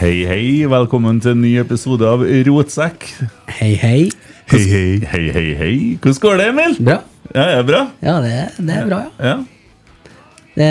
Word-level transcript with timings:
Hei, 0.00 0.22
hei. 0.24 0.44
Velkommen 0.64 1.18
til 1.20 1.34
en 1.34 1.42
ny 1.44 1.50
episode 1.60 2.06
av 2.08 2.22
Rotsekk. 2.46 3.02
Hei, 3.58 3.74
hei. 3.76 4.06
Hei, 4.48 4.60
hei, 4.64 4.94
hei, 5.04 5.24
hei, 5.34 5.42
hei. 5.58 5.74
Hvordan 6.00 6.22
går 6.22 6.38
det, 6.40 6.46
Emil? 6.54 6.76
Bra. 6.86 6.94
Ja, 7.34 7.42
er 7.42 7.58
det 7.58 7.66
bra? 7.68 7.80
Ja, 8.00 8.14
det, 8.24 8.30
det 8.64 8.78
er 8.78 8.88
bra, 8.88 9.00
ja. 9.18 9.34
Ja. 9.34 9.34
Det, 10.56 10.70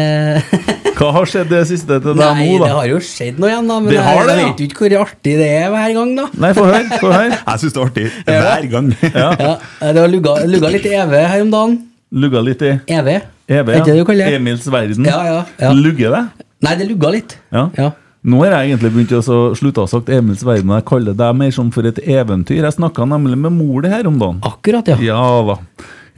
Hva 0.97 1.11
har 1.19 1.30
skjedd 1.30 1.53
det 1.53 1.61
siste 1.69 2.00
til 2.02 2.17
deg 2.17 2.23
nei, 2.23 2.47
da? 2.55 2.63
det 2.63 2.72
har 2.80 2.89
jo 2.89 3.03
skjedd 3.05 3.38
noe 3.38 3.53
igjen, 3.53 3.69
da. 3.69 3.77
Men 3.85 3.94
Det 3.94 4.01
har 4.07 4.17
jeg, 4.17 4.25
det, 4.25 4.40
jeg 4.40 4.50
vet 4.50 4.66
jo 4.66 4.69
ikke 4.72 4.85
hvor 4.88 4.97
artig 5.03 5.38
det 5.44 5.51
er 5.59 5.69
hver 5.75 5.96
gang, 6.00 6.17
da. 6.23 6.28
Nei, 6.47 6.51
få 6.57 6.66
høre. 6.72 6.84
Få 7.06 7.13
høre. 7.13 7.40
Jeg 7.51 7.66
syns 7.67 7.78
det 7.78 7.85
er 7.85 7.88
artig 7.94 8.09
hver 8.34 8.67
gang. 8.73 8.91
Ja. 9.22 9.31
Ja, 9.46 9.56
det 9.94 10.06
har 10.07 10.11
lugga, 10.17 10.38
lugga 10.50 10.75
litt 10.79 10.90
EV 10.90 11.17
her 11.22 11.46
om 11.46 11.53
dagen. 11.53 11.79
Lugga 12.25 12.46
litt 12.50 12.66
i 12.66 12.75
EV? 12.97 13.16
EV, 13.46 13.73
ja. 13.78 13.88
det 13.94 14.01
det? 14.09 14.35
Emils 14.41 14.66
verden. 14.73 15.13
Ja, 15.13 15.23
ja, 15.29 15.41
ja. 15.61 15.73
Lugger 15.85 16.17
det? 16.17 16.28
Nei, 16.66 16.79
det 16.81 16.94
lugga 16.96 17.17
litt. 17.22 17.41
Ja. 17.53 17.69
Ja. 17.78 17.94
Nå 18.28 18.41
har 18.44 18.52
jeg 18.52 18.68
egentlig 18.74 18.90
begynt 18.91 19.13
å 19.16 19.22
slutte 19.56 19.80
å 19.80 19.85
ha 19.85 19.90
sagt 19.94 20.09
Emils 20.12 20.41
verden, 20.44 20.74
jeg 20.75 20.84
kaller 20.90 21.13
det 21.16 21.30
mer 21.40 21.52
som 21.56 21.69
for 21.72 21.88
et 21.88 22.02
eventyr. 22.03 22.66
Jeg 22.66 22.75
snakka 22.75 23.06
nemlig 23.07 23.38
med 23.40 23.53
mor 23.56 23.80
det 23.85 23.94
her 23.94 24.03
om 24.09 24.18
dagen. 24.19 24.41
Akkurat, 24.44 24.84
ja. 24.91 24.97
Ja 25.00 25.22
da. 25.47 25.56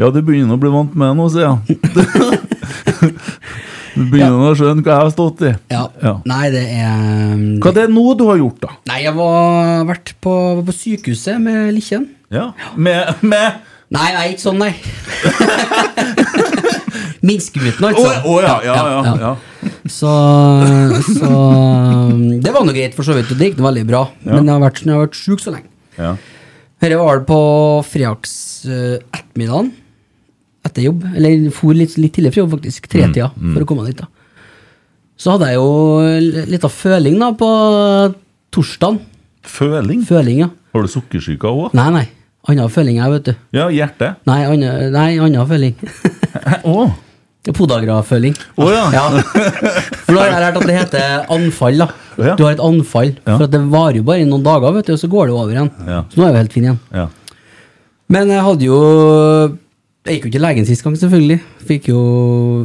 Ja, 0.01 0.09
du 0.09 0.17
begynner 0.25 0.57
å 0.57 0.61
bli 0.61 0.72
vant 0.73 0.95
med 0.97 1.06
det 1.11 1.16
nå, 1.19 1.25
sier 1.29 1.45
jeg. 1.51 1.57
Du 3.91 4.06
begynner 4.07 4.47
å 4.47 4.56
skjønne 4.56 4.79
hva 4.85 4.94
jeg 4.94 5.01
har 5.03 5.09
stått 5.11 5.41
i. 5.44 5.50
Ja. 5.69 5.81
Ja. 6.00 6.13
Nei, 6.31 6.45
det 6.53 6.61
er 6.63 7.35
Hva 7.59 7.66
Hva 7.66 7.72
er 7.73 7.78
det 7.81 7.91
nå 7.91 8.13
du 8.16 8.23
har 8.29 8.38
gjort, 8.40 8.61
da? 8.63 8.69
Nei, 8.88 9.01
jeg 9.03 9.11
var 9.17 9.84
vært 9.90 10.13
på, 10.23 10.31
på 10.63 10.72
sykehuset 10.78 11.35
med 11.44 11.73
Likkjen. 11.75 12.06
Ja, 12.31 12.53
Med, 12.79 13.19
med 13.19 13.59
Nei, 13.91 14.07
nei, 14.16 14.31
ikke 14.31 14.45
sånn, 14.45 14.63
nei. 14.63 14.72
Minskgutten, 17.25 17.85
altså. 17.91 18.11
Oh, 18.25 18.39
ja, 18.44 18.55
ja, 18.66 18.75
ja, 19.05 19.13
ja. 19.22 19.31
Så, 19.85 20.11
så 21.05 21.29
um, 21.29 22.23
Det 22.41 22.53
var 22.53 22.66
nå 22.66 22.73
greit, 22.75 22.95
for 22.97 23.05
så 23.07 23.16
vidt. 23.17 23.31
Det 23.38 23.51
gikk 23.51 23.61
veldig 23.61 23.83
bra. 23.89 24.05
Men 24.25 24.47
jeg 24.47 24.53
har 24.55 24.63
vært, 24.63 24.81
jeg 24.85 24.94
har 24.95 25.03
vært 25.05 25.19
sjuk 25.19 25.44
så 25.44 25.55
lenge. 25.55 25.69
ja. 25.99 26.16
Dette 26.81 26.97
var 26.97 27.19
på 27.29 27.35
fredags 27.85 28.31
uh, 28.66 28.95
ettermiddagen 29.13 29.67
etter 30.66 30.88
jobb. 30.88 31.03
Eller 31.13 31.44
for 31.53 31.77
litt, 31.77 31.94
litt 32.01 32.16
tidligere 32.16 32.33
fra 32.33 32.41
jobb, 32.41 32.55
faktisk. 32.55 32.88
Tretida, 32.89 33.28
for 33.38 33.61
å 33.61 33.67
komme 33.69 33.85
dit. 33.85 34.01
da 34.01 34.07
Så 35.22 35.35
hadde 35.35 35.51
jeg 35.51 35.59
jo 35.59 36.47
litt 36.49 36.66
av 36.66 36.73
føling 36.73 37.19
da 37.22 37.29
på 37.38 37.51
torsdagen. 38.57 38.97
Føling? 39.45 40.01
Føling, 40.09 40.41
ja. 40.45 40.49
Har 40.73 40.88
du 40.88 40.89
sukkersyke 40.89 41.49
òg? 41.49 41.78
Nei, 41.78 41.88
nei. 41.93 42.03
Annen 42.49 42.69
føling, 42.73 42.97
jeg, 42.97 43.13
vet 43.13 43.28
du. 43.29 43.33
Ja, 43.53 43.67
hjerte. 43.69 44.16
Nei, 44.25 44.39
annen, 44.49 44.89
nei, 44.95 45.09
anna 45.22 45.45
føling. 45.45 45.75
Å 46.66 46.91
Podagra-føling. 47.57 48.35
Oh, 48.62 48.68
ja. 48.69 48.84
For 48.91 50.13
da 50.13 50.19
har 50.22 50.28
jeg 50.29 50.41
lært 50.44 50.57
at 50.59 50.66
det 50.69 50.75
heter 50.75 51.24
anfall. 51.34 51.79
da 51.81 51.88
Ja. 52.22 52.35
Du 52.38 52.44
har 52.46 52.52
et 52.53 52.62
anfall. 52.62 53.16
Ja. 53.25 53.38
For 53.40 53.47
det 53.50 53.62
varer 53.72 53.97
jo 53.97 54.03
bare 54.06 54.22
i 54.22 54.28
noen 54.29 54.44
dager, 54.46 54.75
vet 54.75 54.85
du, 54.91 54.94
og 54.94 55.00
så 55.02 55.09
går 55.09 55.31
det 55.31 55.34
over 55.34 55.56
igjen. 55.56 55.72
Ja. 55.88 56.03
Så 56.12 56.19
nå 56.22 56.28
er 56.28 56.29
jeg 56.29 56.35
jo 56.35 56.41
helt 56.44 56.53
fin 56.53 56.68
igjen. 56.69 56.79
ja. 56.94 57.07
Men 58.12 58.28
jeg 58.28 58.44
hadde 58.44 58.66
jo 58.68 58.78
Jeg 60.03 60.16
gikk 60.18 60.24
jo 60.24 60.28
ikke 60.28 60.34
til 60.35 60.41
legen 60.44 60.66
sist 60.68 60.84
gang, 60.84 60.96
selvfølgelig. 60.97 61.40
Fikk 61.69 61.88
jo 61.91 62.00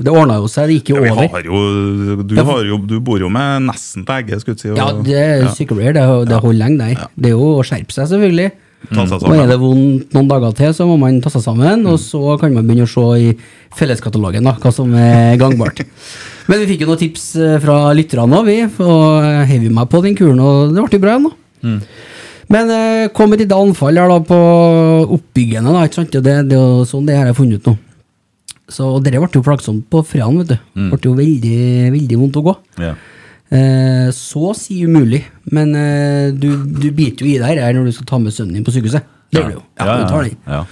Det 0.02 0.12
ordna 0.12 0.38
jo 0.40 0.48
seg, 0.50 0.68
det 0.68 0.76
gikk 0.80 0.88
jo 0.94 1.02
Vi 1.04 1.10
over. 1.12 1.28
har 1.28 1.42
jo, 1.44 2.22
du, 2.24 2.34
har 2.42 2.62
jo, 2.64 2.78
du 2.78 2.94
bor 3.00 3.18
jo 3.20 3.28
med 3.32 3.62
nesten 3.68 4.04
lege, 4.08 4.40
skulle 4.40 4.56
jeg 4.56 4.60
si. 4.60 4.70
og- 4.70 4.76
Ja, 4.80 4.92
det 4.92 5.14
er 5.20 5.42
ja. 5.44 5.48
sykepleier, 5.56 5.92
det, 5.94 6.04
det 6.28 6.40
holder 6.40 6.58
lenge, 6.64 6.78
der. 6.78 7.08
Det 7.16 7.26
er 7.32 7.36
jo 7.36 7.50
å 7.60 7.64
skjerpe 7.64 7.92
seg, 7.92 8.08
selvfølgelig. 8.12 8.50
Ta 8.90 9.04
seg 9.10 9.24
Og 9.26 9.36
er 9.36 9.48
det 9.50 9.58
vondt 9.60 10.14
noen 10.16 10.28
dager 10.30 10.54
til, 10.56 10.72
så 10.76 10.86
må 10.88 10.96
man 11.00 11.20
ta 11.24 11.32
seg 11.32 11.44
sammen, 11.44 11.86
og 11.90 11.98
så 12.02 12.36
kan 12.40 12.54
man 12.54 12.66
begynne 12.68 12.86
å 12.86 12.90
se 12.90 13.06
i 13.22 13.30
felleskatalogen 13.76 14.46
da, 14.46 14.54
hva 14.62 14.72
som 14.74 14.92
er 14.98 15.38
gangbart. 15.40 15.82
Men 16.50 16.62
vi 16.62 16.68
fikk 16.72 16.84
jo 16.84 16.90
noen 16.92 17.00
tips 17.00 17.24
eh, 17.42 17.56
fra 17.62 17.78
lytterne 17.96 18.38
òg, 18.38 18.46
vi, 18.46 18.58
og 18.84 19.24
heiv 19.50 19.64
meg 19.74 19.88
på 19.90 20.02
den 20.04 20.14
kuren, 20.18 20.38
og 20.38 20.76
det 20.76 20.84
ble 20.92 21.00
bra 21.02 21.16
igjen, 21.16 21.26
da. 21.26 21.80
Men 22.54 22.70
eh, 22.70 23.08
kom 23.16 23.34
et 23.34 23.42
lite 23.42 23.58
anfall 23.58 23.98
her 23.98 24.12
da 24.12 24.20
på 24.22 24.38
oppbyggende, 25.16 25.74
da, 25.74 25.82
ikke 25.88 26.02
sant? 26.02 26.14
Det, 26.14 26.36
det 26.46 26.54
er 26.54 26.62
jo 26.62 26.86
sånn 26.86 27.08
det 27.08 27.18
har 27.18 27.26
jeg 27.32 27.38
funnet 27.40 27.58
ut 27.58 27.72
nå. 27.72 27.74
Så 28.70 28.86
og 28.96 29.02
ble 29.06 29.18
jo 29.18 29.42
plagsomt 29.46 29.84
på 29.90 30.00
fredagen, 30.06 30.40
vet 30.42 30.54
du. 30.54 30.86
Ble 30.94 31.10
jo 31.10 31.18
veldig, 31.18 31.58
veldig 31.94 32.22
vondt 32.22 32.40
å 32.40 32.46
gå. 32.46 32.56
ja. 32.86 32.94
Eh, 33.54 34.08
så 34.10 34.48
å 34.50 34.54
si 34.58 34.80
umulig, 34.82 35.20
men 35.54 35.74
eh, 35.78 36.30
du, 36.34 36.48
du 36.66 36.88
biter 36.90 37.22
jo 37.22 37.30
i 37.30 37.38
deg 37.38 37.60
her 37.62 37.76
når 37.76 37.84
du 37.86 37.92
skal 37.94 38.08
ta 38.10 38.18
med 38.18 38.34
sønnen 38.34 38.56
din 38.58 38.64
på 38.66 38.72
sykehuset. 38.74 39.04
Det 39.30 39.38
gjør 39.42 39.52
du 39.52 39.56
jo. 39.58 39.62
Ja, 39.78 39.84
du 40.00 40.06
tar 40.10 40.24
den. 40.26 40.38
ja. 40.50 40.62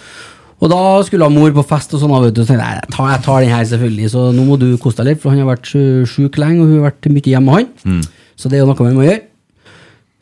Og 0.65 0.71
da 0.71 0.79
skulle 1.05 1.27
mor 1.29 1.51
på 1.53 1.63
fest 1.69 1.93
og 1.93 2.01
sånn, 2.01 2.13
og 2.15 2.25
du, 2.33 2.39
så 2.41 2.47
tenkte 2.49 2.65
jeg 2.65 2.79
jeg 2.81 2.93
tar, 2.95 3.09
jeg 3.13 3.23
tar 3.27 3.41
den 3.45 3.51
her 3.53 3.65
selvfølgelig, 3.69 4.11
så 4.15 4.21
nå 4.33 4.45
må 4.49 4.57
du 4.59 4.67
kose 4.81 4.97
deg 5.03 5.11
litt, 5.13 5.21
for 5.21 5.35
han 5.35 5.43
har 5.43 5.51
vært 5.51 5.67
sju- 5.69 6.07
sjuk 6.09 6.39
lenge, 6.41 6.63
og 6.63 6.71
hun 6.71 6.79
har 6.81 6.87
vært 6.89 7.09
mye 7.13 7.27
hjemme, 7.35 7.45
med 7.51 7.69
han. 7.85 8.03
Så 8.39 8.49
det 8.49 8.57
er 8.59 8.63
jo 8.65 8.69
noe 8.71 8.87
man 8.87 8.97
må 8.97 9.05
gjøre. 9.05 9.21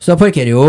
Så 0.03 0.11
jeg 0.11 0.19
parkerer 0.19 0.51
jo 0.51 0.65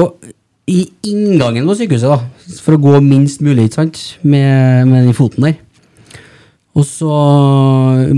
i 0.71 0.79
inngangen 1.11 1.67
på 1.67 1.75
sykehuset, 1.81 2.07
da, 2.13 2.61
for 2.63 2.77
å 2.77 2.83
gå 2.85 3.01
minst 3.03 3.43
mulig, 3.45 3.67
ikke 3.67 3.81
sant, 3.81 3.99
med, 4.23 4.87
med 4.93 5.09
den 5.09 5.17
foten 5.17 5.49
der. 5.49 5.57
Og 6.75 6.83
så 6.83 7.09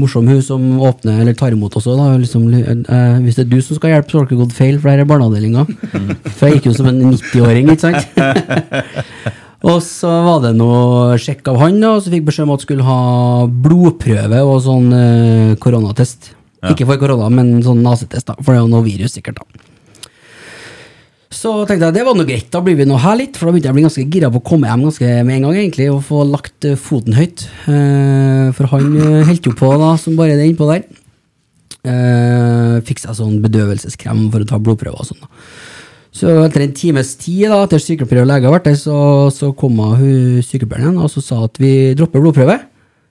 morsom 0.00 0.28
hun 0.30 0.38
som 0.44 0.62
åpner 0.80 1.18
eller 1.20 1.34
tar 1.36 1.52
imot 1.52 1.74
også. 1.76 1.96
da, 1.98 2.16
liksom, 2.16 2.46
eh, 2.54 3.18
Hvis 3.20 3.36
det 3.36 3.44
er 3.44 3.50
du 3.50 3.60
som 3.60 3.76
skal 3.76 3.92
hjelpe, 3.92 4.10
så 4.10 4.22
har 4.22 4.30
dere 4.30 4.40
gått 4.40 4.56
feil, 4.56 4.78
for 4.78 4.88
det 4.88 4.96
her 4.96 5.04
er 5.04 5.10
barneavdelinga. 5.10 5.66
For 6.38 6.48
jeg 6.48 6.56
gikk 6.56 6.70
jo 6.70 6.76
som 6.78 6.88
en 6.88 7.02
90-åring, 7.12 7.68
ikke 7.68 7.84
sant. 7.84 8.08
og 9.70 9.82
så 9.84 10.08
var 10.24 10.40
det 10.46 10.54
noe 10.56 11.18
sjekk 11.20 11.52
av 11.52 11.60
han, 11.66 11.82
da, 11.84 11.92
og 11.98 12.02
så 12.06 12.14
fikk 12.14 12.30
beskjed 12.30 12.48
om 12.48 12.56
at 12.56 12.64
skulle 12.64 12.88
ha 12.88 12.98
blodprøve 13.68 14.40
og 14.40 14.58
sånn 14.64 14.88
eh, 14.96 15.54
koronatest. 15.60 16.32
Ikke 16.66 16.88
for 16.88 16.98
korona, 16.98 17.28
men 17.30 17.58
sånn 17.62 17.84
nasetest, 17.84 18.30
da, 18.32 18.40
for 18.40 18.54
det 18.54 18.62
er 18.62 18.64
jo 18.64 18.72
noe 18.72 18.86
virus 18.88 19.20
sikkert. 19.20 19.42
da. 19.44 19.65
Så 21.32 21.52
tenkte 21.66 21.88
jeg 21.88 21.96
det 21.96 22.04
var 22.06 22.14
noe 22.14 22.28
greit, 22.28 22.46
da 22.54 22.60
blir 22.62 22.76
vi 22.78 22.86
nå 22.86 22.98
her 23.02 23.16
litt, 23.18 23.34
for 23.36 23.48
da 23.48 23.54
begynte 23.54 23.68
jeg 23.68 23.74
å 23.74 23.78
bli 23.78 23.86
ganske 23.86 24.04
gira 24.14 24.30
på 24.30 24.40
å 24.40 24.46
komme 24.46 24.70
hjem 24.70 24.84
ganske 24.86 25.08
med 25.26 25.38
en 25.38 25.48
gang, 25.48 25.56
egentlig, 25.58 25.88
og 25.90 26.04
få 26.06 26.22
lagt 26.28 26.68
eh, 26.68 26.78
foten 26.78 27.16
høyt. 27.18 27.46
Eh, 27.66 28.52
for 28.56 28.70
han 28.70 28.92
holdt 29.26 29.48
jo 29.50 29.54
på 29.58 29.72
da, 29.82 29.90
som 30.00 30.18
bare 30.18 30.38
det 30.38 30.46
innpå 30.50 30.68
der. 30.70 30.86
Fikk 32.86 32.98
seg 32.98 33.14
sånn 33.14 33.38
bedøvelseskrem 33.44 34.24
for 34.32 34.42
å 34.42 34.48
ta 34.48 34.58
blodprøver 34.58 35.02
og 35.02 35.06
sånn. 35.06 35.20
da. 35.22 35.28
Så 36.16 36.32
etter 36.46 36.64
en 36.64 36.72
times 36.74 37.12
tid, 37.20 37.44
da, 37.52 37.60
etter 37.66 37.82
sykepleier 37.82 38.24
og 38.24 38.30
lege 38.30 38.48
har 38.48 38.54
vært 38.54 38.70
der, 38.70 38.78
så, 38.80 38.96
så 39.34 39.50
kom 39.58 39.76
hun 39.82 40.40
sykepleieren 40.46 40.94
igjen 40.94 41.02
og 41.04 41.12
så 41.12 41.22
sa 41.22 41.42
at 41.44 41.60
vi 41.60 41.92
dropper 41.98 42.22
blodprøve. 42.24 42.56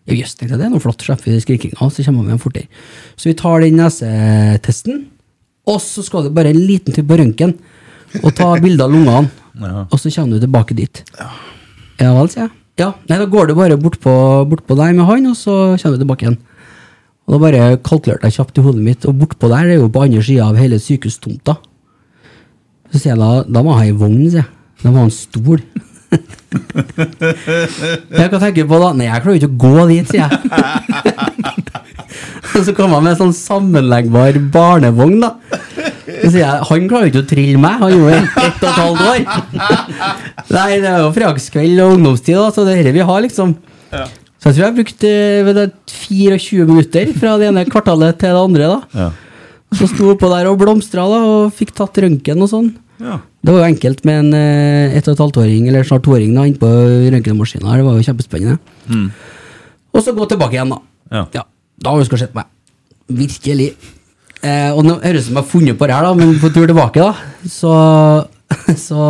Jøss, 0.10 0.36
tenkte 0.38 0.56
jeg, 0.56 0.62
det 0.62 0.68
er 0.68 0.74
noe 0.74 0.82
flott, 0.82 1.02
slipper 1.02 1.32
vi 1.32 1.42
skrikinga, 1.42 1.88
så 1.90 2.06
kommer 2.06 2.26
vi 2.26 2.34
hjem 2.34 2.42
fortere. 2.42 2.82
Så 3.18 3.30
vi 3.30 3.36
tar 3.38 3.62
den 3.64 3.80
nesetesten, 3.80 5.06
og 5.70 5.80
så 5.82 6.04
skal 6.06 6.28
det 6.28 6.34
bare 6.36 6.52
en 6.54 6.62
liten 6.62 6.94
tur 6.94 7.06
på 7.10 7.18
røntgen 7.22 7.56
og 8.24 8.32
ta 8.38 8.48
bilde 8.62 8.84
av 8.86 8.92
lungene, 8.94 9.30
Ja. 9.60 9.86
og 9.90 9.98
så 10.00 10.10
kommer 10.14 10.34
du 10.36 10.40
tilbake 10.46 10.74
dit. 10.76 11.04
Ja 12.00 12.14
vel, 12.14 12.30
sier 12.30 12.44
jeg. 12.46 12.52
Ja, 12.78 12.94
nei, 13.08 13.18
da 13.18 13.26
går 13.26 13.48
du 13.48 13.56
bare 13.56 13.78
bort 13.80 14.00
på, 14.04 14.12
bort 14.50 14.68
der 14.68 14.94
med 14.94 15.06
han, 15.08 15.26
og 15.28 15.36
så 15.40 15.78
kommer 15.80 15.96
du 15.96 16.00
tilbake 16.04 16.24
igjen. 16.26 16.38
Og 17.26 17.34
da 17.34 17.38
bare 17.42 17.78
kalkulerte 17.82 18.24
jeg 18.28 18.34
kjapt 18.36 18.58
i 18.60 18.62
hodet 18.66 18.84
mitt, 18.84 19.06
og 19.08 19.16
bortpå 19.18 19.48
der 19.50 19.66
er 19.72 19.76
jo 19.80 19.90
på 19.90 20.02
andre 20.04 20.22
sida 20.22 20.44
av 20.50 20.56
hele 20.60 20.78
sykehustomta. 20.78 21.56
Så 22.92 22.98
sier 23.00 23.12
jeg 23.16 23.22
da, 23.22 23.44
da 23.48 23.62
må 23.64 23.70
jeg 23.74 23.80
ha 23.80 23.86
ei 23.88 23.98
vogn, 23.98 24.30
sier 24.30 24.44
jeg. 24.44 24.50
Da 24.84 24.90
må 24.92 24.96
jeg 24.96 25.00
ha 25.00 25.06
en 25.08 25.12
stol. 25.16 25.60
jeg 28.20 28.30
kan 28.30 28.40
tenke 28.44 28.68
på 28.68 28.76
da, 28.84 28.90
nei, 28.94 29.06
jeg 29.08 29.22
klarer 29.24 29.34
jo 29.34 29.40
ikke 29.42 29.56
å 29.56 29.62
gå 29.64 29.88
dit, 29.90 30.06
sier 30.12 30.28
jeg. 30.28 30.32
Og 32.56 32.64
så 32.64 32.72
kom 32.76 32.94
han 32.96 33.04
med 33.04 33.16
en 33.16 33.20
sånn 33.26 33.36
sammenleggbar 33.36 34.38
barnevogn, 34.54 35.18
da. 35.24 35.30
Så 36.06 36.30
sier 36.30 36.44
jeg, 36.44 36.66
han 36.70 36.88
klarer 36.90 37.08
jo 37.08 37.12
ikke 37.12 37.24
å 37.24 37.30
trille 37.30 37.62
meg, 37.62 37.80
han 37.82 37.90
er 37.90 37.96
jo 37.98 38.10
ett 38.14 38.36
ett 38.44 38.60
og 38.62 38.68
et 38.70 38.80
halvt 38.82 39.06
år. 39.10 39.24
Nei, 40.54 40.68
det 40.84 40.90
er 40.92 41.00
jo 41.02 41.12
fredagskveld 41.16 41.82
og 41.82 41.94
ungdomstid, 41.98 42.38
da, 42.38 42.52
så 42.54 42.66
det 42.68 42.76
er 42.76 42.84
dette 42.84 42.94
vi 42.94 43.06
har, 43.10 43.24
liksom. 43.26 43.56
Så 43.90 44.52
jeg 44.52 44.58
tror 44.58 44.62
jeg 44.62 44.68
har 44.68 44.76
brukt 44.78 45.06
det 45.58 45.66
24 45.90 46.68
minutter 46.70 47.14
fra 47.18 47.36
det 47.42 47.48
ene 47.50 47.64
kvartalet 47.66 48.20
til 48.22 48.36
det 48.36 48.44
andre, 48.44 48.68
da. 48.76 49.02
Ja. 49.02 49.08
Så 49.76 49.90
sto 49.90 50.12
oppå 50.14 50.30
der 50.32 50.52
og 50.52 50.60
blomstra 50.62 51.08
da, 51.10 51.24
og 51.26 51.56
fikk 51.58 51.74
tatt 51.76 51.98
røntgen 52.06 52.46
og 52.46 52.52
sånn. 52.54 52.70
Ja. 53.02 53.18
Det 53.42 53.52
var 53.52 53.64
jo 53.64 53.72
enkelt 53.74 54.06
med 54.08 54.22
en 54.28 54.38
eh, 54.38 54.94
ett 55.00 55.10
og 55.10 55.18
et 55.18 55.24
halvt 55.26 55.42
åring, 55.42 55.66
eller 55.72 55.90
snart 55.90 56.06
toåring, 56.06 56.38
innpå 56.38 56.70
røntgenmaskina. 57.16 57.74
Det 57.82 57.88
var 57.90 57.98
jo 57.98 58.06
kjempespennende. 58.06 58.62
Og 59.96 60.06
så 60.06 60.14
gå 60.14 60.30
tilbake 60.30 60.60
igjen, 60.60 60.72
da. 60.76 60.80
Ja. 61.34 61.46
Da 61.82 61.92
har 61.92 62.02
du 62.02 62.08
skal 62.08 62.22
sett 62.28 62.38
meg. 62.38 62.48
Virkelig. 63.10 63.74
Eh, 64.46 64.72
og 64.76 64.84
nå 64.86 65.00
høres 65.02 65.24
det 65.24 65.24
ut 65.24 65.28
som 65.30 65.38
jeg 65.40 65.42
har 65.42 65.50
funnet 65.50 65.78
på 65.80 65.88
det 65.90 65.96
her, 65.96 66.06
da, 66.06 66.14
men 66.20 66.36
på 66.42 66.52
tur 66.54 66.68
tilbake, 66.70 67.02
da, 67.02 67.14
så, 67.50 67.74
så, 68.88 69.06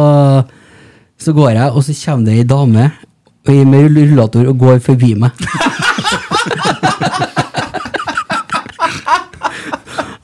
så 1.19 1.35
går 1.35 1.57
jeg, 1.57 1.71
og 1.73 1.83
så 1.83 1.95
kommer 2.05 2.29
det 2.29 2.37
ei 2.39 2.47
dame 2.47 2.91
med 3.45 3.91
rullator 3.93 4.47
og 4.49 4.61
går 4.63 4.79
forbi 4.85 5.13
meg. 5.19 5.35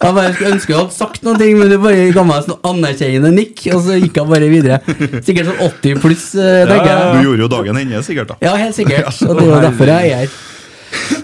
Jeg 0.01 0.15
bare 0.17 0.31
skulle 0.33 0.53
ønske 0.55 0.73
jeg 0.73 0.79
hadde 0.79 0.95
sagt 0.95 1.25
noe, 1.25 1.37
men 1.37 1.69
du 1.69 1.75
bare 1.79 2.07
ga 2.15 2.23
meg 2.25 2.45
sånn 2.47 2.63
anerkjennende 2.65 3.29
nikk, 3.35 3.59
og 3.75 3.83
så 3.85 3.99
gikk 4.01 4.17
jeg 4.17 4.29
bare 4.31 4.47
videre. 4.49 4.79
Sikkert 5.21 5.51
sånn 5.51 5.61
80 5.67 5.99
pluss, 6.01 6.23
eh, 6.41 6.63
ja. 6.65 6.95
Du 7.13 7.27
gjorde 7.27 7.45
jo 7.45 7.49
dagen 7.51 7.77
hennes, 7.77 8.07
sikkert. 8.09 8.33
da 8.33 8.47
Ja, 8.47 8.55
helt 8.57 8.73
sikkert. 8.75 9.13
Og 9.29 9.37
det 9.37 9.45
er 9.45 9.67
derfor 9.67 9.91
jeg 9.93 10.09
er 10.09 10.23
her. 10.23 10.33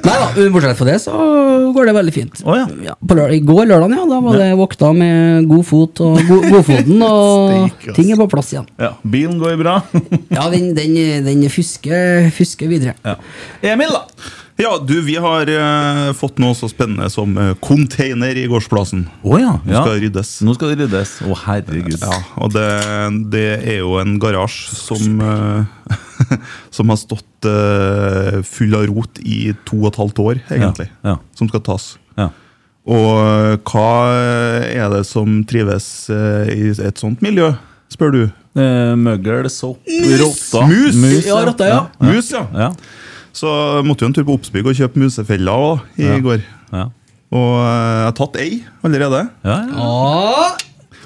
Nei 0.08 0.16
da, 0.22 0.28
bortsett 0.54 0.78
fra 0.80 0.88
det 0.88 0.98
så 1.04 1.14
går 1.76 1.90
det 1.90 1.94
veldig 1.98 2.14
fint. 2.16 2.42
Oh, 2.48 2.56
ja. 2.86 2.96
på 2.96 3.18
lør 3.18 3.34
I 3.36 3.42
går 3.44 3.66
lørdag, 3.68 3.96
ja, 3.98 4.06
da 4.08 4.20
var 4.24 4.40
det 4.40 4.50
vokta 4.60 4.92
med 4.96 5.48
god 5.50 5.66
fot 5.68 6.02
og 6.06 6.22
go 6.30 6.40
godfoten, 6.48 7.04
og 7.04 7.70
ting 7.98 8.12
er 8.14 8.20
på 8.20 8.30
plass 8.32 8.54
igjen. 8.56 8.68
ja. 8.80 8.94
Bilen 9.04 9.38
går 9.42 9.58
bra. 9.60 9.80
Ja, 10.32 10.48
den, 10.54 10.72
den, 10.78 10.98
den 11.28 11.48
fusker, 11.52 12.30
fusker 12.36 12.72
videre. 12.72 12.96
ja. 13.04 13.18
Emil, 13.74 13.92
da? 13.94 14.06
Ja, 14.58 14.72
du, 14.82 14.96
vi 15.06 15.16
har 15.22 15.50
eh, 15.54 16.08
fått 16.18 16.40
noe 16.42 16.56
så 16.58 16.66
spennende 16.72 17.12
som 17.14 17.36
eh, 17.38 17.52
container 17.62 18.38
i 18.42 18.48
gårdsplassen. 18.50 19.04
Å 19.22 19.38
ja. 19.38 19.52
Nå 19.62 19.76
ja. 19.76 19.84
skal 19.84 19.94
det 19.94 20.08
ryddes. 20.08 20.32
Nå 20.48 20.56
skal 20.58 20.72
det 20.72 20.80
ryddes. 20.82 21.12
Å, 21.22 21.38
herregud. 21.44 22.00
Ja, 22.02 22.18
og 22.42 22.56
det, 22.56 22.66
det 23.34 23.46
er 23.60 23.84
jo 23.84 24.00
en 24.02 24.16
garasje 24.22 24.74
som 24.80 25.22
eh, 25.22 25.94
Som 26.76 26.90
har 26.90 26.98
stått 26.98 27.46
eh, 27.46 28.42
full 28.42 28.74
av 28.76 28.88
rot 28.90 29.22
i 29.22 29.54
to 29.68 29.84
og 29.84 29.92
et 29.92 30.02
halvt 30.02 30.22
år, 30.24 30.42
egentlig. 30.50 30.90
Ja, 31.04 31.14
ja. 31.14 31.16
Som 31.38 31.50
skal 31.52 31.64
tas. 31.66 31.88
Ja. 32.18 32.32
Og 32.88 33.12
eh, 33.22 33.54
hva 33.68 33.92
er 34.66 34.90
det 34.96 35.04
som 35.10 35.42
trives 35.50 35.88
eh, 36.14 36.54
i 36.56 36.74
et 36.74 37.02
sånt 37.02 37.22
miljø, 37.26 37.54
spør 37.94 38.16
du? 38.16 38.22
Møgl, 38.58 39.46
sopp, 39.54 39.84
rotter. 39.86 40.72
Mus! 40.98 41.28
Ja, 41.28 41.44
Rotta, 41.46 41.68
ja. 41.70 41.82
Mus, 42.02 42.32
ja. 42.34 42.72
Så 43.38 43.50
måtte 43.86 44.02
jo 44.06 44.10
en 44.10 44.16
tur 44.18 44.26
på 44.28 44.34
Oppsbygg 44.40 44.66
og 44.72 44.78
kjøpe 44.80 44.98
musefeller 45.04 45.66
også, 45.68 45.84
i 46.02 46.08
Ja. 46.10 46.18
går. 46.26 46.42
Ja. 46.74 46.88
Og 47.38 47.52
eh, 47.60 47.94
jeg 48.00 48.08
har 48.08 48.16
tatt 48.18 48.38
ei 48.42 48.50
allerede. 48.88 49.22
Ja, 49.46 49.58
ja. 49.68 50.56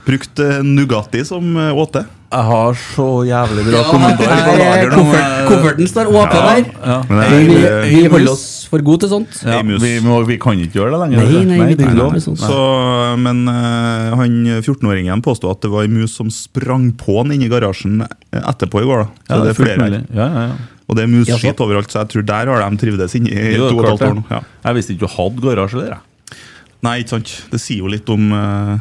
Brukt 0.05 0.39
eh, 0.41 0.61
Nugatti 0.65 1.21
som 1.27 1.51
eh, 1.59 1.75
åte. 1.77 2.05
Jeg 2.31 2.45
har 2.47 2.77
så 2.79 3.05
jævlig 3.27 3.65
bra 3.67 3.81
Ja, 3.81 3.87
kommentarer 3.91 4.39
på 4.45 4.51
er 4.53 4.61
lager 4.61 4.93
nå. 4.95 5.01
kofferten 5.49 5.89
står 5.91 6.07
åpen 6.15 6.45
der. 6.47 6.61
Vi, 7.19 7.57
eh, 7.59 7.81
vi 7.89 8.03
holder 8.07 8.31
oss 8.31 8.45
for 8.71 8.79
gode 8.87 9.03
til 9.03 9.11
sånt. 9.11 9.41
Ja, 9.43 9.59
vi, 9.67 9.91
må, 10.05 10.21
vi 10.29 10.37
kan 10.41 10.55
ikke 10.63 10.79
gjøre 10.79 10.93
det 10.95 11.01
lenger. 11.03 11.17
Nei, 11.27 11.43
nei, 11.43 11.59
vi 11.73 11.75
nei, 11.83 11.91
nei. 11.91 12.07
ikke 12.07 12.23
sånt. 12.23 12.39
Så, 12.39 12.61
men 13.19 13.43
han 13.51 14.37
14-åringen 14.63 15.21
påstod 15.25 15.57
at 15.57 15.65
det 15.67 15.73
var 15.73 15.83
ei 15.83 15.91
mus 15.91 16.15
som 16.15 16.31
sprang 16.31 16.93
på 16.97 17.19
han 17.19 17.35
inni 17.35 17.51
garasjen 17.51 17.99
eh, 18.07 18.41
etterpå 18.45 18.85
i 18.85 18.87
går. 18.89 19.03
da. 19.03 19.09
Så 19.27 19.35
Ja, 19.35 19.41
det 19.43 19.51
er 19.51 19.59
flere 19.59 19.89
her. 19.89 19.97
Ja, 20.15 20.29
ja, 20.31 20.45
ja. 20.53 20.59
Og 20.91 20.97
det 20.97 21.05
er 21.05 21.11
musskitt 21.11 21.47
ja, 21.47 21.55
overalt, 21.63 21.87
så 21.87 22.01
jeg 22.01 22.11
tror 22.11 22.23
der 22.27 22.49
har 22.51 22.63
de 22.67 22.79
trivdes 22.81 23.13
inni 23.15 23.31
to 23.31 23.69
og 23.69 23.77
et 23.79 23.89
halvt 23.93 24.07
år 24.09 24.15
nå. 24.17 24.23
Ja. 24.27 24.41
Jeg 24.67 24.77
visste 24.77 24.91
ikke 24.91 25.07
du 25.07 25.13
hadde 25.13 25.43
garasje 25.45 25.79
der. 25.79 25.93
jeg. 25.95 26.39
Nei, 26.83 26.95
ikke 26.99 27.13
sant. 27.13 27.31
Det 27.53 27.61
sier 27.63 27.85
jo 27.85 27.91
litt 27.93 28.09
om 28.11 28.33
uh, 28.35 28.73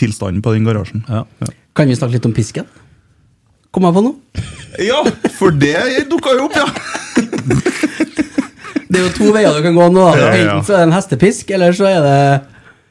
tilstanden 0.00 0.40
på 0.44 0.54
den 0.56 0.64
garasjen. 0.64 1.04
Ja. 1.10 1.26
Kan 1.76 1.92
vi 1.92 1.98
snakke 1.98 2.16
litt 2.16 2.28
om 2.30 2.32
pisken? 2.32 2.64
Kom 3.72 3.84
jeg 3.88 3.98
på 3.98 4.06
noe? 4.08 4.16
Ja, 4.80 5.02
for 5.36 5.52
det 5.52 5.76
dukka 6.08 6.32
jo 6.32 6.46
opp, 6.46 6.54
ja! 6.56 6.64
Det 8.92 9.00
er 9.00 9.04
jo 9.06 9.12
to 9.16 9.28
veier 9.32 9.54
du 9.56 9.62
kan 9.64 9.76
gå 9.76 9.84
nå. 9.92 10.02
Ja, 10.16 10.16
ja, 10.20 10.32
ja. 10.32 10.40
Enten 10.52 10.64
så 10.68 10.74
er 10.74 10.82
det 10.82 10.86
en 10.90 10.94
hestepisk, 10.96 11.52
eller 11.56 11.76
så 11.76 11.86
er 11.88 12.00
det 12.04 12.16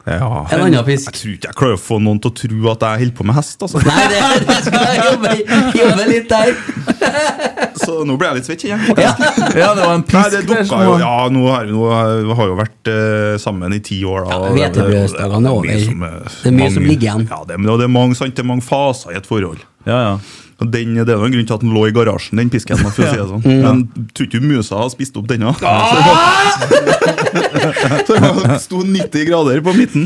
ja. 0.09 0.29
en 0.49 0.63
annen 0.65 0.85
pisk. 0.87 1.11
Jeg 1.11 1.17
tror 1.19 1.33
ikke 1.35 1.49
jeg 1.51 1.57
klarer 1.59 1.77
å 1.77 1.81
få 1.81 1.99
noen 2.01 2.21
til 2.21 2.31
å 2.31 2.37
tro 2.39 2.71
at 2.71 2.85
jeg 2.87 3.01
holder 3.03 3.17
på 3.19 3.27
med 3.29 3.37
hest, 3.37 3.57
altså. 3.61 3.81
Nei, 3.85 4.05
det, 4.09 4.21
det 4.47 4.57
skal 4.65 4.87
jeg 4.87 5.03
jobbe, 5.05 5.35
jobbe 5.77 6.07
litt 6.09 6.31
der. 6.31 6.49
Så 7.79 8.01
nå 8.07 8.17
ble 8.19 8.27
jeg 8.31 8.35
litt 8.41 8.49
svett 8.49 8.65
kjenner 8.65 8.99
Ja. 8.99 9.13
ja, 9.55 9.69
det 9.77 9.85
var 9.85 9.93
en 9.95 10.03
Nei, 10.11 10.25
det 10.33 10.41
dukka 10.49 10.81
jo 10.85 10.97
Ja, 10.99 11.15
nå 11.31 11.45
har 11.47 11.65
vi, 11.65 11.71
nå 11.71 11.87
har, 11.91 12.11
vi 12.27 12.49
jo 12.51 12.57
vært 12.59 12.91
uh, 12.91 13.37
sammen 13.41 13.73
i 13.73 13.79
ti 13.79 14.01
år. 14.03 14.25
Da, 14.27 14.31
Ja, 14.31 14.39
det- 14.43 14.53
hvetebrødsdagene 14.59 15.47
er 15.47 15.51
over. 15.51 15.67
mye 15.71 15.85
som, 15.85 16.03
eh, 16.03 16.09
Det 16.43 16.51
er 16.51 16.57
mye 16.59 16.71
som 16.73 16.83
ligger 16.83 17.07
igjen. 17.09 17.27
Ja, 17.29 17.43
det, 17.47 17.57
det 17.57 17.87
er 17.87 17.93
mange, 17.99 18.15
sant, 18.19 18.35
det 18.35 18.43
er 18.43 18.49
mange 18.51 18.65
faser 18.65 19.11
i 19.15 19.19
et 19.21 19.27
forhold. 19.29 19.59
Ja, 19.87 19.99
ja. 20.03 20.17
Den, 20.61 20.93
Det 20.93 21.09
er 21.09 21.17
noen 21.17 21.25
en 21.25 21.33
grunn 21.33 21.47
til 21.49 21.55
at 21.55 21.61
den 21.63 21.71
lå 21.73 21.87
i 21.89 21.91
garasjen, 21.95 22.37
den 22.37 22.49
pisken. 22.53 22.77
For 22.77 22.91
å 22.91 22.93
si 22.93 23.01
det 23.17 23.25
sånn. 23.29 23.41
Mm. 23.51 23.61
Men 23.65 24.07
tror 24.13 24.27
ikke 24.27 24.41
musa 24.45 24.77
har 24.77 24.89
spist 24.93 25.15
opp 25.17 25.25
denne. 25.27 25.49
Ah! 25.65 26.53
Så 28.05 28.13
det 28.17 28.59
sto 28.61 28.83
90 28.85 29.25
grader 29.25 29.61
på 29.65 29.73
midten. 29.73 30.05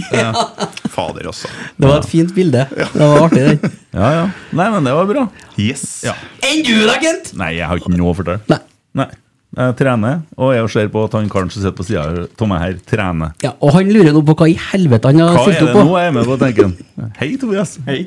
Fader, 0.95 1.27
altså. 1.31 1.51
Det 1.75 1.89
var 1.89 1.99
et 1.99 2.07
fint 2.09 2.31
bilde. 2.35 2.63
Det 2.71 3.01
var 3.01 3.25
artig, 3.27 3.43
den. 3.43 3.75
ja, 3.99 4.09
ja. 4.21 4.23
Nei, 4.55 4.69
men 4.77 4.87
det 4.87 4.95
var 4.95 5.11
bra. 5.11 5.27
Yes. 5.59 5.85
Ja. 6.07 6.15
Enn 6.47 6.63
du 6.65 6.73
da, 6.87 6.95
Kent? 7.03 7.33
Nei, 7.39 7.57
jeg 7.57 7.69
har 7.69 7.81
ikke 7.81 7.91
noe 7.95 8.13
å 8.13 8.17
fortelle. 8.17 8.43
Nei. 8.51 8.61
Nei. 8.95 9.11
Jeg 9.55 9.75
trener, 9.79 10.17
og 10.35 10.49
jeg 10.51 10.71
ser 10.73 10.89
på 10.91 11.05
at 11.07 11.13
han 11.15 11.29
karen 11.31 11.51
som 11.51 11.63
sitter 11.63 11.75
på 11.77 11.85
sida 11.87 12.01
av 12.27 12.49
meg 12.51 12.59
her, 12.59 12.79
trener. 12.91 13.35
Ja, 13.43 13.53
og 13.63 13.71
han 13.77 13.87
lurer 13.87 14.11
nå 14.11 14.23
på 14.27 14.35
hva 14.41 14.49
i 14.51 14.55
helvete 14.59 15.13
han 15.13 15.21
har 15.23 15.37
stilt 15.45 15.61
opp 15.63 15.69
på. 15.77 15.85
Hva 15.85 15.85
er 15.85 15.85
det 15.85 15.85
nå 15.87 15.99
jeg 16.01 16.09
er 16.09 16.15
med 16.17 16.27
på, 16.27 16.39
tenker 16.41 16.67
han. 16.67 17.13
Hei, 17.21 17.29
Tobias. 17.39 17.77
Hei. 17.87 18.01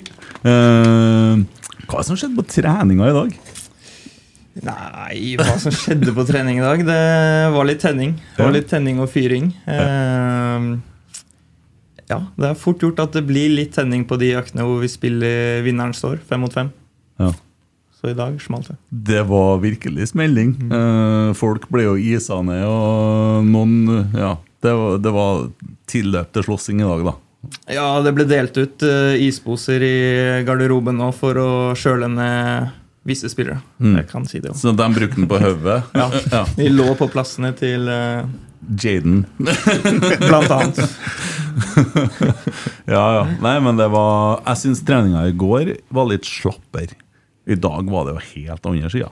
Uh, 0.45 1.47
hva 1.87 2.02
er 2.02 2.02
det 2.02 2.09
som 2.11 2.21
skjedde 2.21 2.37
på 2.37 2.45
treninga 2.52 3.09
i 3.09 3.16
dag? 3.16 3.38
Nei, 4.68 5.16
hva 5.38 5.54
som 5.62 5.73
skjedde 5.73 6.12
på 6.12 6.26
trening 6.28 6.61
i 6.61 6.64
dag? 6.66 6.85
Det 6.85 7.00
var 7.54 7.68
litt 7.68 7.80
tenning. 7.80 8.16
Det 8.37 8.45
var 8.45 8.52
litt 8.52 8.68
tenning 8.68 9.00
og 9.00 9.09
fyring. 9.12 9.52
Eh, 9.71 10.68
ja, 12.09 12.23
det 12.41 12.50
er 12.50 12.59
fort 12.59 12.83
gjort 12.83 13.00
at 13.05 13.17
det 13.17 13.27
blir 13.29 13.53
litt 13.53 13.75
tenning 13.77 14.07
på 14.09 14.17
de 14.21 14.33
øktene 14.38 14.65
hvor 14.65 14.81
vi 14.81 14.88
spiller 14.91 15.61
vinneren 15.67 15.95
står, 15.97 16.23
fem 16.29 16.41
mot 16.45 16.55
fem. 16.55 16.73
Ja. 17.21 17.33
Så 17.99 18.12
i 18.12 18.17
dag 18.17 18.37
smalt 18.41 18.69
det. 18.71 18.77
Det 18.88 19.23
var 19.27 19.59
virkelig 19.59 20.12
smelling. 20.12 20.53
Eh, 20.71 21.31
folk 21.37 21.67
ble 21.73 21.88
jo 21.88 21.97
isa 21.99 22.38
ned, 22.47 22.62
og 22.65 23.49
noen 23.49 24.12
Ja, 24.15 24.37
det 24.62 24.75
var, 24.79 25.00
det 25.03 25.15
var 25.15 25.49
tilløp 25.91 26.31
til 26.35 26.47
slåssing 26.47 26.83
i 26.85 26.87
dag, 26.87 27.09
da. 27.11 27.17
Ja, 27.71 27.88
det 28.03 28.12
ble 28.17 28.27
delt 28.29 28.57
ut 28.59 28.83
eh, 28.87 29.19
isposer 29.27 29.83
i 29.85 29.97
garderoben 30.47 30.99
nå 30.99 31.11
for 31.17 31.38
å 31.38 31.50
skjøle 31.79 32.09
ned 32.11 32.78
visse 33.09 33.29
spillere. 33.33 33.59
Jeg 33.81 34.07
kan 34.11 34.27
si 34.29 34.41
det 34.45 34.53
også. 34.53 34.69
Så 34.69 34.77
de 34.79 34.88
brukte 34.95 35.17
den 35.19 35.29
på 35.31 35.41
hodet. 35.43 35.81
Ja. 35.99 36.09
ja. 36.33 36.45
De 36.59 36.69
lå 36.73 36.91
på 36.99 37.09
plassene 37.12 37.50
til 37.59 37.88
uh, 37.88 38.29
Jaden. 38.79 39.25
blant 40.29 40.50
annet. 40.53 40.83
Ja, 42.88 43.03
ja. 43.19 43.23
Nei, 43.43 43.55
men 43.61 43.77
det 43.77 43.88
var 43.93 44.38
Jeg 44.47 44.61
syns 44.62 44.81
treninga 44.87 45.25
i 45.29 45.35
går 45.37 45.75
var 45.95 46.07
litt 46.09 46.25
slapper. 46.29 46.93
I 47.49 47.57
dag 47.61 47.88
var 47.91 48.07
det 48.09 48.15
jo 48.17 48.23
helt 48.35 48.69
andre 48.69 48.91
sida. 48.93 49.11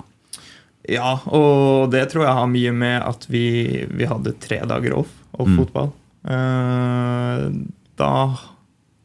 Ja, 0.86 1.16
og 1.34 1.88
det 1.90 2.04
tror 2.12 2.26
jeg 2.26 2.36
har 2.38 2.50
mye 2.50 2.72
med 2.76 3.00
at 3.02 3.24
vi, 3.32 3.84
vi 3.90 4.06
hadde 4.06 4.36
tre 4.42 4.60
dager 4.70 4.94
off 5.02 5.10
og 5.36 5.48
Mm. 5.50 5.56
fotball. 5.58 5.88
Uh, 6.26 7.50
da 7.98 8.12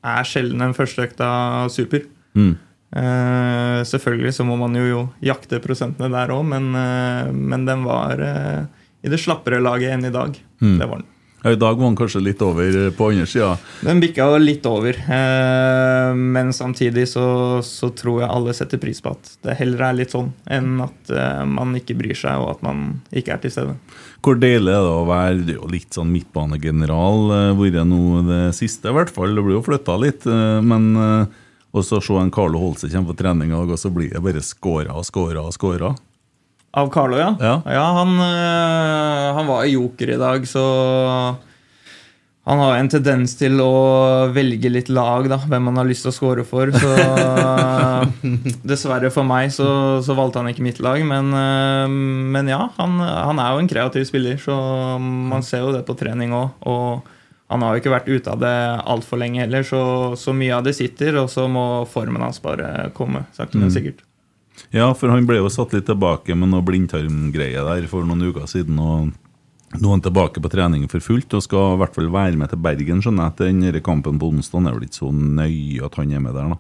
er 0.04 0.24
sjelden 0.30 0.62
den 0.64 0.76
første 0.78 1.08
økta 1.10 1.32
super. 1.74 2.06
Mm. 2.38 2.54
Eh, 2.92 3.84
selvfølgelig 3.88 4.34
så 4.36 4.44
må 4.44 4.58
man 4.60 4.76
jo, 4.76 4.84
jo 4.90 5.02
jakte 5.24 5.62
prosentene 5.64 6.12
der 6.12 6.34
òg, 6.36 6.44
men, 6.52 6.74
uh, 6.76 7.32
men 7.32 7.64
den 7.64 7.86
var 7.88 8.20
uh, 8.20 8.68
i 9.00 9.12
det 9.12 9.22
slappere 9.22 9.62
laget 9.64 9.96
enn 9.96 10.10
i 10.10 10.14
dag. 10.14 10.36
Mm. 10.60 10.76
Det 10.76 10.90
var 10.90 11.00
den. 11.00 11.08
I 11.42 11.58
dag 11.58 11.80
var 11.80 11.88
den 11.88 11.96
kanskje 11.98 12.20
litt 12.22 12.42
over 12.46 12.76
på 12.94 13.08
andre 13.10 13.26
sida. 13.26 13.56
Den 13.82 13.98
bikka 14.04 14.28
litt 14.38 14.68
over, 14.70 14.94
men 16.14 16.52
samtidig 16.54 17.08
så, 17.10 17.24
så 17.66 17.90
tror 17.98 18.20
jeg 18.22 18.30
alle 18.30 18.54
setter 18.54 18.78
pris 18.78 19.02
på 19.02 19.16
at 19.16 19.32
det 19.48 19.56
heller 19.58 19.82
er 19.88 19.98
litt 19.98 20.14
sånn 20.14 20.30
enn 20.46 20.76
at 20.86 21.10
man 21.50 21.74
ikke 21.80 21.98
bryr 21.98 22.14
seg, 22.14 22.38
og 22.44 22.52
at 22.52 22.62
man 22.62 22.86
ikke 23.10 23.34
er 23.34 23.42
til 23.42 23.56
stede. 23.56 23.74
Hvor 24.22 24.38
deilig 24.38 24.70
er 24.70 24.86
det 24.86 24.94
å 24.94 25.10
være 25.10 25.42
det 25.50 25.58
litt 25.74 25.98
sånn 25.98 26.14
midtbanegeneral, 26.14 27.58
vært 27.58 27.90
nå 27.90 28.22
det 28.30 28.44
siste 28.62 28.94
i 28.94 29.00
hvert 29.00 29.10
fall. 29.10 29.34
Det 29.34 29.48
blir 29.48 29.58
jo 29.58 29.66
flytta 29.66 29.98
litt, 29.98 30.30
men 30.62 30.92
og 31.72 31.86
så 31.88 32.02
se 32.04 32.16
en 32.20 32.32
Carlo 32.34 32.60
Holse 32.60 32.90
komme 32.92 33.14
på 33.14 33.20
trening 33.22 33.54
og 33.56 33.72
så 33.80 33.92
blir 33.94 34.12
det 34.12 34.24
bare 34.24 34.44
skåra 34.44 34.98
og 35.00 35.08
skåra 35.08 35.46
og 35.48 35.56
skåra. 35.56 35.94
Av 36.72 36.88
Carlo, 36.92 37.18
ja. 37.20 37.34
Ja. 37.68 37.86
han, 37.98 38.16
øh, 38.16 39.36
han 39.36 39.48
var 39.48 39.66
joker 39.68 40.14
i 40.14 40.20
dag, 40.20 40.46
så 40.48 40.62
han 42.48 42.62
har 42.64 42.78
en 42.80 42.90
tendens 42.90 43.36
til 43.38 43.60
å 43.62 44.32
velge 44.34 44.72
litt 44.72 44.88
lag, 44.90 45.28
da, 45.30 45.38
hvem 45.52 45.68
han 45.68 45.82
har 45.82 45.90
lyst 45.90 46.08
til 46.08 46.14
å 46.14 46.16
score 46.16 46.46
for. 46.48 46.72
Så 46.72 46.94
dessverre 48.72 49.12
for 49.14 49.28
meg 49.28 49.52
så, 49.54 49.68
så 50.02 50.16
valgte 50.18 50.40
han 50.40 50.50
ikke 50.50 50.64
mitt 50.66 50.80
lag. 50.84 51.04
Men, 51.06 51.30
øh, 51.36 51.92
men 52.38 52.50
ja, 52.52 52.64
han, 52.80 52.98
han 53.04 53.44
er 53.44 53.52
jo 53.52 53.66
en 53.66 53.72
kreativ 53.72 54.08
spiller, 54.08 54.40
så 54.42 54.56
man 55.00 55.44
ser 55.44 55.68
jo 55.68 55.76
det 55.76 55.84
på 55.88 55.98
trening 56.00 56.32
òg. 56.40 56.56
Han 57.52 57.62
har 57.66 57.76
jo 57.76 57.82
ikke 57.84 57.92
vært 57.94 58.08
ute 58.10 58.32
av 58.32 58.40
det 58.40 58.54
altfor 58.88 59.20
lenge 59.20 59.42
heller, 59.44 59.64
så, 59.68 59.82
så 60.18 60.32
mye 60.34 60.56
av 60.56 60.64
det 60.64 60.74
sitter. 60.78 61.18
Og 61.22 61.28
så 61.30 61.46
må 61.52 61.66
formen 61.92 62.24
hans 62.24 62.40
bare 62.44 62.90
komme, 62.98 63.26
sakte, 63.36 63.60
men 63.60 63.68
Mm. 63.70 63.76
sikkert. 63.76 64.06
Ja, 64.72 64.92
for 64.94 65.10
han 65.10 65.26
ble 65.28 65.38
jo 65.40 65.50
satt 65.50 65.74
litt 65.74 65.86
tilbake 65.88 66.36
med 66.38 66.50
noe 66.52 66.62
blindtarmgreie 66.64 67.64
der 67.66 67.88
for 67.92 68.04
noen 68.08 68.22
uker 68.32 68.48
siden. 68.48 68.78
og 68.80 69.12
nå 69.80 69.88
er 69.88 69.92
han 69.96 70.02
tilbake 70.04 70.42
på 70.44 70.50
trening 70.52 70.90
for 70.92 71.00
fullt 71.00 71.34
og 71.34 71.44
skal 71.44 71.76
i 71.76 71.80
hvert 71.80 71.96
fall 71.96 72.10
være 72.12 72.36
med 72.38 72.50
til 72.52 72.60
Bergen. 72.60 73.02
skjønner 73.02 73.24
jeg, 73.24 73.32
at 73.32 73.38
den 73.38 73.62
her 73.64 73.80
kampen 73.80 74.20
på 74.20 74.28
onsdag. 74.32 74.68
Er 74.68 74.74
vel 74.76 74.84
ikke 74.88 75.00
så 75.00 75.12
nøye 75.12 75.86
at 75.86 75.96
han 75.96 76.12
er 76.12 76.20
med 76.20 76.36
der, 76.36 76.50
da. 76.50 76.58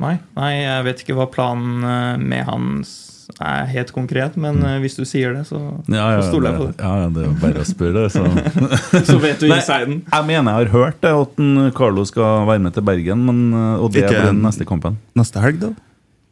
Nei, 0.00 0.18
nei, 0.36 0.52
jeg 0.62 0.84
vet 0.84 1.00
ikke 1.04 1.16
hva 1.16 1.26
planen 1.32 1.84
eh, 1.84 2.16
med 2.16 2.44
hans 2.46 3.19
er 3.38 3.68
helt 3.70 3.92
konkret, 3.94 4.36
men 4.40 4.58
eh, 4.66 4.78
hvis 4.82 4.96
du 4.98 5.04
sier 5.08 5.36
det, 5.36 5.44
så, 5.48 5.60
Ja, 5.86 6.08
ja, 6.16 6.20
så 6.22 6.32
stoler 6.32 6.50
jeg 6.50 6.58
på 6.60 6.66
det, 6.70 6.74
ja, 6.82 6.92
ja, 7.04 7.08
det 7.14 7.22
er 7.22 7.28
jo 7.28 7.36
bare 7.44 7.62
å 7.62 7.68
spørre. 7.68 8.04
Så. 8.10 8.24
Så 9.10 9.18
vet 9.22 9.40
du 9.40 9.48
Nei, 9.48 9.60
insiden. 9.60 10.02
Jeg 10.10 10.28
mener 10.28 10.50
jeg 10.50 10.70
har 10.70 10.74
hørt 10.74 11.00
det, 11.04 11.14
at 11.14 11.46
Carlo 11.78 12.04
skal 12.08 12.44
være 12.50 12.64
med 12.66 12.74
til 12.76 12.86
Bergen, 12.90 13.24
men, 13.28 13.40
og 13.78 13.90
det 13.94 14.04
Ikke- 14.04 14.16
blir 14.16 14.30
den 14.32 14.42
neste 14.44 14.66
kampen. 14.68 14.98
Neste 15.18 15.42
helg, 15.44 15.60
da? 15.62 15.74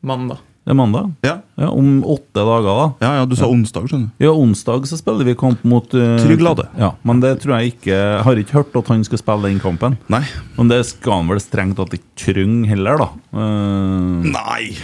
Mandag. 0.03 0.43
Det 0.69 0.75
er 0.75 0.77
mandag? 0.77 1.07
Ja. 1.25 1.39
Ja, 1.57 1.71
Om 1.73 2.03
åtte 2.05 2.43
dager, 2.45 2.67
da. 2.69 2.89
Ja, 3.01 3.13
ja, 3.17 3.25
du 3.25 3.33
sa 3.41 3.47
onsdag, 3.49 3.87
skjønner 3.89 4.11
du. 4.11 4.25
Ja, 4.27 4.35
onsdag 4.37 4.85
så 4.91 4.99
spiller 5.01 5.25
vi 5.25 5.33
kamp 5.41 5.63
mot 5.65 5.89
uh, 5.97 6.19
Trygg 6.21 6.43
Lade. 6.45 6.67
Ja, 6.77 6.91
men 7.09 7.23
det 7.25 7.39
tror 7.41 7.55
jeg 7.57 7.73
ikke 7.73 7.95
Jeg 7.97 8.21
har 8.27 8.41
ikke 8.43 8.59
hørt 8.59 8.77
at 8.77 8.91
han 8.93 9.07
skal 9.09 9.23
spille 9.23 9.49
den 9.49 9.63
kampen. 9.65 9.97
Nei. 10.13 10.21
Men 10.59 10.69
det 10.69 10.83
skal 10.91 11.23
han 11.23 11.33
vel 11.33 11.41
strengt 11.41 11.81
tatt 11.81 11.97
ikke 11.97 12.13
trenge 12.21 12.69
heller, 12.69 13.01
da. 13.01 13.09
Uh, 13.33 14.29
Nei! 14.29 14.75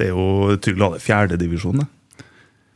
Det 0.00 0.08
er 0.08 0.14
jo 0.16 0.56
Trygg 0.64 0.80
Lade 0.80 1.00
fjerdedivisjon, 1.04 1.82
det. 1.82 1.88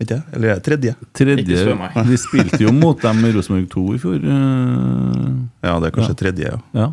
Ikke? 0.05 0.19
Eller 0.35 0.51
er 0.53 0.59
det 0.59 0.65
tredje? 0.67 0.93
tredje 1.17 1.45
de. 1.47 1.75
Vi 2.11 2.17
spilte 2.21 2.59
jo 2.61 2.73
mot 2.75 2.99
dem 3.01 3.23
i 3.25 3.31
Rosenborg 3.33 3.69
2 3.73 3.85
i 3.95 4.01
fjor. 4.03 4.17
eh, 4.21 5.29
Ja, 5.65 5.79
det 5.81 5.89
er 5.89 5.95
kanskje 5.95 6.17
tredje, 6.19 6.51
ja. 6.51 6.59
ja. 6.77 6.89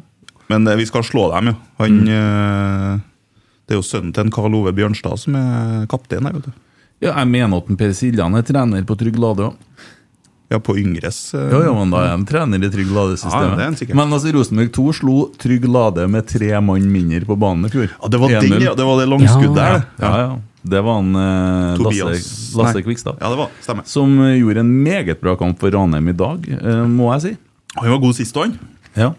Men 0.54 0.68
eh, 0.70 0.78
vi 0.80 0.86
skal 0.88 1.04
slå 1.04 1.28
dem, 1.34 1.52
jo. 1.52 1.56
Han 1.82 1.98
mm. 2.06 3.02
Det 3.66 3.76
er 3.76 3.80
jo 3.80 3.88
sønnen 3.88 4.12
til 4.12 4.26
en 4.26 4.32
Karl 4.36 4.56
Ove 4.58 4.74
Bjørnstad 4.76 5.20
som 5.22 5.36
er 5.40 5.86
kaptein 5.92 6.26
her, 6.28 6.34
vet 6.36 6.50
du. 6.50 6.52
ja, 7.06 7.14
jeg 7.14 7.28
mener 7.32 7.62
at 7.62 7.70
Per 7.80 7.94
Siljan 7.96 8.36
er 8.36 8.44
trener 8.44 8.84
på 8.88 8.98
Trygg 9.00 9.20
Lade 9.22 9.46
òg. 9.48 9.56
Ja, 10.52 10.60
på 10.60 10.76
Yngres. 10.78 11.20
uh, 11.34 11.46
Ja, 11.48 11.62
jo, 11.70 11.74
men 11.80 11.94
da 11.94 12.02
er 12.04 12.10
han 12.14 12.26
trener 12.28 12.60
i 12.60 12.70
Trygg 12.74 12.90
Lade-systemet. 12.92 13.50
Ja, 13.50 13.56
det 13.56 13.64
er 13.64 13.70
han 13.72 13.78
sikkert. 13.80 13.96
men 14.02 14.12
altså, 14.18 14.34
Rosenborg 14.36 14.72
2 14.76 14.86
slo 15.00 15.18
Trygg 15.40 15.66
Lade 15.72 16.08
med 16.12 16.28
tre 16.28 16.50
mann 16.60 16.90
mindre 16.92 17.24
på 17.30 17.38
banen 17.40 17.70
i 17.70 17.72
fjor. 17.72 17.88
Ja, 17.96 18.10
det 18.12 18.20
var 18.20 18.30
1-0. 18.38 18.50
den, 18.50 18.66
ja. 18.68 18.74
Det 18.76 18.88
var 18.90 19.00
det 19.00 19.08
langskuddet 19.10 19.56
Ja. 19.56 19.68
der, 19.72 19.86
ja. 20.04 20.10
Ja, 20.12 20.24
ja. 20.28 20.40
Det 20.62 20.82
var 20.86 21.00
en 21.02 21.16
eh, 21.18 21.80
Lasse, 21.82 22.58
Lasse 22.60 22.76
Nei. 22.78 22.84
Kvikstad. 22.86 23.16
Ja, 23.18 23.30
det 23.34 23.38
var 23.40 23.48
Stemmer. 23.66 23.88
Som 23.90 24.12
eh, 24.22 24.36
gjorde 24.38 24.60
en 24.62 24.74
meget 24.84 25.18
bra 25.24 25.34
kamp 25.40 25.58
for 25.64 25.72
Ranheim 25.74 26.12
i 26.12 26.14
dag, 26.14 26.46
eh, 26.54 26.84
må 26.86 27.08
jeg 27.16 27.22
si. 27.24 27.32
Han 27.80 27.90
var 27.96 27.98
god 28.04 28.14
sist, 28.20 28.36
han. 28.38 28.54
Ja. 28.94 29.14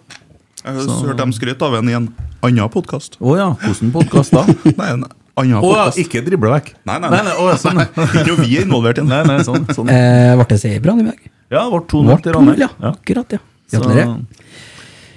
Jeg 0.62 0.84
hørte 0.86 1.16
dem 1.18 1.32
skryte 1.34 1.66
av 1.66 1.74
en 1.80 1.88
i 1.90 1.96
en 1.98 2.06
annen 2.46 2.68
podkast. 2.70 3.16
Å 3.18 3.34
ja, 3.40 3.48
hvordan 3.64 3.90
podkast 3.96 4.30
da? 4.36 4.44
Nei, 4.78 4.90
en 4.92 5.02
ja, 5.48 5.60
podkast. 5.64 5.98
ikke 6.02 6.20
drible 6.26 6.50
vekk. 6.52 6.72
Nei, 6.84 6.98
nei, 7.00 7.08
nei, 7.08 7.22
nei, 7.22 7.32
nei 7.32 7.46
ja, 7.48 7.56
sånn. 7.60 7.80
Ikke 8.20 8.34
vi 8.42 8.58
er 8.58 8.66
involvert 8.66 9.00
i. 9.00 9.04
nei, 9.08 9.22
nei, 9.28 9.38
sånn, 9.46 9.64
sånn. 9.72 9.88
Eh, 9.88 10.34
ble 10.36 10.48
det 10.50 10.58
seier 10.60 10.76
i 10.76 11.06
dag? 11.08 11.22
Ja, 11.52 11.64
det 11.64 11.70
ble 11.72 11.80
2-0 11.92 12.10
Ble 12.10 12.18
til 12.24 12.36
Ranheim. 12.36 12.60
ja. 12.60 12.68
Akkurat, 12.92 13.38
ja. 13.38 13.40
Gratulerer. 13.72 14.18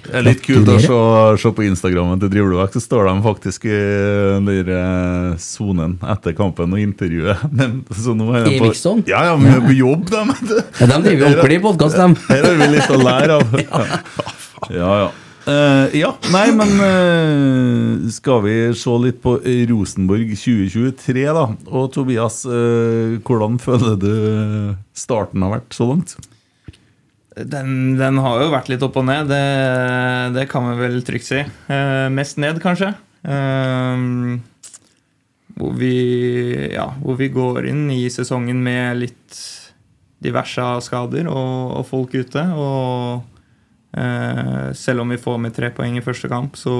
Det 0.06 0.14
er 0.14 0.22
litt 0.22 0.42
kult 0.44 0.68
å 0.70 0.76
se, 0.78 0.96
se 1.42 1.50
på 1.56 1.64
Instagrammen 1.66 2.20
til 2.22 2.30
Drivlevekk, 2.30 2.76
så 2.76 2.82
står 2.84 3.08
de 3.08 3.14
faktisk 3.24 3.64
i 3.66 3.74
den 3.74 4.70
eh, 4.70 5.32
sonen 5.42 5.96
etter 6.14 6.36
kampen 6.38 6.72
og 6.76 6.78
intervjuet. 6.80 7.42
Men, 7.58 7.80
så 7.90 8.14
nå 8.14 8.30
er 8.38 8.46
de 8.46 8.54
I 8.54 8.60
på- 8.62 8.70
Viksson? 8.70 9.02
Ja, 9.10 9.24
ja, 9.32 9.36
men 9.36 9.50
ja. 9.52 9.60
på 9.66 9.74
jobb, 9.74 10.06
de. 10.12 10.22
Ja, 10.78 10.86
de 10.92 11.00
driver 11.08 11.20
jo 11.26 11.30
ordentlig 11.32 11.60
podkast, 11.66 11.98
de. 11.98 12.08
Her 12.30 12.46
har 12.46 12.58
vi 12.62 12.72
litt 12.76 12.94
å 12.94 13.02
lære 13.02 13.40
av. 13.40 13.56
Ja, 14.72 14.88
ja. 15.04 15.08
Eh, 15.46 15.92
ja, 16.00 16.08
nei, 16.34 16.48
men 16.58 16.72
uh, 16.82 18.06
skal 18.10 18.40
vi 18.42 18.54
se 18.74 18.94
litt 18.98 19.20
på 19.22 19.36
Rosenborg 19.70 20.32
2023, 20.34 21.22
da? 21.36 21.44
Og 21.70 21.92
Tobias, 21.94 22.40
uh, 22.50 23.14
hvordan 23.22 23.60
føler 23.62 23.94
du 24.02 24.10
starten 24.96 25.44
har 25.46 25.54
vært 25.60 25.76
så 25.76 25.86
langt? 25.92 26.16
Den, 27.36 27.94
den 28.00 28.18
har 28.24 28.42
jo 28.42 28.50
vært 28.50 28.72
litt 28.72 28.82
opp 28.82 28.98
og 28.98 29.06
ned, 29.06 29.30
det, 29.30 29.46
det 30.34 30.48
kan 30.50 30.66
vi 30.70 30.74
vel 30.80 30.98
trygt 31.06 31.28
si. 31.28 31.42
Mest 32.16 32.40
ned, 32.40 32.58
kanskje. 32.64 32.94
Hvor, 35.52 35.74
vi, 35.76 35.92
ja, 36.72 36.86
hvor 37.02 37.18
vi 37.20 37.28
går 37.34 37.68
inn 37.68 37.90
i 37.92 38.06
sesongen 38.08 38.64
med 38.64 39.02
litt 39.02 39.42
diverse 40.24 40.64
skader 40.88 41.28
og, 41.28 41.76
og 41.76 41.84
folk 41.92 42.16
ute. 42.16 42.46
Og 42.56 43.35
selv 44.76 45.00
om 45.00 45.08
vi 45.14 45.16
får 45.22 45.38
med 45.40 45.54
tre 45.56 45.70
poeng 45.72 45.96
i 45.96 46.04
første 46.04 46.28
kamp, 46.28 46.56
så 46.60 46.74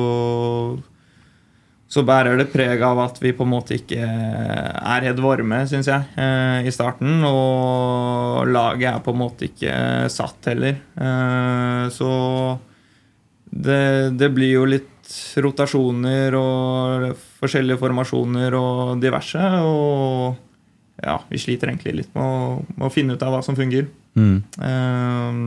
så 1.87 2.03
bærer 2.03 2.35
det 2.41 2.49
preg 2.51 2.81
av 2.83 2.99
at 2.99 3.21
vi 3.23 3.31
på 3.31 3.45
en 3.47 3.53
måte 3.53 3.77
ikke 3.79 4.03
er 4.03 5.05
helt 5.07 5.21
varme, 5.23 5.61
syns 5.71 5.87
jeg, 5.87 6.03
eh, 6.19 6.67
i 6.67 6.73
starten. 6.75 7.21
Og 7.23 8.49
laget 8.51 8.89
er 8.91 9.05
på 9.07 9.13
en 9.15 9.21
måte 9.21 9.47
ikke 9.47 9.77
satt 10.11 10.49
heller. 10.51 10.81
Eh, 10.99 11.85
Så 11.95 12.09
det, 13.55 14.19
det 14.19 14.33
blir 14.35 14.51
jo 14.57 14.65
litt 14.67 15.13
rotasjoner 15.39 16.35
og 16.35 17.13
forskjellige 17.39 17.79
formasjoner 17.79 18.59
og 18.59 18.99
diverse. 19.01 19.39
Og 19.63 20.35
ja, 21.07 21.21
vi 21.31 21.39
sliter 21.39 21.71
egentlig 21.71 22.01
litt 22.01 22.11
med 22.19 22.25
å, 22.27 22.65
med 22.75 22.89
å 22.89 22.93
finne 22.93 23.15
ut 23.15 23.23
av 23.23 23.31
hva 23.37 23.45
som 23.47 23.55
fungerer. 23.55 23.87
Eh, 24.59 25.41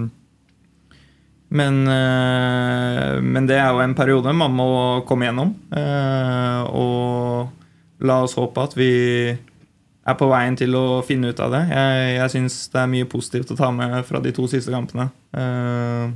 men, 1.50 1.80
eh, 1.90 3.20
men 3.22 3.48
det 3.50 3.58
er 3.58 3.72
jo 3.74 3.82
en 3.84 3.96
periode 3.98 4.34
man 4.38 4.54
må 4.54 4.68
komme 5.10 5.26
gjennom. 5.30 5.56
eh, 5.74 6.62
Og 6.70 7.50
la 8.06 8.22
oss 8.24 8.36
håpe 8.38 8.64
at 8.64 8.76
vi 8.78 8.92
er 10.10 10.16
på 10.18 10.30
veien 10.30 10.56
til 10.58 10.74
å 10.78 11.02
finne 11.06 11.30
ut 11.34 11.40
av 11.44 11.52
det. 11.52 11.64
Jeg, 11.70 12.16
jeg 12.18 12.30
syns 12.36 12.60
det 12.74 12.80
er 12.82 12.88
mye 12.94 13.06
positivt 13.10 13.52
å 13.52 13.58
ta 13.60 13.72
med 13.76 14.00
fra 14.08 14.22
de 14.24 14.32
to 14.34 14.48
siste 14.48 14.72
kampene. 14.74 15.10
Eh, 15.34 16.10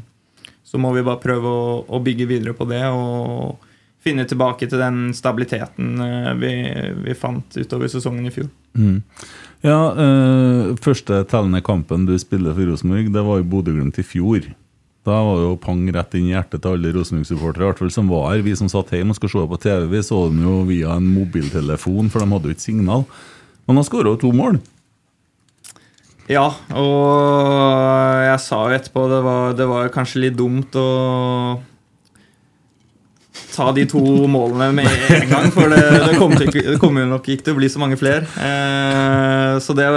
Så 0.63 0.79
må 0.81 0.89
vi 0.95 1.03
bare 1.05 1.21
prøve 1.21 1.45
å, 1.45 1.83
å 1.85 1.99
bygge 2.01 2.25
videre 2.25 2.53
på 2.57 2.65
det 2.65 2.81
og 2.89 3.59
finne 4.01 4.25
tilbake 4.25 4.65
til 4.67 4.79
den 4.81 5.13
stabiliteten 5.13 6.01
vi, 6.41 6.49
vi 7.05 7.13
fant 7.13 7.53
utover 7.55 7.87
sesongen 7.87 8.25
i 8.25 8.31
fjor. 8.33 8.49
Ja, 9.63 9.93
øh, 9.93 10.73
første 10.81 11.21
tellende 11.29 11.61
kampen 11.63 12.07
du 12.09 12.17
spiller 12.19 12.55
for 12.57 12.65
Rosenborg, 12.71 13.11
det 13.13 13.23
var 13.23 13.37
jo 13.39 13.45
Bodø-Glimt 13.53 13.99
i 14.01 14.03
fjor. 14.03 14.49
Da 15.03 15.17
var 15.19 15.35
det 15.35 15.47
jo 15.49 15.55
pang 15.59 15.81
rett 15.91 16.13
inn 16.15 16.29
i 16.29 16.31
hjertet 16.31 16.61
til 16.63 16.77
alle 16.77 16.93
Rosenborg-supportere 16.95 17.91
som 17.91 18.07
var 18.11 18.29
her. 18.31 18.43
Vi 18.45 18.53
som 18.55 18.69
satt 18.71 18.93
hjemme 18.95 19.11
og 19.11 19.19
skulle 19.19 19.33
se 19.35 19.49
på 19.51 19.59
TV, 19.65 19.87
vi 19.91 20.03
så 20.05 20.21
dem 20.29 20.39
jo 20.45 20.61
via 20.69 20.95
en 20.95 21.09
mobiltelefon, 21.11 22.11
for 22.11 22.23
de 22.23 22.31
hadde 22.31 22.47
jo 22.47 22.55
ikke 22.55 22.67
signal. 22.69 23.03
Men 23.67 23.79
han 23.79 23.87
skåra 23.87 24.13
jo 24.13 24.21
to 24.21 24.31
mål. 24.35 24.61
Ja, 26.31 26.45
og 26.79 28.23
jeg 28.23 28.39
sa 28.39 28.61
jo 28.63 28.77
etterpå 28.77 29.03
det 29.11 29.19
det 29.59 29.67
var 29.67 29.91
kanskje 29.91 30.23
litt 30.23 30.37
dumt 30.39 30.75
å 30.79 30.87
ta 33.53 33.69
de 33.75 33.85
to 33.89 34.01
målene 34.31 34.71
med 34.75 34.89
en 35.13 35.29
gang, 35.29 35.47
for 35.53 35.69
det, 35.71 35.81
det 36.09 36.79
kommer 36.81 37.03
jo 37.03 37.11
nok 37.11 37.29
ikke 37.29 37.47
til 37.47 37.55
å 37.55 37.59
bli 37.59 37.69
så 37.71 37.81
mange 37.81 37.99
flere. 38.01 38.25
Eh, 38.25 39.53
så 39.63 39.75
det, 39.77 39.87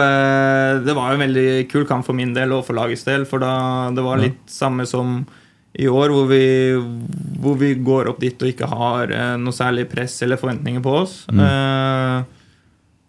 det 0.87 0.97
var 0.97 1.15
en 1.15 1.25
veldig 1.25 1.49
kul 1.73 1.87
kamp 1.89 2.07
for 2.07 2.17
min 2.17 2.35
del 2.37 2.55
og 2.57 2.67
for 2.69 2.79
lagets 2.79 3.07
del, 3.09 3.27
for 3.29 3.43
da 3.43 3.57
det 3.97 4.05
var 4.05 4.23
litt 4.23 4.43
samme 4.53 4.87
som 4.89 5.23
i 5.77 5.89
år, 5.89 6.13
hvor 6.13 6.29
vi, 6.31 6.45
hvor 7.43 7.59
vi 7.61 7.75
går 7.85 8.09
opp 8.13 8.21
dit 8.23 8.41
og 8.41 8.49
ikke 8.49 8.69
har 8.71 9.13
eh, 9.13 9.35
noe 9.41 9.57
særlig 9.57 9.89
press 9.91 10.17
eller 10.25 10.41
forventninger 10.41 10.85
på 10.85 10.95
oss. 11.03 11.19
Eh, 11.33 12.19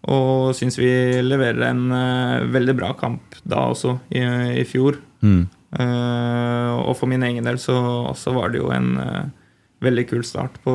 og 0.08 0.56
syns 0.56 0.78
vi 0.80 0.90
leverer 1.24 1.68
en 1.70 1.86
eh, 1.92 2.48
veldig 2.52 2.74
bra 2.76 2.92
kamp 2.98 3.38
da 3.48 3.68
også, 3.72 3.98
i, 4.12 4.24
i 4.60 4.66
fjor. 4.68 5.00
Mm. 5.24 5.46
Eh, 5.80 6.70
og 6.80 6.94
for 6.96 7.10
min 7.10 7.24
egen 7.26 7.44
del 7.44 7.60
så, 7.60 7.76
var 8.32 8.52
det 8.52 8.62
jo 8.62 8.70
en 8.72 8.94
eh, 9.02 9.24
veldig 9.84 10.04
kul 10.10 10.22
start 10.26 10.56
på 10.64 10.74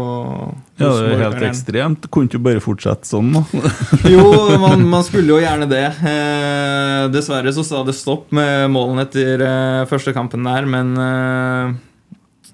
Ja, 0.80 0.88
det 0.88 1.16
er 1.16 1.24
helt 1.26 1.46
ekstremt. 1.50 2.08
Kunne 2.14 2.30
ikke 2.32 2.42
bare 2.44 2.64
fortsette 2.64 3.08
sånn, 3.10 3.34
da? 3.36 3.44
Jo, 4.14 4.26
man, 4.62 4.86
man 4.90 5.04
skulle 5.06 5.36
jo 5.36 5.42
gjerne 5.44 5.68
det. 5.72 5.86
Eh, 6.08 7.00
dessverre 7.14 7.54
så 7.56 7.66
sa 7.68 7.84
det 7.88 7.98
stopp 7.98 8.32
med 8.36 8.70
målene 8.74 9.08
etter 9.08 9.44
eh, 9.44 9.82
første 9.92 10.16
kampen 10.16 10.48
der, 10.48 10.70
men 10.70 10.94
eh, 11.00 11.74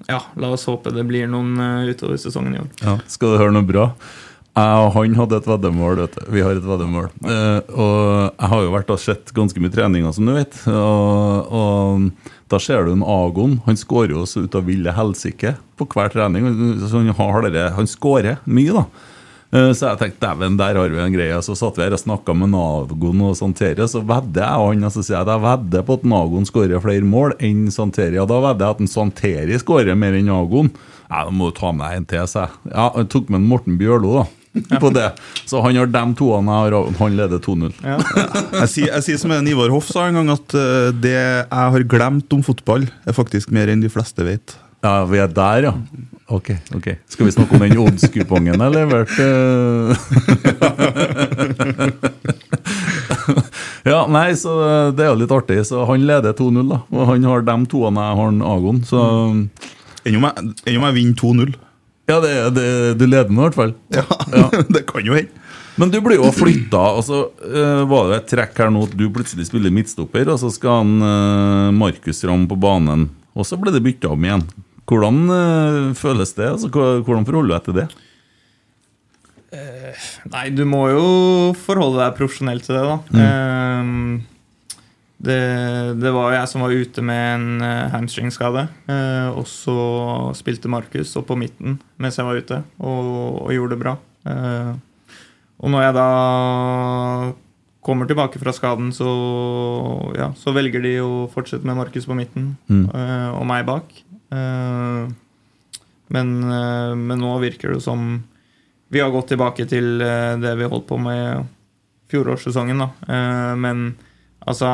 ja, 0.09 0.23
la 0.41 0.49
oss 0.55 0.65
håpe 0.69 0.93
det 0.95 1.05
blir 1.05 1.29
noen 1.29 1.53
uh, 1.59 1.85
utover 1.89 2.17
sesongen 2.17 2.55
i 2.55 2.63
år. 2.63 2.71
Ja. 2.81 2.97
Skal 3.11 3.35
du 3.35 3.41
høre 3.43 3.53
noe 3.53 3.67
bra? 3.67 3.91
Jeg 4.57 4.79
og 4.83 4.89
han 4.95 5.15
hadde 5.15 5.37
et 5.39 5.47
veddemål. 5.47 6.01
Vet 6.01 6.17
du. 6.17 6.23
Vi 6.33 6.41
har 6.43 6.57
et 6.57 6.65
veddemål. 6.65 7.05
Eh, 7.21 7.59
og 7.69 7.99
jeg 8.33 8.49
har 8.51 8.63
jo 8.65 8.73
vært 8.73 8.89
og 8.91 8.99
sett 8.99 9.31
ganske 9.35 9.61
mye 9.61 9.71
treninger, 9.71 10.11
som 10.15 10.27
du 10.27 10.33
vet. 10.35 10.57
Og, 10.73 11.53
og 11.53 12.09
da 12.49 12.59
ser 12.61 12.85
du 12.87 12.91
en 12.95 13.03
Agon. 13.05 13.59
Han 13.65 13.77
skårer 13.77 14.15
jo 14.15 14.25
så 14.29 14.43
ut 14.45 14.55
av 14.57 14.65
ville 14.69 14.93
helsike 14.95 15.55
på 15.77 15.85
hver 15.93 16.09
trening. 16.13 16.47
Han, 16.49 17.13
har 17.17 17.45
dere, 17.49 17.69
han 17.77 17.87
skårer 17.89 18.39
mye, 18.49 18.73
da. 18.81 18.85
Eh, 19.51 19.71
Så 19.73 19.87
jeg 19.87 19.97
tenkte 20.01 20.21
dæven, 20.27 20.57
der 20.59 20.77
har 20.77 20.89
vi 20.93 20.99
en 21.01 21.13
greie. 21.13 21.37
Så 21.45 21.55
satt 21.57 21.77
vi 21.77 21.85
her 21.85 21.95
og 21.97 22.01
snakka 22.01 22.35
med 22.37 22.51
Nagon 22.53 23.21
og 23.25 23.37
Santeria, 23.37 23.87
så 23.89 24.01
vedder 24.05 24.43
jeg 24.45 24.61
og 24.65 24.73
han 24.73 24.89
og 24.89 24.93
så 24.93 25.01
sier 25.05 25.17
jeg 25.19 25.29
jeg 25.31 25.45
vedder 25.45 25.85
på 25.87 25.97
at 25.99 26.09
Nagon 26.15 26.45
skårer 26.49 26.83
flere 26.83 27.05
mål 27.05 27.33
enn 27.39 27.67
Santeria. 27.73 28.25
Da 28.29 28.41
vedder 28.45 28.65
jeg 28.65 28.77
at 28.77 28.83
en 28.85 28.93
Santeri 28.95 29.61
skårer 29.61 29.97
mer 29.97 30.17
enn 30.17 30.29
Nagon. 30.29 30.69
Ja, 31.09 31.23
da 31.25 31.31
må 31.33 31.49
du 31.49 31.57
ta 31.57 31.71
med 31.73 31.85
deg 31.87 31.97
en 32.03 32.09
til, 32.11 32.27
sa 32.29 32.47
jeg. 32.47 32.73
Ja, 32.73 32.89
jeg 32.97 33.09
tok 33.13 33.29
med 33.33 33.41
en 33.41 33.49
Morten 33.49 33.79
Bjørlo, 33.81 34.19
da. 34.19 34.27
På 34.81 34.89
det. 34.89 35.11
Så 35.45 35.61
han 35.61 35.77
har 35.77 35.89
de 35.89 36.03
to, 36.17 36.31
han 36.35 36.47
har 36.49 36.73
han 36.99 37.17
leder 37.17 37.39
2-0. 37.43 37.73
Jeg 37.85 38.69
sier, 38.71 38.89
jeg 38.89 39.03
sier 39.05 39.19
som 39.21 39.31
en 39.35 39.47
Ivar 39.49 39.69
Hoff 39.73 39.91
sa 39.91 40.07
en 40.07 40.17
gang, 40.19 40.29
at 40.33 40.55
eh, 40.57 40.89
det 40.95 41.15
jeg 41.15 41.45
har 41.75 41.85
glemt 41.89 42.33
om 42.33 42.41
fotball, 42.45 42.87
er 43.05 43.13
faktisk 43.17 43.53
mer 43.55 43.69
enn 43.71 43.83
de 43.83 43.91
fleste 43.93 44.25
vet. 44.25 44.57
Ja, 44.79 45.03
vi 45.05 45.19
er 45.19 45.27
der, 45.27 45.63
ja. 45.67 45.73
Ok. 46.31 46.53
ok 46.75 46.87
Skal 47.09 47.25
vi 47.27 47.31
snakke 47.35 47.55
om 47.57 47.63
den 47.65 47.77
oddskupongen, 47.83 48.61
eller? 48.63 48.79
jeg 48.79 48.87
leverte? 48.87 49.25
ja, 53.91 54.05
nei, 54.07 54.29
så 54.39 54.53
det 54.95 55.03
er 55.03 55.11
jo 55.11 55.19
litt 55.19 55.33
artig. 55.35 55.59
Så 55.67 55.83
han 55.89 56.05
leder 56.07 56.33
2-0, 56.37 56.63
da. 56.69 56.79
Og 56.95 57.11
han 57.11 57.27
har 57.27 57.43
de 57.49 57.57
to, 57.71 57.83
og 57.83 57.91
jeg 57.91 58.19
har 58.21 58.31
Agon. 58.53 58.79
Så 58.87 58.99
jeg, 60.05 60.15
enn 60.15 60.79
om 60.79 60.87
jeg 60.87 60.95
vinner 60.95 61.17
2-0. 61.19 61.51
Ja, 62.09 62.17
det, 62.23 62.33
det, 62.57 62.65
du 62.99 63.05
leder 63.05 63.29
nå, 63.29 63.43
i 63.43 63.45
hvert 63.47 63.59
fall. 63.59 63.75
Ja, 63.93 64.05
det 64.75 64.85
kan 64.89 65.05
jo 65.05 65.17
hende. 65.17 65.45
Men 65.79 65.93
du 65.93 66.01
blir 66.03 66.17
jo 66.19 66.27
flytta. 66.35 66.79
Altså, 66.99 67.21
uh, 67.45 67.85
var 67.87 68.09
det 68.09 68.17
et 68.17 68.31
trekk 68.33 68.57
her 68.59 68.73
nå 68.73 68.81
at 68.89 68.97
du 68.99 69.05
plutselig 69.15 69.47
spiller 69.47 69.71
midtstopper, 69.71 70.27
og 70.33 70.41
så 70.41 70.49
skal 70.51 70.81
han 70.81 71.05
uh, 71.05 71.69
Markus 71.75 72.19
Ramm 72.27 72.49
på 72.51 72.57
banen, 72.59 73.07
og 73.31 73.47
så 73.47 73.59
ble 73.61 73.71
det 73.71 73.83
bytta 73.85 74.11
om 74.11 74.25
igjen. 74.27 74.43
Hvordan 74.89 75.21
uh, 75.31 75.95
føles 75.95 76.35
det? 76.35 76.49
Altså, 76.57 76.71
hvordan 76.73 77.27
forholder 77.29 77.47
du 77.47 77.55
deg 77.55 77.67
til 77.69 77.79
det? 77.79 77.89
Nei, 80.29 80.43
du 80.53 80.61
må 80.69 80.83
jo 80.91 81.05
forholde 81.57 82.03
deg 82.03 82.17
profesjonelt 82.19 82.67
til 82.67 82.75
det, 82.75 82.83
da. 82.85 83.23
Ehm, 83.23 84.19
det, 85.19 85.39
det 85.99 86.11
var 86.15 86.31
jeg 86.31 86.47
som 86.47 86.61
var 86.63 86.71
ute 86.71 87.01
med 87.03 87.23
en 87.35 87.61
eh, 87.65 87.89
hamstringskade. 87.91 88.67
eh, 88.87 89.27
og 89.35 89.43
så 89.51 89.75
spilte 90.37 90.71
Markus 90.71 91.11
opp 91.19 91.27
på 91.27 91.35
midten 91.39 91.79
mens 91.99 92.15
jeg 92.19 92.25
var 92.29 92.39
ute, 92.39 92.61
og, 92.79 93.09
og 93.43 93.51
gjorde 93.51 93.75
det 93.75 93.81
bra. 93.83 93.97
Eh, 94.29 94.71
og 95.59 95.73
når 95.73 95.83
jeg 95.89 95.95
da 95.97 96.07
kommer 97.83 98.07
tilbake 98.07 98.39
fra 98.39 98.53
skaden, 98.55 98.93
så, 98.95 99.09
ja, 100.15 100.29
så 100.39 100.53
velger 100.55 100.83
de 100.83 100.93
å 101.03 101.27
fortsette 101.31 101.67
med 101.67 101.75
Markus 101.79 102.07
på 102.07 102.15
midten 102.15 102.53
Mm. 102.69 102.85
eh, 102.93 103.29
og 103.35 103.45
meg 103.49 103.65
bak. 103.67 103.91
Men, 106.09 106.29
men 107.07 107.19
nå 107.21 107.31
virker 107.41 107.73
det 107.73 107.81
som 107.85 108.23
vi 108.89 109.01
har 109.01 109.11
gått 109.13 109.27
tilbake 109.33 109.65
til 109.69 109.99
det 110.01 110.53
vi 110.57 110.67
holdt 110.69 110.87
på 110.89 110.97
med 111.01 111.45
fjorårssesongen, 112.09 112.79
da. 112.81 112.87
Men 113.57 113.83
altså 114.49 114.69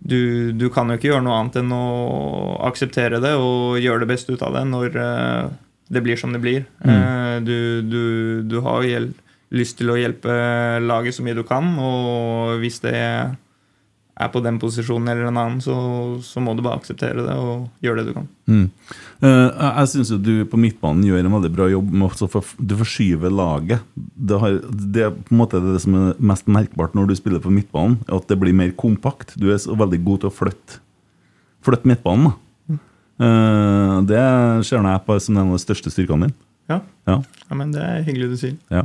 du, 0.00 0.52
du 0.56 0.68
kan 0.72 0.88
jo 0.88 0.96
ikke 0.96 1.10
gjøre 1.10 1.24
noe 1.26 1.36
annet 1.40 1.58
enn 1.60 1.72
å 1.76 1.84
akseptere 2.70 3.20
det 3.20 3.34
og 3.36 3.76
gjøre 3.82 4.04
det 4.04 4.10
beste 4.14 4.32
ut 4.32 4.44
av 4.46 4.54
det 4.56 4.62
når 4.70 4.96
eh, 4.96 5.50
det 5.92 6.02
blir 6.06 6.16
som 6.20 6.32
det 6.32 6.40
blir. 6.44 6.64
Eh, 6.84 7.40
Du, 7.40 7.80
du, 7.82 8.02
du 8.44 8.58
har 8.64 8.84
lyst 9.50 9.78
til 9.78 9.90
å 9.90 9.96
hjelpe 9.98 10.30
laget 10.84 11.16
så 11.16 11.24
mye 11.24 11.34
du 11.38 11.42
kan, 11.48 11.72
og 11.80 12.58
hvis 12.60 12.80
det 12.84 12.94
er 14.20 14.28
på 14.34 14.40
den 14.44 14.58
posisjonen 14.60 15.08
eller 15.08 15.28
en 15.30 15.38
annen, 15.40 15.60
så, 15.64 15.74
så 16.24 16.42
må 16.44 16.52
du 16.56 16.60
bare 16.66 16.76
akseptere 16.80 17.22
det 17.24 17.36
og 17.40 17.68
gjøre 17.84 18.02
det 18.02 18.10
du 18.10 18.12
kan. 18.18 18.26
Mm. 18.50 18.66
Eh, 19.24 19.62
jeg 19.80 19.90
syns 19.94 20.10
du 20.20 20.32
på 20.50 20.60
midtbanen 20.60 21.06
gjør 21.08 21.22
en 21.24 21.32
veldig 21.38 21.50
bra 21.56 21.68
jobb 21.72 21.88
med 22.02 22.12
få- 22.20 22.42
Du 22.60 22.74
forskyver 22.80 23.32
laget. 23.32 23.80
Det, 23.96 24.38
har, 24.42 24.58
det 24.96 25.06
er 25.06 25.16
på 25.16 25.32
en 25.34 25.40
måte 25.40 25.62
det 25.64 25.80
som 25.86 25.96
er 25.96 26.20
mest 26.32 26.46
merkbart 26.52 26.94
når 26.98 27.08
du 27.08 27.16
spiller 27.16 27.40
på 27.40 27.52
midtbanen, 27.54 27.98
at 28.12 28.28
det 28.28 28.38
blir 28.42 28.52
mer 28.56 28.70
kompakt. 28.76 29.32
Du 29.40 29.48
er 29.54 29.58
så 29.62 29.72
veldig 29.80 30.02
god 30.04 30.20
til 30.26 30.30
å 30.32 30.36
flytte, 30.36 30.80
flytte 31.64 31.88
midtbanen. 31.94 32.30
Da. 32.30 32.78
Eh, 33.20 33.96
det 34.12 34.22
ser 34.68 34.84
jeg 34.84 35.04
på 35.08 35.18
som 35.20 35.36
en 35.40 35.48
av 35.50 35.56
de 35.58 35.64
største 35.64 35.92
styrkene 35.92 36.28
dine. 36.28 36.36
Ja, 36.70 36.80
Ja, 37.08 37.16
ja 37.50 37.56
men 37.58 37.72
det 37.74 37.80
er 37.82 38.04
hyggelig 38.06 38.34
du 38.34 38.40
sier. 38.44 38.56
ja. 38.70 38.84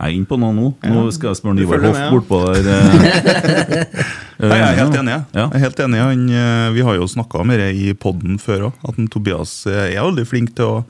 Jeg 0.00 0.14
er 0.14 0.16
inne 0.16 0.24
på 0.30 0.36
noe 0.40 0.54
nå. 0.56 0.68
Nå 0.88 1.00
skal 1.12 1.34
jeg 1.34 1.36
spørre 1.42 1.66
følger 1.68 1.90
Hoff 1.92 2.06
bortpå 2.08 2.38
der. 2.64 3.84
eh. 4.42 4.48
Nei, 4.48 4.58
jeg 4.58 4.68
er 4.72 4.80
helt 4.84 4.98
enig. 5.00 5.12
Ja. 5.34 5.44
Jeg 5.50 5.54
er 5.60 5.64
helt 5.66 5.80
enig. 5.84 6.00
Han, 6.00 6.24
eh, 6.30 6.70
vi 6.76 6.80
har 6.86 6.94
jo 6.96 7.06
snakka 7.10 7.40
om 7.44 7.48
det 7.54 7.70
i 7.76 7.92
poden 7.94 8.38
før 8.42 8.68
òg, 8.70 8.72
at 8.88 9.00
Tobias 9.12 9.66
eh, 9.66 9.94
er 9.96 10.02
veldig 10.02 10.26
flink 10.26 10.54
til 10.56 10.64
å 10.64 10.84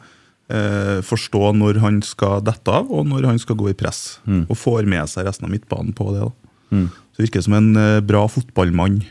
eh, 0.51 0.99
forstå 1.07 1.53
når 1.59 1.79
han 1.85 2.01
skal 2.03 2.41
dette 2.47 2.69
av, 2.75 2.91
og 2.91 3.07
når 3.11 3.27
han 3.31 3.39
skal 3.43 3.57
gå 3.61 3.71
i 3.71 3.77
press. 3.79 4.19
Og 4.49 4.57
får 4.59 4.87
med 4.91 5.09
seg 5.11 5.27
resten 5.27 5.47
av 5.47 5.55
midtbanen 5.55 5.93
på 5.97 6.13
det. 6.15 6.27
da. 6.27 6.85
Så 7.11 7.17
det 7.19 7.29
virker 7.29 7.43
som 7.47 7.55
en 7.59 7.73
eh, 7.77 8.01
bra 8.01 8.27
fotballmann. 8.31 9.03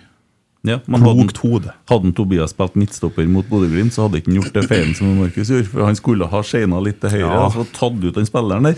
Ja, 0.67 0.81
men 0.91 0.99
Klokt 0.99 1.37
hode. 1.39 1.71
hadde 1.87 2.09
Tobias 2.17 2.51
spilt 2.51 2.73
midtstopper 2.75 3.23
mot 3.31 3.47
Bodø-Glimt, 3.47 3.93
så 3.95 4.03
hadde 4.09 4.19
ikke 4.19 4.33
han 4.33 4.41
gjort 4.41 4.53
det 4.57 4.63
feilen 4.67 4.95
som 4.97 5.13
Markus 5.15 5.47
gjorde. 5.53 5.69
For 5.71 5.85
han 5.87 5.95
skulle 5.95 6.27
ha 6.27 6.41
skeina 6.43 6.81
litt 6.83 6.99
til 6.99 7.13
høyre 7.13 7.29
Ja. 7.29 7.45
og 7.45 7.53
så 7.55 7.63
tatt 7.71 8.03
ut 8.03 8.15
den 8.17 8.27
spilleren 8.27 8.67
der. 8.67 8.75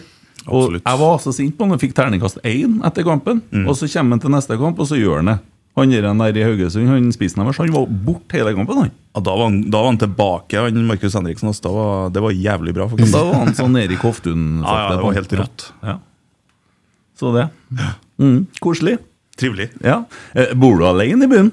Og 0.48 0.64
Absolutt. 0.64 0.84
jeg 0.88 1.00
var 1.04 1.18
så 1.22 1.34
sint 1.36 1.56
på 1.58 1.68
han 1.68 1.76
og 1.76 1.82
fikk 1.84 1.94
terningkast 1.98 2.40
én 2.48 2.80
etter 2.88 3.06
kampen. 3.06 3.42
Og 3.66 3.76
så 3.78 3.90
kommer 3.92 4.18
han 4.18 4.24
til 4.24 4.34
neste 4.34 4.58
kamp, 4.58 4.80
og 4.82 4.90
så 4.90 4.98
gjør 5.00 5.22
han 5.22 5.34
det. 5.34 5.40
Han 5.80 5.92
der 6.20 6.36
i 6.36 6.44
Haugesund, 6.44 6.90
han 6.90 7.12
spissen 7.16 7.40
deres, 7.40 7.58
han 7.62 7.72
var 7.72 7.86
borte 7.88 8.36
hele 8.36 8.52
kampen. 8.58 8.78
han. 8.78 8.92
Ja, 9.16 9.22
da, 9.24 9.36
var 9.38 9.46
han, 9.48 9.62
da 9.72 9.80
var 9.80 9.94
han 9.94 10.00
tilbake, 10.02 10.60
han 10.60 10.88
Markus 10.88 11.16
Henriksen. 11.16 11.48
Altså, 11.48 11.64
da 11.64 11.72
var, 11.76 12.10
det 12.12 12.24
var 12.26 12.32
jævlig 12.36 12.74
bra, 12.76 12.90
faktisk. 12.92 13.14
Da 13.16 13.24
var 13.24 13.40
han 13.46 13.56
sånn 13.56 13.78
Erik 13.80 14.04
Hoftun. 14.04 14.44
Ja, 14.66 14.76
ja, 14.82 14.90
det 14.92 15.06
var 15.06 15.16
helt 15.16 15.36
rått. 15.40 15.66
Ja. 15.86 15.96
Så 17.20 17.32
det. 17.38 17.48
Mm, 18.20 18.48
koselig. 18.60 18.98
Trivelig. 19.40 19.70
Ja. 19.86 20.02
Eh, 20.36 20.52
Bor 20.60 20.80
du 20.80 20.86
alene 20.90 21.28
i 21.28 21.32
byen? 21.32 21.52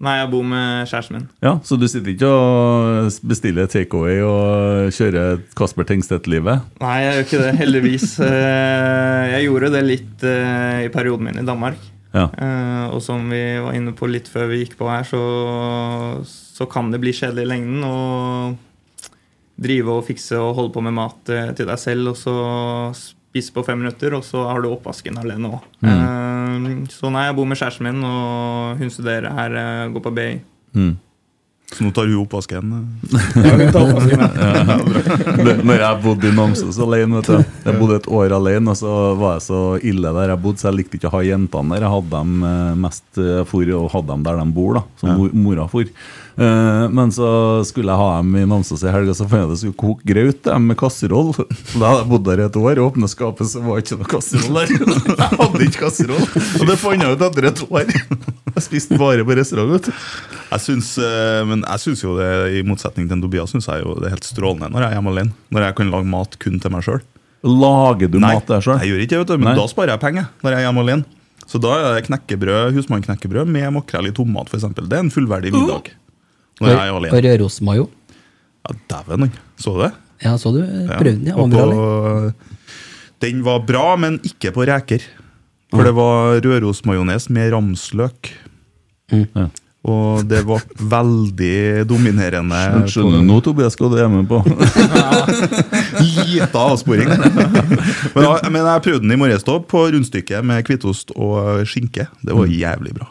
Nei, 0.00 0.14
jeg 0.16 0.30
bor 0.32 0.44
med 0.48 0.88
kjæresten 0.88 1.16
min. 1.18 1.26
Ja, 1.44 1.58
Så 1.60 1.76
du 1.76 1.84
sitter 1.90 2.08
ikke 2.14 2.28
og 2.32 3.10
bestiller 3.28 3.66
takeaway 3.68 4.22
og 4.24 4.94
kjører 4.96 5.42
Kasper 5.58 5.84
Tengstedt-livet? 5.90 6.62
Nei, 6.80 6.94
jeg 7.04 7.12
gjør 7.18 7.26
ikke 7.26 7.40
det, 7.44 7.50
heldigvis. 7.60 8.06
Eh, 8.30 9.26
Jeg 9.34 9.44
gjorde 9.50 9.68
det 9.74 9.82
litt 9.84 10.24
eh, 10.24 10.86
i 10.86 10.88
perioden 10.94 11.28
min 11.28 11.42
i 11.42 11.44
Danmark. 11.44 11.76
Ja. 12.16 12.24
Eh, 12.32 12.86
Og 12.96 13.02
som 13.04 13.28
vi 13.30 13.42
var 13.60 13.76
inne 13.76 13.92
på 13.96 14.08
litt 14.08 14.26
før 14.32 14.48
vi 14.50 14.62
gikk 14.64 14.78
på 14.80 14.88
her, 14.88 15.04
så, 15.04 15.20
så 16.24 16.64
kan 16.72 16.88
det 16.90 17.02
bli 17.04 17.12
kjedelig 17.12 17.44
i 17.44 17.50
lengden 17.52 17.84
å 17.84 18.56
drive 19.60 19.92
og 20.00 20.06
fikse 20.08 20.40
og 20.40 20.54
holde 20.56 20.72
på 20.72 20.82
med 20.88 20.96
mat 20.96 21.20
til 21.28 21.68
deg 21.68 21.76
selv, 21.78 22.14
og 22.14 22.16
så 22.16 22.34
spise 23.30 23.52
på 23.54 23.62
fem 23.66 23.78
minutter, 23.78 24.14
og 24.18 24.24
så 24.26 24.42
har 24.48 24.62
du 24.64 24.72
oppvasken 24.72 25.20
alene 25.22 25.52
òg. 25.54 25.68
Så 26.90 27.10
nei, 27.14 27.28
jeg 27.28 27.36
bor 27.38 27.46
med 27.46 27.60
kjæresten 27.60 27.86
min, 27.86 28.02
og 28.06 28.80
hun 28.80 28.90
studerer 28.90 29.30
her, 29.36 29.54
uh, 29.54 29.92
går 29.94 30.02
på 30.08 30.12
BI. 30.16 30.32
Mm. 30.74 30.96
Så 31.70 31.84
nå 31.86 31.92
tar 31.94 32.08
hun 32.10 32.24
oppvasken. 32.24 32.72
ja, 33.14 33.52
hun 33.54 33.70
tar 33.70 33.84
oppvasken. 33.84 34.24
ja, 34.26 34.78
Det- 35.46 35.60
Når 35.62 35.78
jeg 35.84 36.00
bodde 36.02 36.26
i 36.26 36.34
Namsos 36.34 36.80
alene, 36.82 37.20
vet 37.20 37.30
du. 37.30 37.52
Jeg 37.68 37.78
bodde 37.78 38.00
et 38.00 38.08
år 38.10 38.34
alene, 38.40 38.74
og 38.74 38.80
så 38.80 38.94
var 39.20 39.36
jeg 39.36 39.44
så 39.46 39.60
ille 39.92 40.10
der 40.18 40.32
jeg 40.34 40.42
bodde, 40.42 40.58
så 40.58 40.70
jeg 40.72 40.80
likte 40.80 40.98
ikke 40.98 41.12
å 41.12 41.14
ha 41.14 41.22
jentene 41.28 41.76
der. 41.76 41.86
Jeg 41.86 41.94
hadde 41.94 42.10
dem 42.16 42.48
eh, 42.50 42.72
mest 42.86 43.22
eh, 43.22 43.44
for 43.46 43.70
og 43.78 43.86
hadde 43.94 44.10
dem 44.16 44.26
der 44.26 44.42
de 44.42 44.48
bor, 44.58 44.80
da, 44.80 44.84
som 44.98 45.14
ja. 45.14 45.30
mora 45.46 45.68
for. 45.70 45.94
Eh, 46.40 46.88
Men 46.88 47.10
så 47.12 47.26
skulle 47.68 47.92
jeg 47.92 48.00
ha 48.00 48.08
dem 48.22 48.36
i 48.40 48.46
Namsos 48.48 48.80
i 48.86 48.92
helga, 48.92 49.12
så 49.16 49.26
fant 49.28 49.42
jeg 49.44 49.50
det 49.50 49.58
skulle 49.60 49.76
koke 49.82 50.06
graut 50.08 50.38
dem 50.46 50.68
med 50.70 50.78
kasseroll. 50.80 51.34
Da 51.80 51.82
hadde 51.84 51.98
jeg 52.00 52.08
bodd 52.14 52.24
der 52.30 52.40
i 52.40 52.46
et 52.48 52.56
år, 52.60 52.80
åpna 52.86 53.10
skapet, 53.12 53.50
så 53.50 53.60
var 53.64 53.76
det 53.80 53.84
ikke 53.84 53.98
noe 54.00 54.10
kasseroll 54.14 54.60
der. 54.62 54.72
Jeg 55.20 55.28
hadde 55.36 55.66
ikke 55.66 55.82
kasseroll, 55.84 56.24
og 56.60 56.64
det 56.70 56.78
fant 56.80 57.04
jeg 57.04 57.16
ut 57.18 57.24
etter 57.28 57.48
et 57.50 57.62
år. 57.68 57.92
Jeg 58.56 58.64
spiste 58.64 58.98
bare 59.00 59.24
på 59.28 59.36
restaurant, 59.36 59.70
vet. 59.76 59.90
Jeg 60.50 60.64
syns, 60.64 60.88
eh, 61.04 61.42
men 61.46 61.60
jeg 61.62 61.84
syns 61.84 62.02
jo 62.02 62.16
det, 62.18 62.30
i 62.58 62.64
motsetning 62.66 63.06
til 63.06 63.18
en 63.18 63.22
Tobias, 63.22 63.52
synes 63.52 63.68
jeg 63.70 63.84
jo 63.84 63.94
det 64.00 64.08
er 64.08 64.16
helt 64.16 64.26
strålende 64.26 64.72
når 64.72 64.82
jeg 64.86 64.90
er 64.90 64.96
hjemme 64.98 65.12
alene. 65.14 65.36
Når 65.54 65.66
jeg 65.68 65.76
kan 65.78 65.92
lage 65.94 66.10
mat 66.16 66.34
kun 66.42 66.58
til 66.62 66.72
meg 66.74 66.82
sjøl. 66.88 67.00
Lager 67.46 68.10
du 68.12 68.18
mat 68.20 68.48
der 68.50 68.64
sjøl? 68.64 68.80
jeg 68.82 68.90
gjør 68.90 69.04
ikke 69.04 69.14
det, 69.14 69.20
vet 69.22 69.30
du, 69.32 69.38
men 69.40 69.52
Nei. 69.52 69.56
da 69.60 69.68
sparer 69.70 69.94
jeg 69.94 70.02
penger 70.02 70.26
når 70.42 70.52
jeg 70.56 70.58
er 70.60 70.66
hjemme 70.68 70.84
alene. 70.88 71.06
Så 71.50 71.58
da 71.62 71.70
er 71.78 71.96
det 71.96 72.04
knekkebrød, 72.06 72.74
husmannknekkebrød 72.76 73.48
med 73.50 73.72
makrell 73.74 74.06
i 74.10 74.12
tomat, 74.14 74.50
f.eks. 74.52 74.66
Det 74.76 74.86
er 74.86 75.00
en 75.02 75.10
fullverdig 75.10 75.50
middag. 75.54 75.88
Når 76.60 76.74
jeg 76.74 76.88
er 76.88 77.16
Og 77.16 77.24
Rørosmajo. 77.24 77.88
Ja, 78.68 78.76
Dæven, 78.92 79.26
han. 79.26 79.32
Så 79.56 79.74
du 79.76 79.82
det? 79.86 79.92
Ja, 80.20 80.34
så 80.36 80.52
du? 80.52 80.60
Prøvde 80.90 81.16
den, 81.16 81.30
ja. 81.30 81.34
Og 81.36 81.48
Var 81.48 81.56
bra, 81.56 81.64
på, 81.72 82.32
den 83.24 83.40
var 83.44 83.64
bra, 83.64 83.86
men 83.96 84.20
ikke 84.26 84.52
på 84.52 84.66
reker. 84.68 85.04
For 85.70 85.86
det 85.86 85.94
var 85.96 86.40
rørosmajones 86.44 87.28
med 87.32 87.52
ramsløk. 87.54 88.30
Ja. 89.14 89.48
Og 89.90 90.26
det 90.28 90.42
var 90.44 90.60
veldig 90.76 91.86
dominerende. 91.88 92.58
Skjønner 92.90 93.22
du 93.22 93.28
nå, 93.30 93.38
Tobias, 93.44 93.78
hva 93.80 93.88
du 93.88 93.96
er 93.96 94.10
med 94.12 94.26
på? 94.28 94.42
Lita 96.04 96.66
avsporing. 96.66 97.08
men, 97.08 98.26
ja, 98.26 98.34
men 98.50 98.60
jeg 98.60 98.84
prøvde 98.84 99.02
den 99.06 99.14
i 99.16 99.20
morges 99.20 99.46
på 99.46 99.86
rundstykket 99.94 100.44
med 100.44 100.68
hvitost 100.68 101.14
og 101.16 101.64
skinke. 101.70 102.10
Det 102.20 102.36
var 102.36 102.52
jævlig 102.52 102.92
bra. 102.98 103.08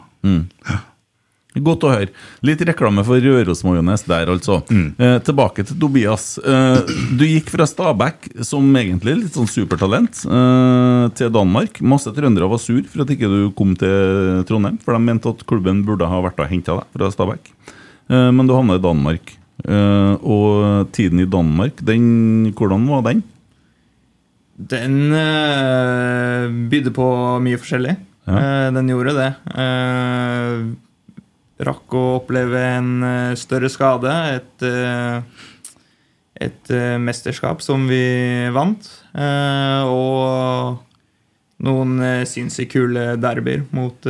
Godt 1.66 1.86
å 1.86 1.92
høre. 1.92 2.10
Litt 2.46 2.62
reklame 2.66 3.04
for 3.06 3.22
Rørosmajones 3.22 4.04
der, 4.08 4.30
altså. 4.32 4.60
Eh, 4.70 5.16
tilbake 5.26 5.64
til 5.66 5.78
Tobias. 5.80 6.26
Eh, 6.38 6.92
du 7.18 7.24
gikk 7.26 7.50
fra 7.52 7.66
Stabæk, 7.68 8.30
som 8.46 8.68
egentlig 8.80 9.16
litt 9.22 9.36
sånn 9.36 9.50
supertalent, 9.50 10.22
eh, 10.26 11.06
til 11.18 11.32
Danmark. 11.34 11.80
Masse 11.82 12.12
trøndere 12.16 12.48
var 12.50 12.62
sur 12.62 12.82
for 12.84 13.04
at 13.04 13.12
ikke 13.12 13.30
du 13.30 13.50
kom 13.56 13.74
til 13.78 14.44
Trondheim, 14.48 14.78
for 14.82 14.96
de 14.96 15.02
mente 15.04 15.28
at 15.28 15.44
klubben 15.46 15.84
burde 15.86 16.08
ha 16.08 16.22
vært 16.24 16.40
og 16.40 16.50
henta 16.50 16.80
deg 16.80 16.96
fra 16.96 17.10
Stabæk. 17.14 17.52
Eh, 18.10 18.30
men 18.30 18.46
du 18.46 18.54
havna 18.56 18.78
i 18.80 18.84
Danmark. 18.84 19.36
Eh, 19.60 20.14
og 20.24 20.88
tiden 20.96 21.20
i 21.20 21.28
Danmark, 21.28 21.84
den, 21.84 22.52
hvordan 22.56 22.88
var 22.88 23.04
den? 23.10 23.22
Den 24.60 25.08
uh, 25.16 26.52
bydde 26.68 26.92
på 26.92 27.06
mye 27.40 27.60
forskjellig. 27.60 27.96
Ja. 28.28 28.36
Eh, 28.36 28.72
den 28.76 28.90
gjorde 28.92 29.14
det. 29.16 29.30
Eh, 29.56 30.56
rakk 31.66 31.94
å 31.96 32.04
oppleve 32.18 32.60
en 32.76 32.90
eh, 33.04 33.38
større 33.38 33.70
skade. 33.72 34.12
Et, 34.36 34.66
eh, 34.66 35.46
et 36.46 36.72
eh, 36.72 36.96
mesterskap 37.02 37.62
som 37.64 37.86
vi 37.90 38.02
vant. 38.54 38.90
Og 39.90 40.78
noen 41.60 42.24
sinnssykt 42.24 42.72
kule 42.72 43.04
derbyer 43.20 43.66
mot 43.76 44.06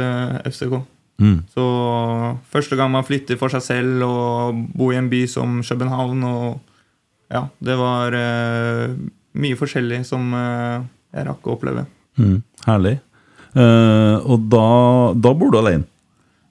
FCK. 0.47 0.77
Mm. 1.21 1.39
Så 1.53 1.65
første 2.53 2.77
gang 2.79 2.93
man 2.93 3.05
flytter 3.05 3.41
for 3.41 3.53
seg 3.53 3.65
selv 3.65 4.05
og 4.07 4.61
bor 4.77 4.93
i 4.95 5.01
en 5.01 5.11
by 5.11 5.25
som 5.29 5.61
København 5.65 6.27
og 6.29 6.67
Ja, 7.31 7.45
det 7.63 7.77
var 7.79 8.15
mye 9.39 9.59
forskjellig 9.59 10.01
som 10.09 10.33
jeg 10.35 11.27
rakk 11.29 11.47
å 11.47 11.55
oppleve. 11.55 11.85
Mm. 12.19 12.41
Herlig. 12.67 12.97
Uh, 13.51 14.23
og 14.31 14.47
da, 14.51 14.67
da 15.19 15.33
bor 15.35 15.51
du 15.51 15.59
alene? 15.59 15.90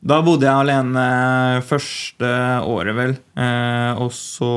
Da 0.02 0.22
bodde 0.24 0.48
jeg 0.48 0.56
alene 0.64 1.02
første 1.68 2.30
året, 2.64 2.96
vel. 2.96 3.16
Eh, 3.36 4.00
og 4.00 4.14
så 4.16 4.52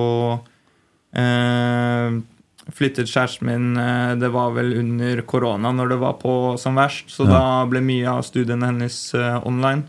eh, 1.19 2.21
flyttet 2.73 3.11
kjæresten 3.11 3.49
min 3.51 3.65
eh, 3.81 4.13
Det 4.21 4.31
var 4.33 4.53
vel 4.55 4.71
under 4.79 5.23
korona, 5.27 5.73
når 5.75 5.91
det 5.95 5.99
var 6.03 6.15
på 6.23 6.35
som 6.63 6.79
verst. 6.79 7.11
Så 7.11 7.27
Ja. 7.27 7.33
da 7.35 7.67
ble 7.67 7.83
mye 7.83 8.07
av 8.07 8.23
studiene 8.23 8.71
hennes 8.71 9.01
eh, 9.19 9.41
online. 9.47 9.83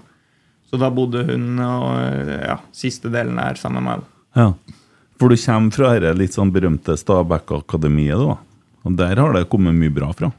Så 0.72 0.80
da 0.82 0.90
bodde 0.90 1.22
hun 1.28 1.60
og, 1.62 2.00
eh, 2.02 2.48
ja, 2.50 2.58
siste 2.74 3.12
delen 3.14 3.38
her 3.38 3.54
sammen 3.62 3.84
med 3.84 3.92
meg. 3.92 4.08
Ja. 4.36 4.54
For 5.22 5.30
du 5.30 5.38
kommer 5.38 5.72
fra 5.72 5.94
dette 6.00 6.18
litt 6.18 6.34
sånn 6.34 6.52
berømte 6.52 6.98
Stabæk-akademiet, 6.98 8.18
da. 8.18 8.38
Og 8.84 8.98
der 8.98 9.16
har 9.22 9.34
det 9.38 9.46
kommet 9.52 9.78
mye 9.78 9.94
bra 9.94 10.10
fra. 10.18 10.32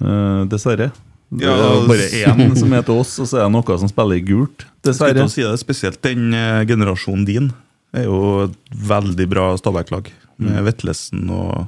Eh, 0.00 0.44
dessverre. 0.46 0.92
Det 1.28 1.46
er 1.46 1.56
Ja, 1.58 1.70
bare 1.88 2.06
én 2.22 2.54
som 2.58 2.72
heter 2.72 2.94
oss, 2.94 3.16
og 3.18 3.28
så 3.28 3.40
er 3.40 3.46
det 3.48 3.54
noe 3.56 3.78
som 3.82 3.90
spiller 3.90 4.20
i 4.20 4.24
gult. 4.26 4.66
Dessverre. 4.86 5.26
si 5.32 5.42
det, 5.42 5.56
Spesielt 5.58 6.00
den 6.02 6.34
eh, 6.34 6.62
generasjonen 6.68 7.26
din 7.26 7.50
er 7.96 8.06
jo 8.06 8.20
et 8.44 8.54
veldig 8.70 9.26
bra 9.30 9.48
Stabæk-lag. 9.58 10.12
Med 10.36 10.62
Vetlesen 10.66 11.30
og 11.32 11.66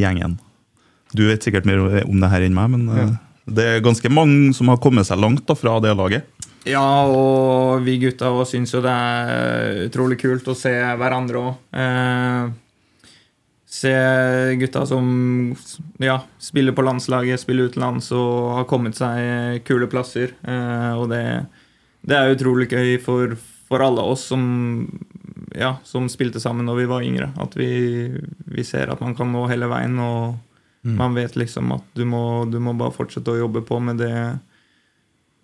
gjengen. 0.00 0.38
Du 1.12 1.26
vet 1.28 1.44
sikkert 1.44 1.66
mer 1.68 1.82
om 2.06 2.20
det 2.20 2.30
her 2.32 2.46
enn 2.46 2.56
meg, 2.56 2.70
men 2.72 2.86
ja. 2.88 3.06
det 3.46 3.66
er 3.66 3.84
ganske 3.84 4.08
mange 4.10 4.54
som 4.56 4.72
har 4.72 4.80
kommet 4.82 5.06
seg 5.08 5.20
langt 5.20 5.44
da, 5.46 5.54
fra 5.54 5.76
det 5.84 5.92
laget. 5.96 6.24
Ja, 6.66 6.82
og 7.06 7.84
vi 7.86 7.98
gutta 8.02 8.32
også 8.32 8.56
syns 8.56 8.72
jo 8.74 8.80
det 8.82 8.90
er 8.90 9.84
utrolig 9.84 10.18
kult 10.18 10.48
å 10.50 10.56
se 10.58 10.72
hverandre 10.72 11.42
òg. 11.44 11.60
Se 13.76 13.92
gutta 14.56 14.86
som 14.88 15.06
ja, 16.00 16.20
spiller 16.38 16.72
på 16.72 16.84
landslaget, 16.86 17.42
spiller 17.42 17.68
utenlands 17.68 18.08
og 18.16 18.54
har 18.56 18.68
kommet 18.70 18.96
seg 18.96 19.60
kule 19.68 19.88
plasser. 19.92 20.32
Eh, 20.48 20.92
og 20.96 21.10
det, 21.12 21.20
det 22.06 22.16
er 22.16 22.32
utrolig 22.32 22.70
gøy 22.72 22.96
for, 23.04 23.36
for 23.68 23.84
alle 23.84 24.04
oss 24.14 24.24
som, 24.32 24.46
ja, 25.52 25.74
som 25.84 26.08
spilte 26.12 26.40
sammen 26.40 26.64
når 26.70 26.80
vi 26.80 26.90
var 26.94 27.04
yngre. 27.04 27.30
At 27.42 27.58
vi, 27.58 27.68
vi 28.48 28.64
ser 28.64 28.94
at 28.94 29.02
man 29.04 29.16
kan 29.18 29.28
nå 29.34 29.44
hele 29.52 29.68
veien, 29.68 30.00
og 30.00 30.38
man 30.86 31.16
vet 31.18 31.36
liksom 31.36 31.72
at 31.74 31.86
du 31.98 32.04
må, 32.06 32.44
du 32.46 32.60
må 32.62 32.76
bare 32.78 32.94
fortsette 32.94 33.32
å 33.32 33.40
jobbe 33.40 33.64
på 33.66 33.80
med 33.82 33.98
det 33.98 34.14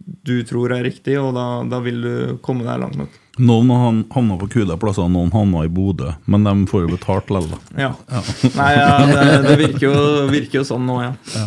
du 0.03 0.37
tror 0.47 0.73
er 0.75 0.85
riktig, 0.87 1.17
og 1.21 1.35
da, 1.37 1.47
da 1.67 1.83
vil 1.83 2.01
du 2.03 2.15
komme 2.43 2.67
deg 2.67 2.81
langt 2.83 2.99
nok. 2.99 3.19
Noen 3.41 3.71
har 3.73 3.95
havna 4.13 4.37
på 4.37 4.49
kule 4.53 4.75
plasser, 4.77 5.09
noen 5.09 5.31
havna 5.33 5.63
i 5.65 5.71
Bodø. 5.73 6.11
Men 6.29 6.45
de 6.45 6.53
får 6.69 6.85
jo 6.85 6.91
betalt 6.93 7.31
likevel, 7.33 7.55
da. 7.55 7.87
Ja. 7.87 8.19
Nei, 8.59 8.71
ja, 8.77 8.91
det, 9.09 9.23
det 9.47 9.55
virker, 9.63 9.87
jo, 9.87 9.95
virker 10.29 10.61
jo 10.61 10.65
sånn 10.69 10.85
nå, 10.85 10.99
ja. 11.01 11.15
ja. 11.33 11.47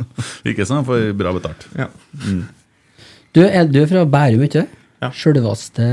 virker 0.46 0.68
som 0.68 0.80
de 0.80 0.88
får 0.88 1.10
bra 1.18 1.34
betalt. 1.36 1.68
ja. 1.76 1.90
Du, 3.36 3.42
er 3.44 3.66
du 3.68 3.82
fra 3.84 4.06
Bærum, 4.08 4.46
ikke 4.46 4.62
sant? 4.62 4.82
Ja. 5.04 5.10
Sjølveste 5.12 5.86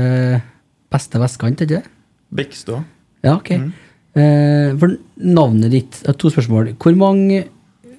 beste 0.94 1.20
vestkant, 1.20 1.60
ikke 1.60 1.82
sant? 1.82 1.90
Bekkstå. 2.34 2.78
Ja, 3.26 3.34
ok. 3.36 3.50
Eh, 4.14 4.70
for 4.80 4.94
navnet 5.20 5.74
ditt 5.74 5.98
To 6.20 6.30
spørsmål. 6.32 6.72
Hvor 6.80 6.96
mange 6.96 7.44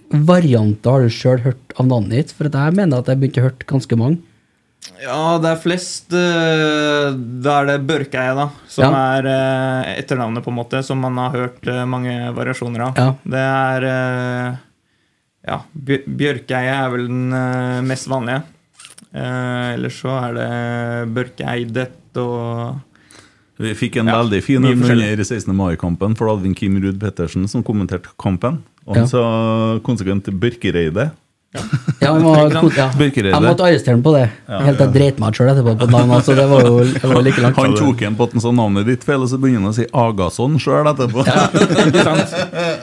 varianter 0.10 0.96
har 0.96 1.06
du 1.06 1.14
sjøl 1.14 1.44
hørt 1.46 1.76
av 1.78 1.90
navnet 1.92 2.18
ditt? 2.18 2.34
For 2.34 2.50
jeg 2.50 2.78
mener 2.78 3.04
at 3.04 3.12
jeg 3.12 3.22
begynte 3.22 3.44
å 3.44 3.48
høre 3.48 3.70
ganske 3.70 4.00
mange. 4.00 4.25
Ja, 5.02 5.38
det 5.42 5.50
er 5.50 5.60
flest 5.64 6.14
eh, 6.14 7.16
Da 7.44 7.56
er 7.62 7.66
det 7.72 7.78
Børkeie, 7.88 8.36
da. 8.38 8.50
Som 8.72 8.94
Ja. 8.94 9.18
er 9.20 9.26
eh, 9.32 9.94
etternavnet, 10.02 10.44
på 10.46 10.52
en 10.54 10.60
måte, 10.60 10.84
som 10.86 11.00
man 11.02 11.18
har 11.18 11.32
hørt 11.32 11.68
eh, 11.68 11.86
mange 11.90 12.14
variasjoner 12.36 12.88
av. 12.90 12.96
Ja. 12.98 13.16
Det 13.26 13.46
er 13.46 14.60
Ja, 15.46 15.60
Bjør- 15.78 16.06
Bjørkeie 16.18 16.74
er 16.74 16.90
vel 16.90 17.08
den 17.08 17.30
mest 17.86 18.08
vanlige. 18.10 18.44
Eh, 19.14 19.74
ellers 19.76 20.00
så 20.02 20.10
er 20.24 20.34
det 20.34 21.14
Børkeeidet 21.14 21.92
og 22.18 22.82
Vi 23.58 23.72
fikk 23.74 23.98
en 24.02 24.08
Ja, 24.08 24.18
veldig 24.22 24.42
fin 24.44 24.66
en 24.66 24.82
under 24.84 25.24
16. 25.24 25.54
mai-kampen, 25.56 26.16
for 26.18 26.28
da 26.28 26.34
hadde 26.36 26.44
vi 26.50 26.54
Kim 26.56 26.76
Ruud 26.82 26.98
Pettersen 27.00 27.48
som 27.48 27.64
kommenterte 27.64 28.10
kampen. 28.20 28.64
Og 28.86 28.96
han 28.98 29.06
Ja. 29.06 29.08
sa 29.08 29.80
konsekvent 29.80 30.26
Børkereide. 30.38 31.12
Ja, 31.56 32.12
Ikke 32.16 32.76
ja. 32.76 32.86
Jeg 32.92 33.42
måtte 33.42 33.66
arrestere 33.66 33.96
ham 33.96 34.04
på 34.06 34.12
det. 34.14 34.26
Helt 34.50 34.78
til 34.78 34.86
jeg 34.86 34.94
dreit 34.96 35.20
meg 35.22 35.32
ut 35.34 35.40
sjøl 35.40 35.52
etterpå 35.54 35.74
på 35.80 35.88
navnet. 35.90 36.16
Altså, 36.20 36.36
det 36.38 36.46
var 36.52 36.68
jo 36.68 36.74
det 36.86 37.10
var 37.12 37.24
like 37.26 37.44
langt. 37.44 37.60
Han 37.62 37.76
tok 37.80 38.04
igjen 38.04 38.18
på 38.20 38.28
at 38.28 38.36
han 38.36 38.44
sa 38.44 38.54
navnet 38.56 38.88
ditt 38.90 39.06
feil, 39.08 39.24
og 39.26 39.32
så 39.32 39.40
begynner 39.42 39.70
han 39.70 39.74
å 39.74 39.78
si 39.78 39.88
Agason 40.06 40.58
sjøl 40.62 40.90
etterpå. 40.92 41.26
Ja. 41.26 41.48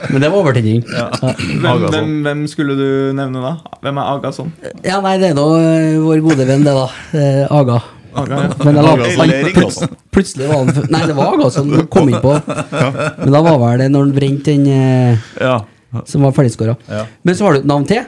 Men 0.09 0.21
det 0.23 0.29
var 0.29 0.37
overtenning. 0.41 0.83
Ja. 0.89 1.07
Hvem, 1.23 1.87
hvem, 1.89 2.13
hvem 2.27 2.45
skulle 2.51 2.77
du 2.79 2.87
nevne 3.15 3.43
da? 3.43 3.53
Hvem 3.83 4.01
er 4.01 4.13
Agason? 4.17 4.53
ja, 4.83 4.99
nei, 5.03 5.17
det 5.21 5.31
er 5.31 5.37
nå 5.37 5.45
eh, 5.59 5.99
vår 6.03 6.23
gode 6.25 6.47
venn, 6.49 6.65
det, 6.65 6.73
da. 6.75 6.87
Eh, 7.17 7.43
Aga. 7.53 7.79
Aga, 8.13 8.41
ja. 8.43 8.49
Men 8.61 8.77
jeg 8.77 8.85
la, 8.85 8.91
han, 9.17 9.93
plutselig 10.13 10.49
var 10.51 10.59
han 10.59 10.89
Nei, 10.93 10.99
det 11.09 11.15
var 11.17 11.31
Aga 11.33 11.47
som 11.53 11.71
kom 11.93 12.11
inn 12.11 12.19
på. 12.21 12.33
Men 12.37 13.31
da 13.33 13.41
var 13.45 13.61
vel 13.63 13.81
det 13.81 13.87
når 13.93 14.05
han 14.05 14.17
brente 14.17 14.53
den 14.53 14.67
eh, 14.69 15.55
som 16.09 16.25
var 16.25 16.35
ferdigskåra. 16.35 16.75
Men 17.23 17.37
så 17.37 17.47
har 17.47 17.55
du 17.55 17.63
et 17.63 17.69
navn 17.69 17.87
til. 17.89 18.03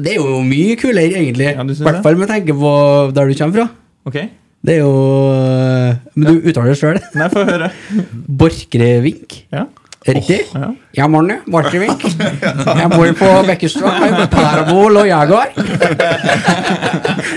Det 0.00 0.14
er 0.14 0.20
jo 0.20 0.38
mye 0.46 0.76
kulere, 0.80 1.16
egentlig. 1.18 1.50
Ja, 1.50 1.64
I 1.64 1.82
hvert 1.88 2.02
fall 2.04 2.16
med 2.20 2.30
tanke 2.30 2.54
på 2.56 2.70
der 3.16 3.28
du 3.28 3.34
kommer 3.38 3.58
fra. 3.58 3.66
Okay. 4.08 4.28
Det 4.60 4.74
er 4.76 4.80
jo 4.82 4.92
eh, 5.32 5.94
Men 6.14 6.26
du 6.36 6.48
uttaler 6.50 6.74
det 6.74 6.78
sjøl. 6.80 6.98
Nei, 7.16 7.28
få 7.32 7.44
høre. 7.48 7.70
Borchgrevink. 8.40 9.42
Ja. 9.52 9.66
Riktig? 10.08 10.38
Ja. 10.56 10.68
Ja, 10.96 11.06
Marne. 11.12 11.38
Borchgrevink. 11.52 12.04
Jeg 12.08 12.88
bor 12.92 13.10
på 13.18 13.30
Bekkestua. 13.48 13.92
med 14.14 14.30
Parabol 14.32 14.96
og 15.02 15.08
Jaguar. 15.08 15.50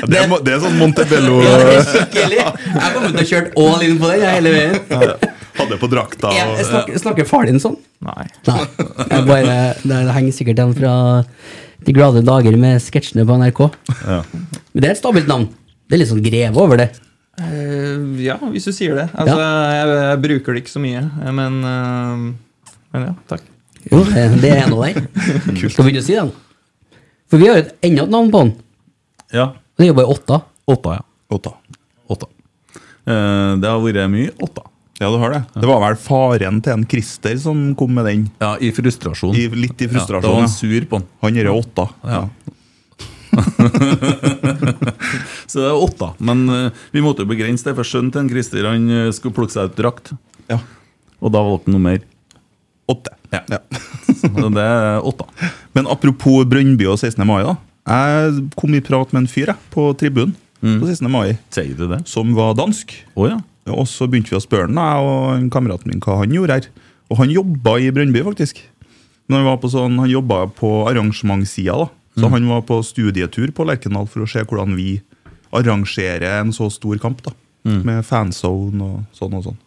Det 0.07 0.19
er, 0.19 0.31
det 0.43 0.53
er 0.55 0.61
sånn 0.63 0.77
Montebello 0.79 1.41
Ja, 1.43 1.57
det 1.59 1.73
er 1.81 1.85
skikkelig. 1.89 2.39
Jeg 2.39 2.79
har 2.79 2.95
kommet 2.95 3.19
og 3.19 3.29
kjørt 3.33 3.57
all 3.65 3.83
in 3.87 3.99
på 3.99 4.11
den 4.13 4.23
hele 4.27 4.53
veien. 4.55 4.79
Hadde 5.53 5.77
på 5.81 5.89
drakta. 5.91 6.31
Jeg, 6.33 6.47
Og, 6.49 6.55
jeg 6.59 6.69
snakker, 6.71 7.01
snakker 7.03 7.27
far 7.29 7.47
din 7.51 7.59
sånn? 7.61 7.75
Nei. 8.03 8.25
Nei. 8.47 8.61
Jeg 9.11 9.27
bare, 9.27 9.57
det, 9.83 9.99
det 10.07 10.15
henger 10.17 10.35
sikkert 10.39 10.63
igjen 10.63 10.73
fra 10.79 10.93
de 11.87 11.95
glade 11.95 12.23
dager 12.25 12.55
med 12.59 12.81
sketsjene 12.83 13.25
på 13.27 13.37
NRK. 13.41 13.61
Ja. 14.03 14.19
Men 14.73 14.83
det 14.83 14.89
er 14.89 14.95
et 14.95 15.01
stabilt 15.01 15.29
navn. 15.29 15.49
Det 15.87 15.97
er 15.97 16.01
litt 16.03 16.11
sånn 16.11 16.23
greve 16.25 16.61
over 16.63 16.79
det. 16.79 16.89
Uh, 17.41 18.13
ja, 18.21 18.37
hvis 18.53 18.67
du 18.69 18.73
sier 18.75 18.93
det. 18.97 19.07
Altså, 19.17 19.39
jeg, 19.41 19.93
jeg 19.97 20.21
bruker 20.27 20.53
det 20.53 20.63
ikke 20.63 20.73
så 20.75 20.81
mye, 20.83 21.01
eh, 21.01 21.31
men 21.33 21.55
uh, 21.65 22.67
Men 22.93 23.07
ja, 23.07 23.13
takk. 23.31 23.47
Jo, 23.89 24.03
det, 24.05 24.27
det 24.43 24.51
er 24.53 24.61
en 24.67 24.75
av 24.75 24.83
Kult. 25.57 25.73
Skal 25.73 25.87
vi 25.87 25.89
begynne 25.89 26.03
å 26.03 26.05
si 26.05 26.17
det? 26.19 26.99
For 27.31 27.41
vi 27.41 27.49
har 27.49 27.57
jo 27.57 27.63
et 27.65 27.73
enda 27.89 28.05
et 28.05 28.13
navn 28.13 28.29
på 28.31 28.43
den. 28.43 28.55
ja. 29.33 29.49
Det 29.73 29.87
er 29.87 29.89
jo 29.89 29.95
bare 29.97 30.13
åtta. 30.13 30.37
Åtta, 30.69 30.91
ja. 30.99 31.03
Åtta. 31.33 31.51
Åtta. 32.13 32.27
Uh, 33.09 33.57
det 33.57 33.71
har 33.71 33.81
vært 33.81 34.11
mye 34.13 34.35
åtta. 34.45 34.67
Ja, 35.03 35.09
du 35.11 35.17
har 35.19 35.33
det. 35.35 35.41
Det 35.59 35.67
var 35.67 35.81
vel 35.83 35.97
faren 35.99 36.61
til 36.63 36.77
en 36.77 36.85
Christer 36.87 37.35
som 37.43 37.73
kom 37.75 37.91
med 37.97 38.05
den. 38.07 38.21
Ja, 38.39 38.53
i 38.63 38.69
frustrasjon. 38.71 39.35
I, 39.35 39.49
litt 39.51 39.81
i 39.83 39.89
Ja, 39.89 39.91
da 39.91 39.97
frustrasjon. 39.99 40.29
var 40.29 40.37
Ja, 40.39 40.45
han 40.45 40.53
sur 40.53 40.85
på 40.87 41.01
den. 41.01 41.09
Han 41.25 41.35
gjør 41.39 41.49
åtta. 41.57 41.89
Ja. 42.07 42.21
Så 45.49 45.59
det 45.59 45.67
er 45.67 45.81
åtta. 45.83 46.11
Men 46.23 46.45
uh, 46.49 46.69
vi 46.93 47.01
måtte 47.03 47.23
jo 47.25 47.29
begrense 47.33 47.65
det, 47.67 47.75
for 47.77 47.83
sønnen 47.87 48.11
til 48.13 48.21
en 48.23 48.29
Christer 48.31 48.67
han 48.69 48.85
uh, 48.91 49.09
skulle 49.15 49.35
plukke 49.35 49.53
seg 49.55 49.71
ut 49.71 49.77
drakt. 49.79 50.13
Ja. 50.51 50.59
Og 51.19 51.33
da 51.33 51.41
valgte 51.43 51.73
han 51.73 51.83
mer. 51.83 51.99
Åtte. 52.91 53.11
Ja. 53.33 53.41
Så 54.21 54.29
det 54.55 54.63
er 54.63 55.03
åtta. 55.03 55.25
Men 55.75 55.89
apropos 55.91 56.45
Brønnby 56.47 56.85
og 56.87 56.99
16. 57.01 57.25
mai, 57.27 57.41
da. 57.43 57.57
Jeg 57.89 58.45
kom 58.55 58.75
i 58.77 58.81
prat 58.85 59.11
med 59.11 59.25
en 59.25 59.31
fyr 59.31 59.47
jeg, 59.51 59.59
på 59.73 59.89
tribunen 59.99 60.35
på 60.63 60.85
16. 60.87 61.09
mai 61.11 61.33
Sier 61.51 61.73
du 61.75 61.89
det? 61.91 61.97
som 62.07 62.29
var 62.37 62.53
dansk. 62.55 62.93
Oh, 63.19 63.25
ja. 63.27 63.41
Og 63.71 63.85
så 63.87 64.07
begynte 64.11 64.29
vi 64.33 64.37
å 64.39 64.43
spørre 64.43 64.67
han, 64.67 64.75
jeg 64.75 65.07
og 65.07 65.35
en 65.37 65.49
kameraten 65.53 65.87
min 65.93 66.01
hva 66.03 66.17
han 66.19 66.33
gjorde 66.35 66.57
her. 66.57 66.67
Og 67.11 67.17
han 67.21 67.29
jobba 67.31 67.77
i 67.79 67.91
Brønnby, 67.95 68.23
faktisk. 68.25 68.59
Men 69.29 69.37
han 69.39 69.45
var 69.47 69.57
på 69.61 69.69
sånn, 69.71 69.97
han 70.01 70.09
jobba 70.11 70.47
på 70.51 70.71
arrangementssida. 70.89 71.77
da. 71.85 71.87
Så 72.19 72.29
han 72.29 72.47
var 72.49 72.61
på 72.67 72.81
studietur 72.83 73.51
på 73.55 73.65
Lerkendal 73.65 74.05
for 74.11 74.21
å 74.25 74.29
se 74.29 74.43
hvordan 74.43 74.75
vi 74.75 75.01
arrangerer 75.53 76.41
en 76.41 76.51
så 76.53 76.67
stor 76.71 76.97
kamp. 76.99 77.21
da. 77.23 77.31
Med 77.63 78.03
fanzone 78.05 78.81
og 78.83 79.03
sånn 79.15 79.33
og 79.39 79.43
sånn. 79.47 79.59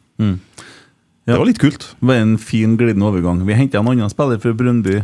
Ja. 1.26 1.32
Det 1.32 1.38
var 1.40 1.46
litt 1.48 1.58
kult. 1.58 1.80
Det 1.98 2.06
var 2.06 2.20
en 2.20 2.36
fin 2.38 2.76
glidende 2.76 3.08
overgang. 3.08 3.40
Vi 3.46 3.54
henta 3.56 3.78
en 3.80 3.88
annen 3.88 4.10
spiller 4.12 4.38
fra 4.38 4.52
Brønnby 4.54 5.00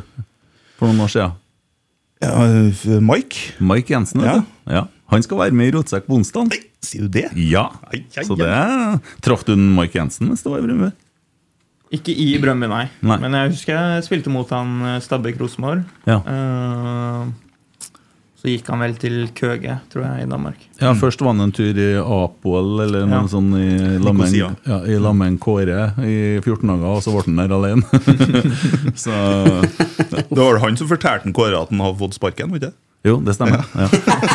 for 0.78 0.86
noen 0.90 1.00
år 1.02 1.10
siden. 1.10 1.32
Ja, 2.22 3.00
Mike, 3.02 3.56
Mike 3.58 3.90
Jensen. 3.90 4.20
vet 4.20 4.28
Ja. 4.34 4.40
du. 4.40 4.72
Ja. 4.72 4.84
Han 5.10 5.22
skal 5.22 5.38
være 5.38 5.52
med 5.52 5.68
i 5.72 5.76
Rotsekk 5.76 6.06
på 6.06 6.14
onsdag. 6.20 6.52
Sier 6.82 7.06
du 7.06 7.12
det? 7.20 7.28
Ja. 7.38 7.68
Ai, 7.92 8.02
ai, 8.16 8.24
Så 8.26 8.36
det 8.38 8.50
Traff 9.24 9.44
du 9.48 9.54
Mark 9.56 9.94
Jensen 9.96 10.28
mens 10.30 10.42
det 10.44 10.50
var 10.52 10.62
i 10.62 10.66
Brøndby? 10.66 10.90
Ikke 11.92 12.14
i 12.16 12.30
Brøndby, 12.40 12.70
nei. 12.72 12.86
Nei. 13.04 13.18
Men 13.20 13.34
jeg 13.36 13.52
husker 13.52 13.76
jeg 13.76 14.04
spilte 14.06 14.32
mot 14.32 14.48
han 14.54 14.78
eh, 14.94 15.00
Stabæk 15.04 15.36
Rosenborg. 15.42 15.82
Ja. 16.08 16.22
Uh, 16.24 17.28
så 18.42 18.48
gikk 18.50 18.66
han 18.72 18.80
vel 18.82 18.94
til 18.98 19.18
Køge, 19.38 19.76
tror 19.92 20.02
jeg, 20.02 20.24
i 20.24 20.30
Danmark. 20.30 20.64
Ja, 20.80 20.94
Først 20.98 21.20
var 21.22 21.30
han 21.30 21.44
en 21.44 21.52
tur 21.54 21.76
i 21.78 21.90
Apoel 22.00 22.80
eller 22.88 23.04
noe 23.06 23.20
Ja. 23.20 23.28
sånn 23.30 23.52
i 23.54 23.98
lammen, 24.02 24.32
ja, 24.34 24.80
i 24.82 24.96
lammen 24.98 25.36
Kåre 25.38 25.92
i 26.02 26.16
14 26.42 26.64
dager, 26.72 26.88
og 26.88 27.04
så 27.04 27.12
ble 27.14 27.22
han 27.28 27.38
der 27.38 27.54
alene. 27.54 27.84
så 29.04 29.14
Det 30.26 30.40
var 30.40 30.58
han 30.64 30.80
som 30.80 30.90
fortalte 30.90 31.30
Kåre 31.36 31.60
at 31.60 31.70
han 31.70 31.84
hadde 31.84 32.00
fått 32.02 32.18
sparken? 32.18 32.50
var 32.50 32.58
ikke 32.58 32.72
det? 32.72 32.74
Jo, 33.02 33.16
det 33.18 33.34
stemmer. 33.34 33.64
Ja. 33.74 33.88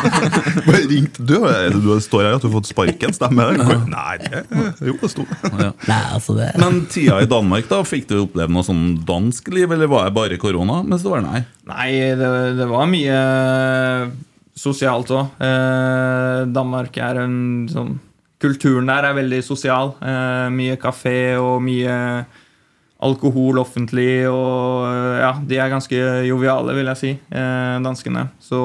Bare 0.67 0.81
ringt, 0.89 1.15
du, 1.23 1.37
du 1.79 1.91
står 2.03 2.25
her 2.25 2.33
at 2.35 2.43
du 2.43 2.49
har 2.49 2.55
fått 2.57 2.67
sparken, 2.67 3.13
stemmer 3.15 3.55
det? 3.55 3.77
Nei, 3.87 4.17
det, 4.19 4.41
jo, 4.83 4.97
det 4.99 5.11
sto 5.13 5.23
Ja. 5.55 5.69
Nei, 5.87 6.01
altså 6.17 6.35
det 6.35 6.49
Men 6.59 6.81
tida 6.91 7.21
i 7.23 7.29
Danmark, 7.31 7.69
da, 7.71 7.79
fikk 7.87 8.09
du 8.09 8.17
oppleve 8.25 8.51
noe 8.51 8.67
sånn 8.67 8.97
dansk 9.07 9.47
liv, 9.55 9.71
eller 9.71 9.87
var 9.91 10.09
det 10.09 10.17
bare 10.17 10.39
korona? 10.41 10.81
Mens 10.83 11.05
det 11.05 11.13
var 11.13 11.23
nei. 11.23 11.45
Nei, 11.71 11.87
det, 12.19 12.31
det 12.59 12.67
var 12.67 12.91
mye 12.91 13.21
sosialt 14.57 15.13
òg. 15.15 15.39
Eh, 15.47 16.41
Danmark 16.51 16.99
er 16.99 17.23
en 17.23 17.39
sånn 17.71 17.95
Kulturen 18.37 18.85
der 18.85 19.01
er 19.07 19.15
veldig 19.17 19.39
sosial. 19.41 19.95
Eh, 19.97 20.43
mye 20.53 20.75
kafé 20.77 21.39
og 21.41 21.55
mye 21.65 21.95
alkohol 23.05 23.59
offentlig, 23.61 24.25
og 24.29 24.87
eh, 24.89 25.21
ja, 25.21 25.31
de 25.45 25.59
er 25.61 25.71
ganske 25.73 26.01
joviale, 26.27 26.75
vil 26.77 26.89
jeg 26.93 27.01
si, 27.01 27.13
eh, 27.29 27.77
danskene. 27.85 28.27
Så 28.41 28.59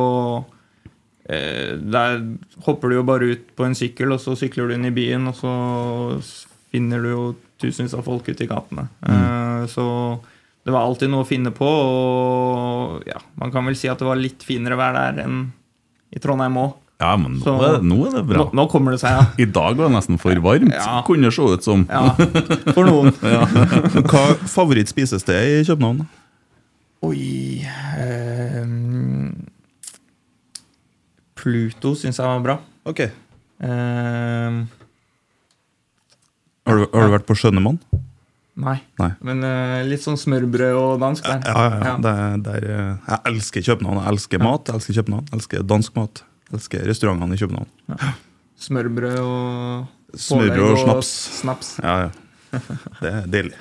eh, 1.28 1.76
der 1.76 2.22
hopper 2.66 2.88
du 2.88 2.98
jo 3.00 3.06
bare 3.08 3.32
ut 3.34 3.50
på 3.56 3.66
en 3.66 3.76
sykkel, 3.76 4.14
og 4.14 4.22
så 4.22 4.36
sykler 4.38 4.70
du 4.70 4.76
inn 4.76 4.88
i 4.88 4.94
byen, 4.94 5.28
og 5.28 5.36
så 5.36 5.54
finner 6.72 7.04
du 7.04 7.10
jo 7.10 7.24
tusenvis 7.62 7.94
av 7.98 8.06
folk 8.08 8.30
ute 8.32 8.46
i 8.46 8.50
gatene. 8.50 8.88
Eh, 9.04 9.64
så 9.70 9.86
det 10.62 10.72
var 10.72 10.86
alltid 10.86 11.10
noe 11.12 11.26
å 11.26 11.28
finne 11.28 11.52
på, 11.54 11.68
og 11.68 13.08
ja, 13.08 13.20
man 13.40 13.52
kan 13.54 13.66
vel 13.68 13.76
si 13.78 13.90
at 13.90 14.00
det 14.00 14.08
var 14.08 14.20
litt 14.20 14.46
finere 14.46 14.78
vær 14.80 14.96
der 14.96 15.24
enn 15.26 15.44
i 16.12 16.20
Trondheim 16.22 16.58
òg. 16.60 16.78
Ja, 17.02 17.12
men 17.18 17.40
nå, 17.40 17.44
Så- 17.44 17.56
er, 17.66 17.80
nå 17.82 17.96
er 18.06 18.12
det 18.14 18.24
bra. 18.30 18.44
Nå, 18.44 18.50
nå 18.54 18.64
kommer 18.70 18.94
det 18.94 19.00
seg, 19.02 19.10
ja. 19.18 19.24
I 19.42 19.46
dag 19.50 19.74
var 19.80 19.88
det 19.90 19.96
nesten 19.96 20.20
for 20.22 20.38
varmt, 20.44 20.70
Ja. 20.76 21.00
kunne 21.06 21.26
det 21.26 21.34
se 21.34 21.42
ut 21.42 21.64
som. 21.66 21.82
ja. 21.90 22.14
For 22.76 22.86
noen. 22.86 23.10
Hva 24.06 24.20
er 24.30 24.36
favorittspisested 24.52 25.48
i 25.58 25.64
København? 25.66 26.04
Oi 27.02 27.64
ehm, 27.98 29.32
Pluto 31.34 31.94
syns 31.98 32.20
jeg 32.20 32.28
var 32.28 32.44
bra. 32.44 32.56
Ok 32.86 33.00
Ehm, 33.62 34.64
Har 36.66 36.78
du, 36.78 36.86
har 36.92 37.06
du 37.06 37.12
vært 37.16 37.26
på 37.28 37.34
Skjønnemann? 37.38 37.76
nei. 38.62 38.76
Nei. 39.00 39.08
Men 39.24 39.40
uh, 39.46 39.80
litt 39.88 40.02
sånn 40.04 40.18
smørbrød 40.20 40.74
og 40.78 40.98
dansk 41.02 41.24
der. 41.26 41.40
Ja, 41.46 41.62
ja, 41.62 41.78
ja. 41.86 41.94
Det, 42.02 42.10
er- 42.12 42.42
det 42.44 42.52
er, 42.58 42.66
eh, 42.70 42.96
jeg 43.08 43.20
elsker 43.32 43.64
København. 43.70 44.00
Jeg 44.02 44.12
elsker 44.12 44.42
mat, 44.42 44.66
jeg 44.68 44.74
elsker 44.78 44.96
København. 45.00 45.24
Jeg 45.30 45.38
elsker 45.40 45.62
dansk 45.72 45.96
mat. 45.98 46.22
Elsker 46.52 46.84
restaurantene 46.88 47.36
i 47.36 47.40
København. 47.40 47.68
Smørbrød 48.62 49.18
og 49.22 50.18
Smørbrød 50.20 50.58
pålegg 50.58 50.74
og 50.74 50.82
snaps. 50.84 51.12
snaps. 51.40 51.70
Ja, 51.82 51.94
ja. 52.04 52.10
Det 53.00 53.12
er 53.12 53.28
deilig. 53.32 53.56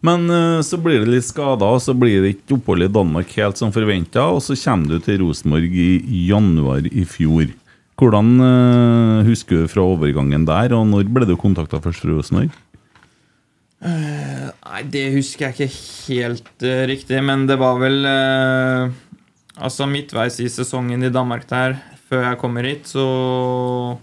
Men 0.00 0.30
eh, 0.30 0.60
så 0.64 0.78
blir 0.80 1.02
det 1.02 1.12
litt 1.12 1.26
skada, 1.26 1.68
og 1.68 1.82
så 1.84 1.92
blir 1.98 2.22
det 2.24 2.36
ikke 2.36 2.56
opphold 2.56 2.86
i 2.86 2.92
Danmark 2.92 3.32
helt 3.36 3.60
som 3.60 3.74
forventa, 3.74 4.28
og 4.30 4.40
så 4.44 4.56
kommer 4.56 4.94
du 4.94 5.04
til 5.04 5.20
Rosenborg 5.24 5.74
i 5.74 6.22
januar 6.30 6.86
i 6.88 7.04
fjor. 7.08 7.50
Hvordan 7.98 8.32
eh, 8.46 9.26
husker 9.28 9.64
du 9.64 9.70
fra 9.72 9.84
overgangen 9.84 10.46
der, 10.48 10.72
og 10.78 10.86
når 10.88 11.10
ble 11.12 11.28
du 11.28 11.36
kontakta 11.36 11.82
først 11.82 12.04
fra 12.04 12.14
Rosenborg? 12.14 12.54
Nei, 13.78 14.80
det 14.90 15.04
husker 15.14 15.48
jeg 15.48 15.54
ikke 15.54 16.14
helt 16.14 16.64
eh, 16.66 16.84
riktig, 16.90 17.20
men 17.22 17.46
det 17.50 17.58
var 17.60 17.78
vel 17.82 18.06
eh, 18.06 18.96
Altså 19.58 19.86
midtveis 19.90 20.38
i 20.40 20.48
sesongen 20.52 21.02
i 21.02 21.10
Danmark 21.10 21.46
der, 21.50 21.78
før 22.08 22.28
jeg 22.30 22.38
kommer 22.38 22.62
hit, 22.68 22.86
så 22.86 23.98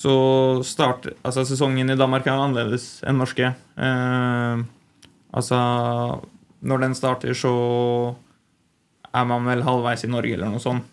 Så 0.00 0.62
starter 0.64 1.12
Altså, 1.24 1.44
sesongen 1.44 1.90
i 1.90 1.96
Danmark 1.96 2.24
er 2.26 2.32
annerledes 2.32 3.02
enn 3.04 3.18
norske. 3.20 3.50
Eh, 3.76 4.62
altså 5.34 5.58
Når 6.62 6.78
den 6.80 6.94
starter, 6.94 7.34
så 7.36 8.14
er 9.12 9.24
man 9.26 9.44
vel 9.44 9.62
halvveis 9.66 10.04
i 10.04 10.08
Norge, 10.08 10.32
eller 10.36 10.48
noe 10.52 10.60
sånt. 10.62 10.84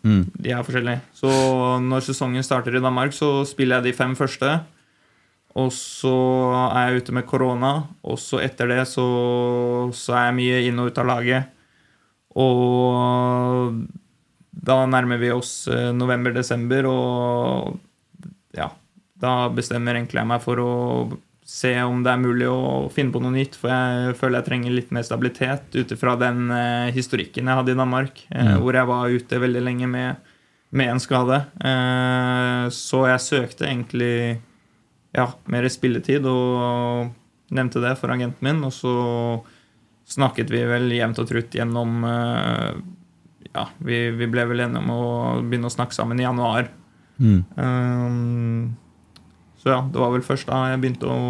De 0.42 0.50
er 0.52 0.64
forskjellige. 0.64 1.02
Så 1.14 1.30
når 1.84 2.02
sesongen 2.02 2.44
starter 2.44 2.76
i 2.76 2.82
Danmark, 2.82 3.14
så 3.14 3.46
spiller 3.46 3.78
jeg 3.78 3.84
de 3.84 3.94
fem 3.94 4.16
første. 4.16 4.60
Og 5.56 5.72
så 5.72 6.14
er 6.74 6.90
jeg 6.90 7.04
ute 7.04 7.14
med 7.14 7.26
korona, 7.30 7.84
og 8.04 8.18
så 8.18 8.40
etter 8.42 8.68
det 8.68 8.88
så, 8.88 9.06
så 9.94 10.14
er 10.18 10.26
jeg 10.32 10.36
mye 10.40 10.64
inn 10.68 10.80
og 10.80 10.88
ut 10.92 10.98
av 10.98 11.06
laget. 11.12 11.44
Og 12.38 13.78
da 14.68 14.82
nærmer 14.90 15.22
vi 15.22 15.32
oss 15.34 15.68
eh, 15.72 15.92
november-desember, 15.96 16.90
og 16.90 18.28
ja, 18.58 18.72
da 19.22 19.38
bestemmer 19.54 19.98
egentlig 19.98 20.22
jeg 20.22 20.30
meg 20.30 20.44
for 20.44 20.62
å 20.62 20.74
se 21.48 21.72
om 21.80 22.02
det 22.04 22.12
er 22.12 22.20
mulig 22.20 22.48
å 22.52 22.88
finne 22.92 23.14
på 23.14 23.22
noe 23.24 23.32
nytt, 23.32 23.56
for 23.56 23.72
jeg 23.72 24.18
føler 24.20 24.42
jeg 24.42 24.48
trenger 24.50 24.74
litt 24.76 24.90
mer 24.96 25.06
stabilitet 25.08 25.78
ut 25.78 25.94
ifra 25.96 26.18
den 26.20 26.52
eh, 26.52 26.90
historikken 26.96 27.48
jeg 27.48 27.62
hadde 27.62 27.74
i 27.74 27.80
Danmark, 27.80 28.26
mm. 28.34 28.58
hvor 28.64 28.76
jeg 28.76 28.90
var 28.90 29.16
ute 29.16 29.40
veldig 29.46 29.64
lenge 29.64 29.88
med, 29.92 30.34
med 30.76 30.92
en 30.92 31.02
skade. 31.02 31.40
Eh, 31.64 32.66
så 32.76 33.06
jeg 33.14 33.24
søkte 33.24 33.70
egentlig 33.70 34.18
ja, 35.16 35.30
mer 35.48 35.70
spilletid 35.72 36.28
og 36.28 37.14
nevnte 37.56 37.82
det 37.84 37.96
for 38.02 38.12
agenten 38.12 38.44
min. 38.44 38.60
Og 38.68 38.76
så 38.76 38.98
snakket 40.08 40.52
vi 40.54 40.64
vel 40.68 40.90
jevnt 40.96 41.20
og 41.22 41.28
trutt 41.30 41.56
gjennom 41.58 42.04
eh, 42.08 42.70
Ja, 43.54 43.68
vi, 43.84 44.08
vi 44.16 44.28
ble 44.30 44.46
vel 44.50 44.66
enige 44.68 44.84
om 44.84 44.92
å 44.94 45.04
begynne 45.42 45.70
å 45.70 45.74
snakke 45.74 45.96
sammen 45.96 46.20
i 46.20 46.26
januar. 46.28 46.70
Um, 47.18 48.76
så 49.58 49.72
ja, 49.74 49.80
det 49.90 50.00
var 50.00 50.12
vel 50.14 50.26
først 50.26 50.50
da 50.50 50.68
jeg 50.72 50.82
begynte 50.84 51.10
å 51.10 51.22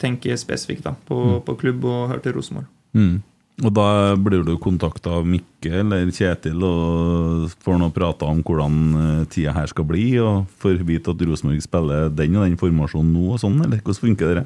tenke 0.00 0.36
spesifikt 0.38 0.84
da, 0.86 0.92
på, 1.08 1.40
på 1.42 1.56
klubb 1.58 1.86
og 1.88 2.12
hørte 2.12 2.34
Rosenborg. 2.36 2.68
Mm. 2.96 3.24
Og 3.64 3.72
da 3.72 4.12
blir 4.20 4.42
du 4.44 4.52
kontakta 4.60 5.14
av 5.16 5.28
Mikke 5.28 5.78
eller 5.80 6.10
Kjetil 6.12 6.60
og 6.66 7.46
får 7.64 7.78
noe 7.80 7.94
prata 7.94 8.28
om 8.28 8.42
hvordan 8.44 8.74
eh, 9.00 9.22
tida 9.32 9.54
her 9.56 9.70
skal 9.72 9.86
bli, 9.88 10.10
og 10.20 10.44
får 10.60 10.82
vite 10.84 11.14
at 11.14 11.24
Rosenborg 11.24 11.64
spiller 11.64 12.10
den 12.12 12.36
og 12.36 12.44
den 12.44 12.60
formasjonen 12.60 13.14
nå, 13.16 13.30
og 13.32 13.40
sånn, 13.40 13.56
eller 13.64 13.80
hvordan 13.80 14.02
funker 14.02 14.42
det? 14.42 14.44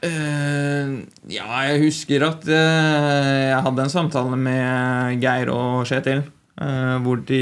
Eh, 0.00 0.92
ja, 1.28 1.46
jeg 1.68 1.80
husker 1.82 2.24
at 2.24 2.44
uh, 2.48 3.48
jeg 3.50 3.64
hadde 3.66 3.84
en 3.84 3.92
samtale 3.92 4.36
med 4.40 5.20
Geir 5.22 5.52
og 5.54 5.88
Kjetil, 5.90 6.26
Uh, 6.60 6.98
hvor 7.00 7.22
de 7.24 7.38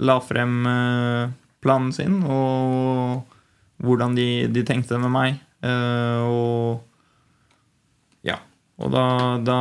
la 0.00 0.14
frem 0.24 0.62
planen 1.60 1.90
sin 1.92 2.14
og 2.24 3.34
hvordan 3.84 4.14
de, 4.16 4.46
de 4.48 4.62
tenkte 4.64 4.96
med 5.02 5.12
meg. 5.12 5.42
Og 5.60 6.80
ja. 8.24 8.38
Og 8.80 8.94
da, 8.94 9.04
da 9.44 9.58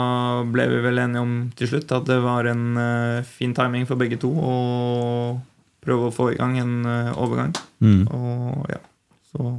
ble 0.48 0.70
vi 0.72 0.80
vel 0.86 1.04
enige 1.04 1.26
om 1.26 1.34
til 1.60 1.74
slutt 1.74 1.92
at 1.98 2.08
det 2.08 2.22
var 2.24 2.48
en 2.48 2.80
fin 3.28 3.52
timing 3.58 3.84
for 3.90 4.00
begge 4.00 4.22
to 4.22 4.32
å 4.32 4.56
prøve 5.84 6.08
å 6.08 6.16
få 6.16 6.30
i 6.32 6.40
gang 6.40 6.56
en 6.62 6.78
overgang. 7.18 7.52
Mm. 7.84 8.08
Og 8.16 8.64
ja, 8.78 8.80
så 9.34 9.58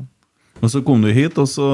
Og 0.61 0.73
så 0.73 0.83
kom 0.85 1.03
du 1.05 1.11
hit, 1.15 1.39
og 1.41 1.49
så 1.49 1.69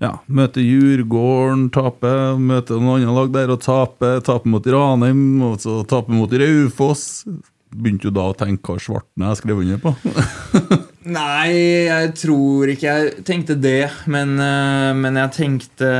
ja, 0.00 0.14
møter 0.32 0.64
Djurgården, 0.64 1.68
taper. 1.74 2.38
Møter 2.40 2.80
noen 2.80 3.04
andre 3.04 3.16
lag 3.18 3.32
der 3.34 3.52
og 3.52 3.60
taper. 3.64 4.22
Taper 4.24 4.48
mot 4.48 4.64
Ranheim, 4.64 5.24
og 5.44 5.58
så 5.60 5.82
taper 5.88 6.16
mot 6.16 6.32
Raufoss. 6.32 7.26
Begynte 7.70 8.08
jo 8.08 8.14
da 8.16 8.30
å 8.30 8.34
tenke 8.34 8.72
hva 8.72 8.80
Svartne 8.82 9.28
jeg 9.28 9.42
skrev 9.42 9.60
under 9.62 9.82
på. 9.82 9.92
Nei, 11.18 11.52
jeg 11.86 12.10
tror 12.18 12.72
ikke 12.72 12.88
jeg 12.96 13.26
tenkte 13.28 13.58
det. 13.60 13.92
Men, 14.10 14.34
eh, 14.40 14.90
men 14.96 15.20
jeg 15.20 15.36
tenkte 15.36 15.92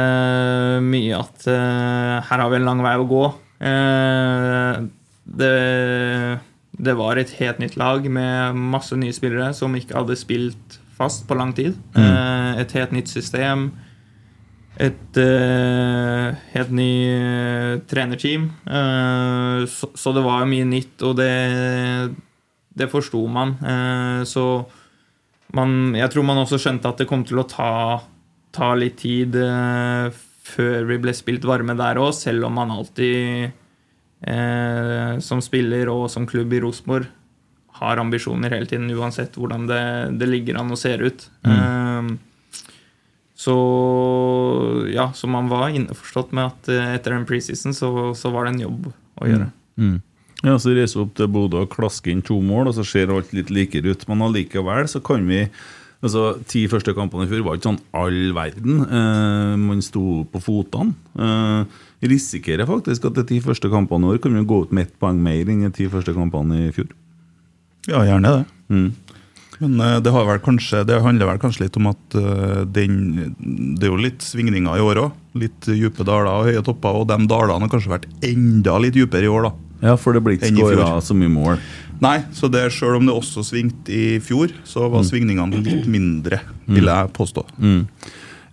mye 0.85 1.21
at 1.21 1.47
eh, 1.49 2.17
her 2.25 2.45
har 2.45 2.51
vi 2.51 2.61
en 2.61 2.69
lang 2.73 2.83
vei 2.85 2.97
å 2.97 3.09
gå. 3.09 3.25
Eh, 3.69 4.83
det, 5.41 5.55
det 6.89 6.97
var 6.99 7.21
et 7.21 7.37
helt 7.39 7.61
nytt 7.61 7.77
lag 7.81 8.09
med 8.09 8.65
masse 8.73 8.97
nye 8.97 9.15
spillere 9.15 9.53
som 9.57 9.77
ikke 9.77 10.01
hadde 10.01 10.19
spilt 10.19 10.80
fast 11.01 11.27
på 11.29 11.37
lang 11.39 11.57
tid. 11.57 11.81
Mm. 11.97 12.61
Et 12.61 12.79
helt 12.79 12.93
nytt 12.93 13.09
system. 13.09 13.71
Et 14.81 15.19
uh, 15.21 16.31
helt 16.55 16.73
ny 16.73 16.93
uh, 17.11 17.81
trenerteam. 17.91 18.51
Uh, 18.69 19.67
så, 19.69 19.91
så 19.97 20.13
det 20.17 20.23
var 20.25 20.45
jo 20.45 20.53
mye 20.53 20.69
nytt, 20.69 20.95
og 21.05 21.19
det, 21.19 21.33
det 22.81 22.89
forsto 22.91 23.21
man. 23.31 23.57
Eh, 23.61 24.23
så 24.29 24.45
man, 25.57 25.95
jeg 25.99 26.11
tror 26.13 26.27
man 26.27 26.43
også 26.43 26.61
skjønte 26.61 26.91
at 26.91 27.03
det 27.03 27.09
kom 27.11 27.25
til 27.27 27.43
å 27.43 27.49
ta, 27.51 27.73
ta 28.55 28.73
litt 28.79 29.01
tid 29.03 29.37
eh, 29.37 30.11
før 30.51 30.87
vi 30.89 31.01
ble 31.03 31.15
spilt 31.17 31.47
varme 31.49 31.77
der 31.79 32.01
òg, 32.01 32.13
selv 32.17 32.49
om 32.49 32.57
man 32.59 32.75
alltid 32.75 33.51
eh, 34.27 35.19
som 35.23 35.43
spiller 35.45 35.91
og 35.93 36.09
som 36.13 36.29
klubb 36.31 36.55
i 36.55 36.63
Rosenborg 36.63 37.11
har 37.81 38.01
ambisjoner 38.03 38.53
hele 38.53 38.69
tiden, 38.69 38.91
uansett 38.93 39.39
hvordan 39.41 39.67
det, 39.71 39.85
det 40.21 40.29
ligger 40.29 40.61
an 40.61 40.73
og 40.75 40.81
ser 40.81 41.03
ut. 41.03 41.27
Eh, 41.49 42.11
så 43.41 43.57
ja, 44.93 45.11
så 45.17 45.31
man 45.33 45.49
var 45.49 45.73
innforstått 45.73 46.35
med 46.37 46.51
at 46.51 46.69
eh, 46.69 46.95
etter 46.99 47.17
en 47.17 47.27
preseason 47.29 47.77
så, 47.77 47.91
så 48.17 48.33
var 48.35 48.47
det 48.47 48.55
en 48.55 48.65
jobb 48.67 48.89
å 48.93 49.29
gjøre. 49.31 49.51
Mm. 49.81 49.99
Ja, 50.41 50.57
Så 50.61 50.73
reiser 50.77 51.01
vi 51.01 51.05
opp 51.07 51.17
til 51.17 51.29
Bodø 51.33 51.65
og 51.65 51.73
klasker 51.73 52.13
inn 52.13 52.25
to 52.25 52.39
mål, 52.45 52.71
og 52.71 52.77
så 52.77 52.85
ser 52.87 53.13
alt 53.13 53.33
litt 53.37 53.53
likere 53.53 53.93
ut. 53.93 54.07
Men 54.09 54.25
allikevel 54.29 54.89
så 54.93 55.03
kan 55.05 55.29
vi 55.29 55.47
Altså, 56.01 56.31
Ti 56.49 56.63
første 56.73 56.95
kampene 56.97 57.27
i 57.27 57.29
fjor 57.29 57.43
var 57.45 57.59
ikke 57.59 57.67
sånn 57.67 57.83
all 57.93 58.31
verden. 58.33 58.79
Eh, 58.87 59.57
man 59.61 59.83
sto 59.85 60.23
på 60.33 60.41
fotene. 60.41 60.95
Eh, 61.13 61.81
risikerer 62.09 62.65
faktisk 62.65 63.05
at 63.11 63.19
de 63.19 63.27
ti 63.29 63.41
første 63.45 63.69
kampene 63.69 64.09
i 64.09 64.15
år 64.15 64.23
kan 64.25 64.33
vi 64.33 64.47
gå 64.49 64.63
ut 64.65 64.73
med 64.73 64.89
ett 64.89 64.95
poeng 64.97 65.21
mer 65.21 65.45
enn 65.53 65.67
de 65.67 65.73
ti 65.77 65.91
første 65.93 66.15
kampene 66.17 66.63
i 66.71 66.73
fjor. 66.73 66.89
Ja, 67.89 68.03
gjerne 68.05 68.35
det. 68.35 68.45
Mm. 68.71 68.91
Men 69.61 69.81
eh, 69.81 69.97
det, 70.01 70.13
kanskje, 70.45 70.85
det 70.89 71.01
handler 71.05 71.29
vel 71.29 71.41
kanskje 71.41 71.67
litt 71.67 71.77
om 71.77 71.91
at 71.91 72.17
eh, 72.17 72.63
den, 72.65 72.95
det 73.77 73.89
er 73.89 73.93
jo 73.93 74.01
litt 74.01 74.25
svingninger 74.25 74.81
i 74.81 74.85
år 74.85 75.03
òg. 75.05 75.19
Litt 75.41 75.69
dype 75.69 76.05
daler 76.07 76.31
og 76.33 76.49
høye 76.49 76.63
topper. 76.65 77.03
Og 77.03 77.11
de 77.11 77.19
dalene 77.29 77.67
har 77.67 77.73
kanskje 77.73 77.93
vært 77.93 78.09
enda 78.27 78.79
litt 78.81 78.97
dypere 78.97 79.29
i 79.29 79.33
år, 79.33 79.51
da. 79.51 79.53
Ja, 79.81 79.97
for 80.01 80.17
det 80.17 80.23
blir 80.25 80.37
ikke 80.37 80.53
skåra 80.53 80.89
så 81.05 81.17
mye 81.17 81.33
mål. 81.33 81.61
Nei, 82.01 82.19
så 82.37 82.49
det 82.53 82.67
selv 82.73 82.99
om 82.99 83.07
det 83.09 83.15
også 83.17 83.45
svingte 83.45 83.93
i 83.93 84.17
fjor, 84.25 84.53
så 84.69 84.89
var 84.93 85.05
svingningene 85.05 85.61
litt 85.61 85.89
mindre, 85.89 86.41
vil 86.69 86.89
jeg 86.89 87.13
påstå. 87.17 87.45
Mm. 87.61 87.83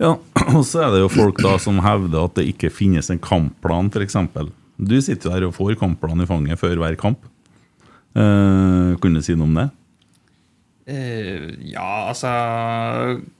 Ja, 0.03 0.13
og 0.57 0.63
så 0.67 0.85
er 0.85 0.93
det 0.93 1.01
jo 1.05 1.11
folk 1.11 1.39
da 1.43 1.55
som 1.61 1.79
hevder 1.83 2.27
at 2.27 2.35
det 2.39 2.47
ikke 2.51 2.71
finnes 2.71 3.11
en 3.11 3.21
kampplan, 3.23 3.91
f.eks. 3.91 4.19
Du 4.77 4.97
sitter 5.01 5.29
jo 5.29 5.33
der 5.33 5.47
og 5.47 5.55
får 5.55 5.79
kampplan 5.79 6.23
i 6.23 6.27
fanget 6.29 6.59
før 6.59 6.83
hver 6.83 6.99
kamp. 6.99 7.23
Eh, 8.17 8.97
kunne 9.01 9.21
du 9.21 9.25
si 9.25 9.35
noe 9.37 9.47
om 9.49 9.59
det? 9.61 9.67
Uh, 10.87 11.51
ja, 11.67 12.07
altså 12.07 12.29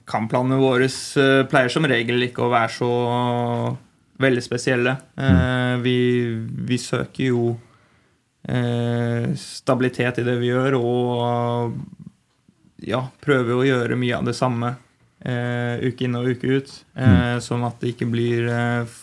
Kampplanene 0.04 0.58
våre 0.60 0.84
uh, 0.84 1.46
pleier 1.48 1.72
som 1.72 1.86
regel 1.88 2.26
ikke 2.26 2.42
å 2.44 2.50
være 2.52 2.74
så 2.74 2.90
veldig 4.20 4.42
spesielle. 4.44 4.96
Mm. 5.14 5.82
vi, 5.84 5.98
vi 6.68 6.78
søker 6.82 7.30
jo 7.30 7.52
eh, 8.48 9.34
stabilitet 9.34 10.18
i 10.18 10.26
det 10.26 10.36
vi 10.40 10.50
gjør, 10.50 10.76
og 10.78 11.76
ja, 12.86 13.02
prøver 13.24 13.54
å 13.54 13.66
gjøre 13.66 13.98
mye 13.98 14.16
av 14.18 14.26
det 14.28 14.36
samme 14.38 14.72
eh, 15.20 15.78
uke 15.84 16.06
inn 16.06 16.18
og 16.18 16.32
uke 16.34 16.58
ut. 16.58 16.74
Mm. 16.98 17.38
Sånn 17.44 17.66
at 17.66 17.78
det 17.82 17.94
ikke 17.94 18.10
blir 18.10 18.48
eh, 18.52 18.98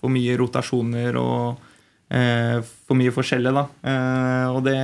for 0.00 0.12
mye 0.12 0.38
rotasjoner 0.40 1.18
og 1.20 1.44
eh, 1.52 1.68
for 2.12 2.98
mye 2.98 3.12
forskjellig, 3.14 3.52
da. 3.56 3.66
Eh, 3.88 4.48
og 4.52 4.64
det 4.66 4.78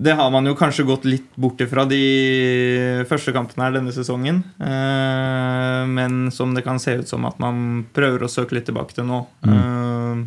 det 0.00 0.14
har 0.16 0.30
man 0.32 0.46
jo 0.48 0.54
kanskje 0.56 0.86
gått 0.88 1.04
litt 1.04 1.28
bort 1.36 1.60
ifra 1.60 1.84
de 1.88 3.04
første 3.10 3.34
kampene 3.36 3.66
her 3.66 3.74
denne 3.74 3.92
sesongen. 3.92 4.42
Eh, 4.56 5.82
men 5.90 6.30
som 6.32 6.54
det 6.56 6.64
kan 6.64 6.80
se 6.80 6.94
ut 7.02 7.10
som 7.10 7.26
at 7.28 7.40
man 7.42 7.84
prøver 7.96 8.24
å 8.24 8.30
søke 8.30 8.56
litt 8.56 8.68
tilbake 8.70 8.96
til 8.96 9.08
nå. 9.10 9.18
Eh, 9.44 10.22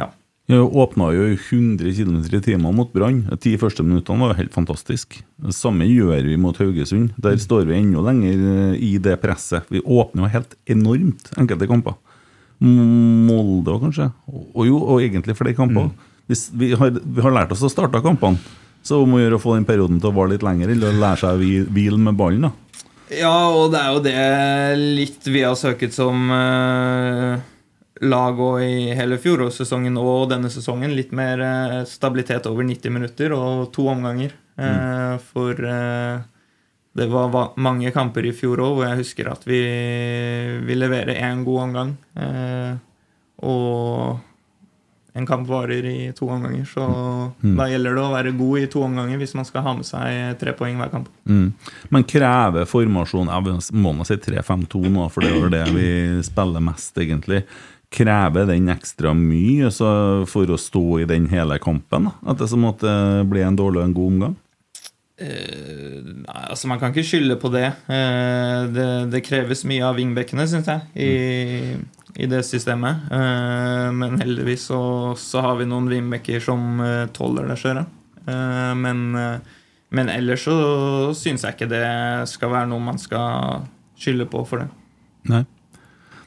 ja. 0.00 0.08
Vi 0.50 0.58
åpna 0.58 1.12
jo 1.14 1.28
100 1.36 1.94
km 1.94 2.16
i 2.24 2.42
timen 2.48 2.74
mot 2.74 2.90
Brann. 2.96 3.22
De 3.28 3.38
ti 3.44 3.54
første 3.60 3.86
minuttene 3.86 4.24
var 4.24 4.34
jo 4.34 4.40
helt 4.42 4.56
fantastisk. 4.56 5.20
Det 5.36 5.54
samme 5.54 5.86
gjør 5.86 6.26
vi 6.26 6.40
mot 6.40 6.58
Haugesund. 6.58 7.14
Der 7.22 7.38
står 7.38 7.68
vi 7.70 7.78
enda 7.78 8.02
lenger 8.08 8.48
eh, 8.56 8.80
i 8.82 8.96
det 8.98 9.20
presset. 9.22 9.68
Vi 9.70 9.84
åpner 9.84 10.26
jo 10.26 10.34
helt 10.40 10.58
enormt 10.74 11.30
enkelte 11.38 11.70
kamper. 11.70 12.00
Molde 12.64 13.74
òg, 13.74 13.82
kanskje. 13.88 14.10
Og, 14.32 14.64
jo, 14.68 14.78
og 14.80 15.02
egentlig 15.04 15.36
flere 15.38 15.56
kamper. 15.56 15.90
Hvis 16.30 16.46
vi, 16.56 16.70
har, 16.78 16.90
vi 16.90 17.20
har 17.24 17.34
lært 17.36 17.52
oss 17.52 17.64
å 17.66 17.68
starte 17.68 18.00
kampene, 18.04 18.40
så 18.84 19.02
om 19.04 19.16
å 19.16 19.20
gjøre 19.20 19.36
å 19.38 19.42
få 19.42 19.54
den 19.58 19.66
perioden 19.68 20.00
til 20.00 20.10
å 20.10 20.16
vare 20.16 20.34
litt 20.34 20.44
lenger, 20.44 20.72
eller 20.72 20.92
å 20.92 21.00
lære 21.02 21.20
seg 21.20 21.36
å 21.36 21.72
hvile 21.76 22.00
med 22.00 22.16
ballen. 22.16 22.48
da. 22.48 22.84
ja, 23.12 23.34
og 23.52 23.72
det 23.72 23.80
er 23.80 23.90
jo 23.92 24.04
det 24.04 24.94
litt 24.98 25.28
vi 25.28 25.44
har 25.44 25.56
søket 25.60 25.92
som 25.96 26.28
eh, 26.32 27.44
lag 28.04 28.40
og 28.40 28.60
i 28.64 28.92
hele 28.96 29.20
fjorårssesongen 29.20 29.96
og 30.00 30.28
denne 30.32 30.50
sesongen. 30.52 30.96
Litt 30.96 31.12
mer 31.16 31.40
eh, 31.44 31.80
stabilitet 31.88 32.48
over 32.50 32.64
90 32.64 32.92
minutter 32.96 33.36
og 33.36 33.70
to 33.76 33.88
omganger. 33.92 34.32
Eh, 34.56 35.16
For 35.32 35.60
eh, 35.68 36.24
det 36.94 37.08
var 37.10 37.54
mange 37.58 37.90
kamper 37.94 38.28
i 38.28 38.34
fjor 38.36 38.62
òg 38.62 38.76
hvor 38.76 38.86
jeg 38.86 39.00
husker 39.02 39.32
at 39.32 39.42
vi, 39.48 39.62
vi 40.62 40.76
leverer 40.78 41.18
én 41.26 41.42
god 41.46 41.64
omgang. 41.66 41.96
Eh, 42.14 42.76
og 43.42 44.20
en 45.14 45.26
kamp 45.26 45.46
varer 45.46 45.86
i 45.86 46.12
to 46.14 46.26
omganger, 46.26 46.64
så 46.66 46.84
da 47.42 47.68
gjelder 47.70 47.94
det 47.94 48.02
å 48.02 48.12
være 48.14 48.32
god 48.34 48.62
i 48.64 48.70
to 48.70 48.80
omganger 48.82 49.20
hvis 49.20 49.34
man 49.38 49.46
skal 49.46 49.62
ha 49.62 49.74
med 49.78 49.86
seg 49.86 50.38
tre 50.40 50.54
poeng 50.58 50.80
hver 50.80 50.90
kamp. 50.90 51.10
Mm. 51.30 51.52
Men 51.94 52.06
krever 52.10 52.66
formasjon 52.66 53.30
Jeg 53.30 53.78
må 53.78 53.92
nå 53.94 54.06
si 54.08 54.18
3-5-2 54.18 54.82
nå, 54.90 55.06
for 55.14 55.22
det 55.22 55.30
er 55.34 55.54
det 55.54 55.64
vi 55.74 55.88
spiller 56.26 56.62
mest, 56.66 56.98
egentlig. 56.98 57.44
Krever 57.94 58.50
den 58.50 58.70
ekstra 58.74 59.14
mye 59.14 59.70
for 60.30 60.50
å 60.50 60.58
stå 60.58 60.86
i 61.04 61.06
den 61.10 61.30
hele 61.30 61.60
kampen? 61.62 62.10
Da? 62.10 62.16
At 62.34 62.42
det 62.42 62.50
som 62.50 62.66
måtte 62.66 62.90
bli 63.30 63.46
en 63.46 63.58
dårlig 63.58 63.84
og 63.84 63.86
en 63.86 63.98
god 63.98 64.14
omgang? 64.16 64.36
Nei, 65.14 66.44
altså 66.50 66.66
Man 66.66 66.80
kan 66.80 66.90
ikke 66.90 67.06
skylde 67.06 67.36
på 67.38 67.50
det. 67.54 67.68
Uh, 67.86 68.66
det, 68.74 68.86
det 69.12 69.24
kreves 69.26 69.62
mye 69.68 69.84
av 69.86 69.98
vingbekkene, 69.98 70.46
syns 70.50 70.70
jeg, 70.70 70.86
i, 70.98 71.76
i 72.18 72.30
det 72.30 72.42
systemet. 72.46 73.06
Uh, 73.12 73.90
men 73.94 74.18
heldigvis 74.22 74.66
så, 74.72 74.80
så 75.20 75.44
har 75.44 75.60
vi 75.60 75.68
noen 75.70 75.90
vingbekker 75.92 76.42
som 76.42 76.82
tåler 77.14 77.46
det 77.52 77.60
skjøret. 77.62 78.00
Eh, 78.24 78.74
men, 78.80 79.00
men 79.92 80.08
ellers 80.08 80.46
så 80.46 80.54
syns 81.16 81.44
jeg 81.44 81.56
ikke 81.56 81.68
det 81.68 81.84
skal 82.30 82.52
være 82.54 82.70
noe 82.70 82.80
man 82.80 83.00
skal 83.00 83.66
skylde 84.00 84.26
på 84.30 84.44
for 84.48 84.64
det. 84.64 84.70
Nei. 85.30 85.44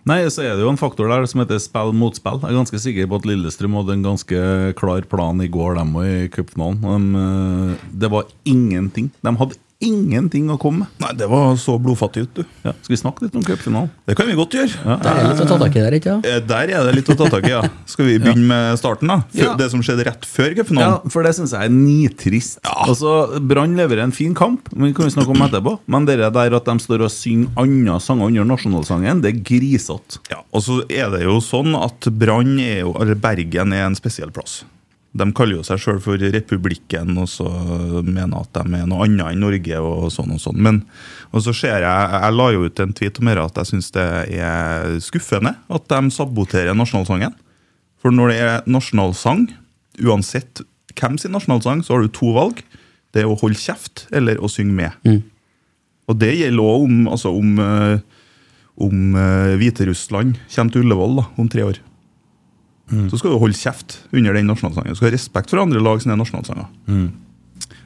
Nei, 0.07 0.21
så 0.31 0.45
er 0.45 0.55
det 0.55 0.63
jo 0.63 0.71
en 0.71 0.79
faktor 0.79 1.09
der 1.11 1.25
som 1.27 1.41
heter 1.41 1.59
spill 1.59 1.91
mot 1.91 2.15
spill. 2.15 2.39
Jeg 2.39 2.53
er 2.53 2.59
ganske 2.61 2.79
sikker 2.79 3.09
på 3.11 3.17
at 3.19 3.25
Lillestrøm 3.27 3.75
hadde 3.75 3.95
en 3.97 4.05
ganske 4.05 4.41
klar 4.79 5.03
plan 5.11 5.41
i 5.43 5.49
går, 5.51 5.75
dem 5.75 5.95
òg, 5.99 6.07
i 6.07 6.29
cupfinalen. 6.31 7.09
De, 7.11 7.23
eh, 7.23 7.87
Det 7.91 8.09
var 8.13 8.29
ingenting. 8.47 9.11
De 9.21 9.35
hadde 9.35 9.59
ingenting 9.83 10.47
å 10.49 10.57
komme 10.59 10.85
med. 10.85 10.87
Nei, 11.03 11.11
det 11.19 11.27
var 11.29 11.55
så 11.61 11.75
blodfattig 11.81 12.23
ut, 12.25 12.31
du. 12.39 12.43
Ja, 12.65 12.73
skal 12.81 12.93
vi 12.95 12.99
snakke 12.99 13.25
litt 13.27 13.35
om 13.37 13.43
cupfinalen? 13.45 13.91
Det 14.09 14.15
kan 14.17 14.27
vi 14.29 14.35
godt 14.37 14.55
gjøre. 14.57 14.97
Der 15.03 15.19
er 15.21 15.27
litt 15.29 15.43
å 15.43 15.47
ta 15.51 15.57
tak 15.61 15.75
i 15.77 15.83
der, 15.83 15.97
ikke 15.99 16.13
sant? 16.15 16.25
Eh, 16.29 16.39
Der 16.47 16.71
er 16.73 16.87
det 16.87 16.95
litt 16.97 17.11
å 17.13 17.17
ta 17.19 17.27
tak 17.29 17.45
i, 17.45 17.51
ja. 17.53 17.61
Skal 17.85 18.05
vi 18.09 18.17
begynne 18.23 18.47
med 18.49 18.79
starten, 18.81 19.07
da? 19.11 19.19
Før, 19.33 19.43
Ja. 19.47 19.55
Det 19.59 19.69
som 19.71 19.81
skjedde 19.85 20.05
rett 20.07 20.25
før 20.25 20.55
Ja, 20.79 21.01
for 21.09 21.23
det 21.23 21.35
syns 21.37 21.51
jeg 21.53 21.61
er 21.61 21.73
nitrist. 21.73 22.59
Altså, 22.65 23.39
Brann 23.39 23.75
leverer 23.77 24.03
en 24.03 24.11
fin 24.15 24.33
kamp, 24.33 24.71
men 24.73 24.89
vi 24.89 24.93
kan 24.97 25.05
jo 25.09 25.13
snakke 25.13 25.29
om 25.35 25.43
etterpå. 25.47 25.79
Men 25.87 26.05
det 26.05 26.17
der 26.17 26.55
at 26.57 26.65
de 26.65 26.77
står 26.79 27.03
og 27.05 27.11
synger 27.11 27.49
andre 27.57 27.99
sanger 27.99 28.27
under 28.31 28.45
nasjonalsangen, 28.55 29.21
det 29.21 29.33
er 29.35 29.43
grisete. 29.43 30.19
Ja, 30.31 30.41
og 30.51 30.61
så 30.63 30.81
er 30.89 31.11
det 31.13 31.23
jo 31.23 31.37
sånn 31.43 31.75
at 31.77 32.09
Brann 32.17 32.57
er 32.59 32.81
jo, 32.81 32.95
eller 32.99 33.15
Bergen 33.15 33.73
er 33.73 33.85
en 33.85 33.95
spesiell 33.95 34.31
plass. 34.31 34.63
De 35.17 35.27
kaller 35.35 35.57
jo 35.59 35.65
seg 35.65 35.81
sjøl 35.81 35.99
for 36.03 36.21
Republikken, 36.33 37.15
og 37.17 37.29
så 37.31 37.47
mener 38.05 38.39
at 38.39 38.53
de 38.55 38.79
er 38.79 38.87
noe 38.89 39.05
annet 39.05 39.33
enn 39.33 39.43
Norge. 39.43 39.81
Og 39.81 40.09
sånn 40.13 40.35
og 40.35 40.41
sånn. 40.43 40.59
Men 40.63 40.81
og 41.33 41.43
så 41.43 41.53
ser 41.55 41.83
jeg, 41.83 42.09
jeg 42.13 42.35
la 42.37 42.49
jo 42.53 42.67
ut 42.67 42.81
en 42.83 42.95
tweet 42.95 43.19
om 43.21 43.29
dette 43.29 43.45
at 43.49 43.61
jeg 43.61 43.71
syns 43.71 43.91
det 43.95 44.07
er 44.39 44.97
skuffende 45.03 45.55
at 45.73 45.87
de 45.91 46.13
saboterer 46.13 46.77
nasjonalsangen. 46.77 47.35
For 48.01 48.13
når 48.13 48.31
det 48.31 48.41
er 48.45 48.69
nasjonalsang, 48.69 49.47
uansett 50.05 50.61
hvem 50.97 51.17
sin 51.21 51.33
nasjonalsang, 51.35 51.81
så 51.85 51.95
har 51.95 52.05
du 52.05 52.13
to 52.13 52.31
valg. 52.37 52.61
Det 53.13 53.23
er 53.23 53.29
å 53.29 53.39
holde 53.39 53.59
kjeft 53.59 54.05
eller 54.15 54.39
å 54.39 54.49
synge 54.51 54.77
med. 54.77 55.01
Og 56.07 56.21
det 56.21 56.37
gjelder 56.37 56.63
òg 56.63 56.85
om, 56.87 57.01
altså 57.11 57.33
om 57.35 57.57
eh, 57.59 57.97
om 58.77 59.17
uh, 59.17 59.57
Hviterussland 59.57 60.37
kommer 60.53 60.73
til 60.73 60.85
Ullevål 60.85 61.19
da, 61.19 61.27
om 61.41 61.49
tre 61.49 61.65
år. 61.65 61.79
Så 62.87 63.19
skal 63.19 63.33
du 63.33 63.39
holde 63.41 63.57
kjeft 63.57 63.97
under 64.15 64.37
den 64.37 64.47
nasjonalsangen. 64.47 64.93
Du 64.95 64.99
skal 64.99 65.09
ha 65.09 65.15
respekt 65.17 65.51
for 65.51 65.59
andre 65.63 65.81
lag 65.83 65.99
sine 66.03 66.15
nasjonalsanger. 66.19 66.69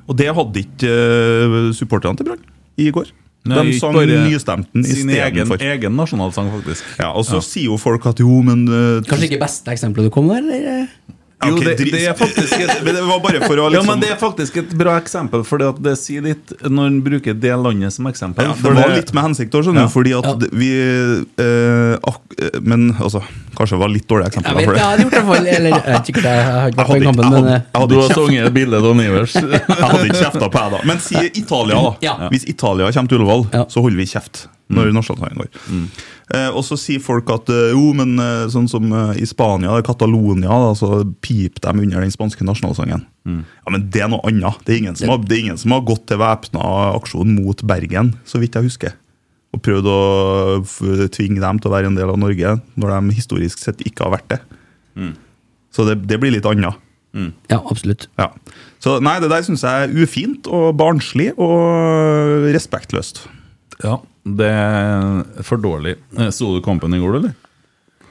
Og 0.10 0.18
det 0.20 0.30
hadde 0.36 0.62
ikke 0.66 0.91
uh, 0.91 1.72
supporterne 1.78 2.20
til 2.20 2.28
Brann 2.30 2.43
i 2.82 2.89
går. 2.93 3.10
Nei, 3.49 3.64
De 3.72 3.78
sang 3.80 3.95
nystemten 3.97 4.28
nystemten 4.30 4.84
Sin 4.86 5.10
egen, 5.10 5.39
istedenfor. 5.41 5.64
egen 5.66 5.95
nasjonalsang, 5.97 6.52
faktisk. 6.54 6.86
Ja, 6.99 7.10
og 7.18 7.26
så 7.26 7.39
sier 7.41 7.72
jo 7.72 7.78
folk 7.82 8.06
at 8.12 8.22
jo, 8.22 8.36
men 8.45 8.68
uh, 8.70 9.02
Kanskje 9.08 9.32
ikke 9.32 9.41
beste 9.41 9.74
eksempelet 9.74 10.12
du 10.12 10.14
kom 10.14 10.30
med, 10.30 10.45
eller? 10.45 10.86
Jo, 11.48 11.56
det, 11.58 11.76
det 11.92 12.02
er 12.06 12.14
faktisk 12.18 12.54
et, 12.62 12.72
Men 12.86 12.96
det 12.96 13.04
var 13.08 13.20
bare 13.24 13.39
for 13.48 13.58
å 13.58 13.64
Ja, 13.66 13.70
liksom 13.74 13.88
men 13.92 14.00
Det 14.04 14.10
er 14.14 14.20
faktisk 14.22 14.58
et 14.62 14.74
bra 14.78 14.98
eksempel, 15.02 15.44
for 15.48 15.58
det 15.58 15.96
sier 15.98 16.22
litt 16.26 16.54
når 16.68 16.92
en 16.92 17.00
bruker 17.06 17.34
det 17.34 17.54
landet 17.58 17.94
som 17.96 18.06
eksempel. 18.12 18.46
ja, 18.46 18.54
Det 18.62 18.74
var 18.78 18.94
litt 18.96 19.14
med 19.18 19.24
hensikt 19.30 19.56
òg, 19.58 19.66
skjønner 19.66 19.88
Ja. 19.88 19.92
Fordi 19.92 20.14
at 20.20 20.30
Ja. 20.30 20.36
vi 20.62 20.70
eh, 21.42 21.96
ak 22.12 22.38
eh, 22.38 22.60
Men 22.62 22.92
altså, 23.00 23.24
kanskje 23.58 23.76
det 23.78 23.82
var 23.82 23.89
litt 23.96 24.08
dårlig 24.08 24.28
eksempel. 24.32 24.60
Jeg 24.62 24.70
vet, 24.70 24.78
jeg 24.78 24.86
hadde 24.86 25.04
gjort 25.08 25.18
det 25.18 25.26
fall. 25.32 25.48
Eller 25.56 25.70
jeg 25.76 25.84
vet 25.88 26.14
ikke, 26.14 26.22
jeg 26.28 26.46
har 26.46 26.70
ikke 26.72 26.82
vært 26.82 26.92
på 26.94 27.02
kampen, 27.10 27.30
men 27.36 27.50
jeg 27.52 27.62
eh, 27.62 27.80
hadde 27.82 27.89
Du 27.92 28.00
har 28.02 28.16
sunget 28.16 28.54
bildet 28.54 28.88
av 28.92 28.96
Nivers. 29.02 29.36
Jeg 29.42 29.82
hadde 29.82 30.06
ikke 30.08 30.22
kjefta 30.22 30.48
på 30.48 30.62
deg 30.62 30.72
da. 30.78 30.80
Men 30.88 31.00
si 31.04 31.16
Italia, 31.42 31.76
da. 31.82 31.92
Ja. 32.06 32.14
Hvis 32.32 32.46
Italia 32.48 32.92
kommer 32.92 33.10
til 33.12 33.18
Ullevål, 33.22 33.46
Ja. 33.54 33.66
så 33.70 33.82
holder 33.84 33.98
vi 33.98 34.06
kjeft 34.14 34.46
når 34.72 34.92
nasjonalsangen 34.96 35.42
går. 35.42 35.60
Eh, 36.32 36.48
og 36.56 36.64
så 36.64 36.78
sier 36.80 37.02
folk 37.04 37.30
at 37.34 37.50
eh, 37.52 37.74
jo, 37.76 37.92
men 37.98 38.16
eh, 38.24 38.46
sånn 38.54 38.70
som 38.72 38.88
eh, 38.96 39.20
i 39.22 39.28
Spania, 39.28 39.74
Catalonia, 39.86 40.48
da, 40.64 40.72
så 40.80 41.02
piper 41.24 41.66
de 41.68 41.86
under 41.86 42.06
den 42.06 42.14
spanske 42.14 42.46
nasjonalsangen. 42.48 43.04
Ja, 43.28 43.70
Men 43.74 43.90
det 43.94 44.02
er 44.02 44.10
noe 44.10 44.24
annet. 44.30 44.62
Det 44.66 44.74
er 44.76 44.80
ingen 44.86 44.96
som 44.98 45.12
har, 45.12 45.20
det 45.28 45.36
er 45.38 45.44
ingen 45.46 45.60
som 45.62 45.76
har 45.76 45.84
gått 45.86 46.08
til 46.10 46.22
væpna 46.22 46.62
aksjon 46.96 47.36
mot 47.38 47.62
Bergen, 47.70 48.14
så 48.26 48.42
vidt 48.42 48.56
jeg 48.58 48.70
husker. 48.70 48.96
Og 49.52 49.60
prøvd 49.66 49.90
å 49.92 49.98
f 50.64 50.78
tvinge 51.12 51.44
dem 51.44 51.60
til 51.60 51.70
å 51.70 51.74
være 51.76 51.92
en 51.92 51.98
del 52.00 52.10
av 52.14 52.18
Norge, 52.22 52.56
når 52.80 52.94
de 52.96 53.18
historisk 53.18 53.60
sett 53.60 53.84
ikke 53.84 54.08
har 54.08 54.16
vært 54.16 54.32
det. 54.32 54.40
Så 55.76 55.84
det, 55.88 56.00
det 56.08 56.18
blir 56.24 56.32
litt 56.34 56.48
annet. 56.48 56.80
ja, 57.52 57.58
absolutt. 57.60 58.08
Ja. 58.20 58.30
Så 58.82 58.96
nei, 59.04 59.18
det 59.22 59.30
der 59.30 59.44
syns 59.46 59.66
jeg 59.68 59.90
er 59.90 59.92
ufint 60.00 60.48
og 60.48 60.72
barnslig 60.80 61.34
og 61.36 62.48
respektløst. 62.56 63.26
Ja, 63.84 64.00
det 64.26 64.50
er 64.54 65.44
for 65.48 65.58
dårlig. 65.58 65.96
Eh, 66.18 66.30
Så 66.30 66.52
du 66.56 66.62
kampen 66.66 66.94
i 66.94 67.00
går, 67.02 67.16
eller? 67.22 67.34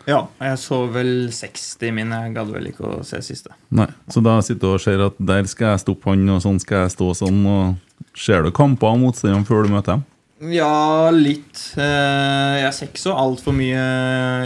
Ja, 0.08 0.24
jeg 0.40 0.56
så 0.58 0.80
vel 0.90 1.28
60 1.30 1.92
min. 1.94 2.10
Jeg 2.10 2.32
gadd 2.34 2.48
vel 2.50 2.66
ikke 2.72 2.88
å 2.88 3.04
se 3.06 3.20
siste. 3.22 3.52
Nei. 3.70 3.86
Så 4.10 4.22
da 4.24 4.38
sitter 4.42 4.60
du 4.64 4.72
og 4.74 4.80
ser 4.82 5.02
at 5.04 5.18
der 5.20 5.44
skal 5.46 5.74
jeg 5.76 5.82
stoppe 5.84 6.10
han, 6.10 6.24
og 6.32 6.40
sånn 6.42 6.58
skal 6.62 6.86
jeg 6.86 6.94
stå 6.96 7.10
sånn. 7.20 7.44
og 7.46 7.76
Ser 8.16 8.42
du 8.42 8.50
kamper 8.50 8.88
og 8.94 8.98
motstandere 9.04 9.44
før 9.46 9.68
du 9.68 9.74
møter 9.74 9.98
dem? 9.98 10.04
Ja, 10.56 11.10
litt. 11.12 11.60
Eh, 11.76 12.56
Jeg 12.64 12.72
ser 12.74 12.88
ikke 12.88 13.02
så 13.04 13.12
altfor 13.14 13.52
mye 13.54 13.82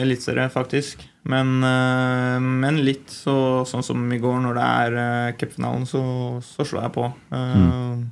eliteserie, 0.03 0.51
faktisk. 0.51 1.07
Men, 1.25 1.63
eh, 1.65 2.39
men 2.43 2.83
litt. 2.85 3.09
Så, 3.09 3.65
sånn 3.71 3.85
som 3.87 4.03
i 4.13 4.19
går, 4.19 4.43
når 4.43 4.59
det 4.59 4.67
er 4.67 5.33
cupfinalen, 5.39 5.87
så, 5.89 6.03
så 6.45 6.67
slår 6.67 6.83
jeg 6.89 6.93
på. 6.99 7.07
Eh, 7.33 8.05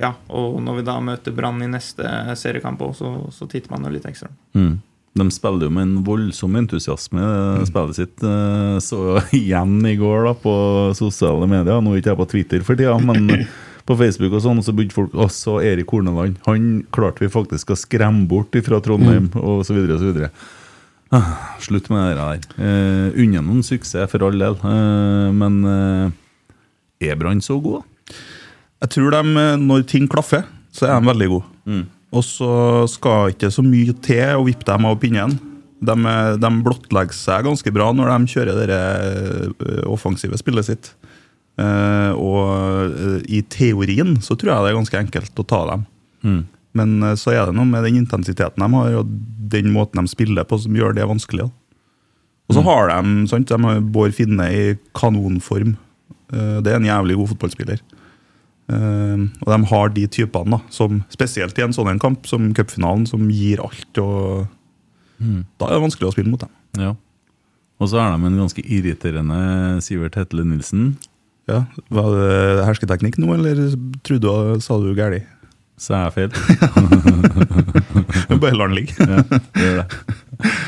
Ja, 0.00 0.14
og 0.32 0.56
når 0.64 0.78
vi 0.78 0.84
da 0.86 0.94
møter 1.04 1.34
Brann 1.36 1.60
i 1.62 1.68
neste 1.68 2.06
seriekamp 2.40 2.80
òg, 2.80 2.94
så, 2.96 3.10
så 3.34 3.44
titter 3.50 3.74
man 3.74 3.84
jo 3.84 3.90
litt 3.92 4.06
ekstra. 4.08 4.30
Mm. 4.56 4.78
De 5.20 5.26
spiller 5.34 5.66
jo 5.68 5.72
med 5.76 5.84
en 5.84 5.98
voldsom 6.06 6.54
entusiasme, 6.56 7.20
det 7.60 7.66
spillet 7.68 7.98
sitt. 7.98 8.22
eh, 8.24 8.78
Så 8.80 9.18
igjen 9.36 9.74
i 9.84 9.96
går 10.00 10.24
da 10.30 10.32
på 10.40 10.54
sosiale 10.96 11.44
medier. 11.50 11.82
Nå 11.84 11.92
er 11.92 12.00
ikke 12.00 12.14
jeg 12.14 12.20
på 12.22 12.28
Twitter 12.30 12.64
for 12.64 12.80
tida, 12.80 12.94
men 13.04 13.28
på 13.88 13.98
Facebook 14.00 14.38
og 14.38 14.44
sånn, 14.46 14.62
så 14.64 14.72
begynte 14.72 14.96
folk 14.96 15.12
Også 15.26 15.58
Erik 15.60 15.92
Horneland. 15.92 16.40
Han 16.48 16.70
klarte 16.96 17.26
vi 17.26 17.28
faktisk 17.34 17.74
å 17.74 17.76
skremme 17.76 18.24
bort 18.30 18.56
fra 18.64 18.80
Trondheim, 18.80 19.28
og 19.36 19.60
så 19.68 19.76
videre 19.76 19.98
og 19.98 20.04
så 20.06 20.08
videre. 20.14 20.32
Ah, 21.12 21.58
slutt 21.60 21.90
med 21.92 22.16
det 22.16 22.16
der. 22.16 23.12
Unna 23.20 23.42
noen 23.44 23.60
suksess, 23.66 24.08
for 24.08 24.24
all 24.24 24.38
del. 24.40 24.56
Eh, 24.64 25.28
men 25.36 25.60
eh, 25.68 27.10
er 27.10 27.18
Brann 27.20 27.44
så 27.44 27.60
god? 27.60 27.84
Jeg 28.82 28.94
tror 28.96 29.14
de, 29.14 29.22
eh, 29.38 29.56
når 29.62 29.86
ting 29.86 30.08
klaffer, 30.10 30.46
så 30.74 30.88
er 30.88 30.98
de 30.98 31.10
veldig 31.10 31.28
gode. 31.36 31.48
Og 32.12 32.24
så 32.26 32.52
skal 32.90 33.32
ikke 33.32 33.52
så 33.52 33.64
mye 33.64 33.94
til 34.04 34.36
å 34.36 34.44
vippe 34.46 34.66
dem 34.68 34.88
av 34.88 34.98
pinnen. 35.00 35.38
De, 35.82 35.94
eh, 35.94 36.34
de 36.38 36.50
blottlegger 36.66 37.16
seg 37.16 37.46
ganske 37.46 37.74
bra 37.74 37.90
når 37.94 38.10
de 38.12 38.32
kjører 38.34 38.70
det 38.70 38.82
eh, 38.82 39.86
offensive 39.90 40.38
spillet 40.40 40.68
sitt. 40.68 40.92
Uh, 41.60 42.16
og 42.16 42.94
uh, 42.96 43.18
i 43.28 43.42
teorien 43.52 44.14
så 44.24 44.32
tror 44.40 44.54
jeg 44.54 44.64
det 44.64 44.70
er 44.70 44.76
ganske 44.78 45.00
enkelt 45.02 45.42
å 45.42 45.44
ta 45.44 45.58
dem. 45.68 45.82
Men 46.72 46.94
uh, 47.04 47.12
så 47.12 47.34
er 47.34 47.42
det 47.44 47.56
noe 47.58 47.68
med 47.68 47.84
den 47.84 47.98
intensiteten 48.00 48.64
de 48.64 48.68
har, 48.72 48.94
og 49.02 49.10
den 49.52 49.68
måten 49.74 50.00
de 50.00 50.08
spiller 50.08 50.48
på, 50.48 50.56
som 50.62 50.78
gjør 50.78 50.96
det 50.96 51.04
vanskelig. 51.10 51.50
Og 52.48 52.56
så 52.56 52.64
har 52.64 52.88
de, 52.88 53.26
sant, 53.28 53.52
de 53.52 53.68
har 53.68 53.84
Bård 53.92 54.16
Finne 54.16 54.48
i 54.48 54.62
kanonform. 54.96 55.76
Det 56.32 56.68
er 56.72 56.78
en 56.78 56.88
jævlig 56.88 57.18
god 57.20 57.30
fotballspiller. 57.34 57.84
Eh, 58.70 59.22
og 59.42 59.48
de 59.50 59.58
har 59.72 59.92
de 59.96 60.06
typene, 60.06 60.56
da, 60.58 60.60
som 60.72 61.00
spesielt 61.12 61.58
i 61.58 61.64
en 61.66 61.74
sånn 61.74 61.98
kamp 62.02 62.26
som 62.30 62.52
cupfinalen, 62.56 63.06
som 63.10 63.28
gir 63.32 63.62
alt. 63.64 63.98
og 63.98 64.46
Da 65.58 65.68
er 65.68 65.76
det 65.78 65.84
vanskelig 65.86 66.10
å 66.10 66.14
spille 66.14 66.30
mot 66.32 66.40
dem. 66.42 66.52
Ja. 66.78 66.94
Og 67.82 67.90
så 67.90 67.98
er 67.98 68.12
de 68.14 68.28
en 68.28 68.38
ganske 68.38 68.62
irriterende 68.62 69.82
Sivert 69.82 70.14
Hetle 70.18 70.44
Nilsen. 70.46 70.92
Ja, 71.50 71.64
Var 71.90 72.10
det 72.14 72.66
hersketeknikk 72.68 73.16
nå, 73.18 73.32
eller 73.34 73.64
trodde 74.06 74.22
du, 74.30 74.60
sa 74.62 74.78
du 74.78 74.92
galt? 74.94 75.26
Så 75.82 75.96
er 75.98 76.04
jeg 76.06 76.12
feil. 76.14 76.30
Bare 78.42 78.54
la 78.54 78.68
han 78.68 78.76
ligge. 78.76 78.94
Ja. 79.02 79.84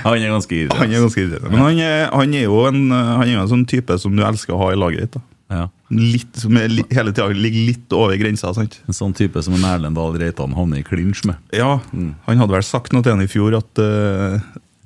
Han 0.02 0.18
er 0.18 0.32
ganske 0.32 0.56
irriterende. 0.56 0.80
Han 0.80 0.90
er 0.90 1.04
ganske 1.04 1.22
irriterende. 1.22 1.52
Men 1.52 1.62
han 1.62 1.78
er, 1.84 2.00
han 2.10 2.34
er 2.34 2.48
jo 2.48 2.58
en, 2.66 2.80
han 2.90 3.22
er 3.28 3.38
en 3.44 3.52
sånn 3.52 3.62
type 3.70 3.94
som 4.02 4.16
du 4.16 4.24
elsker 4.26 4.56
å 4.56 4.60
ha 4.64 4.72
i 4.74 4.80
laget 4.80 5.04
ditt. 5.04 5.20
da. 5.20 5.22
Ja. 5.54 5.64
Litt, 5.94 6.34
som 6.42 6.56
er, 6.58 6.66
li- 6.72 6.86
hele 6.96 7.12
tida 7.14 7.28
ligger 7.30 7.66
litt 7.70 7.94
over 7.94 8.16
grensa. 8.18 8.50
sant? 8.56 8.80
En 8.90 8.96
sånn 8.96 9.14
type 9.14 9.38
som 9.46 9.54
en 9.54 9.66
Erlend 9.68 9.94
Dahl 9.98 10.16
Reitan 10.18 10.54
havner 10.56 10.80
i 10.82 10.86
klinsj 10.86 11.24
med. 11.30 11.38
Ja, 11.54 11.76
Han 11.92 12.40
hadde 12.42 12.56
vel 12.56 12.66
sagt 12.66 12.92
noe 12.96 13.04
til 13.06 13.14
henne 13.14 13.28
i 13.28 13.30
fjor 13.30 13.54
at 13.60 13.82
uh, 13.84 14.40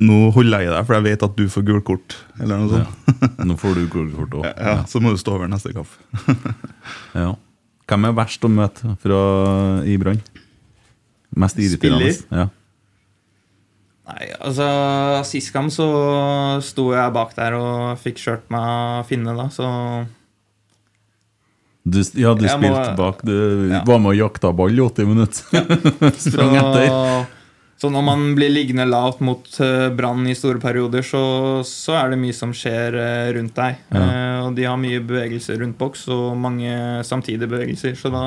nå 0.04 0.18
holder 0.36 0.60
jeg 0.62 0.68
i 0.68 0.74
deg, 0.74 0.84
for 0.86 0.98
jeg 0.98 1.06
vet 1.08 1.24
at 1.26 1.38
du 1.38 1.46
får 1.50 1.64
gult 1.70 1.86
kort. 1.88 2.18
Eller 2.38 2.60
noe 2.60 2.68
sånt. 2.82 3.16
Nå 3.48 3.56
får 3.58 3.78
du 3.80 3.86
gult 3.90 4.12
kort 4.18 4.36
òg. 4.42 4.44
Ja, 4.52 4.76
Så 4.90 5.00
må 5.02 5.10
du 5.14 5.18
stå 5.18 5.38
over 5.38 5.48
neste 5.50 5.72
kaffe. 5.74 5.98
Ja. 7.18 7.32
Hvem 7.88 8.04
er 8.04 8.12
verst 8.18 8.44
å 8.44 8.50
møte 8.52 8.92
fra, 9.00 9.18
i 9.88 9.94
Brann? 9.98 10.20
Mest 11.40 11.56
irriterende? 11.58 12.12
Spiller? 12.12 12.42
Ja. 12.44 12.48
Nei, 14.08 14.26
altså 14.40 14.66
Sist 15.28 15.50
gang 15.52 15.66
så 15.72 15.86
sto 16.64 16.86
jeg 16.94 17.12
bak 17.16 17.34
der 17.36 17.56
og 17.58 17.98
fikk 18.00 18.20
kjørt 18.22 18.46
meg 18.52 19.02
Finne, 19.08 19.34
da, 19.36 19.48
så 19.52 19.66
Du, 21.88 21.98
ja, 22.20 22.34
du 22.36 22.44
spilte 22.48 22.84
må- 22.92 22.96
bak. 22.98 23.22
Du 23.24 23.34
Ja. 23.72 23.82
var 23.86 23.98
med 24.02 24.12
og 24.12 24.18
jakta 24.20 24.50
ball 24.56 24.74
i 24.76 24.82
80 24.84 25.06
minutter. 25.08 25.42
Sprang 26.26 26.56
etter. 26.58 27.26
Så, 27.78 27.86
når 27.94 28.02
man 28.02 28.22
blir 28.34 28.50
liggende 28.50 28.88
lavt 28.90 29.20
mot 29.22 29.46
eh, 29.62 29.84
Brann 29.94 30.24
i 30.26 30.32
store 30.34 30.58
perioder, 30.58 31.04
så, 31.06 31.20
så 31.62 31.94
er 31.94 32.10
det 32.10 32.18
mye 32.18 32.34
som 32.34 32.50
skjer 32.50 32.96
eh, 32.98 33.28
rundt 33.36 33.54
deg. 33.54 33.76
Eh, 33.94 34.38
og 34.48 34.56
de 34.56 34.64
har 34.66 34.80
mye 34.82 34.98
bevegelser 35.06 35.60
rundt 35.62 35.78
boks, 35.78 36.08
og 36.10 36.32
mange 36.42 36.72
samtidige 37.06 37.46
bevegelser. 37.52 37.94
Så 38.00 38.10
da, 38.10 38.24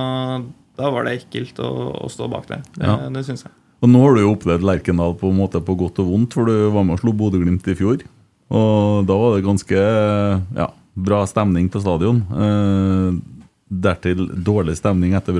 da 0.79 0.91
var 0.95 1.03
det 1.09 1.17
ekkelt 1.19 1.59
å, 1.59 1.67
å 1.99 2.07
stå 2.13 2.29
bak 2.31 2.47
der. 2.47 2.63
Det, 2.77 2.85
Ja. 2.87 2.95
det 3.11 3.25
syns 3.27 3.43
jeg. 3.43 3.51
Og 3.83 3.89
nå 3.91 3.99
har 4.05 4.15
du 4.15 4.21
jo 4.23 4.31
opplevd 4.37 4.63
Lerkendal 4.63 5.17
på 5.19 5.27
en 5.33 5.39
måte 5.41 5.59
på 5.65 5.75
godt 5.75 5.99
og 5.99 6.07
vondt, 6.13 6.35
for 6.37 6.47
du 6.47 6.69
var 6.71 6.85
med 6.87 6.95
og 6.95 7.03
slo 7.03 7.11
Bodø-Glimt 7.17 7.67
i 7.67 7.75
fjor. 7.75 8.07
Og 8.55 9.03
da 9.09 9.15
var 9.19 9.35
det 9.35 9.43
ganske 9.49 9.83
ja, 10.55 10.67
bra 10.95 11.25
stemning 11.27 11.67
på 11.73 11.81
stadion. 11.83 12.23
Eh, 12.31 13.19
dertil 13.71 14.27
dårlig 14.43 14.75
stemning 14.77 15.13
etter 15.15 15.33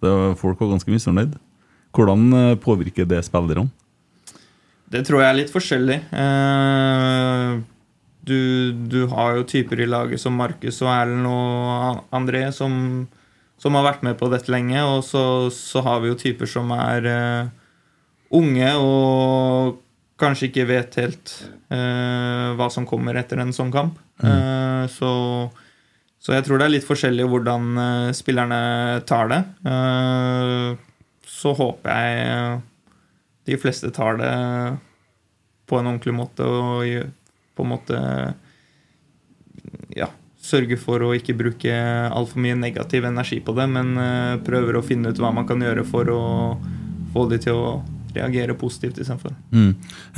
var- 0.00 0.34
Folk 0.36 0.60
var 0.60 0.68
ganske 0.74 0.90
misfornøyd. 0.92 1.36
Hvordan 1.92 2.32
eh, 2.32 2.54
påvirker 2.56 3.06
det 3.08 3.22
spillerne? 3.24 3.68
Det 4.88 5.04
tror 5.06 5.20
jeg 5.22 5.30
er 5.30 5.38
litt 5.40 5.52
forskjellig. 5.54 6.00
Eh, 6.12 7.62
Du, 8.26 8.72
du 8.90 9.06
har 9.06 9.36
jo 9.36 9.44
typer 9.46 9.78
i 9.80 9.86
laget 9.86 10.18
som 10.18 10.34
Markus 10.34 10.80
og 10.82 10.88
Erlend 10.90 11.28
og 11.30 12.00
André 12.10 12.40
som, 12.52 13.06
som 13.56 13.76
har 13.78 13.84
vært 13.86 14.02
med 14.02 14.16
på 14.18 14.26
dette 14.32 14.50
lenge. 14.50 14.80
Og 14.82 15.04
så, 15.06 15.22
så 15.54 15.78
har 15.86 16.00
vi 16.02 16.08
jo 16.10 16.16
typer 16.18 16.46
som 16.50 16.72
er 16.74 17.06
eh, 17.06 17.46
unge 18.34 18.72
og 18.82 19.76
kanskje 20.18 20.48
ikke 20.50 20.66
vet 20.66 20.98
helt 20.98 21.36
hva 22.58 22.66
som 22.72 22.84
kommer 22.88 23.14
etter 23.20 23.38
en 23.38 23.52
sånn 23.54 23.70
kamp. 23.70 23.94
Mm. 24.22 24.88
så, 24.90 25.08
så 26.26 26.34
jeg 26.34 26.42
tror 26.42 26.58
det 26.58 26.66
er 26.66 26.72
litt 26.74 26.86
forskjellig 26.86 27.24
hvordan 27.30 27.66
eh, 27.78 28.08
spillerne 28.18 28.56
tar 29.06 29.28
det. 29.30 29.36
Eh, 29.70 30.70
så 31.30 31.52
håper 31.54 31.92
jeg 31.92 32.24
eh, 32.24 32.56
de 33.46 33.58
fleste 33.62 33.92
tar 33.94 34.18
det 34.18 34.32
på 35.70 35.78
en 35.78 35.86
ordentlig 35.92 36.16
måte 36.18 36.42
og 36.42 36.82
på 37.54 37.62
en 37.62 37.70
måte 37.70 38.00
ja, 39.94 40.08
sørger 40.42 40.80
for 40.82 41.04
å 41.06 41.12
ikke 41.14 41.36
bruke 41.38 41.76
altfor 42.10 42.42
mye 42.42 42.58
negativ 42.58 43.06
energi 43.06 43.38
på 43.42 43.54
det, 43.54 43.68
men 43.70 43.94
prøver 44.46 44.78
å 44.78 44.84
finne 44.84 45.14
ut 45.14 45.22
hva 45.22 45.30
man 45.34 45.46
kan 45.46 45.62
gjøre 45.62 45.86
for 45.86 46.10
å 46.10 46.24
få 47.14 47.24
de 47.30 47.38
til 47.46 47.54
å 47.54 47.70
reagere 48.16 48.58
positivt 48.58 48.98
istedenfor. 48.98 49.34
Mm. 49.54 49.72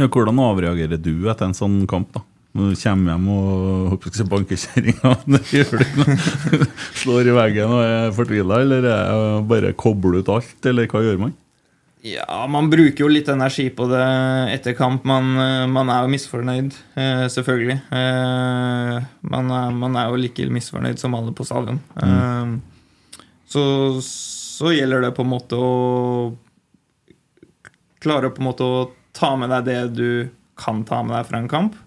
Hvordan 0.09 0.41
avreagerer 0.41 1.01
du 1.01 1.29
etter 1.29 1.51
en 1.51 1.57
sånn 1.57 1.83
kamp? 1.91 2.17
da? 2.17 2.25
Når 2.59 2.73
du 2.75 2.81
kommer 2.81 3.13
hjem 3.13 3.27
og 3.31 3.91
håper 3.93 4.25
banker 4.27 4.59
kjerringa. 4.59 5.13
Slår 6.99 7.31
i 7.31 7.35
veggen 7.37 7.75
og 7.77 7.83
er 7.85 8.17
fortvila, 8.17 8.63
eller 8.65 8.89
er 8.91 9.45
bare 9.47 9.77
kobler 9.79 10.19
ut 10.19 10.33
alt, 10.35 10.59
eller 10.67 10.91
hva 10.91 11.05
gjør 11.05 11.21
man? 11.23 11.37
Ja, 12.07 12.47
man 12.51 12.69
bruker 12.71 13.05
jo 13.05 13.11
litt 13.11 13.29
energi 13.31 13.69
på 13.75 13.87
det 13.91 14.03
etter 14.55 14.75
kamp. 14.79 15.07
Man, 15.09 15.33
eh, 15.43 15.67
man 15.71 15.91
er 15.91 16.05
jo 16.05 16.13
misfornøyd, 16.13 16.77
eh, 16.99 17.25
selvfølgelig. 17.35 17.79
Eh, 17.91 19.09
man, 19.35 19.51
er, 19.51 19.73
man 19.75 19.99
er 19.99 20.11
jo 20.11 20.21
like 20.21 20.47
misfornøyd 20.55 20.99
som 20.99 21.17
alle 21.19 21.35
på 21.35 21.47
stadion. 21.47 21.81
Mm. 21.99 22.61
så, 23.49 23.63
så 24.05 24.75
gjelder 24.75 25.07
det 25.07 25.15
på 25.17 25.27
en 25.27 25.33
måte 25.33 25.59
å 25.59 25.73
klare 28.03 28.31
på 28.31 28.43
en 28.43 28.51
måte 28.51 28.67
å 28.67 28.87
ta 29.17 29.35
med 29.39 29.51
deg 29.51 29.67
det 29.67 29.81
du 29.99 30.11
kan 30.59 30.85
ta 30.87 31.03
med 31.03 31.17
deg 31.17 31.27
fra 31.31 31.43
en 31.43 31.51
kamp. 31.51 31.79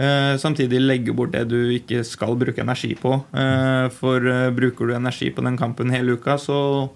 Eh, 0.00 0.34
samtidig 0.40 0.80
legge 0.80 1.12
bort 1.12 1.34
det 1.34 1.44
du 1.50 1.58
ikke 1.74 2.00
skal 2.08 2.38
bruke 2.40 2.62
energi 2.62 2.94
på. 2.96 3.18
Eh, 3.36 3.86
for 3.92 4.24
eh, 4.24 4.48
bruker 4.56 4.88
du 4.88 4.94
energi 4.96 5.28
på 5.34 5.44
den 5.44 5.58
kampen 5.60 5.92
hele 5.92 6.16
uka, 6.16 6.38
så 6.40 6.88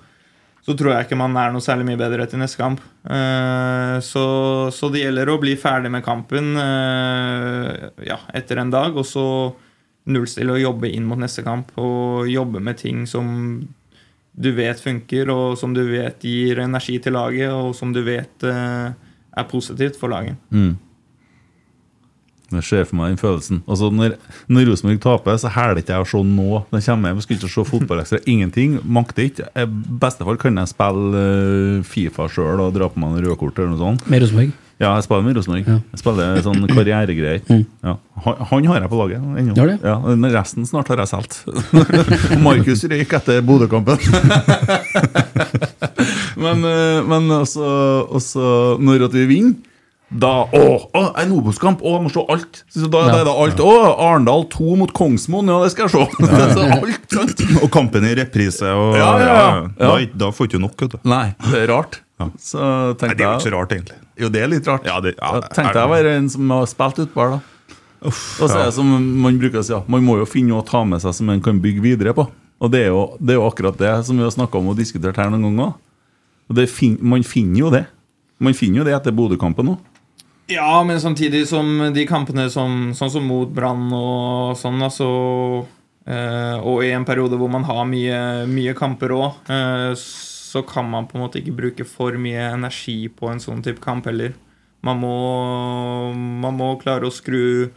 så 0.64 0.72
tror 0.72 0.94
jeg 0.94 1.05
ikke 1.05 1.18
man 1.20 1.34
er 1.36 1.50
noe 1.52 1.61
særlig 1.61 1.84
mye 1.84 1.98
bedre 2.00 2.24
til 2.24 2.40
neste 2.40 2.57
kamp. 2.57 2.78
Så, 3.05 4.22
så 4.72 4.88
det 4.88 5.02
gjelder 5.02 5.28
å 5.28 5.34
bli 5.36 5.59
ferdig 5.61 5.90
med 5.92 6.00
kampen 6.07 6.55
ja, 6.57 8.16
etter 8.32 8.62
en 8.62 8.72
dag, 8.72 8.96
og 8.96 9.05
så 9.05 9.24
nullstille 10.09 10.55
og 10.57 10.62
jobbe 10.62 10.88
inn 10.88 11.05
mot 11.05 11.20
neste 11.20 11.44
kamp. 11.44 11.68
Og 11.76 12.30
jobbe 12.32 12.64
med 12.64 12.80
ting 12.80 13.05
som 13.05 13.28
du 14.32 14.50
vet 14.57 14.80
funker, 14.80 15.28
og 15.28 15.59
som 15.61 15.76
du 15.76 15.82
vet 15.84 16.24
gir 16.24 16.64
energi 16.64 16.96
til 16.96 17.12
laget, 17.18 17.52
og 17.52 17.76
som 17.76 17.92
du 17.92 18.00
vet 18.09 18.48
er 18.48 19.50
positivt 19.52 20.00
for 20.00 20.16
laget. 20.16 20.40
Mm. 20.48 20.78
Jeg 22.61 22.68
ser 22.68 22.88
for 22.88 22.98
meg 23.00 23.14
den 23.14 23.20
følelsen. 23.20 23.62
Altså 23.68 23.90
Når, 23.94 24.16
når 24.48 24.68
Rosenborg 24.70 25.00
taper, 25.05 25.38
så 25.40 25.52
hæler 25.55 25.80
ikke 25.82 25.94
jeg 25.94 26.07
å 26.07 26.11
se 26.11 26.22
nå. 26.28 26.48
Da 26.70 26.80
kommer 26.86 27.11
jeg 27.11 27.14
hjem, 27.14 27.22
skulle 27.26 27.40
ikke 27.40 27.55
se 27.55 27.64
fotball 27.68 28.02
ekstra. 28.02 28.20
Ingenting. 28.30 28.76
Makter 28.84 29.28
ikke. 29.28 29.48
I 29.55 29.66
beste 30.05 30.26
fall 30.26 30.40
kan 30.40 30.61
jeg 30.62 30.72
spille 30.74 31.24
eh, 31.24 31.80
Fifa 31.88 32.28
sjøl 32.32 32.62
og 32.64 32.76
dra 32.76 32.90
på 32.90 33.02
meg 33.02 33.14
noen 33.14 33.26
rødkort 33.28 33.59
eller 33.59 33.74
noe 33.74 33.82
sånt. 33.82 34.07
Med 34.11 34.24
Rosenborg. 34.24 34.55
Ja, 34.82 34.90
jeg 34.98 35.05
spiller 35.07 35.22
med 35.22 35.36
Rosenborg. 35.38 35.68
Jeg 35.70 36.00
spiller 36.00 36.40
sånn 36.42 36.64
karrieregreier. 36.66 37.44
Ja. 37.86 37.92
Han, 38.24 38.40
han 38.50 38.66
har 38.72 38.82
jeg 38.82 38.90
på 38.90 38.98
laget 38.98 39.22
ennå. 39.22 39.66
Ja, 39.84 39.98
resten 40.34 40.66
snart 40.66 40.90
har 40.90 41.05
jeg 41.05 41.12
solgt. 41.12 41.44
Markus 42.46 42.82
røyk 42.90 43.14
etter 43.20 43.44
Bodø-kampen. 43.46 44.02
men 46.44 46.66
eh, 46.66 46.98
men 47.07 47.30
også, 47.38 47.68
også 48.18 48.48
når 48.82 49.07
at 49.09 49.16
vi 49.16 49.28
vinner 49.30 49.55
da 50.15 50.31
Å, 50.47 50.62
å 50.95 51.03
en 51.21 51.33
Obos-kamp! 51.35 51.83
Å, 51.83 51.97
jeg 51.97 52.05
må 52.05 52.11
se 52.12 52.23
alt! 52.31 52.61
Så 52.71 52.87
da, 52.87 53.01
da 53.11 53.19
er 53.23 53.27
det 53.27 53.35
alt. 53.45 53.61
Å, 53.65 53.73
Arendal 54.07 54.47
2 54.53 54.77
mot 54.81 54.93
Kongsmoen! 54.95 55.51
Ja, 55.51 55.59
det 55.65 55.73
skal 55.75 55.89
jeg 55.89 55.95
se! 55.95 56.29
Så 56.55 56.67
alt, 56.79 57.09
sant? 57.11 57.43
Og 57.65 57.71
kampen 57.75 58.07
i 58.07 58.15
reprise. 58.19 58.71
Og, 58.79 58.95
Ja, 59.01 59.11
ja, 59.21 59.33
ja. 59.35 59.65
Da, 59.81 59.91
da 60.27 60.31
får 60.35 60.47
du 60.49 60.55
ikke 60.55 60.62
nok, 60.67 60.77
vet 60.87 60.95
du. 60.95 61.01
Nei, 61.11 61.27
det 61.49 61.65
er 61.65 61.73
rart. 61.75 62.01
Så 62.39 62.61
Nei, 62.62 62.95
tenkte 63.01 63.17
det 63.19 63.25
er 63.25 63.27
jo 63.27 63.33
ikke 63.41 63.49
så 63.49 63.55
rart, 63.57 63.75
egentlig. 63.75 63.99
Jo, 64.23 64.31
det 64.31 64.45
er 64.45 64.53
litt 64.53 64.71
rart. 64.71 64.87
Ja, 64.87 65.01
det- 65.03 65.17
ja, 65.19 65.33
tenkte 65.51 65.75
er- 65.75 65.81
jeg 65.83 65.91
å 65.91 65.95
være 65.97 66.15
en 66.21 66.31
som 66.31 66.55
har 66.55 66.71
spilt 66.71 67.03
utball, 67.09 67.37
da. 67.37 67.77
Og 68.05 68.12
så 68.15 68.51
er 68.53 68.59
ja. 68.61 68.69
det 68.69 68.75
som 68.77 68.91
man 69.25 69.39
bruker 69.41 69.62
å 69.62 69.65
si, 69.65 69.73
ja, 69.73 69.81
man 69.91 70.05
må 70.05 70.19
jo 70.21 70.27
finne 70.29 70.53
noe 70.53 70.61
å 70.62 70.67
ta 70.69 70.83
med 70.87 71.01
seg 71.03 71.15
som 71.17 71.27
man 71.33 71.41
kan 71.43 71.59
bygge 71.65 71.83
videre 71.83 72.12
på. 72.15 72.27
Og 72.62 72.71
det 72.71 72.85
er 72.87 72.93
jo, 72.93 73.03
det 73.19 73.35
er 73.35 73.41
jo 73.41 73.49
akkurat 73.49 73.77
det 73.81 73.93
som 74.07 74.17
vi 74.21 74.23
har 74.23 74.33
snakka 74.33 74.61
om 74.61 74.71
og 74.71 74.79
diskutert 74.79 75.19
her 75.19 75.33
noen 75.33 75.49
ganger. 75.49 75.75
Og 76.53 76.59
det 76.59 76.69
fin, 76.71 76.95
man 77.01 77.25
finner 77.27 77.59
jo 77.65 77.73
det. 77.73 77.87
Man 78.45 78.57
finner 78.57 78.83
jo 78.83 78.87
det 78.87 78.95
etter 78.95 79.15
Bodø-kampen 79.17 79.73
nå. 79.73 79.77
Ja, 80.47 80.84
men 80.84 81.01
samtidig 81.01 81.47
som 81.49 81.78
de 81.95 82.05
kampene 82.07 82.51
som, 82.53 82.90
sånn 82.97 83.12
som 83.12 83.24
mot 83.28 83.49
Brann 83.55 83.86
og 83.97 84.59
sånn, 84.61 84.82
altså 84.84 85.07
eh, 86.05 86.59
Og 86.61 86.84
i 86.84 86.90
en 86.92 87.07
periode 87.09 87.38
hvor 87.40 87.49
man 87.49 87.64
har 87.64 87.86
mye, 87.88 88.18
mye 88.51 88.74
kamper 88.76 89.14
òg, 89.16 89.40
eh, 89.49 89.92
så 89.97 90.62
kan 90.68 90.86
man 90.90 91.09
på 91.09 91.16
en 91.16 91.24
måte 91.24 91.40
ikke 91.40 91.57
bruke 91.57 91.88
for 91.88 92.18
mye 92.20 92.51
energi 92.53 93.09
på 93.09 93.32
en 93.32 93.40
sånn 93.42 93.64
type 93.64 93.80
kamp 93.82 94.05
heller. 94.07 94.36
Man 94.84 95.01
må, 95.01 95.16
man 96.12 96.61
må 96.61 96.74
klare 96.82 97.09
å 97.09 97.14
skru 97.14 97.70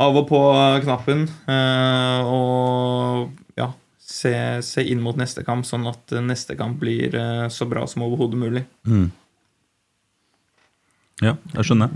av 0.00 0.16
og 0.16 0.24
på 0.30 0.40
knappen 0.86 1.26
eh, 1.28 2.20
og 2.24 3.58
ja, 3.60 3.68
se, 4.00 4.32
se 4.64 4.84
inn 4.88 5.04
mot 5.04 5.18
neste 5.20 5.44
kamp, 5.44 5.68
sånn 5.68 5.84
at 5.90 6.16
neste 6.24 6.56
kamp 6.56 6.80
blir 6.80 7.12
eh, 7.12 7.48
så 7.52 7.68
bra 7.68 7.84
som 7.86 8.06
overhodet 8.08 8.40
mulig. 8.40 8.64
Ja, 11.22 11.36
jeg 11.54 11.66
skjønner. 11.68 11.92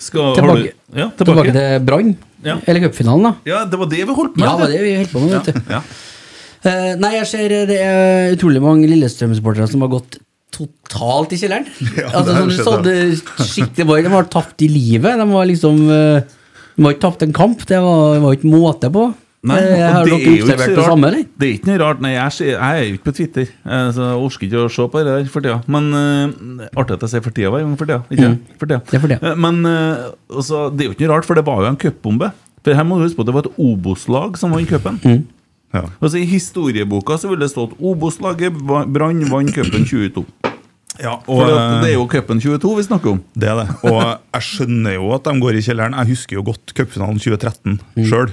Skal, 0.00 0.32
Tilbake, 0.38 0.62
du, 0.62 0.96
ja, 0.96 1.08
tilbake 1.18 1.44
tilbake. 1.44 1.52
til 1.56 1.86
Brann. 1.88 2.14
Ja. 2.42 2.56
Eller 2.66 2.86
cupfinalen, 2.86 3.28
da. 3.28 3.32
Ja, 3.46 3.62
det 3.68 3.78
var 3.78 3.90
det 3.92 4.02
vi 4.02 4.16
holdt 4.16 4.38
med. 4.38 4.46
Ja, 4.46 4.54
det 4.56 4.64
var 4.64 4.72
det 4.72 4.82
vi 4.82 4.94
holdt 4.98 5.12
på 5.12 5.22
med, 5.22 5.34
vet 5.36 5.50
du. 5.50 5.60
du. 5.60 5.72
Ja. 5.76 5.80
uh, 6.66 6.92
nei, 7.02 7.12
jeg 7.18 7.30
ser 7.30 7.56
det 7.68 7.78
er 7.84 8.36
utrolig 8.36 8.62
mange 8.64 8.88
Lillestrøm-supportere 8.90 9.68
som 9.70 9.84
har 9.84 9.92
gått 9.92 10.18
totalt 10.52 11.34
i 11.36 11.40
kjelleren. 11.40 11.68
Altså, 12.16 12.36
sånn, 12.36 12.52
skjedd, 12.52 12.66
sånn, 13.52 13.72
det 13.76 13.86
De 14.08 14.14
har 14.16 14.30
tapt 14.32 14.64
i 14.64 14.70
livet. 14.72 15.20
De 15.20 15.28
var 15.30 15.48
liksom 15.48 15.84
uh, 15.88 16.22
De 16.76 16.86
har 16.86 16.96
ikke 16.96 17.06
tapt 17.06 17.26
en 17.28 17.36
kamp. 17.36 17.66
Det 17.68 17.80
var, 17.84 18.16
det 18.16 18.24
var 18.24 18.38
ikke 18.40 18.52
måte 18.52 18.92
på. 18.92 19.10
Nei, 19.42 19.56
Eh, 19.58 19.80
har 19.90 20.04
det 20.06 20.12
dere 20.12 20.20
er 20.20 20.22
jo 20.22 20.32
ikke 20.36 20.44
observert 20.44 20.76
det 20.76 20.84
samme, 20.86 21.08
eller? 21.08 21.22
Det 21.38 21.46
er 21.48 21.54
ikke 21.56 21.66
noe 21.72 21.78
rart. 21.82 22.00
Nei, 22.04 22.12
jeg, 22.14 22.34
jeg 22.46 22.58
er 22.62 22.84
jo 22.86 22.92
ikke 22.94 23.06
på 23.08 23.14
Twitter, 23.16 23.48
eh, 23.66 23.86
så 23.96 24.04
jeg 24.06 24.20
orker 24.26 24.46
ikke 24.46 24.60
å 24.62 24.68
se 24.70 24.84
på 24.92 25.00
det 25.02 25.06
der 25.16 25.24
for 25.32 25.42
tida. 25.42 25.56
Men 25.66 25.88
uh, 25.96 26.68
Artig 26.78 26.94
at 26.94 27.02
jeg 27.08 27.10
sier 27.16 27.24
for 27.26 27.34
tida 27.34 27.50
hver 27.50 27.64
gang 27.66 27.74
for 27.80 27.90
tida. 27.90 28.04
Ikke? 28.14 28.28
Mm. 28.36 28.38
For 28.60 28.70
tida. 28.70 28.78
Det 28.86 28.94
er 29.00 29.02
for 29.02 29.10
tida. 29.16 29.32
Men 29.42 29.58
uh, 29.66 30.12
også, 30.30 30.60
det 30.76 30.84
er 30.86 30.90
jo 30.92 30.94
ikke 30.94 31.08
noe 31.08 31.16
rart, 31.16 31.26
for 31.26 31.34
det 31.40 31.44
var 31.48 31.64
jo 31.66 31.72
en 31.72 31.80
cupbombe. 31.82 32.30
For 32.62 32.78
her 32.78 32.86
må 32.86 33.00
du 33.00 33.08
huske 33.08 33.18
på 33.18 33.24
at 33.26 33.32
Det 33.32 33.34
var 33.34 33.48
et 33.48 33.58
Obos-lag 33.66 34.38
som 34.38 34.54
vant 34.54 34.70
cupen. 34.70 35.00
Mm. 35.02 35.24
Ja. 35.74 35.82
Altså, 35.98 36.20
I 36.20 36.26
historieboka 36.28 37.16
så 37.18 37.32
ville 37.32 37.42
det 37.42 37.50
stått 37.50 37.74
Obos-laget 37.82 38.54
Brann 38.62 39.24
vant 39.32 39.50
cupen 39.56 39.82
22. 39.88 40.22
Ja, 41.00 41.16
og, 41.24 41.24
For 41.26 41.48
det, 41.48 41.56
det 41.82 41.88
er 41.88 41.94
jo 41.96 42.04
cupen 42.12 42.38
22 42.44 42.76
vi 42.78 42.82
snakker 42.84 43.14
om. 43.16 43.20
Det 43.34 43.48
er 43.48 43.56
det. 43.62 43.66
Og 43.88 43.98
jeg 44.04 44.44
skjønner 44.52 44.94
jo 44.98 45.10
at 45.16 45.24
de 45.26 45.32
går 45.40 45.56
i 45.58 45.62
kjelleren. 45.64 45.96
Jeg 45.98 46.12
husker 46.12 46.36
jo 46.38 46.44
godt 46.52 46.74
cupfinalen 46.76 47.18
2013 47.18 47.78
Mm. 47.96 48.04
sjøl. 48.06 48.30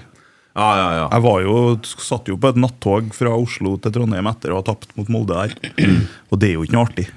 Ja, 0.59 0.69
ja, 0.75 0.87
ja. 0.97 1.05
Jeg 1.15 1.23
var 1.23 1.43
jo, 1.45 1.55
satt 2.03 2.27
jo 2.27 2.35
på 2.41 2.51
et 2.51 2.59
nattog 2.59 3.13
fra 3.15 3.31
Oslo 3.39 3.77
til 3.79 3.93
Trondheim 3.95 4.27
etter 4.31 4.51
å 4.51 4.59
ha 4.59 4.65
tapt 4.67 4.91
mot 4.99 5.07
Molde 5.13 5.37
der. 5.37 5.55
Og 6.29 6.41
det 6.41 6.51
er 6.51 6.57
jo 6.57 6.65
ikke 6.67 6.75
noe 6.75 6.87
artig. 6.89 7.07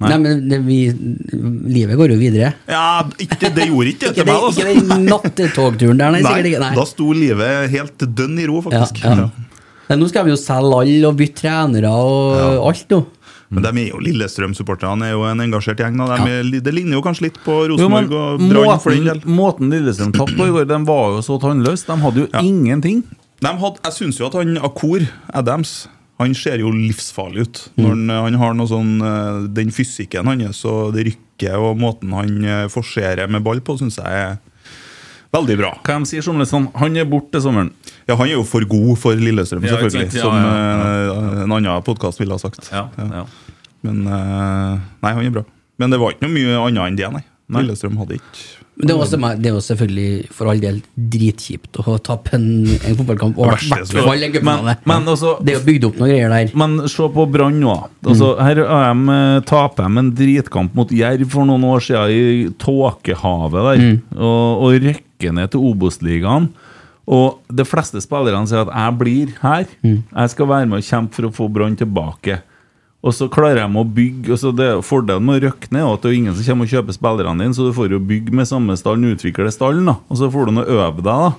Nei. 0.00 0.08
Nei, 0.08 0.16
men 0.24 0.46
det, 0.48 0.58
vi, 0.64 0.78
livet 1.74 1.98
går 2.00 2.14
jo 2.14 2.18
videre. 2.20 2.54
Ja, 2.70 3.02
ikke, 3.20 3.50
Det 3.52 3.66
gjorde 3.68 3.90
ikke 3.92 4.08
det 4.08 4.14
til 4.16 4.24
meg. 4.24 4.32
meg, 4.32 4.40
ikke 4.40 4.70
altså. 4.72 4.94
den 4.94 5.04
nattogturen 5.10 6.00
der, 6.00 6.14
nei. 6.16 6.22
Nei, 6.24 6.36
ikke. 6.48 6.62
Nei. 6.62 6.70
Da 6.78 6.86
sto 6.88 7.10
livet 7.12 7.68
helt 7.74 8.06
dønn 8.16 8.38
i 8.40 8.46
ro, 8.48 8.62
Ja, 8.64 8.80
faktisk. 8.80 9.02
ja. 9.04 9.28
Men 9.90 9.98
nå 10.00 10.06
skal 10.08 10.24
vi 10.24 10.32
jo 10.32 10.38
selge 10.40 10.78
alle 10.86 11.08
og 11.10 11.18
bytte 11.18 11.42
trenere 11.42 11.90
og 11.90 12.64
alt 12.70 12.92
nå. 12.94 13.00
Men 13.50 13.64
de 13.66 13.70
er 13.82 13.88
jo 13.90 13.98
Lillestrøm-supporterne 14.04 15.08
er 15.08 15.14
jo 15.16 15.24
en 15.26 15.40
engasjert 15.42 15.80
gjeng. 15.82 15.96
De 15.98 16.06
er, 16.14 16.26
ja. 16.46 16.60
det 16.62 16.74
ligner 16.74 16.94
jo 16.98 17.02
kanskje 17.02 17.26
litt 17.28 17.38
på 17.42 17.56
Jo, 17.64 17.72
Rosenborg 17.74 18.12
og 18.14 18.44
Brann 18.44 18.68
måten, 18.70 19.24
måten 19.26 19.72
Lillestrøm 19.74 20.12
tapte 20.14 20.36
på 20.38 20.46
i 20.46 20.52
går, 20.54 20.68
den 20.70 20.86
var 20.86 21.16
jo 21.16 21.24
så 21.26 21.38
tannløs. 21.42 21.82
De 21.88 21.96
hadde 22.04 22.22
jo 22.22 22.28
Ja. 22.30 22.44
ingenting. 22.46 23.02
De 23.42 23.48
hadde, 23.62 23.80
jeg 23.88 23.96
syns 23.96 24.20
jo 24.20 24.28
at 24.28 24.36
han 24.38 24.58
Akor 24.58 25.00
Adams 25.34 25.88
Han 26.20 26.34
ser 26.36 26.60
jo 26.60 26.68
livsfarlig 26.70 27.46
ut. 27.48 27.60
Når 27.80 27.88
han, 27.94 28.10
han 28.10 28.34
har 28.42 28.54
noe 28.54 28.68
sånn 28.68 28.90
eh, 29.00 29.46
Den 29.56 29.70
fysikken 29.72 30.28
hans 30.28 30.60
og 30.68 30.92
det 30.94 31.06
rykket 31.08 31.56
og 31.56 31.78
måten 31.80 32.12
han 32.12 32.44
eh, 32.44 32.66
forserer 32.68 33.30
med 33.32 33.42
ball 33.42 33.62
på, 33.64 33.78
syns 33.80 33.96
jeg 33.96 34.06
er 34.26 34.36
veldig 35.32 35.56
bra. 35.60 35.70
Hva 35.86 35.98
de 36.02 36.08
sier 36.10 36.22
journalistene? 36.26 36.70
Han 36.80 36.96
er 36.96 37.04
borte 37.10 37.30
til 37.36 37.44
sommeren. 37.46 37.70
Ja, 38.08 38.16
Han 38.16 38.26
er 38.28 38.34
jo 38.38 38.44
for 38.44 38.64
god 38.66 38.98
for 38.98 39.14
Lillestrøm, 39.14 39.62
Ja, 39.64 39.76
selvfølgelig. 39.76 40.12
Ja, 40.14 40.22
som 40.22 40.34
ja, 40.34 40.52
eh, 41.38 41.42
en 41.44 41.52
annen 41.58 41.82
podkast 41.86 42.18
ville 42.22 42.34
ha 42.34 42.38
sagt. 42.42 42.70
Ja, 42.72 42.88
ja. 42.98 43.24
Men 43.82 44.06
eh, 44.06 44.78
Nei, 45.02 45.12
han 45.14 45.24
er 45.26 45.30
bra. 45.40 45.44
Men 45.80 45.90
det 45.94 46.00
var 46.02 46.12
ikke 46.16 46.26
noe 46.26 46.34
mye 46.34 46.56
annet 46.68 46.88
enn 46.90 46.96
det, 46.98 47.12
nei. 47.14 47.22
Nei. 47.50 47.62
Lillestrøm 47.64 47.96
hadde 47.98 48.18
ikke 48.20 48.58
Men 48.80 48.86
det 48.86 48.92
er, 48.94 48.98
også, 49.02 49.18
det 49.42 49.48
er 49.50 49.54
jo 49.56 49.60
selvfølgelig 49.64 50.28
for 50.32 50.48
all 50.48 50.60
del 50.62 50.76
dritkjipt 50.94 51.80
å 51.82 51.96
tape 52.06 52.30
en, 52.36 52.44
en 52.86 52.94
fotballkamp. 52.96 53.36
Og 53.42 53.50
i 53.50 53.68
hvert 53.68 53.90
fall 53.92 54.22
en 54.24 54.32
cupfinale. 54.32 54.76
Men- 54.86 55.04
men 55.04 55.08
Det 55.44 55.52
er 55.52 55.58
jo 55.58 55.64
bygd 55.66 55.84
opp 55.88 55.98
noen 56.00 56.10
greier 56.12 56.30
der. 56.32 56.52
Men 56.56 56.76
se 56.88 57.08
på 57.16 57.26
Brann 57.32 57.58
nå. 57.60 57.74
Altså, 58.06 58.30
her 58.40 58.62
er 58.62 58.94
de, 58.94 59.16
eh, 59.16 59.40
taper 59.50 59.84
de 59.88 59.98
en 60.04 60.10
dritkamp 60.16 60.74
mot 60.74 60.88
Jerv 60.90 61.28
for 61.30 61.44
noen 61.44 61.64
år 61.64 61.80
siden 61.84 62.10
i 62.14 62.48
tåkehavet 62.62 63.68
der, 63.68 64.00
og, 64.16 64.64
og 64.64 64.72
rykker 64.78 65.04
ned 65.28 65.50
til 65.52 65.60
Obos-ligaen. 65.60 66.48
Og 67.10 67.40
de 67.52 67.64
fleste 67.66 68.00
spillerne 68.00 68.46
sier 68.48 68.62
at 68.64 68.72
'jeg 68.72 68.98
blir 68.98 69.26
her', 69.42 69.68
jeg 69.82 70.30
skal 70.30 70.46
være 70.46 70.66
med 70.66 70.78
og 70.78 70.84
kjempe 70.84 71.14
for 71.14 71.22
å 71.28 71.34
få 71.34 71.52
Brann 71.52 71.76
tilbake. 71.76 72.40
Og 73.02 73.14
så 73.14 73.28
klarer 73.32 73.66
de 73.66 73.78
å 73.80 73.84
bygge 73.84 74.32
og 74.32 74.38
så 74.38 74.54
det 74.54 74.84
Fordelen 74.84 75.24
med 75.24 75.40
å 75.42 75.48
røkke 75.48 75.72
ned 75.72 75.80
er 75.80 75.92
at 75.94 76.02
det 76.02 76.10
er 76.10 76.18
ingen 76.18 76.34
som 76.34 76.44
kommer 76.44 76.64
og 76.64 76.70
kjøper 76.70 76.92
spillerne 76.92 77.40
dine, 77.40 77.54
så 77.54 77.64
du 77.64 77.72
får 77.72 77.90
jo 77.90 77.98
bygge 77.98 78.32
med 78.32 78.46
samme 78.46 78.76
stallen, 78.76 79.16
utvikle 79.16 79.50
stallen, 79.50 79.86
da. 79.86 79.96
og 80.08 80.16
så 80.16 80.30
får 80.30 80.46
du 80.46 80.52
noe 80.52 80.68
øve 80.68 80.96
deg. 80.96 81.04
da 81.04 81.32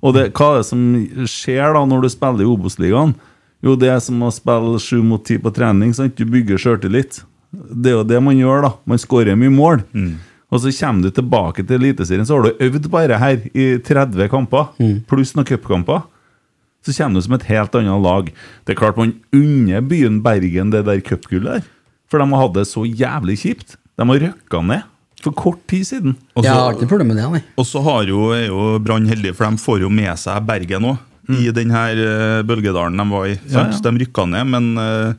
Og 0.00 0.14
det, 0.14 0.32
hva 0.32 0.52
er 0.54 0.56
det 0.58 0.66
som 0.66 1.26
skjer 1.26 1.74
da 1.74 1.84
når 1.84 2.02
du 2.02 2.08
spiller 2.08 2.42
i 2.42 2.50
Obos-ligaen? 2.52 3.14
Jo, 3.60 3.74
det 3.74 3.88
er 3.90 3.98
som 3.98 4.22
å 4.22 4.30
spille 4.30 4.78
sju 4.78 5.02
mot 5.02 5.24
ti 5.24 5.36
på 5.42 5.50
trening. 5.50 5.92
Sant? 5.92 6.14
Du 6.14 6.24
bygger 6.24 6.56
sjøltillit. 6.56 7.24
Det 7.50 7.90
er 7.90 7.96
jo 7.98 8.04
det 8.06 8.22
man 8.22 8.38
gjør, 8.38 8.62
da. 8.62 8.70
Man 8.86 8.98
skårer 8.98 9.34
mye 9.34 9.50
mål. 9.50 9.82
Og 10.50 10.62
så 10.62 10.70
kommer 10.72 11.02
du 11.04 11.10
tilbake 11.12 11.64
til 11.66 11.76
Eliteserien, 11.76 12.24
så 12.24 12.38
har 12.38 12.48
du 12.48 12.62
øvd 12.64 12.86
bare 12.90 13.18
her 13.20 13.42
i 13.52 13.66
30 13.84 14.28
kamper, 14.32 14.70
pluss 15.10 15.34
noen 15.36 15.44
cupkamper. 15.48 16.06
Så 16.86 16.94
kommer 16.96 17.20
du 17.20 17.26
som 17.26 17.34
et 17.36 17.44
helt 17.50 17.74
annet 17.76 18.00
lag. 18.04 18.30
Det 18.64 18.72
er 18.72 18.78
klart 18.80 18.96
man 18.96 19.12
unner 19.34 19.82
byen 19.84 20.22
Bergen 20.24 20.70
det 20.72 20.84
der 20.86 21.00
cupgullet 21.04 21.58
der. 21.58 21.66
For 22.08 22.18
de 22.22 22.24
har 22.32 22.40
hatt 22.46 22.54
det 22.56 22.64
så 22.70 22.86
jævlig 22.88 23.36
kjipt. 23.42 23.76
De 23.98 24.06
har 24.08 24.22
røkka 24.24 24.62
ned 24.64 24.86
for 25.20 25.34
kort 25.36 25.60
tid 25.68 25.84
siden. 25.84 26.14
Og 26.36 26.44
Jeg 26.44 26.52
så- 26.54 26.54
har 26.62 26.72
ikke 26.72 26.86
noe 26.86 26.88
problem 26.94 27.08
med 27.08 27.16
det. 27.18 27.42
Og 27.58 27.66
så 27.66 27.82
har 27.82 28.04
jo, 28.08 28.30
er 28.32 28.46
jo 28.46 28.78
Brann 28.78 29.04
heldig, 29.06 29.34
for 29.34 29.50
de 29.50 29.56
får 29.58 29.80
jo 29.80 29.90
med 29.90 30.16
seg 30.16 30.46
Bergen 30.46 30.84
òg. 30.94 30.98
I 31.28 31.50
den 31.52 31.68
her 31.68 31.90
eh, 31.92 32.42
bølgedalen 32.42 32.96
de 32.96 33.04
var 33.10 33.26
i. 33.26 33.34
Sant? 33.52 33.74
Ja, 33.74 33.80
ja. 33.84 33.90
De 33.90 33.98
rykka 34.06 34.24
ned, 34.30 34.46
men 34.48 34.78
eh, 34.78 35.12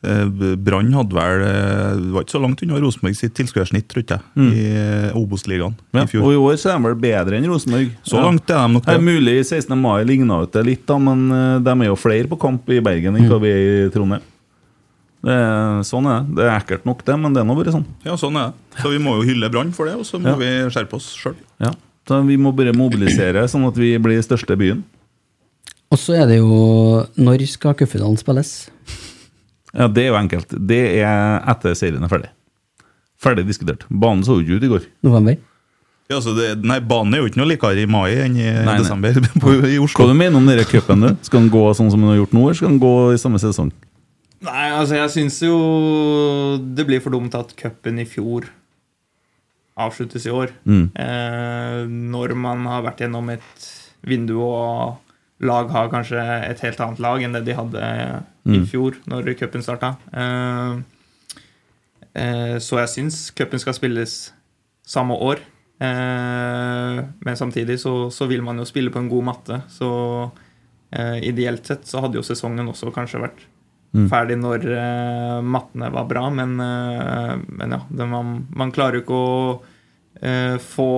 Brann 0.00 0.94
hadde 0.96 1.12
vel 1.12 1.42
eh, 1.44 1.96
Det 2.00 2.12
var 2.14 2.24
ikke 2.24 2.32
så 2.32 2.40
langt 2.40 2.62
unna 2.64 2.78
Rosenborg 2.80 3.16
sitt 3.18 3.34
tilskuersnitt, 3.36 3.84
tror 3.92 4.04
jeg, 4.08 4.20
i 4.40 4.62
eh, 4.72 5.16
Obos-ligaen 5.18 5.74
Ja, 5.92 6.06
i 6.06 6.08
fjor. 6.08 6.24
og 6.24 6.32
i 6.32 6.38
år 6.40 6.56
så 6.62 6.70
er 6.72 6.78
de 6.78 6.86
vel 6.88 6.96
bedre 7.02 7.36
enn 7.36 7.48
Rosenborg. 7.50 7.90
Så 8.08 8.22
langt 8.24 8.48
er 8.48 8.62
de 8.64 8.74
nok 8.78 8.86
Det 8.88 8.94
er 8.96 9.04
mulig 9.04 9.34
16. 9.44 9.76
mai 9.78 10.04
ligna 10.08 10.38
ut 10.46 10.52
det 10.56 10.64
litt, 10.64 10.86
da, 10.88 10.96
men 10.98 11.26
eh, 11.36 11.58
de 11.66 11.74
er 11.76 11.90
jo 11.90 11.98
flere 12.00 12.30
på 12.32 12.38
kamp 12.40 12.68
i 12.72 12.80
Bergen 12.80 13.16
enn 13.20 13.28
hva 13.28 13.40
vi 13.42 13.52
er 13.52 13.60
i 13.66 13.90
Trondheim. 13.92 14.24
Det 15.20 15.34
er, 15.36 15.82
sånn 15.84 16.06
er 16.08 16.22
det. 16.24 16.32
Det 16.38 16.44
er 16.46 16.54
ekkelt 16.56 16.86
nok, 16.88 17.02
det, 17.04 17.18
men 17.20 17.34
det 17.36 17.42
er 17.42 17.48
nå 17.50 17.58
bare 17.58 17.74
sånn. 17.74 17.84
Ja, 18.08 18.14
sånn 18.16 18.38
er 18.40 18.54
det. 18.54 18.80
Så 18.80 18.88
vi 18.94 19.02
må 19.04 19.18
jo 19.18 19.26
hylle 19.28 19.50
Brann 19.52 19.74
for 19.76 19.84
det, 19.90 19.98
og 20.00 20.06
så 20.08 20.16
må 20.16 20.32
Ja. 20.32 20.36
vi 20.40 20.48
skjerpe 20.72 20.96
oss 20.96 21.10
sjøl. 21.12 21.36
Ja. 21.60 21.74
Så 22.08 22.22
vi 22.24 22.38
må 22.40 22.54
bare 22.56 22.72
mobilisere, 22.72 23.44
sånn 23.52 23.68
at 23.68 23.76
vi 23.76 23.92
blir 24.00 24.22
største 24.24 24.56
byen. 24.56 24.80
Og 25.92 25.98
så 26.00 26.14
er 26.22 26.26
det 26.30 26.38
jo 26.38 27.04
Når 27.18 27.44
skal 27.50 27.74
cupfinalen 27.74 28.16
spilles? 28.16 28.70
Ja, 29.74 29.86
Det 29.88 30.02
er 30.04 30.08
jo 30.10 30.18
enkelt. 30.18 30.54
Det 30.66 30.80
er 31.04 31.40
etter 31.52 31.74
serien 31.78 32.02
er 32.02 32.10
ferdig. 32.12 32.30
Ferdig 33.20 33.44
diskutert. 33.46 33.84
Banen 33.90 34.24
så 34.24 34.38
jo 34.38 34.44
ikke 34.44 34.58
ut 34.60 34.66
i 34.66 34.70
går. 34.72 34.86
November? 35.06 35.36
Ja, 36.10 36.18
så 36.24 36.32
det, 36.34 36.56
nei, 36.66 36.80
banen 36.82 37.14
er 37.14 37.20
jo 37.22 37.28
ikke 37.30 37.38
noe 37.38 37.50
likere 37.52 37.78
i 37.84 37.86
mai 37.86 38.08
enn 38.24 38.34
i 38.40 38.48
nei. 38.66 38.78
desember 38.80 39.14
på, 39.42 39.52
i 39.62 39.76
Hva 39.76 39.84
Oslo. 39.84 40.08
du 40.10 40.16
mener 40.18 40.40
om 40.40 40.48
denne 40.48 40.64
cupen? 40.66 41.04
Skal 41.22 41.44
den 41.44 41.52
gå 41.52 41.62
sånn 41.78 41.92
som 41.92 42.00
den 42.02 42.10
har 42.10 42.18
gjort 42.18 42.32
nå, 42.34 42.42
eller 42.48 42.58
skal 42.58 42.72
den 42.72 42.80
gå 42.82 42.94
i 43.14 43.20
samme 43.20 43.38
sesong? 43.42 43.70
Nei, 44.42 44.70
altså 44.72 44.96
jeg 44.96 45.12
syns 45.14 45.36
jo 45.44 45.54
det 46.74 46.86
blir 46.88 47.02
for 47.04 47.12
dumt 47.14 47.34
at 47.38 47.52
cupen 47.60 48.00
i 48.00 48.06
fjor 48.08 48.48
avsluttes 49.80 50.24
i 50.26 50.32
år. 50.34 50.50
Mm. 50.68 50.86
Eh, 50.98 51.76
når 52.10 52.34
man 52.40 52.64
har 52.68 52.82
vært 52.88 53.04
gjennom 53.04 53.28
et 53.32 53.68
vindu 54.08 54.34
og 54.42 54.96
lag 55.40 55.70
har 55.72 55.90
kanskje 55.92 56.20
et 56.20 56.60
helt 56.64 56.80
annet 56.84 57.00
lag 57.02 57.22
enn 57.24 57.36
det 57.36 57.44
de 57.46 57.56
hadde 57.56 57.84
i 58.44 58.58
Mm. 58.58 58.66
fjor, 58.66 58.96
når 59.06 59.34
cupen 59.38 59.62
starta. 59.62 59.96
Eh, 60.12 60.78
eh, 62.14 62.58
så 62.58 62.80
jeg 62.80 62.88
syns 62.88 63.30
cupen 63.30 63.60
skal 63.60 63.74
spilles 63.74 64.32
samme 64.86 65.14
år. 65.14 65.40
Eh, 65.80 67.04
men 67.24 67.36
samtidig 67.36 67.78
så, 67.80 68.10
så 68.10 68.26
vil 68.26 68.42
man 68.42 68.58
jo 68.58 68.64
spille 68.64 68.90
på 68.90 68.98
en 68.98 69.08
god 69.08 69.24
matte, 69.24 69.62
så 69.68 70.30
ideelt 71.22 71.62
sett 71.64 71.86
så 71.86 72.00
hadde 72.02 72.18
jo 72.18 72.22
sesongen 72.26 72.66
også 72.66 72.90
kanskje 72.90 73.20
vært 73.22 73.44
ferdig 74.10 74.36
når 74.38 74.64
uh, 74.70 75.38
mattene 75.42 75.90
var 75.90 76.06
bra, 76.10 76.24
men, 76.34 76.56
uh, 76.58 77.38
men 77.46 77.74
ja, 77.76 77.80
det, 77.88 78.06
man, 78.10 78.46
man 78.50 78.72
klarer 78.74 78.98
jo 78.98 79.04
ikke 79.04 79.18
å 79.18 79.62
uh, 80.22 80.58
få 80.62 80.90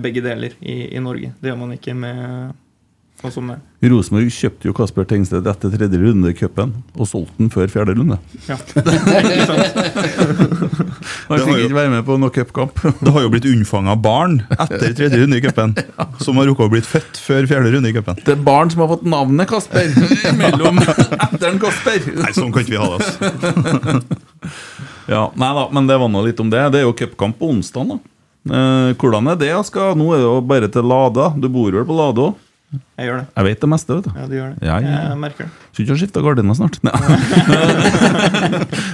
begge 0.00 0.22
deler 0.24 0.54
i, 0.64 0.94
i 0.96 1.00
Norge. 1.04 1.34
Det 1.40 1.50
gjør 1.50 1.58
man 1.60 1.74
ikke 1.74 1.92
med 1.92 2.54
sånn 3.18 3.32
som 3.34 3.48
det. 3.50 3.56
Rosenborg 3.90 4.30
kjøpte 4.34 4.68
jo 4.68 4.72
Kasper 4.76 5.06
Tengstedt 5.10 5.46
etter 5.50 5.68
tredje 5.74 5.98
runde 6.02 6.30
i 6.30 6.36
cupen, 6.38 6.70
og 6.94 7.04
solgte 7.10 7.34
den 7.40 7.50
før 7.52 7.66
fjerde 7.72 7.92
runde. 7.98 8.16
Ja. 8.46 8.56
Han 11.28 11.42
fikk 11.44 11.58
ikke 11.64 11.76
være 11.76 11.90
med 11.92 12.04
på 12.06 12.16
noen 12.18 12.32
cupkamp. 12.34 12.74
Det 13.04 13.10
har 13.14 13.22
jo 13.26 13.30
blitt 13.32 13.48
unnfanga 13.50 13.94
barn 14.00 14.34
etter 14.56 14.94
tredje 14.98 15.16
runde 15.22 15.36
i 15.38 15.42
cupen, 15.44 15.70
som 16.24 16.32
har 16.40 16.46
rukket 16.50 16.66
å 16.68 16.72
blitt 16.72 16.88
født 16.88 17.14
før 17.22 17.42
fjerde 17.50 17.68
runde 17.74 17.88
i 17.90 17.94
cupen. 17.96 18.16
Det 18.24 18.32
er 18.36 18.42
barn 18.46 18.68
som 18.72 18.78
har 18.84 18.90
fått 18.94 19.06
navnet 19.08 19.46
Kasper 19.50 19.86
mellom 20.38 20.76
etteren 20.84 21.58
Kasper. 21.62 21.98
Nei, 22.22 22.32
sånn 22.36 22.52
kan 22.54 22.60
ikke 22.64 22.74
vi 22.76 22.82
ha 22.82 22.88
det. 22.94 22.98
altså. 22.98 23.16
Ja, 25.08 25.22
nei 25.40 25.50
da, 25.56 25.62
men 25.72 25.86
det 25.88 25.96
var 26.00 26.08
nå 26.12 26.20
litt 26.26 26.40
om 26.42 26.50
det. 26.52 26.62
Det 26.74 26.78
er 26.82 26.86
jo 26.86 26.96
cupkamp 26.96 27.34
på 27.40 27.46
onsdag, 27.54 27.84
da. 27.94 27.98
Eh, 28.48 28.90
hvordan 29.00 29.28
er 29.32 29.36
det? 29.40 29.54
Skal, 29.68 29.86
nå 29.98 30.06
er 30.12 30.18
det 30.20 30.26
jo 30.26 30.34
bare 30.44 30.68
til 30.72 30.84
Lada. 30.88 31.24
Du 31.36 31.46
bor 31.52 31.70
vel 31.72 31.86
på 31.88 31.96
Lada 31.96 32.20
òg? 32.30 32.34
Jeg 32.68 33.08
gjør 33.08 33.22
det. 33.22 33.26
Jeg 33.32 33.46
vet 33.46 33.62
det 33.62 33.68
meste, 33.72 33.94
vet 33.96 34.04
du. 34.04 34.10
Ja, 34.12 34.24
du 34.28 34.34
gjør 34.36 34.48
det. 34.52 34.66
Ja, 34.66 34.74
ja. 34.84 34.96
Jeg 35.08 35.18
merker 35.22 35.46
det. 35.46 35.68
Skulle 35.70 35.84
ikke 35.86 35.94
ha 35.94 36.00
skifta 36.02 36.22
gardiner 36.24 36.56
snart. 36.58 36.76
Nei, 36.84 36.92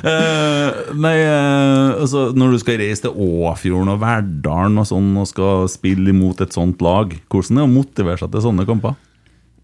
Eh, 0.05 0.91
nei 1.01 1.15
eh, 1.17 2.03
altså, 2.03 2.27
når 2.37 2.55
du 2.55 2.59
skal 2.61 2.77
reise 2.83 3.07
til 3.07 3.15
Åfjorden 3.17 3.89
og 3.95 4.03
Verdalen 4.03 4.83
og 4.83 4.87
sånn 4.91 5.09
og 5.17 5.27
skal 5.31 5.65
spille 5.73 6.13
imot 6.13 6.43
et 6.45 6.53
sånt 6.55 6.83
lag, 6.85 7.15
hvordan 7.33 7.57
er 7.57 7.65
det 7.65 7.71
å 7.71 7.73
motivere 7.73 8.21
seg 8.21 8.35
til 8.35 8.45
sånne 8.45 8.67
kamper? 8.69 8.99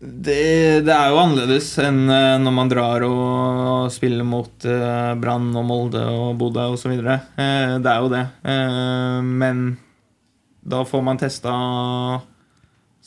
Det, 0.01 0.81
det 0.87 0.95
er 0.95 1.13
jo 1.13 1.21
annerledes 1.21 1.69
enn 1.85 2.01
eh, 2.09 2.39
når 2.41 2.57
man 2.57 2.73
drar 2.73 3.05
og 3.05 3.93
spiller 3.93 4.25
mot 4.27 4.67
Brann 5.21 5.53
og 5.61 5.69
Molde 5.69 6.07
og 6.09 6.33
Bodø 6.41 6.71
osv. 6.73 6.97
Det 6.97 7.93
er 7.93 8.01
jo 8.01 8.11
det. 8.17 8.25
Men 9.29 9.67
da 10.73 10.83
får 10.89 11.05
man 11.05 11.21
testa 11.21 11.53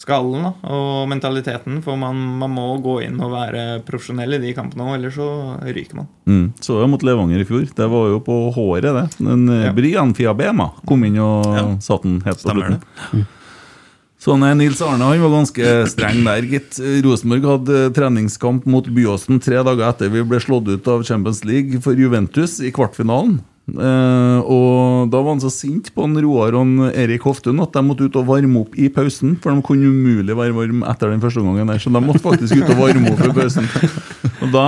skallen 0.03 0.43
da, 0.45 0.51
og 0.75 1.07
mentaliteten, 1.11 1.79
for 1.85 1.95
man, 1.99 2.19
man 2.41 2.51
må 2.51 2.65
gå 2.83 2.97
inn 3.05 3.19
og 3.23 3.31
være 3.33 3.63
profesjonell 3.87 4.35
i 4.37 4.41
de 4.43 4.51
kampene 4.57 4.83
òg, 4.89 4.97
ellers 4.97 5.15
så 5.15 5.27
ryker 5.63 6.01
man. 6.01 6.09
Mm. 6.27 6.45
Så 6.63 6.81
jo 6.81 6.89
mot 6.91 7.05
Levanger 7.07 7.43
i 7.43 7.47
fjor. 7.47 7.69
Det 7.77 7.87
var 7.93 8.09
jo 8.11 8.19
på 8.25 8.39
håret, 8.55 8.89
det. 8.97 9.05
Men 9.23 9.47
ja. 9.47 9.61
Ja. 9.69 9.71
Brian 9.77 10.11
Fiabema 10.17 10.71
kom 10.89 11.05
inn 11.07 11.17
og 11.23 11.47
Ja. 11.55 11.63
satte 11.83 12.09
den 12.09 12.19
helt 12.25 12.43
på 12.43 12.51
slutten. 12.51 13.25
Så 14.23 14.37
nei, 14.39 14.53
Nils 14.55 14.79
Arne 14.79 15.03
han 15.03 15.19
var 15.19 15.33
ganske 15.33 15.71
streng 15.91 16.21
der, 16.23 16.45
gitt. 16.47 16.77
Rosenborg 17.03 17.43
hadde 17.49 17.79
treningskamp 17.95 18.63
mot 18.71 18.85
Byåsen 18.87 19.41
tre 19.43 19.57
dager 19.67 19.89
etter 19.89 20.11
vi 20.13 20.23
ble 20.23 20.39
slått 20.39 20.69
ut 20.71 20.87
av 20.87 21.03
Champions 21.03 21.41
League 21.43 21.81
for 21.83 21.91
Juventus 21.99 22.61
i 22.63 22.71
kvartfinalen. 22.71 23.41
Eh, 23.63 24.39
og 24.43 25.07
da 25.07 25.21
var 25.23 25.37
han 25.37 25.41
så 25.41 25.49
sint 25.53 25.87
på 25.95 26.03
en 26.03 26.17
Roar 26.19 26.57
og 26.57 26.65
en 26.65 26.89
Erik 26.91 27.23
Hoftun 27.23 27.61
at 27.63 27.71
de 27.71 27.83
måtte 27.85 28.09
ut 28.09 28.17
og 28.19 28.27
varme 28.27 28.65
opp 28.65 28.75
i 28.75 28.89
pausen. 28.91 29.37
For 29.43 29.53
de 29.55 29.63
kunne 29.65 29.91
umulig 29.91 30.35
være 30.35 30.55
varme 30.57 30.89
etter 30.91 31.13
den 31.13 31.23
første 31.23 31.43
gangen 31.45 31.71
der, 31.71 31.79
så 31.79 31.93
de 31.93 32.03
måtte 32.03 32.23
faktisk 32.23 32.59
ut 32.59 32.73
og 32.73 32.81
varme 32.81 33.13
opp 33.13 33.23
i 33.29 33.31
pausen. 33.37 33.69
Og 34.43 34.49
da, 34.51 34.65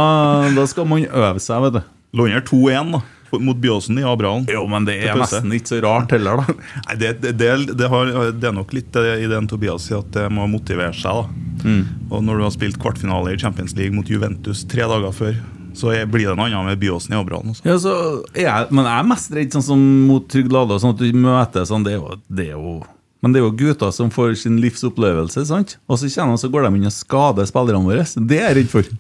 da 0.55 0.63
skal 0.71 0.87
man 0.87 1.03
øve 1.03 1.41
seg, 1.43 1.59
vet 1.65 1.75
du. 1.75 1.81
Lå 2.15 2.29
under 2.29 2.43
2-1 2.47 2.93
da, 2.93 2.99
mot 3.43 3.57
Byåsen 3.59 3.97
i 3.99 4.05
Abrahallen. 4.07 4.45
Jo, 4.47 4.61
men 4.71 4.85
det 4.87 4.95
er 5.03 5.17
nesten 5.19 5.51
ikke 5.57 5.73
så 5.73 5.79
rart 5.83 6.13
heller, 6.15 6.39
da. 6.39 6.55
Nei, 6.85 6.95
det, 7.01 7.09
det, 7.25 7.49
det, 7.75 7.89
har, 7.91 8.13
det 8.31 8.47
er 8.47 8.55
nok 8.55 8.71
litt 8.77 8.93
det 8.95 9.17
i 9.25 9.27
den 9.27 9.49
Tobias 9.51 9.89
sier, 9.89 9.99
at 10.05 10.13
det 10.15 10.29
må 10.31 10.47
motivere 10.47 10.95
seg. 10.95 11.25
da. 11.25 11.75
Og 12.13 12.23
når 12.23 12.39
du 12.39 12.45
har 12.45 12.55
spilt 12.55 12.79
kvartfinale 12.79 13.35
i 13.35 13.41
Champions 13.41 13.75
League 13.75 13.91
mot 13.97 14.07
Juventus 14.07 14.63
tre 14.71 14.87
dager 14.87 15.11
før, 15.17 15.35
så 15.79 15.93
blir 16.11 16.29
det 16.29 16.35
noe 16.37 16.49
annet 16.49 16.71
med 16.71 16.81
Byåsen 16.81 17.13
i 17.15 17.19
Abrahallen. 17.19 17.53
Altså. 17.55 17.93
Ja, 18.37 18.57
men 18.71 18.87
jeg 18.87 18.95
er 18.95 19.07
mest 19.11 19.33
redd 19.35 19.55
sånn 19.55 19.65
som 19.69 19.85
mot 20.09 20.27
Trygg 20.31 20.51
Lade, 20.53 20.79
sånn 20.81 20.95
at 20.95 21.03
du 21.03 21.21
møter 21.25 21.67
sånn, 21.69 21.85
det 21.85 21.95
er, 21.95 22.01
jo, 22.01 22.19
det 22.27 22.49
er 22.49 22.57
jo 22.57 22.75
Men 23.23 23.33
det 23.33 23.39
er 23.39 23.45
jo 23.47 23.55
gutter 23.57 23.93
som 23.95 24.11
får 24.13 24.35
sin 24.37 24.59
livsopplevelse, 24.61 25.47
sant? 25.49 25.79
Og 25.89 25.97
så 25.97 26.11
kjenner 26.11 26.37
så 26.37 26.49
går 26.53 26.67
de 26.67 26.77
inn 26.77 26.89
og 26.91 26.93
skader 26.93 27.47
spillerne 27.49 27.87
våre. 27.87 28.03
Det 28.05 28.37
er 28.37 28.51
jeg 28.51 28.57
redd 28.59 28.69
for. 28.69 28.91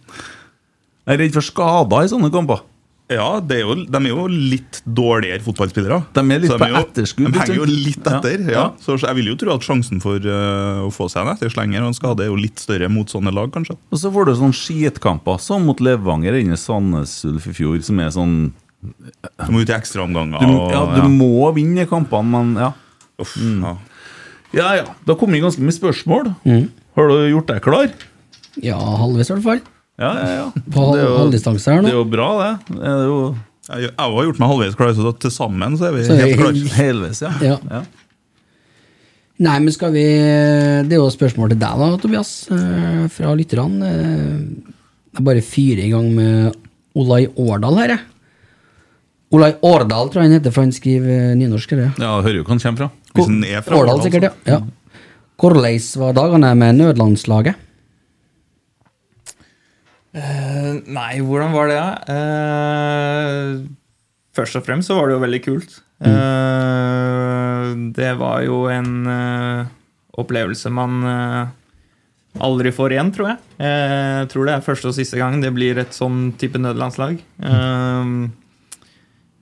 Jeg 1.05 1.13
er 1.13 1.21
redd 1.21 1.35
for 1.35 1.45
skader 1.45 2.07
i 2.07 2.09
sånne 2.09 2.31
kamper. 2.33 2.63
Ja, 3.05 3.37
det 3.37 3.59
er 3.59 3.67
jo, 3.67 3.73
de 3.85 3.99
er 3.99 4.09
jo 4.09 4.23
litt 4.25 4.79
dårligere 4.81 5.43
fotballspillere. 5.45 5.99
De 6.15 6.21
er 6.23 6.39
litt 6.41 6.53
på 6.57 6.69
jo, 6.71 6.79
etterskudd, 6.79 7.27
De 7.35 7.37
henger 7.37 7.59
jo 7.59 7.67
litt 7.69 8.07
etter, 8.09 8.45
ja. 8.49 8.55
ja. 8.55 8.63
Så 8.81 8.95
jeg 8.97 9.17
vil 9.19 9.29
jo 9.29 9.35
tro 9.43 9.53
at 9.53 9.67
sjansen 9.67 10.01
for 10.01 10.17
uh, 10.25 10.81
å 10.81 10.89
få 10.93 11.05
seg 11.13 11.21
en 11.21 11.35
etterslenger 11.35 11.83
og 11.83 11.91
en 11.91 11.97
skade 11.97 12.25
er 12.25 12.31
jo 12.31 12.39
litt 12.39 12.63
større 12.63 12.89
mot 12.89 13.13
sånne 13.13 13.33
lag, 13.35 13.51
kanskje. 13.53 13.77
Og 13.93 14.01
så 14.01 14.09
får 14.15 14.25
du 14.25 14.33
sånne 14.39 14.57
skitkamper, 14.57 15.37
som 15.43 15.67
mot 15.69 15.83
Levanger 15.85 16.39
inne 16.39 16.57
i 16.57 16.61
Sandnes 16.61 17.19
Ulf 17.29 17.45
i 17.51 17.53
fjor, 17.59 17.77
som 17.85 18.01
er 18.01 18.09
sånn 18.15 18.33
Du 18.81 19.53
må 19.53 19.61
ut 19.61 19.69
i 19.69 19.77
ekstraomganger. 19.77 20.41
Du, 20.41 20.57
ja, 20.73 20.81
du 20.97 21.05
må 21.13 21.51
vinne 21.53 21.85
kampene, 21.89 22.31
men 22.33 22.57
ja. 22.57 22.71
Uff, 23.21 23.37
ja. 23.37 23.77
Ja 24.55 24.73
ja. 24.79 24.89
Det 25.05 25.13
har 25.13 25.21
kommet 25.21 25.45
ganske 25.45 25.61
mye 25.61 25.77
spørsmål. 25.77 26.33
Har 26.97 27.13
du 27.13 27.15
gjort 27.29 27.53
deg 27.53 27.61
klar? 27.69 27.93
Ja, 28.65 28.79
halvveis 28.79 29.29
i 29.29 29.35
hvert 29.35 29.45
fall. 29.45 29.65
Ja, 29.99 30.09
ja, 30.19 30.29
ja. 30.35 30.45
På 30.75 30.89
Det 30.93 31.01
er 31.03 31.07
jo- 31.09 31.17
halvdistanse 31.21 31.71
her 31.71 31.85
Det 31.85 31.91
er 31.93 31.99
jo 31.99 32.05
bra, 32.11 32.29
det. 32.41 32.77
Det 32.79 32.87
er 32.91 33.03
jo 33.07 33.19
Jeg, 33.69 33.81
jeg 33.85 33.93
har 33.97 34.25
gjort 34.27 34.39
meg 34.43 34.49
halvveis 34.51 34.75
klar, 34.77 34.91
så 34.97 35.13
til 35.23 35.31
sammen 35.33 35.77
så 35.79 35.87
er 35.89 35.95
vi 35.95 36.03
Så 36.05 36.17
helt 36.19 36.37
klare. 36.41 36.65
helvetes, 36.75 37.21
ja. 37.23 37.31
Ja. 37.41 37.55
ja. 37.71 37.83
Nei, 39.45 39.55
men 39.59 39.71
skal 39.75 39.91
vi 39.95 40.03
Det 40.87 40.93
er 40.95 40.99
jo 41.01 41.07
spørsmål 41.11 41.49
til 41.51 41.59
deg, 41.59 41.79
da, 41.81 41.87
Tobias, 41.99 42.33
eh, 42.51 43.05
fra 43.11 43.33
lytterne. 43.35 43.89
Eh, 43.89 44.73
Jeg 45.15 45.23
bare 45.23 45.41
fyrer 45.47 45.85
i 45.85 45.91
gang 45.93 46.09
med 46.15 46.55
Olai 46.95 47.25
Årdal 47.39 47.77
her, 47.79 47.93
jeg. 47.95 47.99
Olai 49.35 49.53
Årdal, 49.63 50.09
tror 50.11 50.21
jeg 50.21 50.29
han 50.29 50.37
heter, 50.37 50.51
for 50.55 50.61
han 50.63 50.71
skriver 50.75 51.31
eh, 51.31 51.35
nynorsk. 51.39 51.71
Eller? 51.75 51.93
Ja, 51.99 52.13
hører 52.21 52.37
jo 52.41 52.43
hvor 52.43 52.55
han 52.55 52.59
kommer 52.63 52.83
fra. 52.85 52.89
Hvis 53.15 53.29
han 53.31 53.43
er 53.47 53.61
fra 53.65 53.79
Årdal, 53.79 53.95
Årdal, 53.97 54.03
sikkert, 54.05 54.23
ja. 54.45 54.59
ja. 54.59 55.01
Hvordan 55.39 55.79
var 56.03 56.13
dagene 56.15 56.51
med 56.55 56.75
nødlandslaget? 56.79 57.55
Eh, 60.15 60.75
nei, 60.95 61.19
hvordan 61.19 61.51
var 61.51 61.67
det? 61.67 61.81
Eh, 62.13 63.65
først 64.35 64.59
og 64.61 64.63
fremst 64.63 64.87
så 64.87 64.95
var 64.95 65.09
det 65.09 65.17
jo 65.17 65.23
veldig 65.25 65.41
kult. 65.43 65.81
Eh, 65.99 67.65
det 67.97 68.13
var 68.19 68.45
jo 68.45 68.63
en 68.71 68.93
opplevelse 70.15 70.71
man 70.71 71.03
aldri 72.45 72.71
får 72.75 72.95
igjen, 72.95 73.11
tror 73.15 73.29
jeg. 73.33 73.43
Jeg 73.59 74.31
tror 74.31 74.47
det 74.47 74.55
er 74.55 74.63
første 74.63 74.89
og 74.91 74.95
siste 74.95 75.19
gang 75.19 75.41
det 75.43 75.51
blir 75.55 75.79
et 75.79 75.95
sånn 75.95 76.33
type 76.39 76.59
nødlandslag. 76.59 77.19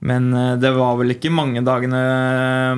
Men 0.04 0.26
det 0.60 0.72
var 0.74 0.98
vel 0.98 1.14
ikke 1.14 1.32
mange 1.32 1.62
dagene 1.64 2.02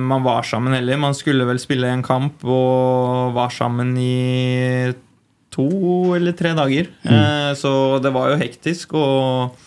man 0.01 0.25
var 0.25 0.45
sammen 0.45 0.77
heller. 0.77 1.01
Man 1.01 1.17
skulle 1.17 1.45
vel 1.49 1.61
spille 1.61 1.89
en 1.89 2.05
kamp 2.05 2.45
og 2.45 3.33
var 3.37 3.53
sammen 3.53 3.97
i 3.97 4.93
to 5.57 5.67
eller 6.15 6.35
tre 6.37 6.53
dager. 6.57 6.87
Eh, 7.03 7.51
så 7.57 7.71
det 8.03 8.13
var 8.15 8.29
jo 8.31 8.37
hektisk, 8.39 8.93
og 8.93 9.57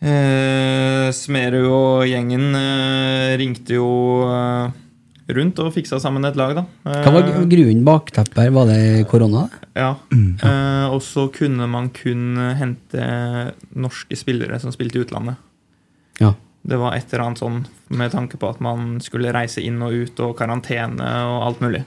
eh, 0.00 1.10
Smerud 1.16 1.68
og 1.70 2.06
gjengen 2.08 2.48
eh, 2.56 3.34
ringte 3.40 3.76
jo 3.78 3.88
eh, 4.30 4.82
rundt 5.36 5.58
og 5.58 5.72
fiksa 5.74 5.98
sammen 6.02 6.24
et 6.28 6.36
lag, 6.38 6.54
da. 6.60 6.64
Eh, 6.86 7.00
Hva 7.02 7.12
var 7.16 7.30
grunnen 7.50 7.82
bakteppet 7.86 8.44
her? 8.44 8.52
Var 8.54 8.70
det 8.70 8.80
korona? 9.10 9.46
ja. 9.76 9.92
Eh, 10.14 10.86
og 10.94 11.02
så 11.04 11.26
kunne 11.34 11.66
man 11.68 11.90
kun 11.92 12.36
hente 12.56 13.06
norske 13.76 14.16
spillere 14.16 14.60
som 14.62 14.72
spilte 14.72 15.00
i 15.00 15.04
utlandet. 15.04 15.36
Ja. 16.22 16.30
Det 16.66 16.78
var 16.80 16.94
et 16.96 17.10
eller 17.12 17.26
annet 17.28 17.38
sånn 17.42 17.58
med 17.94 18.10
tanke 18.14 18.38
på 18.40 18.48
at 18.50 18.62
man 18.64 18.96
skulle 19.04 19.30
reise 19.34 19.60
inn 19.62 19.76
og 19.86 19.92
ut 19.94 20.22
og 20.24 20.32
karantene 20.38 21.04
og 21.28 21.44
alt 21.50 21.60
mulig. 21.62 21.82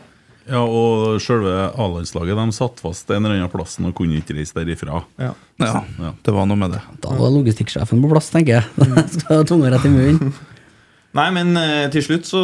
Ja, 0.48 0.62
og 0.64 1.20
selve 1.22 1.52
A-landslaget 1.76 2.40
de 2.40 2.56
satt 2.56 2.80
fast 2.82 3.12
en 3.14 3.26
eller 3.26 3.38
annen 3.38 3.52
plassen 3.54 3.90
og 3.90 3.96
kunne 3.98 4.22
ikke 4.22 4.38
reise 4.38 4.56
derifra. 4.58 5.04
Ja. 5.22 5.34
Ja, 5.60 6.14
det 6.24 6.34
var 6.34 6.48
noe 6.50 6.58
med 6.60 6.78
det. 6.78 6.80
Da 7.04 7.12
var 7.18 7.34
logistikksjefen 7.36 8.00
på 8.02 8.12
plass, 8.14 8.32
tenker 8.34 8.60
jeg. 8.62 8.88
Skal 9.18 9.42
ha 9.42 9.50
tunga 9.50 9.74
rett 9.74 9.86
i 9.86 9.92
munnen. 9.94 10.32
Nei, 11.18 11.26
men 11.34 11.58
eh, 11.58 11.88
til 11.90 12.04
slutt 12.06 12.28
så, 12.30 12.42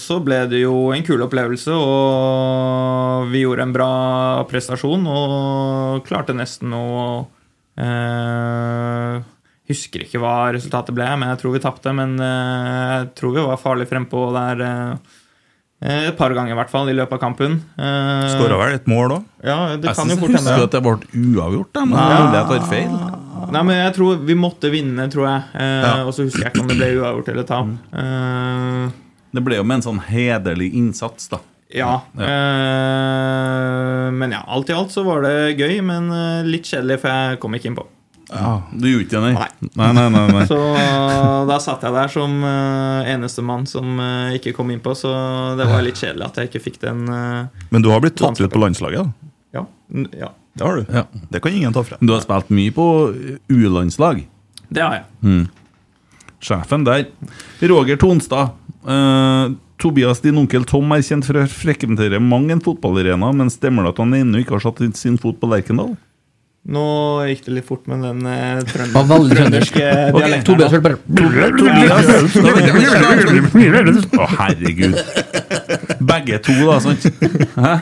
så 0.00 0.18
ble 0.24 0.38
det 0.48 0.62
jo 0.62 0.88
en 0.94 1.04
kul 1.04 1.20
opplevelse, 1.26 1.74
og 1.76 3.28
vi 3.28 3.42
gjorde 3.42 3.66
en 3.66 3.74
bra 3.76 3.90
prestasjon 4.48 5.04
og 5.12 6.06
klarte 6.08 6.36
nesten 6.36 6.72
å 6.72 6.86
eh, 7.76 9.24
Husker 9.66 10.04
ikke 10.04 10.20
hva 10.22 10.52
resultatet 10.54 10.94
ble, 10.94 11.08
men 11.18 11.32
jeg 11.32 11.40
tror 11.40 11.56
vi 11.56 11.60
tapte. 11.64 11.90
Men 11.90 12.12
eh, 12.22 12.74
jeg 13.00 13.08
tror 13.18 13.32
vi 13.34 13.46
var 13.48 13.58
farlig 13.58 13.88
frempå 13.90 14.28
der 14.36 14.62
eh, 14.62 15.14
et 15.82 16.16
par 16.16 16.32
ganger, 16.32 16.52
i 16.52 16.56
hvert 16.56 16.70
fall, 16.72 16.88
i 16.88 16.94
løpet 16.96 17.12
av 17.12 17.20
kampen. 17.20 17.58
Eh, 17.76 18.28
Skåra 18.32 18.56
vel 18.62 18.74
et 18.78 18.86
mål 18.88 19.12
òg? 19.18 19.24
Ja, 19.44 19.76
det 19.76 19.84
Jeg 19.90 19.94
kan 19.94 20.06
synes 20.06 20.16
jo 20.16 20.22
fort 20.26 20.36
hende. 20.38 20.54
at 20.64 20.70
det 20.72 20.82
ble 20.82 20.96
uavgjort, 21.36 21.72
da, 21.76 21.84
men 21.84 21.98
mulig 21.98 22.38
jeg 22.38 22.46
tar 22.48 22.68
feil. 22.70 22.94
Nei, 23.52 23.62
men 23.62 23.76
jeg 23.76 23.92
tror 23.94 24.16
vi 24.26 24.34
måtte 24.34 24.70
vinne, 24.72 25.04
tror 25.12 25.26
jeg. 25.28 25.42
Eh, 25.54 25.82
Ja. 25.84 26.04
Og 26.06 26.14
så 26.16 26.24
husker 26.24 26.42
jeg 26.46 26.52
ikke 26.54 26.62
om 26.64 26.68
det 26.68 26.78
ble 26.80 26.88
uavgjort 27.00 27.28
eller 27.28 27.44
tap. 27.44 27.66
Mm. 27.66 27.76
Eh, 27.92 28.90
Det 29.36 29.44
ble 29.44 29.56
jo 29.56 29.64
med 29.64 29.74
en 29.76 29.82
sånn 29.82 30.00
hederlig 30.08 30.72
innsats, 30.74 31.28
da. 31.28 31.38
Ja. 31.74 32.00
eh, 32.16 34.10
men 34.16 34.32
ja, 34.32 34.42
alt 34.46 34.70
i 34.70 34.72
alt 34.76 34.90
så 34.94 35.04
var 35.04 35.22
det 35.26 35.56
gøy, 35.58 35.80
men 35.84 36.10
eh, 36.14 36.42
litt 36.48 36.64
kjedelig, 36.68 37.00
for 37.02 37.10
jeg 37.12 37.40
kom 37.42 37.56
ikke 37.58 37.70
innpå. 37.72 37.84
Du 38.26 38.86
gjorde 38.90 39.04
ikke 39.04 39.20
det, 39.20 39.20
nei? 39.22 39.48
Nei. 39.78 39.90
Nei, 39.94 40.26
nei. 40.34 40.46
Så 40.50 40.56
eh, 40.58 41.44
da 41.46 41.58
satt 41.62 41.84
jeg 41.86 41.94
der 41.94 42.08
som 42.10 42.32
uh, 42.42 43.06
eneste 43.06 43.44
mann 43.46 43.66
som 43.70 44.00
uh, 44.02 44.32
ikke 44.34 44.50
kom 44.56 44.72
innpå, 44.74 44.96
så 44.98 45.12
det 45.58 45.68
var 45.70 45.84
litt 45.86 46.00
kjedelig 46.00 46.26
at 46.26 46.40
jeg 46.42 46.50
ikke 46.50 46.62
fikk 46.64 46.80
den 46.82 47.04
Uh, 47.06 47.46
Men 47.70 47.84
du 47.86 47.90
har 47.92 48.02
blitt 48.02 48.16
tatt 48.18 48.40
ut 48.40 48.50
på 48.50 48.62
landslaget, 48.64 49.04
da? 49.06 49.30
ja, 49.60 49.62
n- 49.94 50.08
ja, 50.18 50.32
Det 50.58 50.64
har 50.66 50.80
du. 50.80 50.90
Ja. 50.92 51.04
Det 51.30 51.40
kan 51.44 51.52
ingen 51.54 51.72
ta 51.76 51.84
fra. 51.86 52.00
Du 52.00 52.12
har 52.16 52.24
spilt 52.24 52.50
mye 52.50 52.72
på 52.74 52.86
U-landslag. 53.52 54.24
det 54.74 54.82
har 54.82 54.98
jeg. 54.98 55.46
Sjefen 56.42 56.84
der. 56.86 57.06
Roger 57.62 57.96
Tonstad. 57.96 58.50
Uh, 58.86 59.54
Tobias, 59.78 60.20
din 60.24 60.38
onkel 60.40 60.64
Tom 60.64 60.90
er 60.96 61.02
kjent 61.04 61.26
for 61.28 61.36
å 61.36 61.46
frekventere 61.50 62.18
mang 62.22 62.46
en 62.50 62.62
fotballarena, 62.64 63.28
men 63.36 63.50
stemmer 63.52 63.84
det 63.84 63.90
at 63.94 63.98
han 64.02 64.14
ennå 64.16 64.40
ikke 64.40 64.56
har 64.56 64.62
satt 64.64 64.80
sin 64.96 65.18
fot 65.20 65.36
på 65.40 65.50
Lerkendal? 65.50 65.94
Nå 66.66 66.82
gikk 67.28 67.44
det 67.46 67.52
litt 67.60 67.66
fort 67.68 67.84
med 67.86 68.00
den 68.02 68.24
Det 68.26 68.72
trøndersk. 68.72 69.36
trønderske 69.36 69.84
dialekten. 70.16 70.58
Hørte 70.58 70.82
bare 70.82 70.96
Å, 74.18 74.26
herregud. 74.40 74.96
Begge 76.06 76.40
to, 76.42 76.56
da, 76.66 76.78
sant? 76.82 77.06
Hæ? 77.54 77.74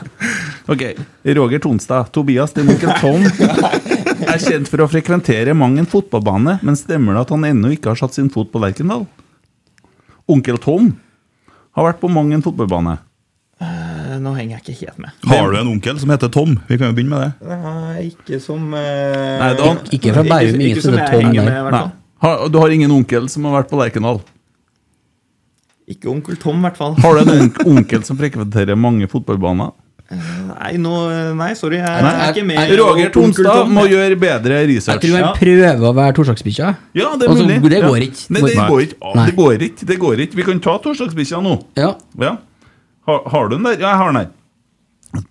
Ok. 0.69 0.83
Roger 1.37 1.59
Tonstad. 1.65 2.11
Tobias, 2.13 2.53
din 2.53 2.69
onkel 2.69 2.93
Tom 3.01 3.25
er 3.25 4.39
kjent 4.41 4.69
for 4.69 4.85
å 4.85 4.89
frekventere 4.91 5.53
mang 5.57 5.79
en 5.81 5.89
fotballbane, 5.89 6.59
men 6.65 6.77
stemmer 6.79 7.17
det 7.17 7.25
at 7.25 7.33
han 7.35 7.49
ennå 7.49 7.73
ikke 7.73 7.91
har 7.93 7.99
satt 8.03 8.13
sin 8.17 8.29
fot 8.33 8.51
på 8.53 8.61
Lerkendal? 8.61 9.07
Onkel 10.29 10.57
Tom 10.61 10.93
har 11.75 11.89
vært 11.89 12.01
på 12.01 12.09
mang 12.13 12.29
en 12.37 12.45
fotballbane. 12.45 12.99
Eh, 14.15 14.19
Nå 14.23 14.33
henger 14.37 14.57
jeg 14.57 14.63
ikke 14.65 14.85
helt 14.85 14.99
med. 15.03 15.09
Har 15.31 15.51
du 15.51 15.57
en 15.59 15.67
onkel 15.75 15.99
som 15.99 16.09
heter 16.13 16.31
Tom? 16.31 16.55
Vi 16.69 16.77
kan 16.79 16.87
jo 16.91 16.95
begynne 16.97 17.09
med 17.09 17.21
det. 17.25 17.59
Nei, 17.65 18.05
ikke 18.13 18.39
som 18.41 18.67
uh, 18.73 18.79
Nei, 19.41 19.51
da- 19.59 19.73
Ikke 19.97 20.13
fra 20.15 20.23
Bærum, 20.23 20.61
ingen 20.61 20.81
som 20.81 20.93
heter 20.95 21.19
jeg 21.19 21.25
Tom 21.25 21.35
med, 21.45 21.71
Nei. 21.75 21.83
Har, 22.25 22.47
du 22.49 22.59
har 22.61 22.69
ingen 22.73 22.91
onkel 22.95 23.27
som 23.29 23.43
har 23.49 23.59
vært 23.61 23.69
på 23.73 23.79
Lerkendal? 23.81 24.21
Ikke 25.91 26.09
onkel 26.09 26.37
Tom, 26.41 26.57
i 26.63 26.65
hvert 26.65 26.77
fall. 26.79 26.95
Har 27.03 27.19
du 27.19 27.31
en 27.35 27.51
onkel 27.77 28.05
som 28.07 28.17
frekventerer 28.17 28.77
mange 28.79 29.05
fotballbaner? 29.11 29.73
Nei, 30.05 30.75
no, 30.77 30.93
nei, 31.37 31.51
sorry. 31.57 31.79
Jeg 31.81 32.01
Nei, 32.05 32.11
er 32.13 32.31
ikke 32.33 32.45
med. 32.45 32.57
jeg- 32.61 32.77
Roger 32.79 33.09
Tomstad 33.13 33.45
Tonstad 33.49 33.71
må 33.73 33.85
gjøre 33.89 34.17
bedre 34.21 34.59
research. 34.69 35.01
Jeg 35.03 35.11
tror 35.11 35.23
han 35.25 35.37
prøver 35.37 35.81
å 35.89 35.93
være 35.97 36.13
torsdagsbikkja. 36.19 36.67
Ja, 36.93 37.11
det 37.17 37.25
er 37.25 37.31
Altså, 37.33 37.45
mulig. 37.45 37.69
det 37.69 37.81
går 37.83 37.97
Ja. 37.97 38.03
ikke. 38.05 38.29
Nei, 38.29 38.41
det 38.41 38.55
går 38.55 38.81
ikke. 38.85 38.97
Nei. 39.15 39.25
Det 39.25 39.35
går 39.35 39.53
ikke. 39.67 39.85
Det 39.91 39.97
går 39.99 40.15
ikke. 40.25 40.35
Vi 40.35 40.43
kan 40.43 40.59
ta 40.59 40.77
torsdagsbikkja 40.77 41.41
nå. 41.41 41.55
Ja. 41.75 41.95
Ja. 42.21 42.37
Har, 43.05 43.21
har 43.31 43.49
du 43.49 43.55
den 43.57 43.65
der? 43.67 43.77
Ja, 43.79 43.91
jeg 43.93 43.97
har 44.01 44.11
den 44.13 44.21
her. 44.23 44.31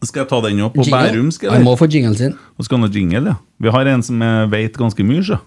Skal 0.07 0.23
jeg 0.23 0.29
ta 0.31 0.39
den 0.47 0.61
opp 0.65 0.77
på 0.79 0.85
Jingle. 0.87 1.01
Bærum? 1.11 1.31
Skal 1.35 1.51
Han 1.53 1.61
jeg? 1.61 1.67
må 1.67 1.75
få 1.77 1.89
jinglen 1.93 2.15
sin. 2.17 2.37
Og 2.57 2.65
skal 2.65 2.79
han 2.81 2.87
ha 2.89 2.95
jingle, 2.95 3.35
ja. 3.35 3.41
Vi 3.61 3.73
har 3.75 3.91
en 3.93 4.03
som 4.07 4.23
jeg 4.25 4.51
vet 4.55 4.79
ganske 4.81 5.05
mye, 5.05 5.25
så. 5.27 5.41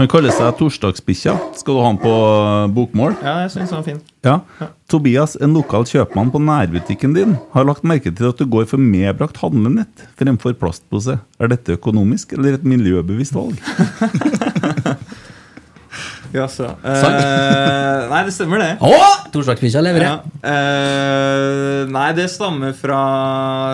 Han 0.00 0.08
kaller 0.08 0.32
seg 0.32 0.54
Torsdagsbikkja. 0.56 1.34
Skal 1.58 1.74
du 1.76 1.80
ha 1.82 1.88
han 1.90 1.98
på 2.00 2.08
eh, 2.12 2.68
bokmål? 2.72 3.16
Ja, 3.20 3.34
jeg 3.42 3.50
syns 3.52 3.74
han 3.74 3.82
er 3.82 3.88
fin. 3.88 3.98
Ja. 4.24 4.36
Tobias, 4.88 5.34
en 5.44 5.52
lokal 5.58 5.84
kjøpmann 5.90 6.30
på 6.32 6.40
nærbutikken 6.40 7.12
din, 7.18 7.34
har 7.52 7.66
lagt 7.68 7.84
merke 7.84 8.08
til 8.14 8.30
at 8.30 8.40
du 8.40 8.46
går 8.48 8.64
for 8.70 8.80
medbrakt 8.80 9.42
handlenett 9.42 10.06
fremfor 10.20 10.54
plastpose. 10.56 11.18
Er 11.40 11.52
dette 11.52 11.76
økonomisk 11.76 12.32
eller 12.38 12.56
et 12.56 12.64
miljøbevisst 12.64 13.36
valg? 13.36 13.60
Jaså. 16.34 16.68
Eh, 16.86 18.08
nei, 18.10 18.20
det 18.26 18.34
stemmer, 18.36 18.60
det. 18.62 18.70
Å! 18.86 19.30
Torsdagsbikkja 19.34 19.82
leverer. 19.82 20.06
Ja. 20.06 20.18
Eh, 20.46 21.88
nei, 21.90 22.08
det 22.18 22.28
stammer 22.30 22.72
fra 22.78 23.00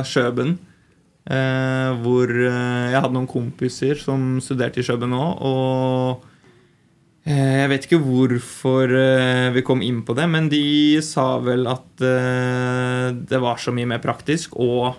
Kjøben. 0.09 0.57
eh, 1.28 1.90
hvor 2.04 2.30
eh, 2.30 2.92
jeg 2.92 3.00
hadde 3.02 3.12
noen 3.16 3.26
kompiser 3.28 3.98
som 4.00 4.36
studerte 4.44 4.80
i 4.80 4.86
Kjøben 4.86 5.12
òg. 5.16 5.42
Og 5.42 6.24
eh, 7.26 7.62
jeg 7.64 7.70
vet 7.72 7.88
ikke 7.88 8.00
hvorfor 8.04 8.94
eh, 8.94 9.48
vi 9.57 9.64
kom 9.66 9.82
inn 9.84 10.00
på 10.07 10.14
det, 10.16 10.28
men 10.30 10.48
de 10.52 10.62
sa 11.04 11.34
vel 11.42 11.66
at 11.70 11.84
det 11.98 13.40
var 13.42 13.59
så 13.61 13.72
mye 13.74 13.88
mer 13.90 14.00
praktisk, 14.04 14.57
og 14.61 14.94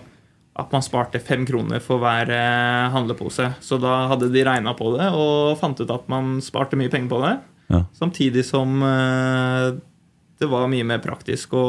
at 0.58 0.72
man 0.74 0.82
sparte 0.82 1.20
fem 1.22 1.44
kroner 1.46 1.78
for 1.82 2.02
hver 2.02 2.30
eh, 2.34 2.88
handlepose. 2.94 3.52
Så 3.62 3.78
da 3.82 4.08
hadde 4.10 4.30
de 4.34 4.42
regna 4.46 4.74
på 4.78 4.90
det 4.96 5.06
og 5.14 5.58
fant 5.60 5.78
ut 5.78 5.92
at 5.94 6.08
man 6.10 6.38
sparte 6.44 6.78
mye 6.78 6.90
penger 6.90 7.12
på 7.12 7.20
det. 7.22 7.34
Ja. 7.70 7.84
Samtidig 7.94 8.42
som 8.48 8.80
eh, 8.82 9.68
det 10.38 10.48
var 10.50 10.70
mye 10.70 10.86
mer 10.86 11.02
praktisk 11.04 11.54
å 11.58 11.66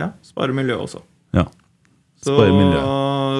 ja, 0.00 0.10
spare 0.24 0.56
miljøet 0.56 0.84
også. 0.88 1.02
Ja. 1.36 1.46
Så, 2.18 2.34
Spare 2.34 2.50
miljø. 2.50 2.80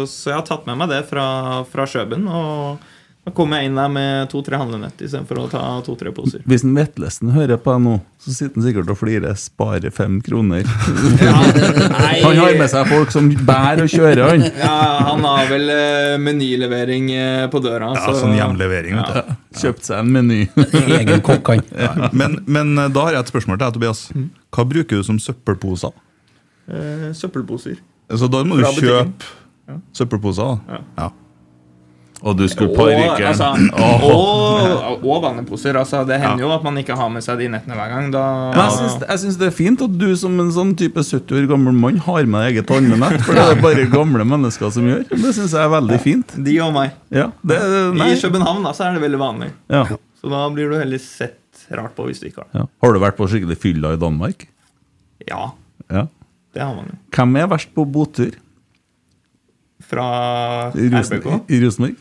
så 0.06 0.30
jeg 0.30 0.38
har 0.38 0.46
tatt 0.46 0.68
med 0.68 0.78
meg 0.78 0.92
det 0.92 1.00
fra, 1.08 1.26
fra 1.66 1.86
Kjøben. 1.90 2.28
Og 2.30 2.84
da 3.28 3.34
kommer 3.36 3.60
jeg 3.60 3.68
inn 3.68 3.76
der 3.76 3.90
med 3.92 4.30
to-tre 4.32 4.56
handlenett 4.56 5.02
istedenfor 5.04 5.42
å 5.42 5.48
ta 5.52 5.60
to-tre 5.84 6.08
poser. 6.16 6.40
Hvis 6.48 6.62
en 6.64 6.72
Vetlesen 6.72 7.32
hører 7.34 7.58
på 7.60 7.74
deg 7.74 7.82
nå, 7.84 7.96
så 8.24 8.32
sitter 8.32 8.56
han 8.56 8.64
sikkert 8.64 8.92
og 8.94 8.96
flirer. 8.96 9.34
Sparer 9.36 9.92
fem 9.92 10.16
kroner. 10.24 10.64
Ja, 11.18 11.34
Han 12.24 12.38
har 12.38 12.56
med 12.56 12.70
seg 12.70 12.88
folk 12.88 13.12
som 13.12 13.28
bærer 13.44 13.82
og 13.84 13.92
kjører, 13.92 14.22
han. 14.30 14.44
Ja, 14.46 14.78
han 15.10 15.24
har 15.26 15.48
vel 15.50 15.68
uh, 15.68 16.14
menylevering 16.22 17.10
eh, 17.12 17.44
på 17.52 17.60
døra. 17.64 17.90
Ja, 17.96 18.14
sånn 18.16 18.36
hjemlevering. 18.36 18.96
vet 18.96 19.28
du. 19.28 19.36
Kjøpt 19.60 19.88
seg 19.88 20.00
en 20.00 20.12
meny. 20.14 20.40
Egen 20.98 21.22
kokk, 21.26 21.52
han. 21.52 21.64
Ja. 21.74 22.10
Men, 22.16 22.40
men 22.48 22.74
eh, 22.78 22.90
da 22.94 23.08
har 23.08 23.18
jeg 23.18 23.26
et 23.26 23.32
spørsmål 23.34 23.58
til 23.58 23.64
deg, 23.66 23.76
Tobias. 23.76 24.02
Mm. 24.14 24.28
Hva 24.56 24.66
bruker 24.72 25.02
du 25.02 25.06
som 25.10 25.20
søppelposer? 25.22 25.96
Uh, 26.70 27.08
søppelposer. 27.18 27.80
Så 28.08 28.30
da 28.32 28.44
må 28.46 28.60
du 28.60 28.64
Fra 28.64 28.74
kjøpe 28.78 29.80
søppelposer? 29.96 30.56
da? 30.68 30.82
Ja. 31.02 31.10
Og 32.18 32.34
du 32.34 32.48
skulle 32.50 32.72
på 32.74 32.82
parrykke. 32.82 33.28
altså, 33.28 33.52
oh. 33.78 34.04
og, 34.10 35.04
og 35.06 35.20
vanneposer. 35.22 35.76
Altså, 35.78 36.00
det 36.08 36.16
hender 36.18 36.42
jo 36.42 36.48
at 36.50 36.64
man 36.66 36.80
ikke 36.80 36.96
har 36.98 37.10
med 37.14 37.22
seg 37.22 37.38
de 37.38 37.46
nettene 37.52 37.76
hver 37.78 37.92
gang. 37.92 38.08
Da, 38.10 38.22
Men 38.56 39.04
jeg 39.06 39.20
syns, 39.22 39.36
det 39.38 39.46
er 39.46 39.54
fint 39.54 39.84
at 39.86 39.94
du 40.00 40.08
som 40.18 40.34
en 40.42 40.50
sånn 40.54 40.72
type 40.80 40.98
70 41.06 41.38
år 41.38 41.46
gammel 41.52 41.76
mann 41.78 42.00
har 42.08 42.26
med 42.26 42.42
deg 42.42 42.56
eget 42.58 42.72
håndnett. 42.74 43.22
For 43.22 43.38
det 43.38 43.44
er 43.44 43.62
bare 43.68 43.84
gamle 43.92 44.26
mennesker 44.26 44.72
som 44.74 44.88
gjør. 44.90 45.04
Det 45.12 45.30
syns 45.36 45.54
jeg 45.54 45.62
er 45.62 45.70
veldig 45.76 46.00
fint. 46.02 46.34
De 46.48 46.56
og 46.66 46.74
meg. 46.74 46.96
Ja, 47.14 47.28
det. 47.46 47.60
I 48.08 48.18
København 48.24 48.66
da, 48.66 48.74
så 48.74 48.88
er 48.88 48.98
det 48.98 49.04
veldig 49.06 49.22
vanlig. 49.22 49.52
Ja, 49.70 49.84
Så 50.18 50.32
da 50.34 50.42
blir 50.50 50.72
du 50.74 50.76
heller 50.80 50.98
sett 50.98 51.62
rart 51.70 51.94
på 51.94 52.08
hvis 52.08 52.18
du 52.24 52.26
ikke 52.32 52.42
har 52.42 52.50
det. 52.50 52.64
ja. 52.64 52.66
Har 52.82 52.94
du 52.94 53.00
vært 53.06 53.18
på 53.20 53.30
skikkelig 53.30 53.60
fylla 53.62 53.94
i 53.94 54.02
Danmark? 54.02 54.48
Ja, 55.28 55.52
Ja. 55.86 56.08
det 56.54 56.62
har 56.66 56.74
man 56.74 56.90
jo. 56.90 56.98
Hvem 57.14 57.38
er 57.38 57.46
verst 57.54 57.70
på 57.78 57.86
botur? 57.86 58.34
Fra 59.88 60.04
RBK. 60.74 61.26
I 61.48 61.60
Rosenborg? 61.62 61.94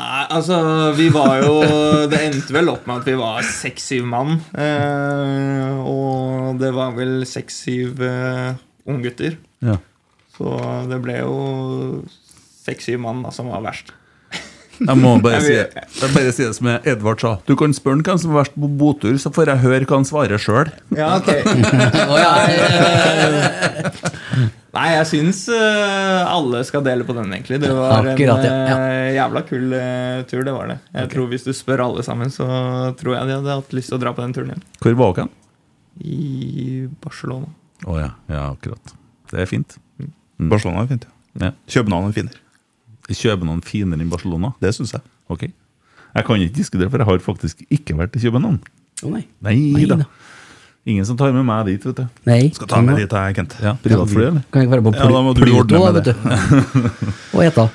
Nei, 0.00 0.24
altså 0.32 0.56
Vi 0.96 1.08
var 1.12 1.42
jo 1.42 1.54
Det 2.10 2.20
endte 2.24 2.54
vel 2.56 2.70
opp 2.72 2.86
med 2.88 3.02
at 3.02 3.08
vi 3.10 3.16
var 3.20 3.44
seks-syv 3.46 4.06
mann. 4.08 4.40
Eh, 4.56 5.80
og 5.84 6.58
det 6.60 6.72
var 6.76 6.94
vel 6.96 7.24
seks-syv 7.28 8.00
eh, 8.06 8.58
unggutter. 8.90 9.36
Ja. 9.64 9.76
Så 10.36 10.56
det 10.90 11.00
ble 11.04 11.18
jo 11.20 11.34
seks-syv 12.64 13.02
mann 13.04 13.24
da, 13.26 13.32
som 13.34 13.50
var 13.52 13.64
verst. 13.66 13.92
Jeg 14.80 14.96
må 14.96 15.10
bare 15.20 15.40
si, 15.44 15.52
Jeg 15.52 16.08
bare 16.14 16.30
si 16.32 16.44
det 16.46 16.54
som 16.56 16.66
Edvard 16.78 17.20
sa. 17.20 17.34
Du 17.48 17.52
kan 17.58 17.72
spørre 17.76 18.00
hvem 18.06 18.18
som 18.22 18.30
er 18.32 18.36
verst 18.40 18.54
på 18.56 18.68
botur, 18.80 19.16
så 19.20 19.28
får 19.34 19.46
jeg 19.52 19.58
høre 19.64 19.84
hva 19.84 19.94
han 19.98 20.06
svarer 20.08 20.38
sjøl. 20.40 20.68
Ja, 20.96 21.08
ok 21.20 21.28
Nei, 24.70 24.84
jeg 24.94 25.06
syns 25.10 25.40
eh, 25.50 26.20
alle 26.30 26.60
skal 26.66 26.84
dele 26.86 27.02
på 27.06 27.10
den, 27.16 27.32
egentlig. 27.34 27.58
Det 27.64 27.70
var 27.74 28.06
Akkurat, 28.12 28.44
en 28.46 28.68
ja. 28.70 28.76
eh, 28.86 29.08
jævla 29.16 29.40
kul 29.48 29.72
eh, 29.74 30.20
tur, 30.30 30.44
det 30.46 30.52
var 30.54 30.66
det. 30.70 30.76
Jeg 30.94 31.10
tror 31.10 31.26
Hvis 31.32 31.42
du 31.48 31.52
spør 31.56 31.82
alle 31.88 32.02
sammen, 32.06 32.30
så 32.30 32.46
tror 33.00 33.16
jeg 33.16 33.26
de 33.26 33.34
hadde 33.40 33.56
hatt 33.58 33.74
lyst 33.74 33.90
til 33.90 33.98
å 33.98 34.02
dra 34.04 34.12
på 34.14 34.22
den 34.22 34.34
turen 34.36 34.52
igjen. 34.54 34.62
Hvor 34.84 34.94
var 35.00 35.10
dere? 35.18 35.26
I 36.06 36.86
Barcelona. 37.02 37.48
Å 37.82 37.92
ja. 37.98 38.10
ja, 38.30 38.42
akkurat. 38.52 38.84
Det 39.32 39.38
er 39.42 39.48
fint. 39.50 39.70
Barcelona 40.38 40.78
er 40.86 40.90
fint, 40.94 41.04
ja. 41.08 41.12
Ja. 41.48 41.52
København 41.70 42.10
er 42.12 42.16
finere. 42.20 42.38
København 43.18 43.62
finere 43.66 44.00
enn 44.00 44.10
Barcelona? 44.12 44.52
Det 44.62 44.74
syns 44.76 44.92
jeg. 44.96 45.02
Ok. 45.30 45.46
Jeg 46.14 46.26
kan 46.26 46.42
ikke 46.42 46.56
diskutere, 46.56 46.90
for 46.90 46.98
jeg 47.02 47.06
har 47.06 47.22
faktisk 47.24 47.62
ikke 47.70 47.96
vært 47.98 48.16
i 48.18 48.22
København. 48.24 48.60
Å 49.04 49.12
nei. 49.14 49.24
Nei 49.46 49.56
Nei 49.76 49.86
da. 49.88 50.02
da. 50.02 50.08
Ingen 50.88 51.04
som 51.04 51.16
tar 51.20 51.32
med 51.36 51.44
meg 51.44 51.66
dit, 51.68 51.84
vet 51.84 52.00
du. 52.00 52.06
Nei. 52.26 52.40
Skal 52.56 52.70
ta 52.70 52.80
med 52.84 52.96
dit, 53.02 53.12
jeg, 53.12 53.36
Kent. 53.36 53.56
Ja, 53.62 53.74
Privatfly, 53.84 54.26
eller? 54.30 54.46
Kan 54.50 54.62
jeg 54.64 54.70
ikke 54.70 54.78
være 54.78 54.86
på 54.88 54.94
Ja, 54.96 55.08
da 55.12 55.22
må 55.26 55.34
du 55.36 55.44
Pluto, 55.44 55.82
med 55.84 56.00
vet 56.00 56.10
du. 56.10 56.12
Og 57.36 57.44
ete. 57.46 57.68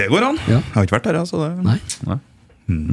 Det 0.00 0.08
går 0.12 0.30
an. 0.32 0.42
Ja. 0.48 0.62
Jeg 0.64 0.76
har 0.78 0.88
ikke 0.88 0.98
vært 0.98 1.10
der, 1.10 1.20
jeg. 1.20 1.32
Så 1.32 1.44
det... 1.44 1.52
Nei. 1.66 2.92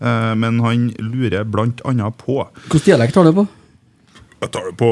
Eh, 0.00 0.34
Men 0.34 0.60
han 0.64 0.88
lurer 0.98 1.44
annet 1.84 2.18
på 2.18 2.40
Hvilken 2.68 2.86
dialekt 2.92 3.16
har 3.16 3.24
du 3.28 3.32
på? 3.40 3.46
Jeg 4.38 4.52
tar 4.54 4.68
det 4.70 4.76
på 4.78 4.90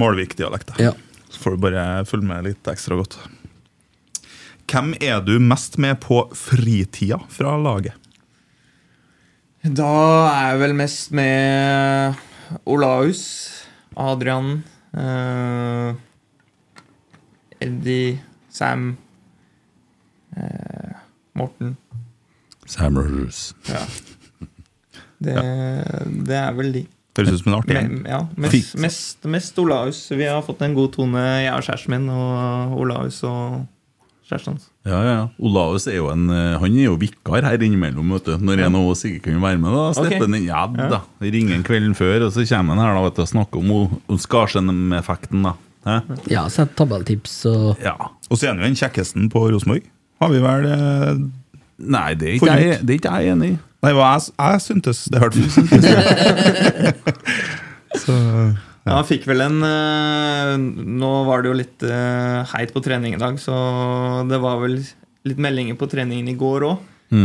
Malvik-dialekt. 0.00 0.70
Ja. 0.80 0.94
Så 1.28 1.42
får 1.42 1.56
du 1.56 1.64
bare 1.66 1.82
følge 2.08 2.28
med 2.28 2.46
litt 2.48 2.70
ekstra 2.72 2.96
godt. 2.96 3.18
Hvem 4.68 4.94
er 5.00 5.20
du 5.24 5.38
mest 5.40 5.76
med 5.80 6.00
på 6.00 6.22
fritida 6.36 7.20
fra 7.32 7.54
laget? 7.60 7.96
Da 9.64 9.92
er 10.30 10.52
jeg 10.52 10.60
vel 10.62 10.74
mest 10.78 11.12
med 11.12 12.16
Olaus, 12.68 13.22
Adrian, 13.98 14.62
eh, 14.96 15.94
Eddie, 17.60 18.20
Sam, 18.48 18.96
eh, 20.36 20.94
Morten. 21.34 21.76
Sam 22.66 22.98
Rogers. 22.98 23.54
Ja. 23.68 23.82
Det, 25.18 25.34
det 26.28 26.38
er 26.38 26.54
vel 26.58 26.72
de. 26.76 26.84
Høres 27.18 27.34
ut 27.34 27.40
som 27.42 27.50
en 27.50 27.56
artig 27.58 27.74
gjeng. 27.74 27.96
Ja, 28.06 28.20
mest, 28.38 28.76
mest, 28.78 29.26
mest 29.26 29.58
Olaus. 29.58 30.04
Vi 30.14 30.26
har 30.28 30.44
fått 30.46 30.62
en 30.62 30.76
god 30.76 30.92
tone, 30.94 31.24
jeg 31.42 31.50
og 31.50 31.64
kjæresten 31.66 31.94
min, 31.96 32.06
og 32.14 32.76
Olaus 32.78 33.18
og 33.26 33.64
kjæresten 34.28 34.54
hans. 34.54 34.68
Ja, 34.86 35.00
ja. 35.02 35.14
ja. 35.16 35.24
Olaus 35.42 35.88
er 35.90 35.98
jo 35.98 36.06
en 36.12 36.28
eh, 36.30 36.54
Han 36.62 36.76
er 36.78 36.86
jo 36.86 36.94
vikar 37.00 37.42
her 37.44 37.64
innimellom, 37.66 38.14
vet 38.14 38.30
du. 38.30 38.36
Når 38.46 38.62
en 38.68 38.78
av 38.78 38.90
oss 38.92 39.02
ikke 39.08 39.32
kan 39.32 39.42
være 39.42 39.58
med, 39.60 39.74
da 39.74 39.88
slipper 39.98 40.28
han 40.28 40.38
inn. 40.38 40.46
Ja 40.46 40.62
da. 40.94 41.02
Ringer 41.24 41.58
en 41.58 41.66
kvelden 41.66 41.98
før, 41.98 42.28
og 42.28 42.34
så 42.36 42.46
kommer 42.46 42.76
han 42.78 42.84
her 42.86 42.94
da, 42.94 43.04
vet 43.08 43.18
du, 43.18 43.24
og 43.24 43.32
snakker 43.34 43.64
om, 43.64 43.98
Skarsheim-effekten, 44.28 45.48
da. 45.48 45.56
Hæ? 45.88 46.00
Ja, 46.30 46.46
sett 46.52 46.74
tabelltips 46.78 47.40
og 47.50 47.82
Ja. 47.82 47.96
Og 48.28 48.36
så 48.36 48.46
er 48.46 48.54
han 48.54 48.62
jo 48.62 48.68
den 48.68 48.78
kjekkeste 48.78 49.26
på 49.32 49.46
Rosenborg. 49.50 49.86
Har 50.22 50.32
vi 50.32 50.40
vel 50.42 50.66
eh, 50.70 51.24
Nei, 51.78 52.08
det 52.18 52.26
er 52.26 52.38
ikke 52.38 52.54
jeg, 52.58 52.78
det 52.82 52.94
er 52.94 52.98
ikke 52.98 53.18
jeg 53.22 53.34
enig 53.34 53.50
i. 53.52 53.58
Nei, 53.84 53.92
hva 53.94 54.08
jeg, 54.16 54.32
jeg 54.34 54.62
syntes 54.64 55.04
det 55.12 55.20
hørtes 55.22 55.54
Så 58.02 58.14
Ja, 58.14 58.96
han 58.96 59.06
fikk 59.06 59.28
vel 59.30 59.40
en 59.44 59.60
eh, 59.62 60.56
Nå 60.58 61.10
var 61.28 61.42
det 61.44 61.50
jo 61.52 61.58
litt 61.60 61.82
eh, 61.86 62.40
heit 62.54 62.72
på 62.74 62.82
trening 62.82 63.14
i 63.14 63.20
dag, 63.20 63.38
så 63.38 63.54
det 64.28 64.38
var 64.42 64.58
vel 64.64 64.80
litt 65.28 65.38
meldinger 65.42 65.76
på 65.78 65.86
treningen 65.90 66.28
i 66.30 66.34
går 66.38 66.64
òg. 66.70 66.78
Mm. 67.08 67.24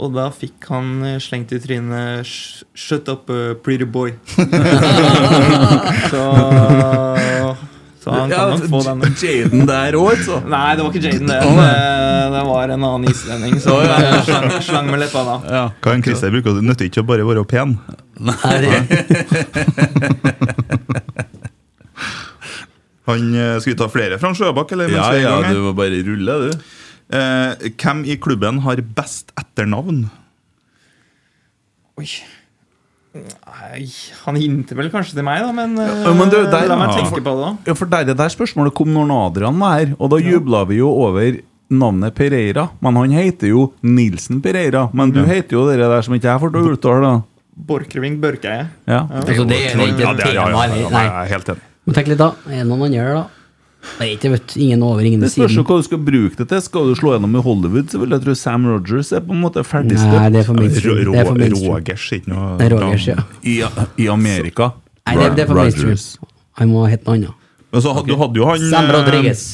og 0.00 0.14
da 0.16 0.30
fikk 0.32 0.64
han 0.72 1.02
eh, 1.04 1.18
slengt 1.20 1.50
i 1.52 1.58
trynet 1.60 2.24
'Shut 2.24 3.04
up, 3.12 3.28
pretty 3.64 3.84
boy'. 3.84 4.14
så, 6.12 6.22
så 8.08 8.14
han 8.14 8.30
kan 8.32 8.50
nok 8.54 8.64
få 8.72 8.80
den. 8.86 9.02
Jaden 9.22 9.66
der 9.68 9.96
òg, 9.98 10.08
altså. 10.14 10.38
Nei, 10.48 10.68
det 10.76 10.84
var 10.84 10.90
ikke 10.94 11.04
Jaden. 11.04 11.28
Det, 11.28 11.38
Oh, 11.48 11.54
det, 12.32 12.42
var 12.48 12.72
en 12.72 12.84
annen 12.88 13.10
islending 13.10 13.60
som 13.60 13.82
ja. 13.84 13.96
eh, 13.98 14.24
slang, 14.24 14.48
slang 14.64 14.86
med 14.92 15.02
leppa 15.04 15.20
da. 15.26 15.36
Ja. 15.48 15.64
Hva 15.84 15.94
en 15.96 16.04
Christer 16.04 16.32
bruker 16.32 16.56
Det 16.56 16.64
nytter 16.64 16.88
ikke 16.88 17.04
å 17.04 17.08
bare 17.08 17.24
være 17.28 17.44
pen. 17.48 17.70
Nei, 18.18 18.34
Han 23.08 23.22
skulle 23.24 23.60
Skal 23.62 23.72
vi 23.72 23.78
ta 23.78 23.88
flere 23.92 24.18
fra 24.20 24.32
Sjøbakk, 24.36 24.74
Ja, 24.92 25.08
ja, 25.16 25.36
du 25.48 25.62
må 25.68 25.72
bare 25.76 26.02
rulle, 26.04 26.34
du. 26.44 26.50
Eh, 27.08 27.70
hvem 27.80 28.02
i 28.04 28.18
klubben 28.20 28.60
har 28.66 28.82
best 28.96 29.32
etternavn? 29.40 30.10
Oi. 31.98 32.08
Nei, 33.14 33.86
han 34.26 34.36
hinter 34.36 34.76
vel 34.78 34.90
kanskje 34.92 35.14
til 35.16 35.24
meg, 35.26 35.40
da, 35.42 35.52
men, 35.52 35.78
eh, 35.80 36.02
Ja, 36.04 36.12
men 36.14 36.28
du, 36.30 36.36
der- 36.44 36.68
la 36.68 36.76
meg 36.76 36.90
Ja. 36.90 36.96
tenke 37.02 37.10
på 37.10 37.24
det. 37.24 37.24
da 37.24 37.56
Ja, 37.66 37.74
for 37.74 37.86
der, 37.86 38.04
det 38.04 38.16
der 38.16 38.28
spørsmålet 38.28 38.74
kom 38.74 38.88
når 38.92 39.10
Adrian 39.30 39.58
var 39.58 39.78
her, 39.78 39.94
og 39.98 40.10
da 40.10 40.16
jubla 40.16 40.64
vi 40.68 40.76
jo 40.76 40.88
over 40.90 41.38
navnet 41.70 42.14
Pereira. 42.14 42.68
Men 42.80 42.96
han 42.96 43.10
heter 43.10 43.48
jo 43.48 43.72
Nilsen 43.82 44.40
Pereira. 44.42 44.88
Men 44.92 45.10
du 45.10 45.24
heter 45.24 45.52
jo 45.52 45.66
det 45.70 45.78
der 45.78 46.02
som 46.02 46.14
ikke 46.14 46.22
jeg 46.30 46.40
får 46.40 46.52
til 46.52 46.60
å 46.60 46.76
uttale, 46.76 47.00
da. 47.02 47.22
Borchgrevink 47.58 48.20
Børkeie. 48.20 48.68
Ja. 48.86 49.06
altså, 49.10 49.44
det, 49.44 49.48
det 49.48 49.74
er 49.74 49.86
ikke 49.88 50.00
Ja, 50.00 50.10
et 50.12 50.16
det 50.18 50.26
enig. 50.26 51.58
Men 51.86 51.94
tenk 51.94 52.06
litt, 52.08 52.18
da. 52.18 52.28
Er 52.46 52.58
det 52.62 52.66
noen 52.66 52.82
andre 52.84 52.98
her, 53.00 53.14
da? 53.14 53.22
Det 53.22 53.37
er 54.00 54.10
ikke, 54.14 54.30
vet 54.34 54.54
ingen 54.58 54.82
over, 54.82 55.00
ingen 55.06 55.20
Det 55.22 55.30
spørs 55.32 55.54
jo 55.56 55.62
hva 55.66 55.76
du 55.80 55.86
skal 55.86 55.98
bruke 56.02 56.36
det 56.40 56.46
til. 56.50 56.60
Skal 56.64 56.88
du 56.90 56.94
slå 56.98 57.12
gjennom 57.14 57.36
i 57.38 57.42
Hollywood, 57.44 57.88
så 57.92 58.00
vil 58.02 58.10
jeg 58.16 58.24
tro 58.24 58.34
Sam 58.38 58.66
Rogers 58.66 59.12
er 59.14 59.20
på 59.24 59.32
en 59.36 59.40
måte 59.44 59.62
Nei, 59.62 59.68
ferdigstøpt. 59.70 60.32
det 60.34 60.40
er 60.42 60.48
for 60.48 60.58
mainstream. 60.58 60.98
Det 61.12 61.20
er 61.22 61.24
for 61.28 61.34
Rå- 61.34 61.38
mainstream. 61.38 61.72
Rogers 61.76 62.08
er 62.12 62.16
ikke 62.20 62.32
noe 62.34 62.48
er 62.66 62.74
Rogers, 62.74 63.06
ja. 63.08 63.16
I, 63.42 63.56
I 64.04 64.08
Amerika. 64.12 64.72
Nei, 65.06 65.14
det, 65.22 65.30
det 65.38 65.44
er 65.46 65.50
for 65.52 65.60
mainstream. 65.62 66.28
Han 66.58 66.72
må 66.74 66.84
hete 66.90 67.06
noe 67.06 67.16
annet. 67.20 67.46
Men 67.72 67.82
så, 67.84 67.92
had- 67.96 68.06
Du 68.08 68.16
hadde 68.18 68.40
jo 68.40 68.46
han 68.48 68.68
Sam 68.70 68.84
eh, 68.90 68.94
Rodriguez. 68.98 69.46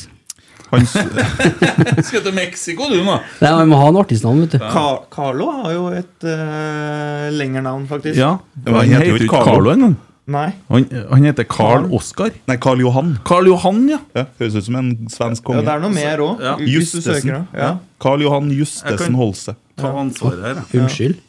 han 0.70 0.86
Skal 2.08 2.22
til 2.24 2.34
Mexico, 2.34 2.88
du, 2.90 2.96
nå? 3.04 3.18
Nei, 3.42 3.50
Han 3.60 3.68
må 3.70 3.78
ha 3.78 3.88
en 3.92 4.00
artistnavn, 4.00 4.40
vet 4.46 4.56
du. 4.56 4.64
Ka 4.72 4.86
Carlo 5.12 5.50
har 5.60 5.72
jo 5.76 5.84
et 5.94 6.26
uh, 6.26 7.28
lengre 7.34 7.62
navn, 7.62 7.84
faktisk. 7.90 8.18
Ja. 8.18 8.36
Han 8.66 8.88
heter 8.88 9.12
jo 9.12 9.20
ikke 9.20 9.44
Carlo 9.44 9.70
engang. 9.74 9.96
Nei. 10.26 10.46
Han, 10.70 10.86
han 11.10 11.24
heter 11.28 11.44
Carl 11.44 11.90
Oskar. 11.92 12.30
Nei, 12.48 12.56
Karl 12.56 12.80
Johan. 12.80 13.18
Carl 13.28 13.46
Johan, 13.50 13.82
ja. 13.90 13.98
Ja, 14.16 14.24
Høres 14.38 14.54
ut 14.56 14.64
som 14.64 14.78
en 14.80 14.94
svensk 15.12 15.50
Ja, 15.52 15.60
det 15.60 15.74
er 15.74 15.82
noe 15.82 15.92
mer 15.92 16.22
òg, 16.24 16.40
Ja. 16.40 16.54
da. 16.56 17.42
Ja. 17.52 17.68
Carl 18.00 18.16
Karl 18.16 18.22
Johan 18.24 18.48
Justesen 18.54 19.18
Holse. 19.20 19.56
Ta 19.76 19.90
ansvaret 20.00 20.40
her, 20.46 20.62
ja. 20.62 20.80
Unnskyld. 20.80 21.20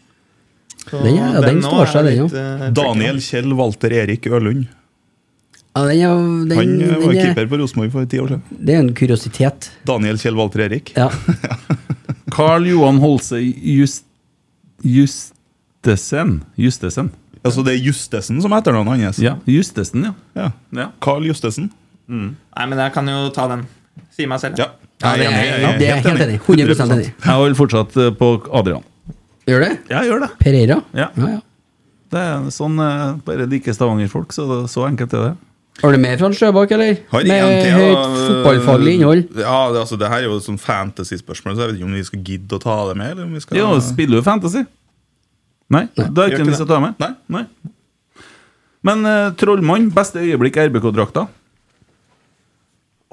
Så 0.85 1.01
Den 1.03 1.15
ja, 1.17 1.31
den 1.41 1.43
den 1.59 1.61
står 1.65 1.85
seg, 1.91 2.05
den, 2.05 2.23
litt, 2.23 2.33
eh, 2.39 2.65
Daniel 2.77 3.19
Kjell 3.19 3.53
Walter 3.57 3.91
Erik 3.91 4.27
Ølund. 4.29 4.67
Ja, 5.75 5.81
den 5.89 5.99
er, 5.99 6.15
den, 6.47 6.57
Han 6.57 6.81
eh, 6.81 6.91
var 6.95 7.11
den 7.11 7.17
er, 7.17 7.25
keeper 7.25 7.47
på 7.51 7.57
Rosenborg 7.59 7.91
for 7.91 8.05
ti 8.05 8.19
år 8.21 8.27
siden. 8.31 8.43
det 8.69 8.75
er 8.75 8.79
en 8.83 8.93
kuriositet. 8.95 9.71
Daniel 9.83 10.17
Kjell 10.21 10.37
Walter 10.39 10.59
Erik. 10.69 10.93
Ja. 10.95 11.09
Karl 12.31 12.67
Johan 12.69 13.01
Holse 13.03 13.41
Just, 13.41 14.05
Justesen. 14.83 16.43
Justesen. 16.55 17.11
Altså 17.45 17.63
Det 17.65 17.75
er 17.75 17.83
Justesen 17.85 18.41
som 18.41 18.53
er 18.55 18.63
etternavnet 18.63 19.05
hans. 19.05 19.21
Ja, 19.21 19.35
Justesen, 19.49 20.07
ja. 20.09 20.13
Ja. 20.37 20.49
ja. 20.75 20.87
Carl 21.03 21.27
Justesen. 21.27 21.69
Nei, 22.09 22.65
men 22.65 22.79
jeg 22.79 22.93
kan 22.95 23.09
jo 23.09 23.29
ta 23.35 23.47
den. 23.51 23.65
Si 24.15 24.27
meg 24.29 24.41
selv. 24.41 24.59
Ja. 24.61 24.71
Ja, 25.03 25.11
det 25.19 25.25
er, 25.27 25.33
jeg 25.59 25.79
det 25.79 25.87
er 25.91 25.97
helt 26.05 26.21
enig. 26.23 26.37
100 26.39 26.85
enig. 26.95 27.09
Jeg 27.11 27.35
holder 27.35 27.57
fortsatt 27.59 27.97
eh, 27.99 28.13
på 28.15 28.29
Adrian. 28.55 28.85
Gjør 29.45 29.65
det? 29.65 29.73
Jeg 29.91 30.09
gjør 30.09 30.23
det. 30.23 30.29
Pereira? 30.39 30.77
Ja. 30.95 31.09
Ja, 31.19 31.33
ja. 31.35 31.41
Det 32.15 32.21
er 32.21 32.45
sånn 32.53 32.79
eh, 32.79 33.17
Bare 33.27 33.47
like 33.49 33.73
Stavanger-folk, 33.75 34.31
så 34.33 34.45
det, 34.49 34.59
så 34.71 34.85
enkelt 34.87 35.13
er 35.17 35.27
det. 35.27 35.33
Har 35.81 35.91
du 35.91 35.99
mer 35.99 36.15
fra 36.21 36.29
Sjøbakk, 36.31 36.71
eller? 36.71 37.01
Har 37.11 37.25
Med 37.27 37.35
egentlig, 37.35 37.73
høyt 37.75 38.13
fotballfaglig 38.15 38.93
innhold? 38.95 39.25
Ja, 39.35 39.57
det, 39.75 39.81
altså, 39.83 39.99
det 39.99 40.07
her 40.07 40.23
er 40.23 40.29
jo 40.29 40.37
et 40.39 40.47
sånn 40.47 40.61
fantasy-spørsmål, 40.61 41.57
så 41.57 41.65
jeg 41.65 41.73
vet 41.73 41.81
ikke 41.81 41.89
om 41.89 41.97
vi 41.99 42.05
skal 42.07 42.21
gidde 42.29 42.55
å 42.55 42.63
ta 42.63 42.77
det 42.87 42.95
med. 43.01 43.11
Eller 43.11 43.27
om 43.27 43.35
vi 43.35 43.43
skal... 43.43 43.59
Ja, 43.59 43.67
spiller 43.83 44.23
du 44.23 44.25
Fantasy? 44.25 44.63
Nei? 45.73 45.87
Det 45.95 46.05
er 46.05 46.33
ikke 46.33 46.43
en 46.43 46.51
vi 46.51 46.59
å 46.61 46.69
ta 46.69 46.77
med? 46.83 47.01
Nei. 47.33 47.45
Men 48.85 49.07
uh, 49.07 49.33
Trollmann, 49.39 49.89
beste 49.93 50.21
øyeblikk 50.21 50.59
i 50.61 50.67
RBK-drakta? 50.69 51.25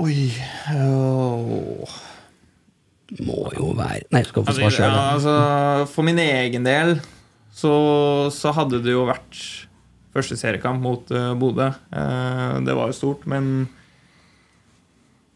Oi 0.03 0.17
oh. 0.77 1.99
Må 3.21 3.51
jo 3.55 3.73
være 3.77 4.07
Nei, 4.13 4.23
skal 4.25 4.45
få 4.45 4.53
Altså, 4.53 4.63
svare 4.63 4.77
sjøl. 4.77 4.89
ja, 4.89 5.03
altså, 5.17 5.35
For 5.93 6.07
min 6.07 6.21
egen 6.23 6.65
del 6.67 6.97
så, 7.53 7.73
så 8.33 8.55
hadde 8.57 8.81
det 8.85 8.95
jo 8.95 9.05
vært 9.05 9.37
første 10.13 10.37
seriekamp 10.41 10.81
mot 10.81 11.11
uh, 11.13 11.33
Bodø. 11.37 11.69
Uh, 11.93 12.61
det 12.65 12.73
var 12.77 12.89
jo 12.89 12.97
stort, 12.97 13.27
men 13.29 13.67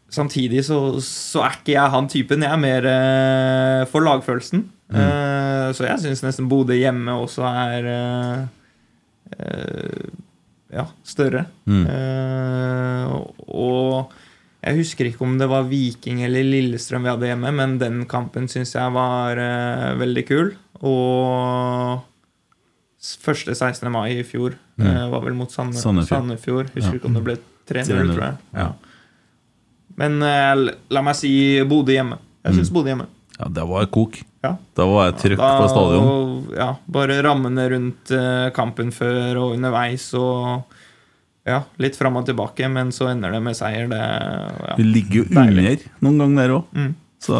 samtidig 0.09 0.63
så, 0.65 0.79
så 1.05 1.43
er 1.45 1.59
ikke 1.59 1.75
jeg 1.75 1.93
han 1.93 2.09
typen. 2.09 2.45
Jeg 2.45 2.53
er 2.53 2.61
mer 2.61 2.89
uh, 2.89 3.83
for 3.89 4.05
lagfølelsen. 4.05 4.65
Eh, 4.87 5.67
så 5.75 5.83
jeg 5.83 5.99
syns 5.99 6.21
nesten 6.23 6.47
Bodø 6.47 6.75
hjemme 6.77 7.11
også 7.19 7.43
er 7.43 7.87
uh, 7.91 8.45
uh, 9.35 10.05
ja, 10.71 10.85
større. 11.03 11.41
Eh, 11.67 13.15
og 13.51 14.13
jeg 14.63 14.79
husker 14.79 15.09
ikke 15.09 15.25
om 15.27 15.35
det 15.39 15.47
var 15.51 15.67
Viking 15.69 16.21
eller 16.25 16.43
Lillestrøm 16.47 17.03
vi 17.05 17.11
hadde 17.11 17.29
hjemme, 17.33 17.51
men 17.55 17.75
den 17.81 18.05
kampen 18.09 18.47
syns 18.51 18.73
jeg 18.75 18.95
var 18.95 19.39
veldig 19.99 20.23
kul. 20.27 20.53
Og 20.87 22.01
første 23.23 23.53
16. 23.55 23.91
mai 23.93 24.17
i 24.17 24.23
fjor 24.27 24.55
eh, 24.55 25.03
var 25.11 25.23
vel 25.23 25.35
mot 25.37 25.51
Sandefjord. 25.53 26.03
Sandefjord. 26.09 26.71
Husker 26.75 26.95
Ja. 26.95 26.99
ikke 26.99 27.11
om 27.11 27.15
det 27.19 27.23
ble 27.27 27.37
3-0, 27.67 27.91
3-0, 27.91 28.13
tror 28.15 28.25
jeg. 28.25 28.37
ja. 28.55 28.69
Men 29.97 30.19
la 30.21 31.01
meg 31.01 31.15
si 31.17 31.29
Bodø 31.65 31.95
hjemme. 31.95 32.19
Jeg 32.45 32.59
syns 32.59 32.69
Bodø 32.75 32.91
hjemme. 32.91 33.07
Ja, 33.39 33.47
det 33.49 33.63
var 33.69 33.85
kok. 33.93 34.19
Ja. 34.47 34.55
Da 34.79 34.87
var 34.89 35.09
jeg 35.11 35.17
trykk 35.23 35.43
på 35.43 35.69
stadion. 35.71 36.09
Ja, 36.55 36.71
bare 36.97 37.19
rammene 37.25 37.67
rundt 37.75 38.11
eh, 38.15 38.47
kampen 38.55 38.93
før 38.95 39.43
og 39.43 39.55
underveis 39.57 40.09
og 40.17 40.77
ja, 41.47 41.61
litt 41.79 41.95
fram 41.95 42.17
og 42.19 42.25
tilbake, 42.27 42.67
men 42.71 42.89
så 42.95 43.07
ender 43.13 43.31
det 43.31 43.39
med 43.43 43.55
seier. 43.55 43.87
Det, 43.91 43.99
ja, 43.99 44.73
Vi 44.79 44.87
ligger 44.87 45.21
jo 45.21 45.27
deilig. 45.31 45.67
under 45.67 46.07
noen 46.07 46.23
ganger 46.23 46.41
der 46.41 46.55
òg. 46.57 46.73
Mm. 46.75 46.95
Så 47.19 47.33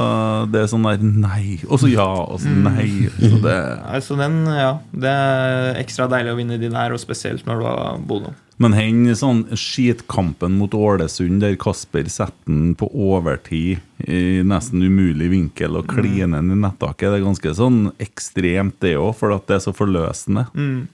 det 0.50 0.64
er 0.64 0.70
sånn 0.72 0.88
der 0.88 1.04
nei, 1.06 1.60
og 1.70 1.78
så 1.84 1.88
ja, 1.92 2.08
og 2.08 2.40
så 2.42 2.50
nei. 2.70 2.88
Så 3.22 3.38
det, 3.44 3.54
Altså 3.86 4.18
den, 4.18 4.40
ja, 4.50 4.72
Det 4.92 5.12
er 5.12 5.78
ekstra 5.84 6.08
deilig 6.12 6.34
å 6.34 6.40
vinne 6.40 6.58
de 6.58 6.72
der, 6.74 6.96
og 6.96 7.00
spesielt 7.04 7.46
når 7.48 7.62
du 7.62 7.68
har 7.70 8.00
Bodø. 8.10 8.34
men 8.58 8.74
hen 8.74 9.04
sånn 9.14 9.44
skitkampen 9.54 10.56
mot 10.58 10.74
Ålesund, 10.74 11.40
der 11.44 11.54
Kasper 11.62 12.10
setter 12.10 12.50
den 12.50 12.74
på 12.74 12.90
overtid 12.90 13.78
i 14.10 14.42
nesten 14.42 14.82
umulig 14.82 15.30
vinkel 15.30 15.78
og 15.78 15.86
kliner 15.94 16.42
den 16.42 16.56
i 16.56 16.60
nettaket, 16.64 17.12
det 17.12 17.20
er 17.20 17.28
ganske 17.28 17.54
sånn 17.54 17.92
ekstremt, 18.02 18.80
det 18.82 18.96
òg, 18.98 19.14
for 19.20 19.36
at 19.36 19.46
det 19.46 19.60
er 19.60 19.66
så 19.68 19.76
forløsende. 19.78 20.48
Mm. 20.58 20.88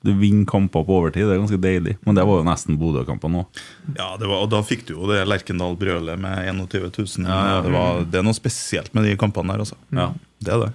Du 0.00 0.14
vinner 0.16 0.46
kamper 0.48 0.84
på 0.88 0.94
overtid, 0.96 1.26
det 1.28 1.34
er 1.34 1.40
ganske 1.42 1.58
deilig. 1.60 1.96
Men 2.06 2.16
det 2.16 2.22
var 2.24 2.38
jo 2.40 2.44
nesten 2.46 2.78
Bodø-kampen 2.80 3.34
òg. 3.42 3.58
Ja, 3.98 4.14
det 4.16 4.30
var, 4.30 4.46
og 4.46 4.48
da 4.52 4.62
fikk 4.64 4.86
du 4.88 4.94
jo 4.94 5.08
det 5.10 5.26
Lerkendal-brølet 5.28 6.20
med 6.22 6.40
21 6.48 6.86
000. 6.88 7.26
Ja, 7.28 7.40
ja. 7.50 7.58
Det, 7.66 7.74
var, 7.74 8.00
det 8.08 8.20
er 8.22 8.24
noe 8.24 8.36
spesielt 8.38 8.94
med 8.96 9.04
de 9.04 9.12
kampene 9.20 9.52
der, 9.52 9.66
altså. 9.66 9.76
Ja. 9.92 10.08
Det 10.40 10.54
er 10.54 10.64
det. 10.64 10.70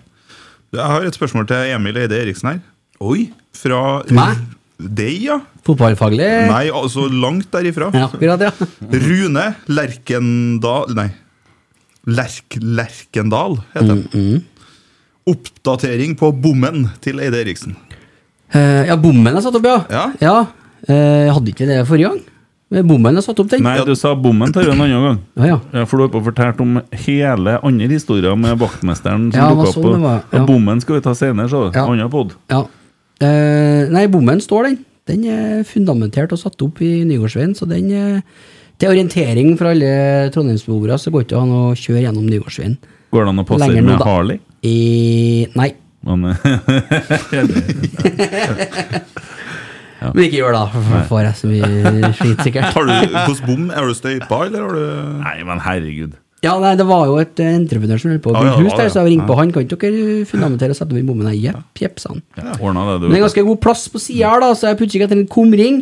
Jeg 0.76 0.92
har 0.92 1.08
et 1.08 1.18
spørsmål 1.18 1.50
til 1.50 1.74
Emil 1.74 1.98
Eide 2.04 2.20
Eriksen 2.22 2.52
her. 2.52 2.62
Oi! 3.02 3.30
Fra 3.56 3.82
Meg? 4.14 4.46
Deg, 4.76 5.22
ja. 5.24 5.40
Fotballfaglig? 5.66 6.26
Nei, 6.52 6.66
altså 6.70 7.08
langt 7.10 7.48
derifra. 7.54 7.90
Ja, 7.96 8.10
akkurat, 8.12 8.44
ja. 8.46 8.52
Rune 8.92 9.46
Lerkendal 9.72 10.92
Nei. 10.98 11.08
Lerk 12.06 12.60
Lerkendal 12.62 13.58
heter 13.74 14.04
den. 14.04 14.44
Oppdatering 15.26 16.14
på 16.20 16.30
bommen 16.38 16.92
til 17.02 17.24
Eide 17.24 17.40
Eriksen. 17.42 17.74
Eh, 18.54 18.86
ja, 18.88 18.96
bommen 19.02 19.36
er 19.36 19.42
satt 19.42 19.56
opp, 19.58 19.66
ja. 19.66 20.06
Ja. 20.22 20.36
Eh, 20.88 21.32
hadde 21.34 21.52
ikke 21.54 21.66
det 21.68 21.82
forrige 21.90 22.12
gang? 22.12 22.22
Men 22.74 22.88
Bommen 22.90 23.16
er 23.18 23.22
satt 23.22 23.38
opp, 23.40 23.48
den. 23.52 23.62
Nei, 23.64 23.76
du 23.86 23.94
sa 23.96 24.16
bommen 24.18 24.52
til 24.52 24.72
en 24.72 24.80
annen 24.82 25.04
gang. 25.06 25.20
Ja, 25.38 25.46
ja. 25.52 25.58
Ja, 25.72 25.84
For 25.86 25.98
du 26.02 26.04
har 26.08 26.10
på 26.16 26.22
fortalt 26.26 26.60
om 26.64 26.80
hele 27.06 27.60
andre 27.64 27.88
historier 27.92 28.34
med 28.36 28.58
vaktmesteren 28.60 29.28
som 29.32 29.38
Ja, 29.38 29.50
det 29.52 29.58
var 29.60 29.66
dukket 29.66 29.78
opp. 29.78 29.84
sånn 29.86 29.94
det 29.94 30.02
var, 30.02 30.24
ja. 30.32 30.40
Og 30.42 30.48
bommen 30.50 30.82
skal 30.82 30.96
vi 30.98 31.02
ta 31.06 31.14
senere, 31.14 31.48
så. 31.52 31.62
Ja. 31.76 31.86
Annen 31.86 32.10
pod. 32.12 32.34
Ja. 32.50 32.64
Eh, 33.22 33.86
nei, 33.94 34.08
bommen 34.12 34.42
står, 34.42 34.64
den. 34.72 34.80
Den 35.06 35.24
er 35.30 35.64
fundamentert 35.64 36.34
og 36.34 36.42
satt 36.42 36.60
opp 36.66 36.82
i 36.82 37.04
Nygårdsveien, 37.06 37.54
så 37.56 37.68
den 37.70 37.92
eh, 37.94 38.22
Til 38.82 38.90
orientering 38.92 39.54
for 39.58 39.70
alle 39.72 40.30
trondheimsbeboere 40.34 40.98
så 41.00 41.14
går 41.14 41.22
det 41.24 41.30
ikke 41.30 41.42
an 41.46 41.54
å 41.56 41.64
kjøre 41.80 42.02
gjennom 42.10 42.26
Nygårdsveien. 42.28 42.74
Går 43.14 43.24
det 43.24 43.30
an 43.32 43.40
å 43.40 43.46
passe 43.48 43.62
Lenger 43.62 43.86
nå, 43.86 43.92
med 43.94 44.00
da. 44.02 44.06
Harley? 44.10 44.40
I 44.68 45.48
Nei. 45.56 45.70
Men, 46.06 46.20
Men 50.14 50.22
ikke 50.28 50.38
gjør 50.38 50.54
det, 50.54 50.60
da. 50.60 50.68
for 50.70 51.08
Får 51.10 51.22
jeg 51.24 51.36
så 51.40 51.48
mye 51.50 52.12
skit, 52.14 52.44
sikkert. 52.46 52.68
Har 52.76 52.84
du 52.86 52.94
Hvordan 53.16 53.42
bom? 53.48 53.64
Er 53.74 53.90
du 53.90 53.94
støypa, 53.98 54.38
eller 54.46 54.60
har 54.62 54.72
du 54.76 54.86
Nei, 55.24 55.38
men 55.48 55.64
herregud. 55.66 56.14
Ja, 56.46 56.54
nei, 56.62 56.76
Det 56.78 56.86
var 56.86 57.08
jo 57.10 57.16
et 57.22 57.40
eh, 57.42 57.56
entreprenør 57.58 58.02
som 58.02 58.12
holdt 58.12 58.24
på 58.26 58.34
å 58.34 58.38
bygge 58.38 58.58
hus 58.60 58.76
der, 58.76 58.90
så 58.94 59.02
jeg 59.02 59.16
ringte 59.16 59.26
ja. 59.26 59.30
på 59.32 59.38
han. 59.40 59.54
Kan 59.56 59.66
ikke 59.66 59.80
dere 59.82 60.26
fundamentere 60.30 60.76
og 60.76 60.78
sette 60.78 60.94
over 60.94 61.02
i 61.02 61.08
bommen? 61.08 61.32
Jepp, 61.34 61.82
jepp, 61.82 61.98
sa 62.04 62.12
han. 62.14 62.22
Ja, 62.38 62.54
Ordna 62.60 62.86
det, 62.92 63.00
du. 63.02 63.08
Men 63.08 63.16
det 63.16 63.22
er 63.22 63.26
ganske 63.26 63.48
god 63.50 63.62
plass 63.66 63.88
på 63.90 64.04
sida 64.04 64.36
her, 64.36 64.44
da, 64.44 64.52
så 64.58 64.70
jeg 64.70 64.80
putter 64.82 65.00
ikke 65.00 65.10
etter 65.10 65.22
en 65.24 65.32
kumring. 65.32 65.82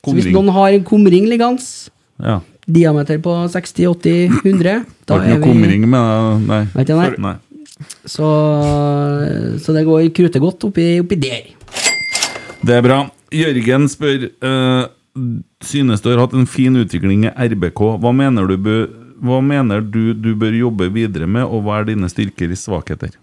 Så 0.00 0.14
hvis 0.16 0.30
noen 0.32 0.52
har 0.54 0.76
en 0.76 0.86
kumring 0.86 1.26
liggende, 1.28 1.90
Ja. 2.22 2.38
diameter 2.70 3.18
på 3.24 3.34
60-80-100, 3.50 4.62
Det 4.62 5.08
da 5.08 5.16
er 5.18 5.26
noe 5.26 5.40
vi 5.40 5.48
kumring 5.48 5.88
med 5.88 6.46
nei. 6.46 6.62
Vet 6.76 6.92
jeg, 6.92 6.96
nei. 6.96 7.10
nei. 7.18 7.36
Så, 8.04 8.28
så 9.62 9.74
det 9.76 9.86
går 9.88 10.10
krutet 10.16 10.42
godt 10.42 10.66
oppi, 10.68 10.86
oppi 11.00 11.18
der. 11.20 11.50
Det 12.60 12.76
er 12.76 12.84
bra. 12.84 13.02
Jørgen 13.32 13.86
spør 13.88 14.26
uh, 14.42 14.88
Synes 15.64 16.02
du 16.02 16.10
har 16.10 16.20
hatt 16.22 16.34
en 16.36 16.48
fin 16.48 16.76
utvikling 16.76 17.26
i 17.28 17.32
RBK. 17.54 17.80
Hva 18.02 18.12
mener 18.14 18.46
du, 18.50 18.70
hva 19.20 19.40
mener 19.44 19.82
du 19.82 20.12
du 20.14 20.32
bør 20.38 20.54
jobbe 20.56 20.90
videre 20.94 21.26
med, 21.26 21.44
og 21.44 21.64
hva 21.66 21.80
er 21.80 21.90
dine 21.90 22.08
styrker 22.12 22.52
i 22.52 22.58
svakheter? 22.58 23.16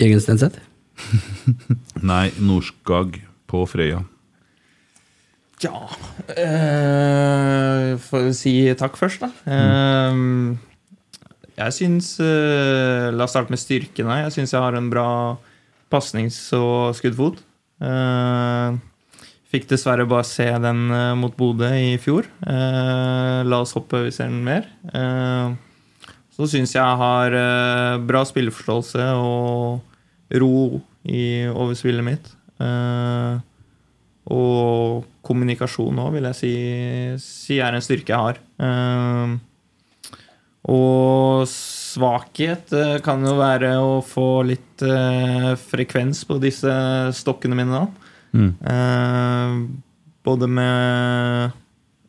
Jørgen 0.00 0.22
Stenseth? 0.24 0.62
Nei, 2.10 2.28
Norskag 2.42 3.20
på 3.48 3.64
Frøya. 3.70 4.02
Ja 5.58 5.74
eh, 6.38 7.96
Får 7.98 8.28
vi 8.28 8.34
si 8.36 8.52
takk 8.78 8.98
først, 8.98 9.24
da. 9.24 9.30
Eh, 9.50 10.20
jeg 11.58 11.74
syns 11.74 12.14
uh, 12.22 13.10
La 13.14 13.26
oss 13.26 13.34
starte 13.34 13.52
med 13.54 13.60
styrkene. 13.60 14.22
Jeg 14.24 14.34
syns 14.36 14.54
jeg 14.54 14.62
har 14.62 14.76
en 14.78 14.90
bra 14.92 15.08
pasnings- 15.92 16.40
og 16.56 16.94
skuddfot. 16.98 17.40
Uh, 17.82 18.78
fikk 19.48 19.68
dessverre 19.70 20.06
bare 20.08 20.26
se 20.28 20.46
den 20.62 20.86
uh, 20.92 21.16
mot 21.18 21.34
Bodø 21.38 21.70
i 21.72 21.96
fjor. 22.02 22.28
La 22.44 23.62
oss 23.62 23.74
hoppe 23.76 24.04
vi 24.06 24.14
ser 24.14 24.30
den 24.30 24.44
mer. 24.46 24.68
Så 26.38 26.46
syns 26.52 26.76
jeg 26.76 26.98
har 27.02 27.34
bra 28.06 28.20
spilleforståelse 28.28 29.08
og 29.18 30.36
ro 30.38 30.58
i 31.08 31.22
overspillet 31.50 32.06
mitt. 32.06 32.30
Og 34.28 35.06
kommunikasjon 35.24 36.00
òg, 36.02 36.16
vil 36.16 36.28
jeg 36.30 36.38
si, 36.38 36.52
si 37.22 37.58
er 37.64 37.76
en 37.76 37.84
styrke 37.84 38.12
jeg 38.12 38.26
har. 38.26 38.40
Eh, 38.64 39.36
og 40.68 41.46
svakhet 41.48 42.72
eh, 42.76 42.98
kan 43.04 43.24
jo 43.24 43.38
være 43.38 43.72
å 43.80 43.98
få 44.04 44.42
litt 44.48 44.84
eh, 44.84 45.54
frekvens 45.56 46.24
på 46.28 46.36
disse 46.42 46.72
stokkene 47.16 47.56
mine, 47.56 47.80
da. 47.80 48.12
Mm. 48.36 48.50
Eh, 48.72 49.54
både 50.28 50.50
med 50.52 51.56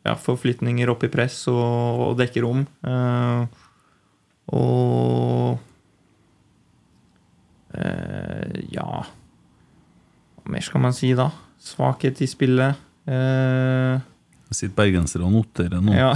ja, 0.04 0.14
forflytninger 0.20 0.92
opp 0.92 1.06
i 1.08 1.12
press 1.12 1.42
og, 1.48 2.04
og 2.10 2.14
dekke 2.20 2.44
rom. 2.44 2.66
Eh, 2.84 3.66
og 4.50 5.66
Ja 8.74 8.86
Hva 9.06 10.50
mer 10.50 10.64
skal 10.66 10.82
man 10.82 10.96
si, 10.96 11.12
da? 11.14 11.28
Svakhet 11.62 12.18
i 12.24 12.26
spillet. 12.28 12.80
Eh, 13.06 14.09
Sitter 14.50 14.74
bergensere 14.74 15.22
og 15.22 15.30
noterer 15.36 15.78
nå. 15.78 15.92
ja. 15.94 16.10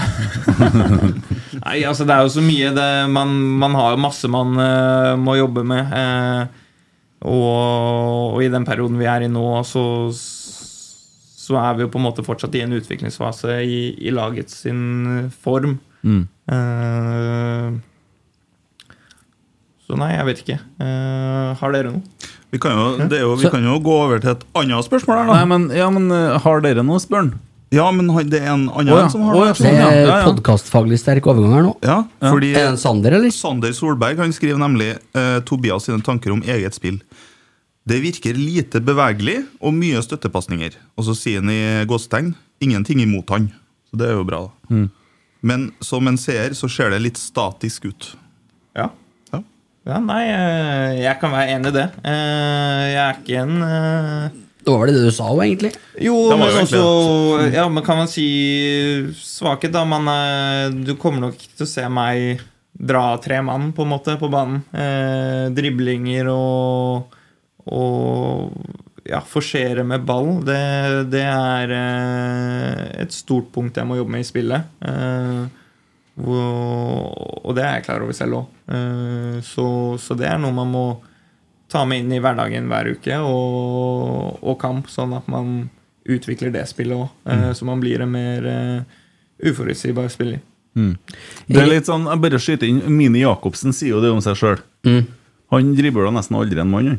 Nei, 1.65 1.77
altså 1.87 2.03
det 2.03 2.17
er 2.17 2.25
jo 2.27 2.33
så 2.35 2.43
mye 2.43 2.73
det, 2.75 2.87
man, 3.15 3.31
man 3.63 3.77
har 3.79 3.93
jo 3.95 4.01
masse 4.03 4.27
man 4.31 4.57
uh, 4.59 5.15
må 5.23 5.37
jobbe 5.39 5.63
med. 5.71 5.93
Uh, 5.95 6.63
og, 7.25 8.35
og 8.35 8.43
i 8.43 8.51
den 8.53 8.67
perioden 8.67 8.99
vi 8.99 9.07
er 9.09 9.23
i 9.25 9.31
nå, 9.31 9.45
så, 9.65 9.85
så 10.13 11.61
er 11.63 11.79
vi 11.79 11.87
jo 11.87 11.93
på 11.95 12.01
en 12.03 12.07
måte 12.09 12.25
fortsatt 12.27 12.59
i 12.59 12.65
en 12.67 12.75
utviklingsfase 12.77 13.55
i, 13.63 13.79
i 14.03 14.11
lagets 14.13 14.59
sin 14.67 15.31
form. 15.47 15.79
Mm. 16.03 16.27
Uh, 16.51 17.79
så 19.87 19.97
nei, 20.01 20.11
jeg 20.17 20.27
vet 20.33 20.43
ikke. 20.45 20.59
Uh, 20.83 21.55
har 21.63 21.75
dere 21.79 21.95
noe? 21.95 22.29
Vi 22.55 22.59
kan 22.63 22.75
jo, 22.79 22.91
det 23.07 23.19
er 23.23 23.25
jo, 23.29 23.39
vi 23.39 23.47
Så- 23.47 23.55
kan 23.55 23.65
jo 23.67 23.79
gå 23.83 23.95
over 24.05 24.19
til 24.23 24.35
et 24.35 24.45
annet 24.59 24.87
spørsmål 24.91 25.23
her, 25.23 25.27
da. 25.31 25.39
Nei, 25.39 25.49
men, 25.55 25.71
ja, 25.75 25.87
men 25.95 26.11
har 26.45 26.63
dere 26.67 26.83
noe, 26.87 26.99
spør 27.03 27.25
han? 27.29 27.33
Ja, 27.75 27.89
men 27.91 28.09
han- 28.15 28.29
det 28.31 28.41
er 28.43 28.53
en 28.55 28.69
annen 28.71 28.93
Å, 28.95 28.99
ja. 29.03 29.09
som 29.13 29.23
har 29.27 29.35
Å, 29.35 29.43
ja, 29.43 29.53
det. 29.53 29.59
Det 29.59 29.65
sånn, 29.67 29.79
ja. 29.81 29.89
er 29.91 30.07
Ja, 30.07 30.17
ja. 30.21 30.25
podkastfaglig 30.31 30.99
sterk 31.03 31.27
overgang 31.31 31.53
her 31.57 31.63
nå. 31.67 31.75
Ja, 31.83 31.99
fordi 32.23 32.51
Er 32.55 32.61
det 32.61 32.67
en 32.73 32.81
Sander, 32.81 33.13
eller? 33.19 33.31
Sander 33.35 33.73
Solberg 33.77 34.17
han 34.23 34.33
skriver 34.33 34.59
nemlig 34.63 34.93
eh, 35.15 35.41
Tobias 35.49 35.85
sine 35.89 36.01
tanker 36.07 36.33
om 36.33 36.43
eget 36.43 36.75
spill. 36.79 37.01
Det 37.87 37.99
virker 38.01 38.33
lite 38.39 38.81
bevegelig 38.81 39.43
og 39.61 39.75
mye 39.77 40.01
støttepasninger. 40.01 40.73
Og 40.97 41.05
så 41.05 41.15
sier 41.19 41.43
han 41.43 41.51
i 41.53 41.85
gåsetegn 41.85 42.35
ingenting 42.65 43.01
imot 43.05 43.29
han. 43.35 43.51
Så 43.91 43.99
det 44.01 44.09
er 44.09 44.15
jo 44.17 44.25
bra. 44.25 44.39
da. 44.47 44.75
Mm. 44.75 44.91
Men 45.43 45.67
som 45.85 46.07
en 46.09 46.17
seer 46.17 46.55
så 46.57 46.71
ser 46.73 46.89
det 46.95 47.03
litt 47.05 47.19
statisk 47.21 47.85
ut. 47.91 48.15
Ja. 48.75 48.89
Ja. 49.35 49.43
Ja, 49.85 49.99
nei, 50.01 50.23
eh, 50.33 51.03
jeg 51.03 51.21
kan 51.21 51.31
være 51.35 51.51
enig 51.59 51.67
i 51.75 51.77
det. 51.77 51.91
Eh, 52.05 52.85
Jeg 52.95 53.03
er 53.05 53.19
ikke 53.21 53.43
en 53.43 53.63
eh, 53.63 54.31
Det 54.65 54.73
var 54.73 54.81
vel 54.87 54.95
det 54.97 55.03
du 55.05 55.11
sa 55.13 55.27
òg, 55.29 55.43
egentlig. 55.45 55.73
Jo, 56.01 56.15
men 56.33 56.47
egentlig 56.49 56.81
også 56.81 57.51
Ja, 57.53 57.67
men 57.69 57.85
kan 57.85 57.99
man 58.01 58.09
si 58.09 58.25
svakhet, 59.19 59.73
da? 59.75 59.83
Man, 59.85 60.09
er- 60.09 60.73
du 60.87 60.95
kommer 60.97 61.21
nok 61.27 61.35
ikke 61.37 61.59
til 61.61 61.67
å 61.67 61.73
se 61.75 61.85
meg 61.93 62.41
dra 62.75 63.05
tre 63.23 63.43
mann, 63.45 63.73
på 63.77 63.85
en 63.85 63.93
måte, 63.93 64.17
på 64.19 64.31
banen. 64.33 64.63
Eh, 64.73 65.51
driblinger 65.55 66.27
og 66.33 67.13
Og 67.67 68.51
ja, 69.09 69.21
forsere 69.25 69.85
med 69.85 70.03
ball. 70.05 70.43
Det, 70.45 70.59
det 71.13 71.23
er 71.25 71.71
eh, 71.73 73.03
et 73.05 73.13
stort 73.13 73.47
punkt 73.55 73.77
jeg 73.81 73.87
må 73.89 73.97
jobbe 73.97 74.13
med 74.17 74.21
i 74.25 74.29
spillet. 74.29 74.67
Eh, 74.85 75.45
og, 76.25 77.41
og 77.45 77.55
det 77.57 77.65
er 77.65 77.73
jeg 77.79 77.87
klar 77.89 78.05
over 78.05 78.13
selv 78.17 78.39
òg. 78.43 78.51
Eh, 78.69 79.39
så, 79.45 79.67
så 80.01 80.17
det 80.19 80.29
er 80.29 80.39
noe 80.43 80.53
man 80.57 80.71
må 80.73 80.85
ta 81.73 81.85
med 81.89 82.05
inn 82.05 82.13
i 82.15 82.21
hverdagen 82.23 82.69
hver 82.71 82.91
uke 82.95 83.19
og, 83.25 84.43
og 84.43 84.59
kamp, 84.61 84.91
sånn 84.93 85.15
at 85.17 85.29
man 85.33 85.69
utvikler 86.05 86.53
det 86.55 86.67
spillet 86.69 86.99
òg. 86.99 87.55
Så 87.57 87.65
man 87.65 87.81
blir 87.81 88.05
en 88.05 88.13
mer 88.13 88.45
uh, 88.45 88.99
uforutsigbar 89.41 90.11
spiller. 90.13 90.43
Det 90.75 91.61
er 91.61 91.71
litt 91.71 91.89
sånn, 91.89 92.05
jeg 92.11 92.21
bare 92.21 92.41
skyter 92.43 92.69
inn 92.69 92.83
Mini 92.93 93.23
Jacobsen 93.23 93.73
sier 93.73 93.95
jo 93.95 94.03
det 94.05 94.11
om 94.13 94.21
seg 94.25 94.37
sjøl. 94.39 94.61
Mm. 94.85 95.03
Han 95.55 95.75
dribler 95.79 96.11
nesten 96.15 96.39
aldri 96.39 96.61
en 96.61 96.73
mann. 96.73 96.97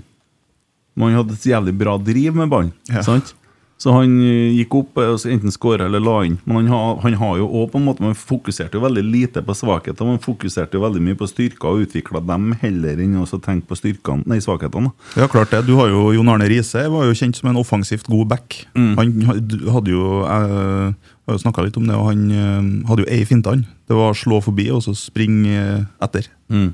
Man 0.96 1.16
hadde 1.18 1.36
et 1.36 1.48
jævlig 1.50 1.76
bra 1.78 1.98
driv 2.00 2.38
med 2.40 2.52
ballen. 2.52 2.72
Ja. 2.90 3.04
sant? 3.06 3.36
Så 3.78 3.92
han 3.92 4.14
eh, 4.24 4.54
gikk 4.56 4.76
opp 4.80 4.98
eh, 5.04 5.10
og 5.12 5.24
enten 5.28 5.52
skåra 5.52 5.86
eller 5.90 6.00
la 6.00 6.14
inn. 6.24 6.38
Men 6.48 6.62
han, 6.64 6.68
har- 6.72 7.00
han 7.04 7.18
har 7.20 7.34
jo 7.42 7.48
også 7.50 7.72
på 7.74 7.80
en 7.82 7.84
måte 7.90 8.04
Man 8.06 8.16
fokuserte 8.16 8.78
jo 8.78 8.84
veldig 8.86 9.04
lite 9.04 9.42
på 9.44 9.56
svakheter. 9.58 10.08
Man 10.08 10.22
fokuserte 10.24 10.78
jo 10.80 10.84
veldig 10.86 11.02
mye 11.04 11.18
på 11.20 11.28
styrker 11.28 11.68
og 11.74 11.84
utvikla 11.84 12.22
dem 12.24 12.54
heller 12.62 13.02
enn 13.04 13.18
å 13.20 13.28
tenke 13.36 13.68
på 13.68 13.76
styrkene, 13.76 14.24
nei, 14.32 14.38
svakhetene. 14.40 14.94
Ja, 15.20 15.28
klart 15.28 15.52
det. 15.52 15.66
Du 15.68 15.76
har 15.76 15.92
jo 15.92 16.14
Jon 16.16 16.32
Arne 16.32 16.48
Riise 16.48 16.86
var 16.90 17.04
jo 17.10 17.18
kjent 17.20 17.36
som 17.36 17.50
en 17.52 17.60
offensivt 17.60 18.08
god 18.08 18.28
back. 18.32 18.62
Han 18.76 19.12
hadde 19.28 19.92
jo 19.92 20.08
Jeg 20.24 20.96
har 21.28 21.36
jo 21.36 21.42
snakka 21.42 21.64
litt 21.68 21.78
om 21.82 21.88
det, 21.90 21.96
og 22.00 22.10
han 22.14 22.26
eh, 22.32 22.88
hadde 22.88 23.04
jo 23.04 23.12
ei 23.12 23.26
finte, 23.28 23.50
han. 23.52 23.66
Det 23.90 23.96
var 23.98 24.14
å 24.14 24.18
slå 24.18 24.40
forbi 24.46 24.70
og 24.72 24.84
så 24.88 24.96
springe 24.96 25.86
etter. 26.02 26.32
Mm. 26.54 26.72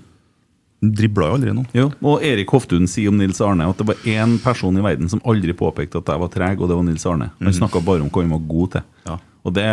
Dribla 0.82 1.28
jo 1.30 1.36
aldri 1.38 1.52
noe. 1.54 1.70
Jo, 1.78 1.90
og 2.02 2.24
Erik 2.26 2.50
Hoftun 2.50 2.88
sier 2.90 3.12
om 3.12 3.20
Nils 3.20 3.38
Arne 3.46 3.68
at 3.70 3.78
det 3.78 3.86
var 3.86 4.08
én 4.10 4.40
person 4.42 4.78
i 4.78 4.82
verden 4.82 5.12
som 5.12 5.22
aldri 5.30 5.54
påpekte 5.54 6.02
at 6.02 6.10
jeg 6.10 6.22
var 6.24 6.32
treg, 6.34 6.62
og 6.62 6.72
det 6.72 6.78
var 6.80 6.88
Nils 6.88 7.06
Arne. 7.06 7.30
Han 7.38 7.54
snakka 7.54 7.84
bare 7.86 8.02
om 8.02 8.10
hva 8.10 8.24
han 8.24 8.34
var 8.34 8.48
god 8.50 8.72
til. 8.78 8.88
Ja. 9.06 9.18
Og 9.42 9.54
det, 9.54 9.68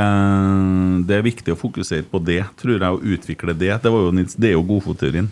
det 1.08 1.16
er 1.16 1.24
viktig 1.24 1.54
å 1.54 1.60
fokusere 1.60 2.04
på 2.08 2.20
det, 2.24 2.42
tror 2.60 2.76
jeg, 2.76 2.92
og 2.92 3.08
utvikle 3.16 3.56
det. 3.56 3.72
Det, 3.84 3.92
var 3.92 4.04
jo, 4.04 4.12
Nils, 4.16 4.36
det 4.36 4.50
er 4.50 4.56
jo 4.58 4.66
godfotteorien. 4.68 5.30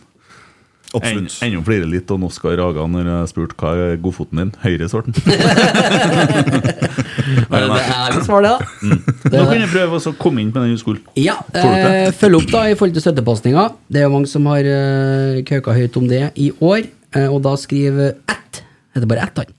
En, 0.97 1.03
Absolutt. 1.03 1.35
ennå 1.45 1.63
flere 1.67 1.87
litt 1.91 2.11
av 2.13 2.23
Oskar 2.25 2.57
Raga 2.57 2.87
når 2.89 3.09
jeg 3.11 3.31
spurte 3.33 3.57
hva 3.61 3.73
er 3.85 3.99
godfoten 4.01 4.41
din. 4.41 4.53
Høyre, 4.63 4.89
svarte. 4.89 5.13
Det 7.27 7.59
er 7.59 7.73
ærlig 7.91 8.23
svar, 8.27 8.45
det, 8.45 8.53
da. 8.53 8.91
Nå 9.33 9.43
kan 9.49 9.59
jeg 9.59 9.71
prøve 9.73 9.99
å 9.99 10.13
komme 10.21 10.43
inn 10.43 10.53
på 10.55 10.63
den 10.63 10.77
skolen. 10.79 11.03
Ja, 11.19 11.37
eh, 11.59 12.09
følg 12.15 12.39
opp 12.39 12.53
da 12.53 12.63
i 12.71 12.77
forhold 12.79 12.97
til 12.97 13.05
støttepasninga. 13.05 13.67
Det 13.91 14.01
er 14.01 14.07
jo 14.07 14.13
mange 14.15 14.31
som 14.31 14.47
har 14.51 14.67
uh, 14.67 15.41
kauka 15.49 15.75
høyt 15.77 15.99
om 15.99 16.07
det 16.11 16.23
i 16.39 16.51
år. 16.63 16.87
Uh, 17.17 17.27
og 17.27 17.41
da 17.47 17.57
skriver 17.59 18.15
ett. 18.31 18.63
Heter 18.95 19.11
bare 19.11 19.27
ett, 19.27 19.43
han. 19.43 19.55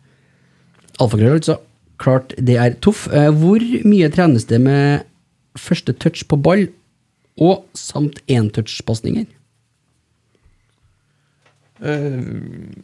Alfakrøll, 1.04 1.38
altså. 1.42 1.60
Klart 2.02 2.36
det 2.38 2.58
er 2.62 2.78
toff. 2.84 3.08
Uh, 3.12 3.30
hvor 3.36 3.64
mye 3.88 4.10
trenes 4.14 4.48
det 4.50 4.62
med 4.64 5.08
første 5.58 5.96
touch 5.98 6.24
på 6.30 6.40
ball 6.40 6.68
og 7.38 7.66
samt 7.78 8.22
éntouchpasninger? 8.32 9.28
Eh, 11.82 12.22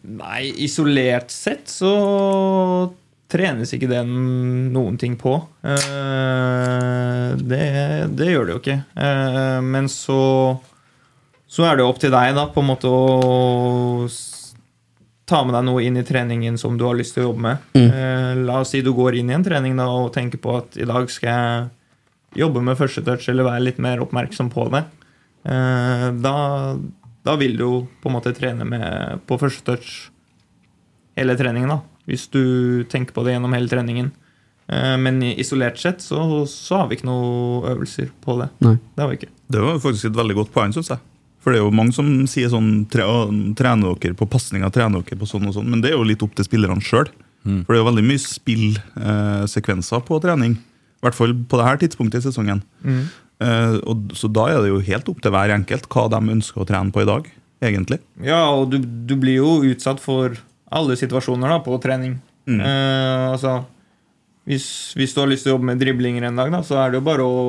nei, 0.03 0.43
isolert 0.65 1.31
sett 1.33 1.71
så 1.71 1.93
trenes 3.33 3.71
ikke 3.73 3.89
det 3.89 4.03
noen 4.05 4.99
ting 5.01 5.15
på. 5.17 5.33
Uh, 5.65 7.33
det, 7.39 7.63
det 8.13 8.29
gjør 8.29 8.45
det 8.45 8.53
jo 8.53 8.61
ikke. 8.61 8.77
Uh, 8.93 9.59
men 9.65 9.89
så 9.89 10.19
så 11.53 11.67
er 11.67 11.77
det 11.77 11.85
opp 11.85 11.99
til 12.01 12.09
deg 12.13 12.31
da, 12.33 12.47
på 12.49 12.63
en 12.63 12.69
måte 12.71 12.89
å 12.89 14.07
ta 15.29 15.43
med 15.45 15.53
deg 15.53 15.67
noe 15.67 15.83
inn 15.85 15.99
i 16.01 16.05
treningen 16.05 16.57
som 16.57 16.79
du 16.79 16.87
har 16.87 16.97
lyst 16.97 17.13
til 17.13 17.23
å 17.23 17.27
jobbe 17.27 17.43
med. 17.45 17.67
Eh, 17.77 18.31
la 18.41 18.55
oss 18.63 18.73
si 18.73 18.81
du 18.81 18.89
går 18.97 19.19
inn 19.19 19.29
i 19.29 19.35
en 19.37 19.45
trening 19.45 19.77
da, 19.77 19.85
og 19.85 20.09
tenker 20.15 20.41
på 20.41 20.57
at 20.57 20.79
i 20.81 20.87
dag 20.89 21.05
skal 21.13 21.29
jeg 21.29 22.41
jobbe 22.41 22.63
med 22.65 22.79
første 22.79 23.05
touch 23.05 23.29
eller 23.29 23.45
være 23.45 23.67
litt 23.67 23.79
mer 23.85 24.01
oppmerksom 24.01 24.49
på 24.49 24.65
det. 24.73 24.81
Da, 25.43 26.33
da 27.23 27.35
vil 27.39 27.55
du 27.57 27.63
jo 27.63 27.75
på 28.03 28.09
en 28.11 28.17
måte 28.17 28.33
trene 28.35 28.65
med 28.67 29.21
på 29.29 29.37
første 29.39 29.63
touch 29.63 29.93
hele 31.17 31.35
treningen, 31.39 31.69
da. 31.71 31.79
Hvis 32.09 32.25
du 32.33 32.83
tenker 32.91 33.15
på 33.15 33.23
det 33.23 33.35
gjennom 33.37 33.53
hele 33.55 33.69
treningen. 33.71 34.11
Eh, 34.67 34.97
Men 34.99 35.21
isolert 35.23 35.77
sett 35.79 36.01
så, 36.03 36.43
så 36.49 36.81
har 36.81 36.89
vi 36.89 36.97
ikke 36.97 37.07
noen 37.07 37.67
øvelser 37.71 38.09
på 38.23 38.35
det. 38.41 38.49
Nei. 38.65 38.75
Det 38.95 39.03
har 39.05 39.11
vi 39.11 39.19
ikke. 39.21 39.31
Det 39.53 39.61
var 39.63 39.79
faktisk 39.79 40.09
et 40.09 40.19
veldig 40.19 40.35
godt 40.41 40.51
poeng, 40.55 40.73
syns 40.75 40.91
jeg. 40.91 40.99
For 41.43 41.51
det 41.51 41.59
er 41.59 41.65
jo 41.65 41.75
mange 41.75 41.91
som 41.95 42.07
sier 42.31 42.47
sånn 42.51 42.85
tre, 42.91 43.03
Trener 43.59 43.95
dere 43.99 44.15
på 44.15 44.27
pasninger, 44.31 44.69
trener 44.71 45.03
dere 45.03 45.19
på 45.19 45.27
sånn 45.27 45.47
og 45.49 45.55
sånn, 45.57 45.67
men 45.69 45.81
det 45.83 45.91
er 45.91 45.97
jo 45.97 46.05
litt 46.07 46.23
opp 46.23 46.35
til 46.37 46.47
spillerne 46.47 46.83
sjøl. 46.83 47.09
For 47.43 47.73
det 47.73 47.75
er 47.75 47.81
jo 47.81 47.89
veldig 47.89 48.05
mye 48.07 48.21
spillsekvenser 48.23 50.03
på 50.07 50.19
trening. 50.23 50.53
I 50.55 51.03
hvert 51.03 51.17
fall 51.17 51.33
på 51.35 51.59
det 51.59 51.65
her 51.67 51.79
tidspunktet 51.81 52.21
i 52.23 52.27
sesongen. 52.29 52.61
Eh, 52.87 53.01
og, 53.89 54.13
så 54.17 54.29
da 54.31 54.47
er 54.51 54.63
det 54.63 54.71
jo 54.71 54.81
helt 54.87 55.09
opp 55.11 55.21
til 55.23 55.33
hver 55.33 55.53
enkelt 55.55 55.87
hva 55.91 56.07
de 56.11 56.21
ønsker 56.35 56.63
å 56.63 56.67
trene 56.69 56.93
på 56.93 57.03
i 57.03 57.09
dag, 57.09 57.29
egentlig. 57.63 57.99
Ja, 58.23 58.45
og 58.53 58.71
du, 58.73 58.79
du 58.79 59.15
blir 59.19 59.39
jo 59.41 59.59
utsatt 59.71 60.01
for 60.03 60.37
alle 60.73 60.97
situasjoner 60.99 61.55
da, 61.55 61.59
på 61.63 61.77
trening. 61.83 62.17
Eh, 62.49 63.31
altså, 63.31 63.61
hvis, 64.49 64.67
hvis 64.99 65.13
du 65.15 65.21
har 65.23 65.31
lyst 65.31 65.47
til 65.47 65.53
å 65.53 65.57
jobbe 65.57 65.71
med 65.71 65.81
driblinger 65.81 66.27
en 66.27 66.39
dag, 66.39 66.51
da, 66.53 66.63
så 66.65 66.81
er 66.81 66.91
det 66.91 66.99
jo 66.99 67.07
bare 67.07 67.25
å 67.25 67.43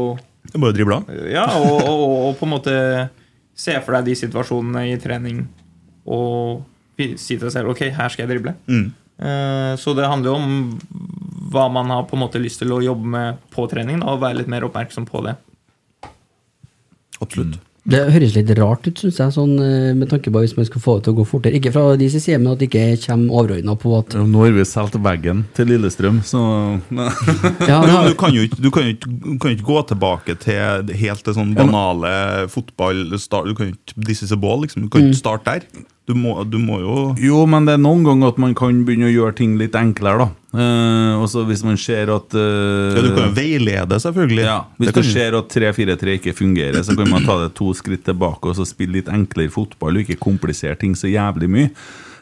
Det 0.44 0.54
er 0.54 0.62
bare 0.62 0.74
å 0.74 0.78
drible 0.78 1.00
av. 1.00 1.14
Ja, 1.30 1.46
og, 1.58 1.80
og, 1.80 1.94
og, 1.94 2.16
og 2.28 2.36
på 2.38 2.48
en 2.48 2.54
måte 2.54 2.76
se 3.54 3.74
for 3.80 3.96
deg 3.96 4.10
de 4.10 4.18
situasjonene 4.18 4.88
i 4.90 4.98
trening 5.02 5.44
og 6.04 6.64
si 6.98 7.34
til 7.34 7.46
deg 7.46 7.54
selv 7.54 7.72
ok, 7.72 7.86
her 7.94 8.12
skal 8.12 8.24
jeg 8.24 8.36
drible. 8.36 8.54
Mm. 8.70 8.86
Eh, 9.18 9.72
så 9.80 9.94
det 9.96 10.08
handler 10.10 10.32
jo 10.32 10.38
om 10.38 10.54
hva 11.54 11.68
man 11.70 11.90
har 11.92 12.06
på 12.08 12.16
en 12.16 12.24
måte 12.24 12.42
lyst 12.42 12.60
til 12.62 12.74
å 12.74 12.82
jobbe 12.82 13.10
med 13.14 13.42
på 13.54 13.66
trening, 13.70 14.02
da, 14.02 14.14
og 14.14 14.22
være 14.22 14.42
litt 14.42 14.50
mer 14.50 14.66
oppmerksom 14.66 15.06
på 15.08 15.22
det. 15.26 15.36
Absolutt. 17.24 17.62
Det 17.84 17.98
høres 18.14 18.32
litt 18.32 18.48
rart 18.56 18.86
ut, 18.88 18.96
syns 18.96 19.18
jeg, 19.20 19.32
sånn, 19.34 19.58
eh, 19.60 19.90
med 19.92 20.08
tanke 20.08 20.30
på 20.32 20.40
hvis 20.40 20.54
man 20.56 20.64
skal 20.64 20.80
få 20.80 20.94
det 20.96 21.04
til 21.04 21.12
å 21.12 21.18
gå 21.18 21.26
fortere. 21.28 21.58
Ikke 21.58 21.72
fra 21.74 21.82
de 22.00 22.06
som 22.08 22.22
sier, 22.24 22.40
men 22.40 22.54
at 22.54 22.62
det 22.62 22.70
ikke 22.70 22.96
kommer 23.02 23.42
overordna 23.42 23.74
på 23.76 23.92
at 23.98 24.16
Nå 24.16 24.40
har 24.40 24.54
vi 24.56 24.64
solgt 24.64 24.96
veggen 25.04 25.42
til 25.52 25.68
Lillestrøm, 25.68 26.22
så 26.24 26.40
Ja, 27.68 27.82
Men 27.84 28.08
du 28.08 28.16
kan 28.16 28.32
jo 28.32 28.46
ikke, 28.48 28.56
du 28.56 28.70
kan 28.72 28.88
jo 28.88 28.94
ikke, 28.96 29.12
du 29.12 29.36
kan 29.36 29.52
jo 29.52 29.58
ikke 29.58 29.68
gå 29.68 29.82
tilbake 29.92 30.38
til 30.46 30.94
helt 31.02 31.28
det 31.28 31.36
sånn 31.36 31.52
banale 31.58 32.14
fotball 32.48 33.18
start, 33.20 33.52
Du 33.52 33.58
kan 33.58 33.68
jo 33.68 33.76
ikke 33.76 34.06
This 34.08 34.24
is 34.24 34.32
a 34.32 34.40
ball, 34.40 34.64
liksom. 34.64 34.86
Du 34.86 34.88
kan 34.88 35.04
jo 35.04 35.12
ikke 35.12 35.20
starte 35.20 35.52
der. 35.52 35.84
Du 36.04 36.12
må, 36.12 36.34
du 36.44 36.58
må 36.60 36.78
jo 36.82 36.94
Jo, 37.16 37.44
men 37.48 37.64
det 37.64 37.78
er 37.78 37.80
noen 37.80 38.02
ganger 38.04 38.34
at 38.34 38.40
man 38.42 38.52
kan 38.58 38.82
begynne 38.84 39.08
å 39.08 39.12
gjøre 39.12 39.36
ting 39.38 39.54
litt 39.60 39.76
enklere, 39.78 40.26
da. 40.26 40.60
Eh, 40.60 41.12
også 41.24 41.46
hvis 41.48 41.64
man 41.66 41.78
ser 41.80 42.12
at 42.12 42.36
eh, 42.36 42.92
ja, 42.92 43.04
Du 43.06 43.08
kan 43.16 43.30
jo 43.30 43.32
veilede, 43.38 43.98
selvfølgelig. 44.04 44.44
Ja, 44.44 44.58
Hvis 44.78 44.92
Det 44.92 45.00
du 45.00 45.08
ser 45.08 45.38
at 45.40 45.48
3-4-3 45.56 46.18
ikke 46.18 46.36
fungerer, 46.36 46.82
så 46.84 46.96
kan 46.98 47.08
man 47.10 47.24
ta 47.24 47.38
det 47.40 47.54
to 47.56 47.72
skritt 47.76 48.04
tilbake 48.06 48.52
og 48.52 48.58
så 48.58 48.68
spille 48.68 49.00
litt 49.00 49.08
enklere 49.08 49.52
fotball 49.54 49.96
og 49.96 50.04
ikke 50.04 50.20
komplisere 50.20 50.76
ting 50.80 50.92
så 50.98 51.08
jævlig 51.08 51.48
mye. 51.56 51.72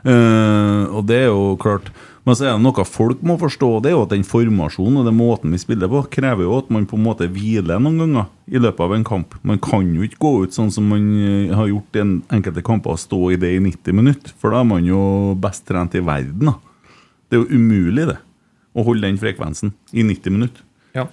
Eh, 0.03 0.83
og 0.91 1.03
det 1.11 1.25
er 1.25 1.29
jo 1.33 1.53
klart 1.63 1.91
Men 2.23 2.37
så 2.39 2.47
er 2.47 2.53
det 2.55 2.63
noe 2.63 2.85
folk 2.87 3.23
må 3.27 3.35
forstå, 3.41 3.69
det 3.83 3.91
er 3.91 3.97
jo 3.97 4.05
at 4.05 4.13
den 4.13 4.23
formasjonen 4.27 5.01
og 5.01 5.09
den 5.09 5.17
måten 5.19 5.55
vi 5.55 5.59
spiller 5.59 5.91
på, 5.91 6.05
krever 6.15 6.47
jo 6.47 6.59
at 6.61 6.69
man 6.71 6.85
på 6.87 6.95
en 6.95 7.03
måte 7.03 7.27
hviler 7.27 7.83
noen 7.83 7.99
ganger 7.99 8.29
i 8.47 8.63
løpet 8.63 8.85
av 8.85 8.95
en 8.95 9.07
kamp. 9.07 9.35
Man 9.43 9.59
kan 9.63 9.89
jo 9.91 10.07
ikke 10.07 10.21
gå 10.23 10.33
ut 10.45 10.55
sånn 10.55 10.71
som 10.71 10.87
man 10.93 11.09
eh, 11.19 11.55
har 11.57 11.71
gjort 11.73 11.99
i 11.99 12.03
en 12.05 12.13
enkelte 12.31 12.63
kamper, 12.67 12.95
og 12.95 13.03
stå 13.03 13.21
i 13.35 13.41
det 13.43 13.51
i 13.57 13.63
90 13.65 13.99
minutter, 13.99 14.37
for 14.39 14.55
da 14.55 14.63
er 14.63 14.71
man 14.71 14.87
jo 14.87 15.01
best 15.43 15.67
trent 15.67 15.99
i 15.99 16.05
verden. 16.07 16.53
da. 16.53 17.01
Det 17.27 17.39
er 17.39 17.43
jo 17.43 17.59
umulig, 17.59 18.07
det. 18.13 18.21
Å 18.73 18.87
holde 18.87 19.09
den 19.09 19.19
frekvensen 19.21 19.75
i 19.91 20.07
90 20.07 20.37
minutter. 20.37 20.63
Ja. 20.95 21.09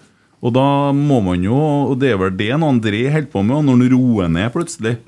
Og 0.45 0.53
da 0.55 0.93
må 0.95 1.19
man 1.25 1.41
jo, 1.43 1.57
og 1.89 1.97
det 1.99 2.13
er 2.13 2.21
vel 2.21 2.37
det 2.37 2.53
André 2.53 3.07
holder 3.09 3.31
på 3.33 3.41
med, 3.43 3.57
og 3.57 3.65
når 3.65 3.79
han 3.81 3.93
roer 3.95 4.29
ned 4.31 4.53
plutselig 4.53 4.99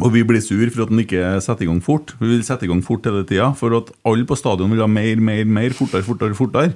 og 0.00 0.12
vi 0.14 0.22
blir 0.26 0.42
sur 0.44 0.64
for 0.72 0.84
at 0.84 0.92
han 0.92 1.02
ikke 1.02 1.24
setter 1.44 1.66
i 1.66 1.68
gang 1.70 1.80
fort. 1.84 2.14
Vi 2.20 2.30
vil 2.30 2.44
sette 2.46 2.66
i 2.66 2.70
gang 2.70 2.82
fort 2.84 3.06
hele 3.08 3.24
tida, 3.28 3.50
for 3.58 3.76
at 3.78 3.92
alle 4.08 4.26
på 4.28 4.38
stadion 4.38 4.72
vil 4.72 4.82
ha 4.82 4.88
mer, 4.90 5.20
mer, 5.20 5.44
mer, 5.44 5.76
fortere, 5.76 6.06
fortere. 6.06 6.36
fortere. 6.38 6.72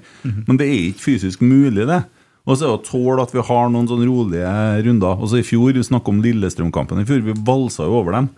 Men 0.46 0.60
det 0.60 0.68
er 0.68 0.76
ikke 0.90 1.06
fysisk 1.08 1.44
mulig, 1.44 1.86
det. 1.88 2.02
Og 2.44 2.58
så 2.58 2.66
er 2.66 2.74
det 2.74 2.76
å 2.76 2.84
tåle 2.84 3.24
at 3.24 3.32
vi 3.32 3.40
har 3.40 3.70
noen 3.72 3.88
sånn 3.88 4.04
rolige 4.04 4.54
runder. 4.84 5.20
Også 5.24 5.40
I 5.40 5.46
fjor, 5.46 5.72
vi 5.72 5.84
snakket 5.86 6.12
om 6.12 6.22
Lillestrøm-kampen 6.24 7.00
i 7.00 7.06
fjor, 7.08 7.22
vi 7.24 7.36
valsa 7.46 7.86
jo 7.88 8.00
over 8.02 8.18
dem. 8.18 8.28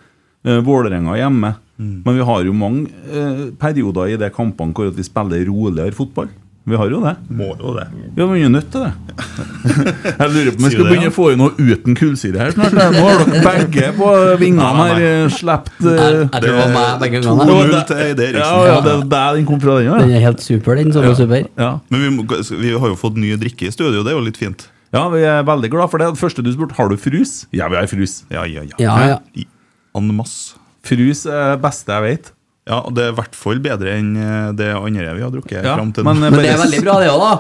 Eh, 0.47 0.61
Vålerenga 0.63 1.17
hjemme. 1.19 1.57
Men 2.07 2.17
vi 2.17 2.25
har 2.25 2.45
jo 2.47 2.55
mange 2.57 2.87
eh, 3.11 3.41
perioder 3.61 4.15
i 4.15 4.21
de 4.21 4.31
kampene 4.33 4.73
hvor 4.73 4.89
at 4.89 4.97
vi 4.97 5.05
spiller 5.05 5.43
roligere 5.51 5.93
fotball. 5.97 6.31
Vi 6.67 6.75
har 6.75 6.91
jo 6.91 6.99
det. 7.05 7.13
Må 7.31 7.53
jo 7.61 7.73
det. 7.77 7.85
Ja, 8.19 8.25
men 8.27 8.33
vi 8.35 8.41
er 8.43 8.51
nødt 8.51 8.73
til 8.75 8.83
det. 8.83 8.93
Jeg 10.19 10.31
lurer 10.33 10.49
på 10.51 10.59
om 10.59 10.65
vi 10.67 10.71
skal 10.73 10.89
begynne 10.89 11.11
å 11.13 11.15
få 11.15 11.27
inn 11.31 11.39
noe 11.39 11.53
uten 11.63 11.95
kullsyre 11.99 12.41
her 12.43 12.51
snart. 12.57 12.75
Nå 12.75 13.05
har 13.07 13.21
dere 13.23 13.43
begge 13.45 13.93
på 13.95 14.09
vingene 14.41 14.73
her 14.81 15.03
eh, 15.07 15.29
sluppet 15.37 15.87
eh, 15.93 16.41
det 16.43 16.55
var 16.57 16.73
meg 16.75 16.97
begge 17.05 17.21
To 17.23 17.37
gangene. 17.39 17.59
null 17.71 17.77
til 17.87 18.03
Eide 18.03 18.27
Ja, 18.27 18.33
Eriksen. 18.33 18.67
ja, 18.67 18.77
det 18.83 18.95
er 18.97 19.07
der 19.15 19.39
den 19.39 19.47
kom 19.53 19.63
fra, 19.63 19.77
den 19.79 19.95
Den 20.03 20.15
er 20.19 20.25
helt 20.27 20.43
super, 20.43 20.75
den. 20.81 20.91
Sånn 20.97 21.07
super. 21.23 21.47
Ja. 21.55 21.71
Men 21.95 22.03
vi, 22.03 22.11
må, 22.19 22.27
vi 22.35 22.75
har 22.75 22.91
jo 22.91 22.99
fått 22.99 23.21
ny 23.23 23.31
drikke 23.41 23.71
i 23.71 23.75
studio, 23.75 24.03
det 24.03 24.11
er 24.15 24.19
jo 24.19 24.27
litt 24.27 24.41
fint. 24.43 24.67
ja, 24.97 25.07
vi 25.15 25.23
er 25.23 25.47
veldig 25.47 25.71
glad 25.71 25.93
for 25.95 26.03
det. 26.03 26.11
Det 26.17 26.23
første 26.27 26.43
du 26.43 26.51
spurte, 26.55 26.75
har 26.83 26.91
du 26.91 26.99
frus? 26.99 27.45
Ja, 27.55 27.71
vi 27.71 27.79
har 27.79 27.87
frus. 27.91 28.25
Ja, 28.33 28.43
ja, 28.43 28.67
ja. 28.67 28.75
Ja, 28.83 28.97
ja. 29.15 29.47
En 29.97 30.11
masse. 30.19 30.59
Frus 30.87 31.25
er 31.31 31.55
det 31.55 31.63
beste 31.63 31.95
jeg 31.95 32.03
vet. 32.11 32.33
Ja, 32.67 32.81
og 32.83 32.97
det 32.97 33.05
er 33.05 33.13
i 33.13 33.17
hvert 33.21 33.37
fall 33.39 33.61
bedre 33.63 33.93
enn 33.95 34.09
eh, 34.19 34.49
det 34.59 34.73
andre 34.75 35.13
vi 35.15 35.23
har 35.23 35.31
drukket 35.31 35.61
Ja, 35.63 35.77
frem 35.79 35.93
til 35.95 36.07
men, 36.07 36.19
eh, 36.27 36.33
Men 36.35 36.43
det 36.43 36.51
er 36.51 36.59
veldig 36.59 36.81
bra, 36.83 36.97
det 36.99 37.11
òg, 37.13 37.23
da. 37.23 37.35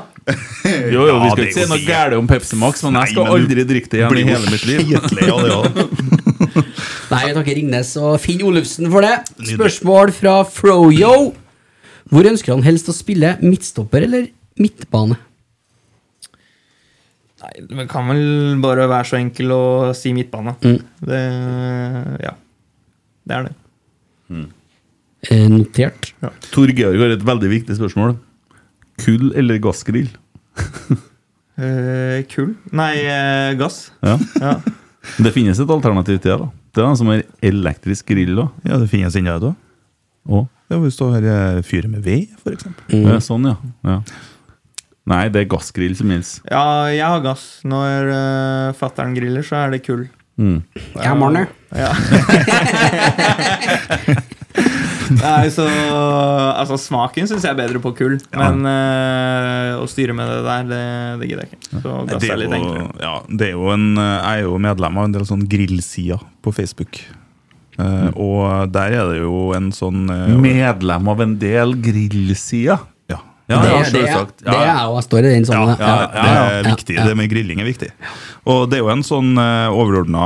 Jo, 0.95 1.03
jo, 1.07 1.17
vi 1.23 1.31
skal 1.33 1.43
ja, 1.43 1.49
ikke 1.49 1.57
si 1.57 1.67
noe 1.71 1.83
galt 1.87 2.15
om 2.19 2.29
Pepsi 2.31 2.59
Max, 2.61 2.85
men 2.87 2.95
jeg 2.95 3.01
Nei, 3.01 3.11
skal 3.11 3.27
men 3.27 3.35
aldri 3.35 3.65
drikke 3.67 3.91
det 3.91 4.01
igjen 4.03 4.21
i 4.21 4.25
hele 4.31 4.53
mitt 4.55 4.67
liv. 4.71 4.85
skitlei 4.87 5.29
av 5.35 5.43
det 5.43 5.53
også. 5.57 5.87
Nei, 7.13 7.21
vi 7.29 7.35
takker 7.37 7.59
Ringnes 7.59 7.91
og 8.03 8.15
Finn 8.23 8.43
Olufsen 8.47 8.91
for 8.91 9.07
det. 9.07 9.13
Spørsmål 9.51 10.15
fra 10.15 10.37
Froyo. 10.51 11.13
Hvor 12.11 12.27
ønsker 12.31 12.55
han 12.55 12.65
helst 12.67 12.91
å 12.91 12.95
spille? 12.95 13.35
Midtstopper 13.43 14.07
eller 14.07 14.29
midtbane? 14.63 15.19
Nei, 17.43 17.53
det 17.69 17.87
kan 17.91 18.07
vel 18.11 18.25
bare 18.63 18.87
være 18.91 19.11
så 19.11 19.19
enkel 19.21 19.53
å 19.55 19.63
si 19.95 20.15
midtbane. 20.17 20.55
Det, 20.63 21.23
ja. 22.25 22.35
Det 23.27 23.37
er 23.39 23.49
det. 23.49 23.55
Eh, 24.35 24.47
notert. 25.51 26.13
Tor 26.53 26.71
Georg 26.77 27.01
har 27.03 27.15
et 27.17 27.25
veldig 27.27 27.51
viktig 27.51 27.77
spørsmål. 27.79 28.17
Kull 29.03 29.33
eller 29.37 29.59
gassgrill? 29.63 30.11
Eh, 31.57 32.19
kull? 32.29 32.51
Nei, 32.77 32.99
eh, 33.09 33.55
gass. 33.57 33.87
Ja. 34.05 34.19
Ja. 34.43 34.51
Det 35.25 35.31
finnes 35.33 35.57
et 35.57 35.71
alternativ 35.73 36.19
til 36.21 36.35
det. 36.35 36.37
da 36.43 36.49
Det 36.53 36.83
er 36.83 36.89
den 36.91 36.99
som 37.01 37.09
har 37.09 37.23
elektrisk 37.49 38.11
grill. 38.13 38.35
da 38.37 38.45
Ja, 38.69 38.77
det 38.83 38.91
finnes 38.93 39.17
inni 39.17 39.33
det 39.33 39.55
òg. 40.29 40.45
Ja, 40.69 40.77
hvis 40.83 40.99
du 41.01 41.07
har 41.15 41.25
eh, 41.25 41.63
fyr 41.65 41.89
med 41.89 42.05
ved, 42.05 42.29
f.eks. 42.43 42.67
ja, 42.93 43.17
Sånn, 43.25 43.49
ja. 43.49 43.57
ja. 43.89 43.97
Nei, 45.09 45.23
det 45.33 45.47
er 45.47 45.49
gassgrill 45.55 45.97
som 45.97 46.13
gjelder. 46.13 46.45
ja, 46.51 46.67
jeg 46.93 47.09
har 47.09 47.25
gass. 47.25 47.47
Når 47.65 48.13
uh, 48.13 48.77
fattern 48.77 49.17
griller, 49.17 49.41
så 49.47 49.57
er 49.63 49.73
det 49.79 49.81
kull. 49.87 50.05
Mm. 50.37 50.61
Ja, 51.01 51.15
Marne. 51.17 51.47
Ja. 51.77 51.93
Nei, 55.21 55.49
så 55.55 55.67
Altså, 55.67 56.79
smaken 56.81 57.29
syns 57.29 57.45
jeg 57.47 57.53
er 57.53 57.59
bedre 57.59 57.81
på 57.85 57.93
kull, 57.99 58.17
men 58.37 58.65
uh, 58.67 59.77
å 59.83 59.87
styre 59.91 60.15
med 60.17 60.29
det 60.31 60.41
der, 60.47 60.65
det, 60.71 60.81
det 61.21 61.29
gidder 61.31 61.45
jeg 61.47 61.53
ikke. 61.53 61.83
Så 61.85 61.95
gass 62.09 62.23
Det 62.25 62.31
er 62.31 62.35
er 62.37 62.43
litt 62.43 62.55
jo, 62.55 62.59
enklere. 62.63 62.89
ja, 63.05 63.15
det 63.29 63.49
er 63.51 63.55
jo 63.55 63.71
en, 63.75 63.87
jeg 64.01 64.41
er 64.41 64.45
jo 64.49 64.59
medlem 64.67 64.99
av 65.01 65.09
en 65.11 65.17
del 65.19 65.29
sånn 65.29 65.47
grillsider 65.53 66.27
på 66.47 66.55
Facebook. 66.57 67.01
Eh, 67.77 68.09
og 68.17 68.71
der 68.73 68.95
er 68.97 69.11
det 69.13 69.19
jo 69.21 69.51
en 69.53 69.67
sånn 69.77 70.07
uh, 70.09 70.31
Medlem 70.41 71.11
av 71.13 71.21
en 71.21 71.35
del 71.43 71.75
grillsider. 71.85 72.81
ja. 73.13 73.19
Ja, 73.47 73.61
det, 73.63 73.69
ja, 73.71 73.83
det, 73.85 74.01
det 74.43 74.55
er 74.57 74.71
jeg 74.91 75.03
står 75.07 75.27
i 75.29 75.29
den 75.37 75.45
Ja, 75.45 75.51
sånn. 75.53 75.69
ja, 75.79 75.91
det 76.11 76.23
er 76.25 76.57
ja, 76.57 76.63
viktig. 76.73 76.97
ja. 76.97 77.05
Det 77.07 77.13
med 77.21 77.29
grilling 77.31 77.61
er 77.63 77.69
viktig. 77.69 77.91
Og 78.51 78.65
det 78.73 78.81
er 78.81 78.83
jo 78.83 78.89
en 78.91 79.05
sånn 79.07 79.37
uh, 79.39 79.69
overordna 79.71 80.25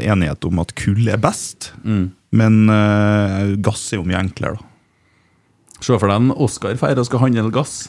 enighet 0.00 0.46
om 0.48 0.62
at 0.62 0.72
kull 0.78 1.10
er 1.12 1.20
best. 1.20 1.72
Men 2.36 2.66
uh, 2.70 3.56
gass 3.62 3.88
er 3.92 4.00
jo 4.00 4.06
mye 4.06 4.20
enklere, 4.20 4.60
da. 4.60 4.66
Se 5.80 5.96
for 5.96 6.10
deg 6.10 6.18
en 6.20 6.34
Oskar 6.36 6.76
Feir 6.76 6.98
og 7.00 7.06
skal 7.08 7.22
handle 7.24 7.48
gass. 7.54 7.88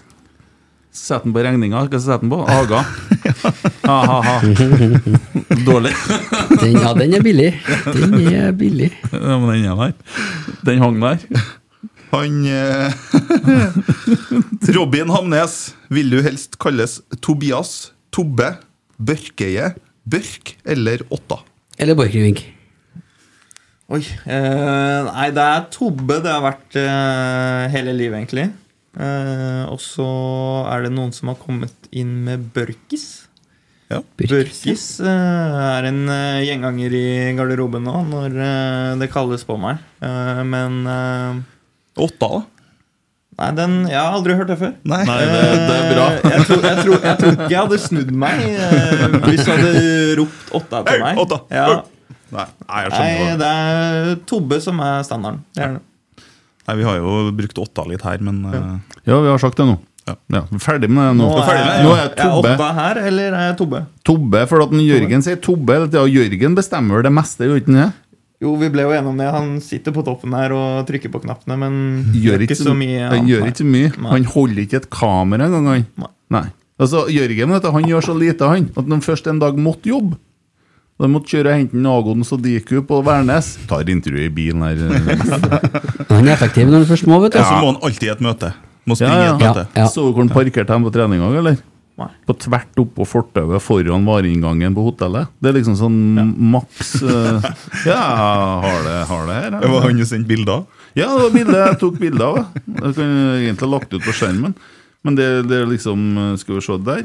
Sett 0.91 1.23
den 1.23 1.33
på 1.35 1.43
regninga. 1.43 1.79
Hva 1.79 1.87
skal 1.87 1.97
jeg 1.99 2.05
sette 2.05 2.23
den 2.23 2.31
på? 2.31 2.41
Aga. 2.51 2.81
Ha-ha-ha. 3.87 4.35
Dårlig. 5.65 5.91
Den, 6.61 6.75
ja, 6.77 6.91
den 6.93 7.15
er 7.17 7.23
billig. 7.25 7.47
Den 7.95 8.13
er 8.29 8.51
billig. 8.55 8.91
Ja, 9.09 9.37
men 9.41 9.49
den 9.49 9.65
er 9.71 9.79
der. 9.79 9.95
Den 10.67 10.83
hang 10.83 10.99
der. 11.01 11.23
Han 12.11 12.37
eh, 12.45 12.91
Robin 14.77 15.09
Hamnes, 15.15 15.55
vil 15.89 16.11
du 16.11 16.19
helst 16.23 16.59
kalles 16.61 16.99
Tobias, 17.23 17.91
Tobbe, 18.13 18.53
Børkeie, 18.99 19.73
Børk 20.03 20.55
eller 20.67 21.05
Åtta? 21.09 21.39
Eller 21.79 21.97
Borchgrevink. 21.97 22.43
Oi. 23.91 23.99
Eh, 24.23 24.99
nei, 25.09 25.25
det 25.35 25.43
er 25.43 25.65
Tobbe 25.73 26.21
det 26.23 26.31
har 26.31 26.43
vært 26.45 26.77
eh, 26.79 27.65
hele 27.73 27.91
livet, 27.97 28.21
egentlig. 28.21 28.45
Eh, 28.95 29.65
og 29.71 29.81
så 29.83 30.07
er 30.71 30.85
det 30.85 30.93
noen 30.95 31.11
som 31.15 31.31
har 31.31 31.39
kommet 31.41 31.89
inn 31.91 32.21
med 32.23 32.45
Børkis. 32.55 33.27
Ja. 33.91 33.99
Børkis 34.15 34.85
eh, 35.03 35.59
er 35.75 35.89
en 35.89 36.05
eh, 36.07 36.39
gjenganger 36.47 36.95
i 36.95 37.03
garderoben 37.35 37.83
nå, 37.83 37.97
når 38.07 38.39
eh, 38.39 38.95
det 39.03 39.11
kalles 39.11 39.43
på 39.47 39.59
meg. 39.59 39.83
Eh, 39.99 40.41
men 40.47 40.81
Åtta, 41.99 42.31
da? 42.37 42.41
Nei, 43.41 43.49
den, 43.57 43.77
jeg 43.89 43.97
har 43.97 44.15
aldri 44.15 44.35
hørt 44.37 44.51
det 44.53 44.59
før. 44.59 44.73
Nei. 44.87 45.01
Nei, 45.07 45.19
det, 45.25 45.45
det 45.67 45.75
er 45.75 45.87
bra. 45.91 46.07
Jeg 46.31 46.47
tror, 46.47 46.63
jeg, 46.67 46.77
tror, 46.85 46.97
jeg 47.09 47.19
tror 47.19 47.31
ikke 47.35 47.47
jeg 47.51 47.59
hadde 47.59 47.79
snudd 47.81 48.11
meg 48.23 48.43
hvis 49.25 49.41
du 49.43 49.51
hadde 49.51 49.71
ropt 50.19 50.51
åtta 50.61 50.81
til 50.87 51.03
meg. 51.03 51.21
Åtta. 51.25 51.39
Ja. 51.51 51.67
Nei, 52.31 52.47
nei, 52.67 52.81
jeg 52.85 52.91
Nei, 52.95 53.31
det 53.39 53.47
er 53.51 54.11
Tobbe 54.29 54.59
som 54.63 54.79
er 54.83 55.01
standarden. 55.07 55.41
Det 55.55 55.63
er 55.65 55.77
det. 55.77 56.25
Nei, 56.67 56.75
Vi 56.79 56.85
har 56.87 56.99
jo 57.01 57.15
brukt 57.35 57.63
åtta 57.63 57.87
litt 57.89 58.03
her, 58.05 58.21
men 58.23 58.43
eh, 58.47 58.67
Ja, 59.09 59.17
vi 59.19 59.31
har 59.31 59.41
sagt 59.41 59.59
det 59.59 59.67
nå. 59.67 59.79
Ja. 60.07 60.15
Ja, 60.33 60.39
er 60.49 60.61
ferdig 60.63 60.89
med 60.89 61.03
det 61.11 61.17
nå. 61.19 61.27
Nå 61.29 61.41
er, 61.45 61.59
Nå 61.85 61.91
er 61.93 62.05
er 62.07 62.13
Tobbe 62.17 62.53
åtta 62.55 62.69
her, 62.77 63.01
eller 63.09 63.35
er 63.37 63.49
jeg 63.51 63.57
Tobbe? 63.59 63.83
Tobbe, 64.07 64.45
for 64.49 64.65
at 64.65 64.71
den 64.73 64.85
Jørgen 64.85 65.25
sier 65.25 65.41
Tobbe 65.43 65.75
hele 65.77 65.89
tida. 65.91 66.05
Jørgen 66.09 66.55
bestemmer 66.57 66.99
vel 66.99 67.05
det 67.09 67.13
meste, 67.19 67.49
gjør 67.49 67.61
ikke 67.61 67.73
han 67.73 67.81
det? 67.83 67.89
Jo, 68.41 68.55
vi 68.57 68.71
ble 68.73 68.87
jo 68.87 68.93
enige 68.95 69.11
om 69.11 69.19
det. 69.21 69.27
Han 69.35 69.51
sitter 69.61 69.93
på 69.93 70.01
toppen 70.07 70.33
her 70.33 70.55
og 70.57 70.87
trykker 70.89 71.11
på 71.13 71.21
knappene, 71.21 71.59
men 71.61 71.75
Gjør 72.17 72.47
ikke 72.47 72.57
så 72.57 72.73
mye. 72.73 73.03
Han 73.11 73.29
gjør 73.29 73.45
ikke 73.51 73.61
så 73.61 73.67
mye. 73.69 73.91
Nei. 73.93 74.15
Han 74.15 74.25
holder 74.33 74.63
ikke 74.63 74.79
et 74.81 74.89
kamera 74.93 75.45
engang, 75.45 75.69
han. 75.69 75.85
Nei. 76.01 76.09
Nei. 76.33 76.47
Altså, 76.81 77.03
Jørgen 77.13 77.53
vet 77.53 77.67
du, 77.67 77.69
han 77.75 77.85
gjør 77.85 78.07
så 78.07 78.15
lite, 78.17 78.47
han, 78.49 78.71
at 78.73 78.87
når 78.87 78.97
han 78.97 79.05
først 79.05 79.29
en 79.29 79.41
dag 79.43 79.59
måtte 79.61 79.91
jobbe 79.91 80.17
Han 81.01 81.13
måtte 81.15 81.31
kjøre 81.33 81.49
og 81.49 81.57
hente 81.57 81.79
Nagon 81.81 82.21
Sadiku 82.27 82.81
på 82.85 82.99
Værnes 83.05 83.55
Tar 83.69 83.89
intervju 83.89 84.27
i 84.27 84.29
bilen 84.33 84.61
her. 84.61 84.77
Han 86.11 86.27
er 86.27 86.35
effektiv 86.35 86.69
når 86.69 86.83
han 86.83 86.89
først 86.91 87.07
må, 87.09 87.17
vet 87.23 87.33
du. 87.33 87.39
ja. 87.41 87.47
så 87.47 87.57
må 87.61 87.71
han 87.71 87.79
alltid 87.87 88.07
i 88.07 88.11
et 88.13 88.21
møte. 88.25 88.51
Må 88.89 88.97
springe 88.97 89.17
i 89.17 89.25
Ja, 89.25 89.33
et 89.35 89.41
møte. 89.43 89.63
Ja. 89.77 89.85
Så 89.89 90.03
du 90.05 90.11
hvor 90.11 90.21
han 90.25 90.31
parkerte 90.33 90.67
dem 90.73 90.85
på 90.85 90.91
treninga, 90.93 91.29
eller? 91.41 91.59
Nei. 92.01 92.07
På 92.25 92.33
tvert 92.39 92.79
oppå 92.81 93.05
fortauet 93.05 93.61
foran 93.61 94.05
vareinngangen 94.07 94.73
på 94.77 94.83
hotellet. 94.87 95.29
Det 95.43 95.51
er 95.51 95.57
liksom 95.59 95.75
sånn 95.77 95.97
maks 96.53 96.93
uh, 97.03 97.43
Ja, 97.85 97.99
har 98.63 98.79
det, 98.87 98.95
har 99.11 99.25
det 99.29 99.35
her. 99.37 99.57
Det 99.61 99.69
var 99.73 99.85
han 99.85 99.99
du 100.01 100.05
sendte 100.09 100.29
bilder 100.31 100.61
av. 100.61 100.85
Ja, 100.97 101.09
det 101.11 101.25
var 101.27 101.33
bildet 101.35 101.59
jeg 101.61 101.79
tok 101.83 101.99
bilde 102.01 102.29
av. 102.29 102.39
ja. 102.41 102.77
Jeg 102.81 102.95
kunne 102.97 103.25
egentlig 103.41 103.69
lagt 103.73 103.93
ut 103.93 104.05
på 104.07 104.15
skjermen. 104.17 104.55
Men 105.05 105.17
det, 105.17 105.27
det 105.49 105.59
er 105.63 105.69
liksom 105.69 106.01
Skal 106.41 106.57
vi 106.59 106.63
se 106.65 106.77
der. 106.85 107.03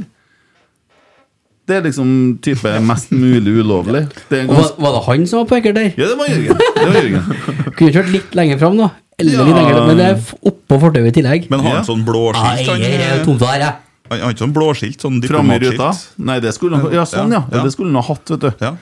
Det 1.66 1.76
er 1.76 1.82
liksom 1.82 2.10
type 2.46 2.72
mest 2.86 3.10
mulig 3.10 3.56
ulovlig. 3.58 4.04
Det 4.30 4.44
er 4.44 4.46
Var, 4.46 4.68
var 4.78 4.92
det 4.94 5.00
han 5.08 5.24
som 5.26 5.40
var 5.42 5.48
peker 5.50 5.74
der? 5.74 5.88
ja, 5.98 6.06
det 6.12 6.18
var 6.20 6.28
Jørgen. 6.30 6.60
Det 6.76 6.84
var 6.86 7.00
Jørgen. 7.00 7.72
Kunne 7.76 7.92
kjørt 7.96 8.12
litt 8.12 8.36
lenger 8.38 8.60
fram, 8.60 8.76
da. 8.78 8.90
Eller 9.18 9.32
Ja. 9.32 9.44
litt 9.48 9.56
lenger, 9.56 9.86
men 9.88 9.96
det 9.96 10.06
er 10.06 10.20
oppå 10.50 10.78
fortauet 10.80 11.08
i 11.10 11.14
tillegg. 11.16 11.50
Men 11.50 11.60
har 11.60 11.68
Ja. 11.70 11.74
han 11.80 11.84
sånn 11.88 12.04
blå 12.04 12.30
blåskilt? 12.32 12.36
Han, 12.36 12.56
her 12.56 12.86
er 12.86 12.92
eh, 12.92 13.00
jeg. 13.00 13.74
han 14.10 14.20
har 14.20 14.30
ikke 14.30 14.44
sånn 14.44 14.52
blåskilt, 14.54 15.00
sånn 15.02 15.20
diplomatskilt? 15.20 16.06
Nei, 16.18 16.38
det 16.40 16.54
skulle 16.54 16.76
han 16.76 16.92
Ja, 16.92 17.02
sånn, 17.04 17.32
ja. 17.32 17.42
Ja. 17.50 17.62
Det 17.64 17.72
skulle 17.72 17.90
han 17.90 17.96
ha 17.96 18.02
hatt, 18.02 18.30
vet 18.30 18.40
du. 18.40 18.52
Ja. 18.60 18.76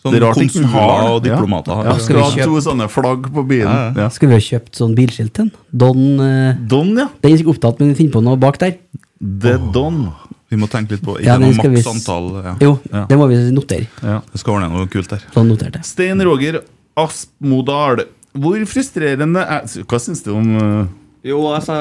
Sånn 0.00 0.12
Det 0.14 0.22
er 0.22 0.24
rart 0.24 0.36
ikke 0.40 0.62
han 0.64 0.72
har 0.72 1.10
og 1.10 1.22
diplomater 1.22 1.74
har. 1.76 1.84
Ja, 1.84 1.92
Skal 1.98 2.04
skal 2.04 2.16
vi 2.16 2.40
ha 2.40 2.46
to 2.46 2.60
sånne 2.64 2.88
flagg 2.88 3.26
på 3.34 3.42
bilen. 3.46 3.96
Ja. 3.96 4.08
Skulle 4.08 4.32
vi 4.32 4.38
ha 4.40 4.58
kjøpt 4.58 4.72
sånn 4.80 4.94
bilskilt 4.96 5.34
til? 5.34 5.50
Don 5.76 6.20
eh, 6.24 6.54
Don, 6.66 6.96
ja. 6.96 7.08
Den 7.20 7.32
er 7.34 7.36
ikke 7.36 7.52
opptatt, 7.52 7.80
men 7.80 7.94
finn 7.94 8.10
på 8.10 8.22
noe 8.24 8.38
bak 8.40 8.56
der. 8.62 8.78
Det 9.20 9.58
er 9.58 9.72
Don. 9.74 10.06
Vi 10.50 10.58
må 10.58 10.66
tenke 10.70 10.96
litt 10.96 11.02
på 11.06 11.14
ikke 11.20 11.28
Ja, 11.28 11.36
noe 11.38 11.54
maks 11.54 11.86
antall? 11.86 12.30
Ja. 12.42 12.54
Jo, 12.60 12.72
Ja. 12.90 13.04
det 13.06 13.18
må 13.18 13.28
vi 13.30 13.38
notere. 13.54 13.86
Ja. 14.02 14.20
Det 14.32 14.40
skal 14.42 14.56
ordne 14.56 14.70
noe 14.72 14.88
kult 14.90 15.12
der. 15.12 15.22
Sånn 15.34 15.46
noterte. 15.50 15.82
Stein 15.86 16.22
Roger 16.26 16.62
Aspmodal. 16.98 18.02
Hvor 18.34 18.62
frustrerende 18.70 19.42
er 19.42 19.64
Hva 19.90 19.98
syns 20.02 20.22
du 20.22 20.32
om 20.34 20.50
uh, 20.54 20.90
Jo, 21.26 21.40
altså 21.50 21.74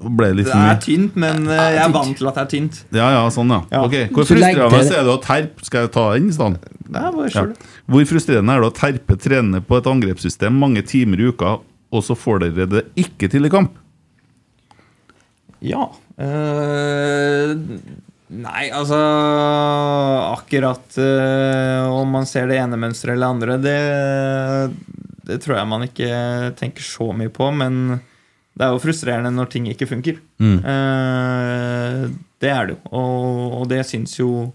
Ble 0.00 0.30
det 0.30 0.36
litt 0.38 0.48
Det 0.48 0.56
er 0.56 0.78
tynt, 0.80 1.16
men 1.20 1.44
uh, 1.48 1.56
jeg 1.56 1.82
er 1.84 1.92
vant 1.92 2.16
til 2.16 2.30
at 2.30 2.38
det 2.38 2.44
er 2.44 2.50
tynt. 2.54 2.78
Ja, 2.96 3.10
ja, 3.16 3.26
sånn, 3.32 3.52
ja. 3.52 3.60
Ja. 3.72 3.82
Okay. 3.84 4.08
Hvor 4.08 4.24
frustrerende 4.28 4.80
er 4.80 5.04
det 5.04 5.12
å 5.12 5.20
terpe 5.24 5.66
Skal 5.68 5.84
jeg 5.86 5.92
ta 5.96 6.06
den 6.14 6.30
i 6.30 6.36
stedet? 6.36 6.72
Ja. 6.90 7.44
Hvor 7.90 8.08
frustrerende 8.08 8.56
er 8.56 8.64
det 8.64 8.70
å 8.70 8.76
terpe 8.76 9.16
trene 9.20 9.60
på 9.64 9.80
et 9.80 9.90
angrepssystem 9.92 10.56
mange 10.60 10.82
timer 10.88 11.20
i 11.20 11.28
uka, 11.30 11.58
og 11.92 12.02
så 12.04 12.16
får 12.18 12.44
dere 12.46 12.66
det 12.70 12.86
ikke 12.98 13.28
til 13.30 13.46
i 13.46 13.52
kamp? 13.52 13.76
Ja. 15.60 15.86
Uh, 16.20 17.56
nei, 18.28 18.66
altså 18.76 18.98
Akkurat 20.34 20.98
uh, 21.00 21.88
om 21.94 22.16
man 22.16 22.28
ser 22.28 22.50
det 22.50 22.58
ene 22.60 22.78
mønsteret 22.80 23.16
eller 23.16 23.34
andre, 23.34 23.56
det, 23.62 23.76
det 25.28 25.40
tror 25.44 25.58
jeg 25.58 25.70
man 25.70 25.86
ikke 25.86 26.10
tenker 26.60 26.84
så 26.84 27.10
mye 27.16 27.32
på. 27.32 27.50
Men 27.56 28.00
det 28.56 28.66
er 28.66 28.74
jo 28.74 28.82
frustrerende 28.82 29.32
når 29.32 29.52
ting 29.52 29.68
ikke 29.70 29.88
funker. 29.88 30.18
Eh, 30.42 32.00
det 32.42 32.50
er 32.50 32.66
det 32.66 32.74
jo. 32.74 32.80
Og, 32.90 33.54
og 33.60 33.68
det 33.70 33.86
syns 33.88 34.18
jo 34.18 34.50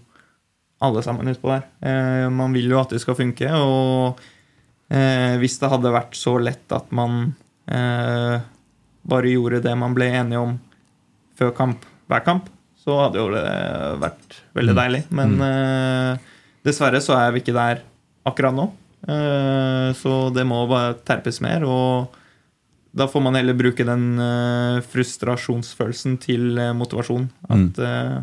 alle 0.84 1.02
sammen 1.02 1.32
utpå 1.32 1.50
der. 1.50 1.64
Man 2.30 2.54
vil 2.54 2.70
jo 2.70 2.78
at 2.78 2.92
det 2.94 3.00
skal 3.02 3.16
funke. 3.18 3.48
Og 3.50 4.20
hvis 5.40 5.58
det 5.58 5.70
hadde 5.72 5.94
vært 5.96 6.14
så 6.14 6.36
lett 6.38 6.76
at 6.76 6.92
man 6.94 7.32
bare 7.66 9.32
gjorde 9.32 9.64
det 9.64 9.74
man 9.80 9.96
ble 9.96 10.12
enige 10.20 10.44
om 10.44 10.54
før 11.38 11.52
kamp, 11.56 11.84
hver 12.10 12.24
kamp, 12.26 12.50
så 12.80 13.00
hadde 13.04 13.20
jo 13.20 13.30
det 13.34 13.46
vært 14.02 14.40
veldig 14.56 14.76
deilig. 14.78 15.02
Men 15.18 15.36
eh, 15.42 16.26
dessverre 16.66 17.02
så 17.02 17.16
er 17.18 17.34
vi 17.34 17.42
ikke 17.42 17.56
der 17.56 17.82
akkurat 18.26 18.54
nå. 18.54 18.68
Eh, 19.06 19.90
så 19.98 20.14
det 20.34 20.46
må 20.48 20.62
bare 20.70 20.94
terpes 21.06 21.40
mer. 21.44 21.66
Og 21.66 22.14
da 22.96 23.08
får 23.10 23.24
man 23.26 23.38
heller 23.38 23.58
bruke 23.58 23.86
den 23.86 24.06
eh, 24.22 24.80
frustrasjonsfølelsen 24.94 26.16
til 26.22 26.62
motivasjon. 26.78 27.28
At 27.50 27.82
eh, 27.82 28.16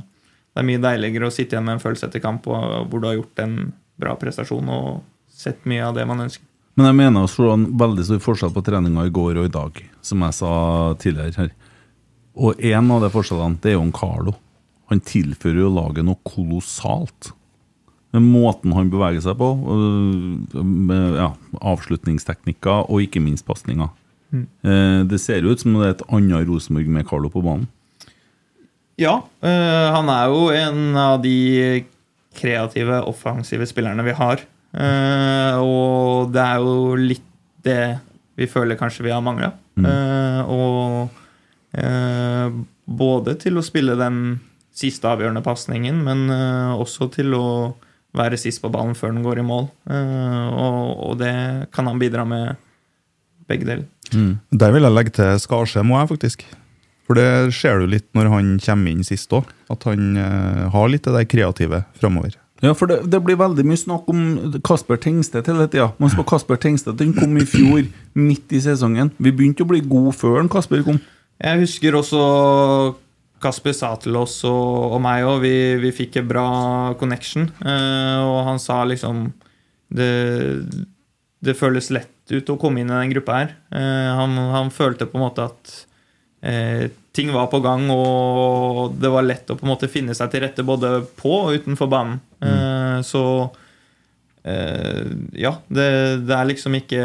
det 0.53 0.61
er 0.61 0.69
mye 0.69 0.81
deiligere 0.81 1.30
å 1.30 1.34
sitte 1.34 1.56
igjen 1.56 1.65
med 1.68 1.77
en 1.77 1.84
følelse 1.84 2.10
etter 2.10 2.23
kamp 2.23 2.48
og, 2.49 2.88
hvor 2.90 3.02
du 3.02 3.10
har 3.10 3.18
gjort 3.18 3.44
en 3.44 3.57
bra 3.99 4.15
prestasjon 4.19 4.69
og 4.73 5.03
sett 5.34 5.65
mye 5.69 5.85
av 5.85 5.95
det 5.98 6.06
man 6.10 6.26
ønsker. 6.27 6.45
Men 6.77 6.90
jeg 6.90 6.98
mener 6.98 7.26
å 7.26 7.30
slå 7.30 7.52
en 7.53 7.68
veldig 7.77 8.03
stor 8.07 8.22
forskjell 8.22 8.53
på 8.53 8.64
treninga 8.65 9.06
i 9.06 9.14
går 9.14 9.38
og 9.41 9.45
i 9.45 9.53
dag, 9.53 9.81
som 10.02 10.23
jeg 10.26 10.38
sa 10.40 10.53
tidligere 11.02 11.44
her. 11.44 11.52
Og 12.34 12.60
en 12.65 12.91
av 12.95 13.03
de 13.03 13.11
forskjellene, 13.14 13.60
det 13.61 13.72
er 13.72 13.77
jo 13.77 13.85
en 13.85 13.95
Carlo. 13.95 14.35
Han 14.91 15.01
tilfører 15.05 15.61
jo 15.61 15.73
laget 15.73 16.05
noe 16.07 16.19
kolossalt. 16.27 17.31
Med 18.14 18.26
måten 18.26 18.73
han 18.77 18.91
beveger 18.93 19.23
seg 19.26 19.38
på, 19.39 19.51
øh, 19.73 20.64
med 20.64 21.18
ja, 21.18 21.31
avslutningsteknikker 21.61 22.89
og 22.89 23.05
ikke 23.05 23.22
minst 23.23 23.45
pasninger. 23.45 23.89
Mm. 24.34 24.47
Det 25.11 25.19
ser 25.22 25.45
ut 25.45 25.61
som 25.61 25.76
det 25.77 25.85
er 25.85 25.91
et 25.93 26.07
annet 26.10 26.47
Rosenborg 26.49 26.88
med 26.89 27.05
Carlo 27.05 27.30
på 27.30 27.43
banen. 27.45 27.68
Ja, 29.01 29.19
øh, 29.41 29.88
han 29.95 30.10
er 30.10 30.30
jo 30.30 30.49
en 30.53 30.97
av 30.97 31.22
de 31.23 31.84
kreative, 32.38 33.01
offensive 33.10 33.65
spillerne 33.69 34.05
vi 34.05 34.14
har. 34.18 34.43
Eh, 34.73 35.57
og 35.61 36.34
det 36.34 36.41
er 36.41 36.61
jo 36.61 36.95
litt 36.97 37.30
det 37.65 37.97
vi 38.38 38.49
føler 38.49 38.77
kanskje 38.77 39.05
vi 39.05 39.14
har 39.14 39.22
mangla. 39.22 39.53
og 39.77 41.10
eh, 41.10 41.23
både 41.74 43.34
til 43.41 43.58
å 43.58 43.64
spille 43.66 43.95
den 43.98 44.18
siste 44.74 45.10
avgjørende 45.10 45.44
pasningen, 45.45 46.02
men 46.06 46.26
eh, 46.34 46.74
også 46.82 47.10
til 47.14 47.36
å 47.38 47.45
være 48.18 48.38
sist 48.41 48.62
på 48.62 48.72
ballen 48.74 48.98
før 48.98 49.14
den 49.14 49.26
går 49.26 49.41
i 49.41 49.45
mål. 49.45 49.68
Eh, 49.90 50.48
og, 50.50 50.91
og 51.10 51.20
det 51.22 51.34
kan 51.74 51.90
han 51.90 52.02
bidra 52.02 52.26
med 52.28 52.58
begge 53.50 53.70
deler. 53.70 53.88
Der 54.14 54.74
vil 54.74 54.86
jeg 54.86 54.94
legge 54.94 55.16
til 55.18 55.40
Skarsheim 55.41 55.94
òg, 55.94 56.10
faktisk. 56.12 56.45
For 57.04 57.20
det 57.20 57.54
ser 57.58 57.82
du 57.82 57.90
litt 57.90 58.08
når 58.16 58.30
han 58.32 58.54
kommer 58.64 58.94
inn 58.94 59.06
sist 59.06 59.34
òg. 59.36 59.50
At 59.74 59.86
han 59.90 60.16
eh, 60.20 60.64
har 60.74 60.90
litt 60.91 61.10
av 61.10 61.20
det 61.20 61.28
kreative 61.32 61.84
framover. 62.00 62.38
Ja, 62.64 62.72
for 62.78 62.88
det, 62.88 63.02
det 63.12 63.20
blir 63.26 63.36
veldig 63.36 63.66
mye 63.68 63.80
snakk 63.80 64.08
om 64.10 64.22
Kasper 64.64 64.98
Tengstedt 65.04 65.50
hele 65.52 65.68
tida. 65.68 65.91
Man 66.02 66.14
skal 66.14 66.26
Kasper 66.32 66.62
Tengstedt 66.62 67.02
den 67.02 67.14
kom 67.18 67.36
i 67.38 67.45
fjor, 67.50 67.84
midt 68.18 68.56
i 68.56 68.62
sesongen. 68.64 69.12
Vi 69.20 69.34
begynte 69.36 69.66
å 69.66 69.70
bli 69.70 69.84
gode 69.84 70.16
før 70.16 70.40
den 70.40 70.52
Kasper 70.54 70.86
kom. 70.86 71.02
Jeg 71.44 71.60
husker 71.60 71.98
også 71.99 72.20
Kasper 73.44 73.76
sa 73.76 73.90
til 73.99 74.15
oss 74.15 74.38
og, 74.48 74.94
og 74.95 75.02
meg 75.03 75.26
òg, 75.28 75.41
vi, 75.44 75.56
vi 75.84 75.91
fikk 75.91 76.22
en 76.22 76.30
bra 76.30 76.48
connection. 76.99 77.49
eh, 77.60 78.20
og 78.24 78.45
han 78.48 78.61
sa 78.64 78.84
liksom 78.88 79.26
det, 79.94 80.11
det 81.44 81.57
føles 81.60 81.91
lett 81.91 82.32
ut 82.32 82.53
å 82.53 82.56
komme 82.61 82.80
inn 82.80 82.91
i 82.91 82.95
den 82.95 83.11
gruppa 83.11 83.41
her. 83.41 83.52
Eh, 83.76 84.11
han, 84.15 84.38
han 84.53 84.72
følte 84.72 85.10
på 85.10 85.20
en 85.20 85.26
måte 85.26 85.49
at 85.49 85.74
eh, 86.48 86.86
ting 87.14 87.34
var 87.36 87.49
på 87.52 87.60
gang, 87.65 87.90
og 87.91 88.95
det 89.03 89.11
var 89.11 89.28
lett 89.28 89.52
å 89.52 89.57
på 89.60 89.68
en 89.68 89.74
måte 89.74 89.91
finne 89.91 90.15
seg 90.18 90.32
til 90.32 90.45
rette 90.45 90.64
både 90.65 91.02
på 91.20 91.36
og 91.44 91.60
utenfor 91.60 91.91
banen. 91.91 92.22
Eh, 92.40 93.03
så 93.03 93.26
eh, 94.48 95.11
ja, 95.44 95.57
det, 95.68 95.90
det 96.24 96.40
er 96.40 96.49
liksom 96.49 96.80
ikke 96.80 97.03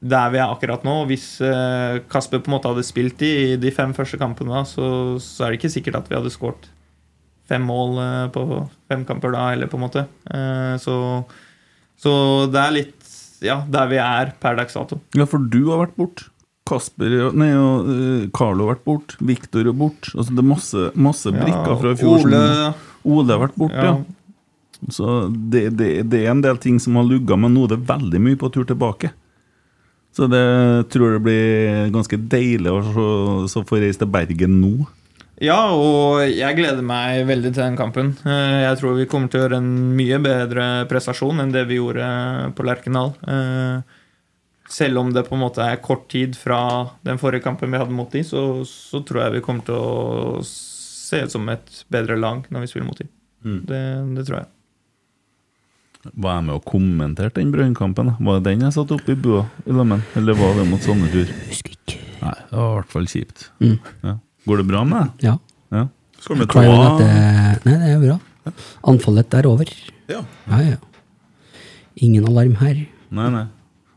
der 0.00 0.30
vi 0.34 0.38
er 0.42 0.50
akkurat 0.52 0.84
nå. 0.86 0.94
Hvis 1.08 1.40
eh, 1.44 2.00
Kasper 2.12 2.42
på 2.44 2.50
en 2.50 2.56
måte 2.58 2.70
hadde 2.72 2.84
spilt 2.86 3.22
i, 3.24 3.56
de 3.60 3.70
fem 3.74 3.94
første 3.96 4.18
kampene, 4.20 4.62
så, 4.68 5.16
så 5.22 5.46
er 5.46 5.54
det 5.54 5.60
ikke 5.62 5.72
sikkert 5.78 6.00
at 6.02 6.10
vi 6.12 6.18
hadde 6.18 6.32
skåret 6.34 6.68
fem 7.48 7.62
mål 7.64 7.98
eh, 8.02 8.22
på 8.34 8.44
fem 8.90 9.04
kamper 9.08 9.32
da, 9.36 9.48
heller, 9.54 9.70
på 9.72 9.78
en 9.80 9.84
måte. 9.86 10.06
Eh, 10.34 10.74
så, 10.82 10.96
så 12.00 12.12
det 12.52 12.62
er 12.62 12.74
litt 12.80 13.12
ja, 13.44 13.60
der 13.68 13.88
vi 13.90 13.98
er 14.00 14.32
per 14.40 14.56
dags 14.58 14.74
dato. 14.76 14.98
Ja, 15.16 15.26
for 15.28 15.38
du 15.44 15.62
har 15.70 15.84
vært 15.86 15.96
bort. 16.00 16.26
Kasper 16.66 17.12
Nei, 17.38 17.52
og 17.54 18.30
Carlo 18.34 18.64
har 18.66 18.72
vært 18.74 18.86
bort. 18.88 19.12
Viktor 19.22 19.68
er 19.70 19.76
bort. 19.76 20.08
Altså, 20.16 20.32
det 20.34 20.42
er 20.42 20.48
masse, 20.50 20.86
masse 20.98 21.30
Ja, 21.30 21.36
brikker 21.44 21.76
fra 21.78 21.92
i 21.94 21.98
fjor. 22.00 22.24
Ole- 22.26 22.72
Ole 23.06 23.30
har 23.36 23.42
vært 23.44 23.58
bort, 23.60 23.76
ja. 23.76 23.92
Ja. 23.92 24.88
Så 24.92 25.12
det, 25.30 25.62
det, 25.78 25.90
det 26.10 26.24
er 26.24 26.32
en 26.32 26.42
del 26.44 26.58
ting 26.60 26.80
som 26.82 26.98
har 26.98 27.06
lugga, 27.06 27.36
men 27.38 27.54
nå 27.54 27.68
er 27.68 27.76
det 27.76 27.84
veldig 27.88 28.18
mye 28.24 28.38
på 28.40 28.50
tur 28.56 28.66
tilbake. 28.68 29.12
Så 30.16 30.24
det 30.32 30.44
tror 30.94 31.16
jeg 31.16 31.24
blir 31.26 31.90
ganske 31.92 32.16
deilig 32.32 32.70
å 32.72 32.78
så, 32.86 33.08
så 33.52 33.64
få 33.68 33.82
reise 33.82 34.00
til 34.00 34.08
Bergen 34.08 34.54
nå. 34.62 34.86
Ja, 35.44 35.58
og 35.76 36.22
jeg 36.32 36.56
gleder 36.56 36.80
meg 36.80 37.26
veldig 37.28 37.50
til 37.52 37.60
den 37.60 37.76
kampen. 37.76 38.14
Eh, 38.24 38.62
Jeg 38.64 38.78
tror 38.80 38.94
vi 38.96 39.04
kommer 39.10 39.28
til 39.28 39.42
å 39.42 39.44
gjøre 39.44 39.58
en 39.60 39.68
mye 39.98 40.16
bedre 40.24 40.64
prestasjon 40.88 41.42
enn 41.44 41.52
det 41.52 41.66
vi 41.68 41.76
gjorde 41.76 42.06
på 42.56 42.64
Lerkendal. 42.64 43.12
Eh, 43.28 44.00
Selv 44.72 44.98
om 44.98 45.12
det 45.12 45.26
på 45.28 45.36
en 45.36 45.44
måte 45.44 45.62
er 45.62 45.76
kort 45.84 46.08
tid 46.10 46.34
fra 46.34 46.56
den 47.06 47.20
forrige 47.22 47.44
kampen 47.44 47.70
vi 47.70 47.78
hadde 47.78 47.94
mot 47.94 48.10
de, 48.10 48.24
så, 48.26 48.64
så 48.66 48.98
tror 49.06 49.26
jeg 49.26 49.36
vi 49.36 49.44
kommer 49.44 49.62
til 49.68 49.76
å 49.78 50.40
se 50.42 51.20
ut 51.22 51.30
som 51.36 51.44
et 51.52 51.84
bedre 51.92 52.16
lag 52.18 52.48
når 52.50 52.64
vi 52.64 52.70
spiller 52.72 52.88
mot 52.88 52.98
de. 52.98 53.06
Mm. 53.46 53.60
Det, 53.68 53.82
det 54.16 54.24
tror 54.26 54.40
jeg. 54.40 54.48
Var 56.14 56.36
jeg 56.38 56.44
med 56.46 56.54
og 56.54 56.64
kommenterte 56.68 57.40
den 57.40 57.50
Brønnkampen? 57.54 58.12
Var 58.20 58.38
det 58.40 58.52
den 58.52 58.64
jeg 58.66 58.76
satt 58.76 58.92
oppe 58.94 59.14
i 59.14 59.18
bua 59.18 59.44
i 59.66 59.74
lammen? 59.74 60.04
Eller 60.18 60.38
var 60.38 60.54
det 60.58 60.66
mot 60.70 60.82
Sandefjord? 60.84 61.32
Husker 61.50 61.74
ikke. 61.74 61.98
Nei, 62.22 62.34
det 62.50 62.56
var 62.58 62.70
i 62.70 62.76
hvert 62.78 62.94
fall 62.94 63.08
kjipt. 63.10 63.46
Mm. 63.62 63.76
Ja. 64.04 64.14
Går 64.46 64.62
det 64.62 64.66
bra 64.70 64.84
med 64.86 65.02
deg? 65.02 65.26
Ja. 65.26 65.34
Ja. 65.74 65.84
Skal 66.22 66.40
vi 66.40 66.48
ta 66.50 66.62
det, 67.00 67.10
nei, 67.66 67.74
det 67.82 67.90
er 67.92 68.00
bra. 68.02 68.18
Anfallet 68.92 69.34
er 69.36 69.48
over. 69.50 69.70
Ja. 70.10 70.22
Ja, 70.46 70.62
ja. 70.62 70.78
Ingen 72.06 72.26
alarm 72.28 72.56
her. 72.60 72.86
Nei, 73.10 73.28
nei. 73.34 73.46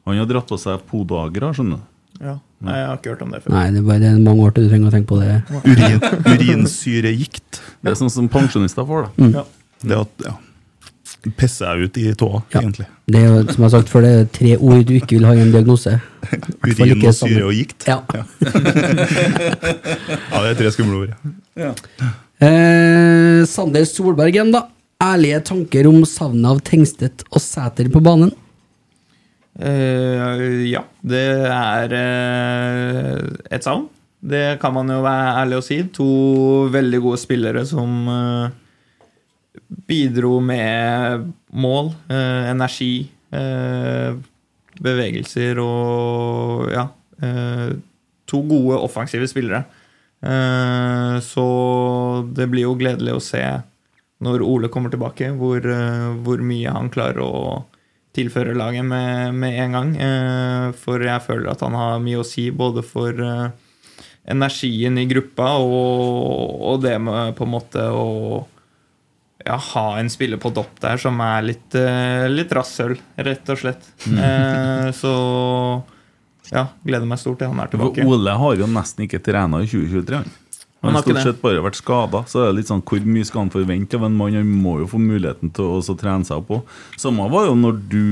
Han 0.07 0.17
har 0.17 0.27
dratt 0.29 0.49
på 0.49 0.57
seg 0.57 0.81
podagra, 0.89 1.51
skjønner 1.53 1.81
du. 1.81 1.87
Ja. 2.19 2.35
Nei, 2.59 2.75
jeg 2.75 2.87
har 2.89 2.97
ikke 2.97 3.13
hørt 3.13 3.21
om 3.23 3.31
det 3.31 3.39
før. 3.45 3.53
Nei, 3.55 3.65
det 3.71 3.79
er 3.79 3.87
bare 3.87 4.01
det 4.01 4.09
er 4.09 4.19
mange 4.23 4.43
år 4.43 4.55
til 4.55 4.65
du 4.65 4.71
trenger 4.73 4.89
å 4.89 4.93
tenke 4.97 5.07
på 5.13 5.19
det. 5.21 5.37
urin, 5.63 6.01
urinsyregikt. 6.27 7.61
Det 7.79 7.93
er 7.93 7.99
sånn 7.99 8.11
som 8.11 8.27
pensjonister 8.31 8.87
får, 8.89 9.07
da. 9.07 9.29
Ja. 9.37 9.43
Det 9.79 9.95
at 9.95 10.25
ja, 10.25 10.33
pisser 11.37 11.65
jeg 11.75 11.89
ut 11.89 11.97
i 11.99 12.13
tåa, 12.17 12.41
Ja. 12.53 12.61
egentlig. 12.61 12.85
Det 13.09 13.19
er 13.19 13.25
jo, 13.27 13.43
som 13.51 13.63
jeg 13.63 13.65
har 13.65 13.73
sagt 13.73 13.89
før, 13.91 14.01
det 14.05 14.11
er 14.19 14.25
tre 14.37 14.51
ord 14.57 14.85
du 14.85 14.93
ikke 14.95 15.17
vil 15.17 15.25
ha 15.25 15.33
i 15.35 15.41
en 15.43 15.51
diagnose. 15.51 15.95
Urin 16.63 17.05
og 17.05 17.13
syre 17.17 17.45
og 17.47 17.53
gikt. 17.57 17.87
Ja. 17.89 17.99
Ja, 19.19 20.41
det 20.43 20.51
er 20.51 20.57
tre 20.59 20.71
skumle 20.75 21.03
ord. 21.03 21.15
ja. 21.59 21.73
Eh, 22.39 23.43
Sander 23.49 23.83
Solberg 23.89 24.31
igjen, 24.35 24.51
da. 24.55 24.65
Ærlige 25.03 25.41
tanker 25.47 25.87
om 25.89 26.01
savnet 26.07 26.47
av 26.49 26.59
Tengstedt 26.67 27.23
og 27.31 27.41
Sæter 27.43 27.89
på 27.91 28.01
banen? 28.03 28.31
Eh, 29.59 30.69
ja, 30.71 30.83
det 31.03 31.23
er 31.51 31.95
eh, 31.99 33.21
et 33.51 33.63
savn. 33.67 33.87
Det 34.19 34.59
kan 34.59 34.73
man 34.75 34.89
jo 34.91 35.01
være 35.03 35.35
ærlig 35.41 35.57
og 35.59 35.63
si. 35.67 35.77
To 35.95 36.07
veldig 36.71 36.99
gode 37.03 37.19
spillere 37.21 37.65
som 37.67 37.93
eh, 38.11 38.49
bidro 39.89 40.39
med 40.39 41.31
mål, 41.49 41.93
eh, 42.09 42.49
energi, 42.51 43.09
eh, 43.31 44.13
bevegelser 44.79 45.59
og 45.63 46.69
ja. 46.73 46.87
eh, 47.21 47.73
to 48.29 48.41
gode 48.47 48.79
offensive 48.79 49.27
spillere. 49.27 49.63
Eh, 50.21 51.19
så 51.23 51.47
det 52.35 52.49
blir 52.51 52.67
jo 52.67 52.77
gledelig 52.79 53.15
å 53.15 53.23
se 53.23 53.43
når 54.19 54.43
Ole 54.43 54.69
kommer 54.71 54.91
tilbake, 54.91 55.31
hvor, 55.39 55.63
eh, 55.63 56.09
hvor 56.23 56.43
mye 56.43 56.75
han 56.75 56.91
klarer 56.91 57.23
å 57.23 57.65
tilføre 58.15 58.57
laget 58.57 58.85
med, 58.85 59.33
med 59.33 59.59
en 59.63 59.77
gang. 59.77 59.95
Eh, 59.95 60.67
for 60.77 61.01
jeg 61.03 61.25
føler 61.25 61.51
at 61.51 61.63
han 61.65 61.77
har 61.77 62.03
mye 62.03 62.21
å 62.21 62.27
si 62.27 62.49
både 62.51 62.83
for 62.83 63.15
energien 64.29 64.99
i 64.99 65.07
gruppa 65.09 65.55
og, 65.63 66.59
og 66.69 66.81
det 66.83 66.97
med 67.01 67.33
på 67.37 67.47
en 67.47 67.53
måte 67.55 67.85
å 67.89 68.43
ja, 69.45 69.55
ha 69.55 69.85
en 69.99 70.09
spiller 70.11 70.39
på 70.41 70.51
dopp 70.53 70.81
der 70.83 70.99
som 70.99 71.19
er 71.23 71.45
litt, 71.45 71.75
eh, 71.77 72.27
litt 72.31 72.51
rasshøl, 72.55 72.97
rett 73.15 73.49
og 73.49 73.61
slett. 73.61 73.87
Eh, 74.09 74.89
så 74.95 75.13
ja, 76.51 76.67
gleder 76.83 77.07
meg 77.07 77.21
stort 77.21 77.39
til 77.39 77.51
han 77.51 77.61
er 77.63 77.71
tilbake. 77.71 78.03
For. 78.03 78.17
Ole 78.17 78.35
har 78.41 78.59
jo 78.59 78.69
nesten 78.69 79.05
ikke 79.07 79.21
trena 79.23 79.61
i 79.63 79.69
2023. 79.69 80.21
Han 80.79 80.87
Han 80.87 80.95
har 80.95 81.03
stort 81.03 81.23
sett 81.23 81.41
bare 81.41 81.63
vært 81.63 81.75
skada. 81.75 82.23
Så 82.31 82.39
er 82.39 82.51
det 82.51 82.61
litt 82.61 82.69
sånn, 82.71 82.83
hvor 82.87 83.03
mye 83.03 83.27
skal 83.27 83.41
han 83.43 83.51
forvente 83.51 83.99
av 83.99 84.05
en 84.07 84.15
mann? 84.15 84.37
Han 84.39 84.51
må 84.63 84.77
jo 84.79 84.87
få 84.87 84.99
muligheten 85.01 85.51
til 85.55 85.75
å 85.75 85.95
trene 85.99 86.27
seg 86.27 86.39
opp 86.39 86.53
òg. 86.55 86.75
Samme 86.95 87.27
var 87.31 87.49
jo 87.49 87.55
når 87.59 87.81
du 87.91 88.03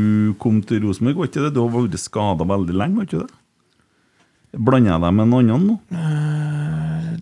kom 0.41 0.59
til 0.61 0.83
Rosenborg, 0.83 1.21
var 1.21 1.29
ikke 1.31 1.45
det? 1.45 1.53
Du 1.55 1.61
har 1.63 1.71
vært 1.71 1.99
skada 2.01 2.47
veldig 2.47 2.75
lenge, 2.75 2.99
var 2.99 3.07
ikke 3.07 3.23
det? 3.23 3.31
Blander 4.57 4.93
jeg 4.95 5.03
deg 5.03 5.15
med 5.15 5.27
en 5.27 5.37
annen 5.37 5.65
nå? 5.67 5.77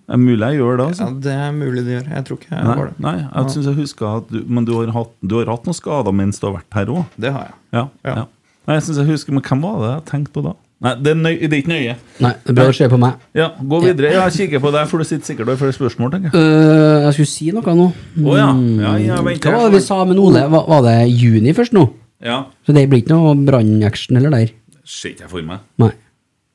Det 0.05 0.13
er 0.13 0.21
mulig 0.21 0.39
jeg 0.45 0.59
gjør 0.59 0.77
det, 0.77 0.85
altså. 0.91 1.05
Ja, 1.07 1.13
det 1.25 1.31
er 1.33 1.51
mulig 1.51 1.81
det 1.85 1.93
gjør. 1.95 2.09
Jeg 2.13 2.25
tror 2.25 2.37
ikke 2.37 2.51
jeg 2.51 2.63
Nei, 2.65 2.75
var 2.77 2.85
det. 2.91 2.99
nei, 3.01 3.15
jeg 3.21 3.49
synes 3.55 3.65
jeg 3.65 3.75
husker 3.79 4.05
at 4.17 4.27
du, 4.29 4.43
Men 4.47 4.65
du 4.65 4.73
har 4.77 4.91
hatt, 4.93 5.13
du 5.25 5.35
har 5.39 5.45
hatt 5.49 5.65
noen 5.65 5.73
skader 5.79 6.13
mens 6.13 6.39
du 6.39 6.45
har 6.47 6.53
vært 6.59 6.77
her 6.77 6.85
òg? 6.93 7.05
Det 7.17 7.31
har 7.33 7.47
jeg. 7.49 7.55
Ja, 7.73 7.87
Ja. 8.05 8.15
ja. 8.21 8.25
Nei, 8.67 8.75
jeg 8.77 8.83
synes 8.83 8.97
jeg 9.01 9.07
husker, 9.07 9.33
Men 9.33 9.41
hvem 9.43 9.61
var 9.65 9.75
det 9.81 9.89
jeg 9.95 10.05
tenkte 10.11 10.31
på 10.37 10.43
da? 10.45 10.53
Nei, 10.85 10.93
det 11.01 11.07
er, 11.11 11.15
nøy, 11.15 11.33
det 11.39 11.53
er 11.53 11.61
ikke 11.63 11.71
nøye. 11.71 11.95
Nei, 12.21 12.31
det 12.43 12.49
er 12.51 12.53
bra 12.59 12.65
å 12.69 12.75
se 12.75 12.87
på 12.91 12.97
meg. 12.99 13.13
Ja, 13.33 13.47
Gå 13.63 13.77
videre. 13.81 14.11
Ja, 14.13 14.25
jeg 14.29 14.33
kikker 14.51 14.59
på 14.61 14.71
deg, 14.75 14.87
for 14.91 14.97
du 15.01 15.05
sitter 15.07 15.25
sikkert 15.25 15.47
og 15.47 15.53
har 15.55 15.61
flere 15.63 15.73
spørsmål. 15.77 16.11
tenker 16.11 16.31
jeg 16.35 16.35
Øh, 16.35 17.01
jeg 17.05 17.13
skulle 17.13 17.31
si 17.31 17.49
noe 17.55 17.75
nå. 17.79 17.87
Å 18.21 18.35
ja. 18.37 18.47
Mm. 18.53 18.79
Ja, 18.83 18.95
ja, 18.99 19.21
vent, 19.23 19.39
Hva 19.41 19.49
jeg- 19.51 19.53
var 19.57 19.69
det 19.69 19.79
vi 19.79 19.85
sa 19.87 20.03
med 20.05 20.17
Ole? 20.19 20.43
Var, 20.51 20.65
var 20.67 20.81
det 20.83 20.97
juni 21.15 21.53
først 21.53 21.73
nå? 21.73 21.89
Ja, 22.21 22.45
Så 22.67 22.73
det 22.75 22.89
blir 22.89 23.01
ikke 23.01 23.15
noe 23.15 23.33
brannaction 23.47 24.17
eller 24.17 24.29
der? 24.29 24.51
Ser 24.83 25.09
ikke 25.15 25.21
jeg 25.25 25.29
for 25.29 25.41
meg. 25.41 25.59
Nei. 25.79 25.91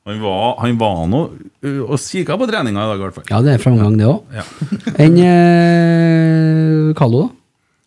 Han 0.09 0.17
var, 0.23 0.55
han 0.63 0.79
var 0.81 1.03
nå 1.09 1.19
uh, 1.29 1.81
og 1.85 1.99
kikka 2.01 2.37
på 2.41 2.47
treninga 2.49 2.81
i 2.81 2.89
dag, 2.89 2.97
i 2.97 3.03
hvert 3.05 3.17
fall. 3.19 3.27
Ja, 3.29 3.41
det 3.45 3.53
er 3.53 3.61
framgang, 3.61 3.99
det 3.99 4.07
òg. 4.09 4.33
Ja. 4.33 4.45
Enn 5.03 5.19
eh, 5.21 6.89
Kallo, 6.97 7.27
da? 7.27 7.40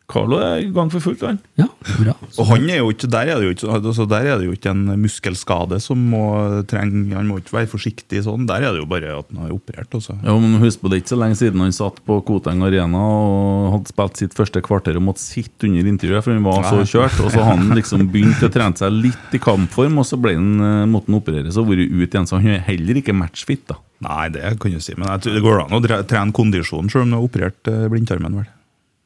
Carlo 0.04 0.36
er 0.36 0.58
i 0.60 0.66
gang 0.68 0.90
for 0.92 1.00
fullt, 1.00 1.22
han. 1.24 1.38
Ja, 1.56 1.64
bra. 1.96 2.12
Og 2.36 2.48
han 2.50 2.66
er 2.68 2.82
jo 2.82 2.90
ikke, 2.92 3.08
der 3.08 3.30
er 3.32 3.40
det 3.40 3.46
jo 3.46 3.52
ikke, 3.54 3.76
altså 3.78 4.04
der 4.08 4.26
er 4.28 4.40
det 4.40 4.48
jo 4.50 4.52
ikke 4.52 4.72
en 4.74 4.82
muskelskade 5.00 5.78
som 5.80 6.02
må 6.12 6.24
trenge 6.68 7.14
Han 7.16 7.30
må 7.30 7.38
ikke 7.40 7.56
være 7.56 7.70
forsiktig 7.72 8.20
sånn. 8.26 8.44
Der 8.48 8.66
er 8.66 8.74
det 8.74 8.82
jo 8.82 8.88
bare 8.90 9.14
at 9.16 9.30
han 9.32 9.46
har 9.46 9.54
operert. 9.54 9.88
altså. 9.88 10.12
Også. 10.12 10.18
Ja, 10.26 10.34
men 10.36 10.58
Husk 10.60 10.82
på 10.82 10.90
det 10.92 11.00
ikke 11.00 11.14
så 11.14 11.20
lenge 11.22 11.38
siden 11.40 11.64
han 11.64 11.72
satt 11.72 12.02
på 12.04 12.18
Koteng 12.28 12.60
Arena 12.66 13.00
og 13.00 13.70
hadde 13.78 13.92
spilt 13.94 14.20
sitt 14.20 14.36
første 14.36 14.60
kvarter 14.64 14.98
og 15.00 15.06
måtte 15.08 15.24
sitte 15.24 15.70
under 15.70 15.88
intervjuet, 15.94 16.26
for 16.26 16.36
han 16.36 16.44
var 16.44 16.68
så 16.68 16.82
kjørt. 16.84 17.22
Og 17.24 17.32
så 17.32 17.40
har 17.40 17.56
han 17.56 17.72
liksom 17.78 18.04
begynt 18.12 18.44
å 18.44 18.52
trene 18.52 18.76
seg 18.76 18.92
litt 18.92 19.36
i 19.36 19.40
kampform, 19.40 20.02
og 20.02 20.08
så 20.08 20.20
ble 20.20 20.34
han, 20.36 20.52
eh, 20.60 20.84
måtte 20.90 21.08
han 21.08 21.20
opereres 21.22 21.56
og 21.60 21.70
vært 21.72 21.88
ut 21.88 22.04
igjen. 22.10 22.28
Så 22.28 22.36
han 22.36 22.58
er 22.58 22.66
heller 22.68 23.00
ikke 23.00 23.16
matchfit. 23.16 23.64
da 23.72 23.80
Nei, 24.04 24.28
det 24.34 24.58
kan 24.60 24.74
du 24.74 24.82
si, 24.84 24.92
men 24.98 25.08
jeg 25.08 25.24
tror 25.24 25.38
det 25.38 25.44
går 25.46 25.62
an 25.64 25.78
å 25.78 26.04
trene 26.04 26.36
kondisjonen 26.36 26.92
selv 26.92 27.06
om 27.06 27.14
du 27.14 27.16
har 27.16 27.24
operert 27.24 27.72
eh, 27.72 27.88
blindtarmen. 27.88 28.36
vel. 28.42 28.52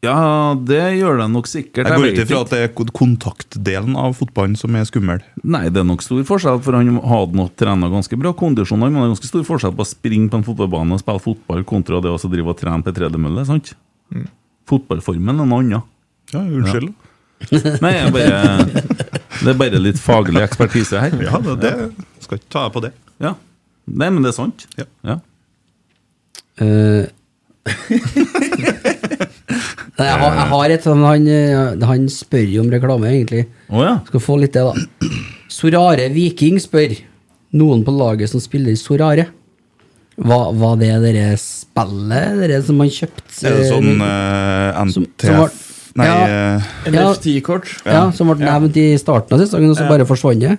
Ja, 0.07 0.55
det 0.55 0.79
gjør 1.01 1.17
det 1.19 1.25
nok 1.33 1.49
sikkert. 1.51 1.89
Jeg 1.91 1.99
går 1.99 2.13
ut 2.13 2.21
ifra 2.23 2.41
at 2.45 2.53
det 2.53 2.59
er 2.63 2.91
kontaktdelen 2.95 3.97
av 3.99 4.13
fotballen 4.15 4.55
som 4.59 4.77
er 4.79 4.85
skummel. 4.87 5.25
Nei, 5.43 5.65
det 5.75 5.81
er 5.83 5.89
nok 5.89 6.05
stor 6.07 6.21
forskjell, 6.29 6.61
for 6.63 6.77
han 6.79 7.01
hadde 7.03 7.35
nok 7.41 7.57
trena 7.59 7.89
ganske 7.91 8.19
bra 8.21 8.31
kondisjon. 8.39 8.79
Men 8.79 8.95
det 8.95 9.03
er 9.03 9.11
ganske 9.17 9.31
stor 9.33 9.43
forskjell 9.49 9.75
på 9.75 9.83
å 9.83 9.89
springe 9.91 10.31
på 10.31 10.39
en 10.39 10.47
fotballbane 10.47 10.95
og 10.95 11.03
spille 11.03 11.25
fotball 11.25 11.67
kontra 11.67 11.99
det 12.05 12.13
å 12.15 12.21
drive 12.31 12.55
og 12.55 12.61
trene 12.61 12.87
på 12.87 12.95
tredemølle. 12.95 13.43
sant? 13.49 13.73
Fotballformen 14.71 15.35
er 15.35 15.51
noe 15.51 15.59
annet. 15.65 15.91
Ja, 16.31 16.45
unnskyld. 16.47 16.95
Nei, 17.83 17.93
jeg 17.97 18.15
bare, 18.15 18.39
det 19.43 19.51
er 19.53 19.59
bare 19.59 19.83
litt 19.83 19.99
faglig 20.03 20.43
ekspertise 20.47 21.03
her. 21.03 21.19
Ja, 21.27 21.43
det, 21.43 21.59
det 21.65 22.25
skal 22.25 22.39
ikke 22.39 22.51
ta 22.55 22.65
deg 22.69 22.75
på 22.79 22.83
det. 22.87 22.93
Ja. 23.23 23.35
Nei, 23.89 24.11
men 24.15 24.23
det 24.23 24.31
er 24.31 24.39
sant. 24.39 24.67
Ja. 24.79 24.87
Ja. 25.07 25.19
Eh, 26.63 27.07
Nei, 27.69 28.95
jeg, 30.07 30.19
har, 30.21 30.35
jeg 30.39 30.49
har 30.53 30.71
et 30.75 30.85
sånn 30.87 31.03
han, 31.03 31.27
eh, 31.27 31.87
han 31.89 32.05
spør 32.13 32.47
jo 32.53 32.63
om 32.63 32.71
reklame, 32.71 33.11
egentlig. 33.11 33.47
Oh, 33.71 33.83
ja. 33.83 33.97
Skal 34.07 34.21
få 34.23 34.37
litt 34.39 34.55
det, 34.55 34.63
da. 34.63 35.11
Sorare 35.51 36.09
Viking 36.15 36.61
spør 36.63 36.95
noen 37.59 37.83
på 37.87 37.95
laget 37.97 38.31
som 38.31 38.43
spiller 38.43 38.77
Sorare. 38.79 39.29
Var, 40.19 40.47
var 40.59 40.77
det 40.81 40.93
dere 41.05 41.37
spillet 41.39 42.41
dere 42.43 42.63
som 42.67 42.79
man 42.81 42.91
kjøpte? 42.91 43.27
Er 43.47 43.55
det 43.59 43.69
sånn 43.71 43.91
eh, 44.03 44.71
uh, 44.75 44.85
NTF 44.87 45.27
som 45.27 45.43
var- 45.45 45.59
Nei, 45.99 46.07
Ja. 46.07 46.17
eh, 46.55 46.91
NFT-kort. 46.93 47.71
ja, 47.87 48.11
som 48.15 48.29
ble 48.31 48.45
nevnt 48.47 48.77
i 48.79 48.93
starten 49.01 49.35
av 49.35 49.41
sesongen, 49.43 49.71
og 49.73 49.77
så 49.77 49.83
Ja. 49.83 49.89
bare 49.89 50.05
forsvant 50.07 50.39
det? 50.45 50.59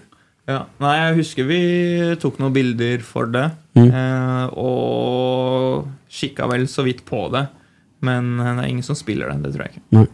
Ja. 0.50 0.66
Nei, 0.82 0.96
jeg 0.98 1.18
husker 1.20 1.46
vi 1.48 2.16
tok 2.20 2.40
noen 2.40 2.52
bilder 2.52 3.00
for 3.06 3.26
det. 3.28 3.52
Mm. 3.78 3.88
Eh, 3.94 4.48
og 4.58 5.88
kikka 6.10 6.48
vel 6.50 6.66
så 6.68 6.84
vidt 6.84 7.06
på 7.06 7.30
det. 7.32 7.48
Men 8.06 8.40
eh, 8.40 8.56
det 8.56 8.64
er 8.64 8.72
ingen 8.72 8.86
som 8.86 8.98
spiller 8.98 9.32
den, 9.32 9.44
Det 9.44 9.54
tror 9.56 9.68
jeg 9.68 9.78
ikke. 9.78 9.86
Nei. 9.98 10.08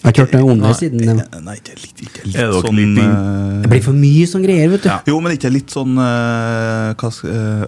Jeg 0.00 0.06
har 0.06 0.14
ikke 0.14 0.24
hørt 0.24 0.34
om 0.40 0.60
det 0.62 0.64
Nei. 0.64 0.76
siden. 0.78 1.00
Nei, 1.04 1.40
Nei, 1.44 1.56
det 1.60 1.74
er 1.74 1.80
litt, 1.82 1.98
ikke 2.06 2.22
litt 2.24 2.36
Er 2.40 2.46
det 2.48 2.60
sånn 2.64 2.78
litt 2.78 3.00
eh, 3.02 3.56
Det 3.64 3.72
blir 3.74 3.82
for 3.84 3.98
mye 4.00 4.28
sånn 4.30 4.46
greier, 4.46 4.70
vet 4.72 4.86
du. 4.86 4.92
Jo, 5.12 5.18
men 5.20 5.34
ikke 5.36 5.50
litt 5.52 5.74
sånn 5.74 5.98
uh, 6.00 6.94
hva 6.96 7.10
skal, 7.12 7.66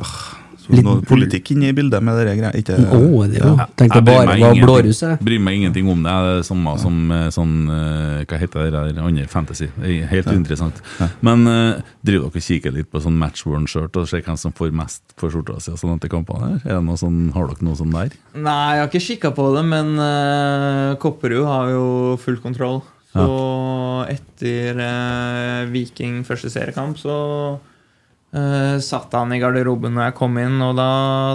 Så 0.62 0.78
noe 0.86 1.02
politikk 1.06 1.52
inne 1.56 1.70
i 1.72 1.74
bildet 1.76 2.05
med 2.05 2.18
dere 2.20 2.34
greier. 2.39 2.59
Ikke 2.59 2.76
oh, 2.94 3.24
det 3.26 3.40
jo 3.40 3.52
Tenkte 3.78 3.98
Jeg 3.98 4.05
bryr 4.05 4.06
bare 4.06 4.26
var 4.26 4.36
ingenting- 4.39 4.66
blåruset. 4.66 5.24
Bryr 5.26 5.43
meg 5.43 5.59
ingenting 5.59 5.89
om 5.90 6.05
det. 6.05 6.12
Det 6.12 6.30
er 6.32 6.39
det 6.39 6.47
samme 6.47 6.74
som 6.82 6.98
eh, 7.16 7.26
sånn 7.34 7.55
eh, 7.72 8.22
Hva 8.28 8.40
heter 8.43 8.68
det 8.68 8.72
der 8.76 9.02
andre 9.02 9.26
fantasy? 9.30 9.68
Helt 9.82 9.97
ja. 9.97 10.10
Helt 10.12 10.30
uinteressant. 10.30 10.78
Men 11.24 11.47
uh, 11.48 11.80
driver 12.05 12.28
dere 12.28 12.30
og 12.30 12.47
kikker 12.47 12.74
litt 12.74 12.90
på 12.93 13.01
sånn 13.02 13.18
match-worn-shirt 13.20 13.97
og 13.98 14.09
ser 14.10 14.22
hvem 14.26 14.39
som 14.39 14.55
får 14.56 14.72
mest 14.76 15.02
for 15.18 15.32
skjorta 15.32 15.59
si 15.62 15.74
sånn 15.78 15.97
etter 15.97 16.12
kampene? 16.12 16.52
her? 16.52 16.62
Er 16.66 16.78
det 16.78 16.84
noe 16.86 17.01
sånn, 17.01 17.32
har 17.34 17.48
dere 17.51 17.66
noe 17.66 17.78
sånn 17.78 17.94
der? 17.94 18.14
Nei, 18.36 18.76
jeg 18.76 18.82
har 18.84 18.90
ikke 18.90 19.05
kikka 19.09 19.32
på 19.36 19.48
det, 19.56 19.64
men 19.72 19.94
uh, 19.98 20.94
Kopperud 21.02 21.47
har 21.48 21.72
jo 21.72 21.86
full 22.22 22.39
kontroll. 22.44 22.82
Så 23.12 23.26
etter 24.09 24.78
uh, 24.80 25.68
Viking 25.72 26.22
første 26.24 26.48
seriekamp 26.52 26.97
så 27.01 27.16
eh, 28.34 28.76
satt 28.82 29.14
han 29.16 29.32
i 29.34 29.40
garderoben 29.42 29.94
når 29.96 30.10
jeg 30.10 30.18
kom 30.18 30.38
inn, 30.42 30.59
og 30.64 30.76
da, 30.78 30.88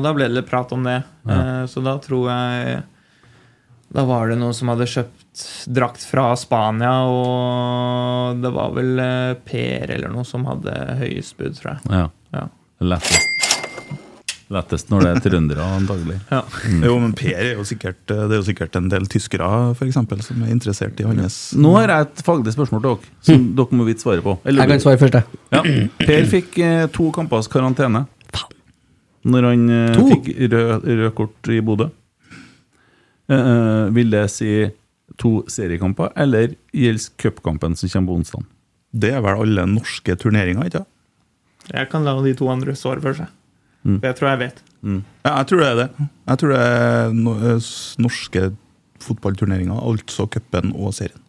da 0.04 0.14
ble 0.16 0.30
det 0.30 0.40
litt 0.40 0.50
prat 0.50 0.74
om 0.76 0.86
det. 0.88 1.00
Eh, 1.30 1.64
så 1.70 1.84
da 1.86 1.98
tror 2.04 2.30
jeg 2.32 2.78
Da 3.94 4.04
var 4.08 4.28
det 4.28 4.36
noen 4.40 4.56
som 4.56 4.72
hadde 4.72 4.88
kjøpt 4.92 5.44
drakt 5.72 6.04
fra 6.04 6.32
Spania, 6.36 6.94
og 7.08 8.42
det 8.44 8.52
var 8.52 8.74
vel 8.76 9.00
uh, 9.00 9.38
Per 9.48 9.94
eller 9.96 10.12
noe 10.12 10.26
som 10.28 10.48
hadde 10.50 10.74
høyest 11.00 11.38
bud, 11.40 11.56
tror 11.60 11.76
jeg. 11.76 11.94
Ja. 11.94 12.08
Ja. 12.36 12.48
Lettest. 12.84 13.37
Lettest 14.54 14.88
når 14.88 15.04
det 15.04 15.10
er 15.12 15.24
trøndere, 15.26 15.64
antagelig. 15.76 16.18
Ja. 16.32 16.42
Jo, 16.86 16.98
men 17.04 17.12
Per 17.18 17.34
er 17.36 17.58
jo 17.58 17.66
sikkert 17.68 18.00
Det 18.08 18.18
er 18.30 18.38
jo 18.38 18.46
sikkert 18.48 18.76
en 18.80 18.88
del 18.92 19.08
tyskere 19.12 19.48
for 19.76 19.88
eksempel, 19.88 20.22
som 20.24 20.40
er 20.46 20.54
interessert 20.54 21.00
i 21.04 21.08
hans 21.08 21.40
Nå 21.58 21.74
har 21.76 21.92
jeg 21.92 22.08
et 22.08 22.24
faglig 22.28 22.54
spørsmål 22.56 22.84
til 22.84 22.94
dere, 22.94 23.16
som 23.28 23.48
dere 23.60 23.80
må 23.80 23.88
vite 23.88 24.06
svaret 24.06 24.24
på. 24.24 24.38
Eller 24.48 24.64
Jeg 24.64 24.72
kan 24.74 24.86
svare 24.86 25.02
først, 25.02 25.18
jeg. 25.20 25.42
Ja. 25.52 25.64
Per 26.04 26.30
fikk 26.32 26.60
eh, 26.64 26.86
to 26.96 27.10
kampers 27.16 27.52
karantene 27.52 28.06
når 29.28 29.48
han 29.50 29.64
eh, 29.74 30.02
fikk 30.12 30.30
rød, 30.54 30.86
rød 30.88 31.10
kort 31.18 31.50
i 31.52 31.62
Bodø. 31.66 31.90
Eh, 33.28 33.40
eh, 33.40 33.88
vil 33.96 34.14
det 34.14 34.26
si 34.32 34.52
to 35.20 35.42
seriekamper, 35.52 36.14
eller 36.16 36.54
gjelder 36.76 37.10
cupkampen 37.20 37.76
som 37.76 37.90
kommer 37.92 38.14
på 38.14 38.20
onsdag? 38.22 38.46
Det 38.98 39.12
er 39.14 39.24
vel 39.26 39.42
alle 39.44 39.66
norske 39.70 40.16
turneringer, 40.20 40.70
ikke 40.70 40.84
sant? 40.84 40.94
Jeg 41.68 41.90
kan 41.92 42.06
la 42.08 42.14
de 42.24 42.32
to 42.38 42.48
andre 42.48 42.78
svare 42.80 43.04
for 43.04 43.18
seg. 43.18 43.28
Mm. 43.88 44.00
Det 44.04 44.10
jeg 44.12 44.18
tror 44.20 44.30
jeg 44.34 44.40
vet. 44.44 44.64
Ja, 44.84 45.32
jeg 45.40 45.48
tror 45.50 45.62
det 45.64 45.68
er 45.68 45.78
det. 45.80 45.88
Jeg 46.28 46.42
tror 46.42 46.52
det 46.54 46.60
er 46.64 47.14
no 47.16 47.36
eh, 47.40 47.70
norske 48.04 48.44
fotballturneringer, 49.08 49.80
altså 49.80 50.28
cupen 50.32 50.74
og 50.76 50.94
serien. 50.98 51.22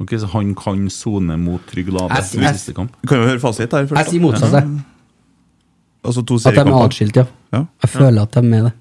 Ok, 0.00 0.14
Så 0.18 0.26
han 0.32 0.54
kan 0.56 0.86
sone 0.90 1.36
mot 1.36 1.60
Trygg 1.68 1.90
Lade 1.92 2.16
i 2.16 2.52
siste 2.56 2.72
kamp? 2.76 2.94
Kan 3.06 3.20
jo 3.20 3.28
høre 3.28 3.40
fasit 3.42 3.72
her 3.76 3.84
først. 3.86 3.98
Jeg 4.00 4.14
sier 4.14 4.22
motsatt, 4.24 4.54
jeg. 4.56 4.84
Altså 6.00 6.22
to 6.24 6.38
At 6.40 6.56
de 6.56 6.62
er 6.62 6.76
atskilt, 6.78 7.16
ja. 7.20 7.26
Ja. 7.52 7.66
Jeg 7.84 7.90
føler 7.92 8.22
at 8.22 8.32
de 8.32 8.40
er 8.40 8.46
med 8.48 8.64
det. 8.70 8.72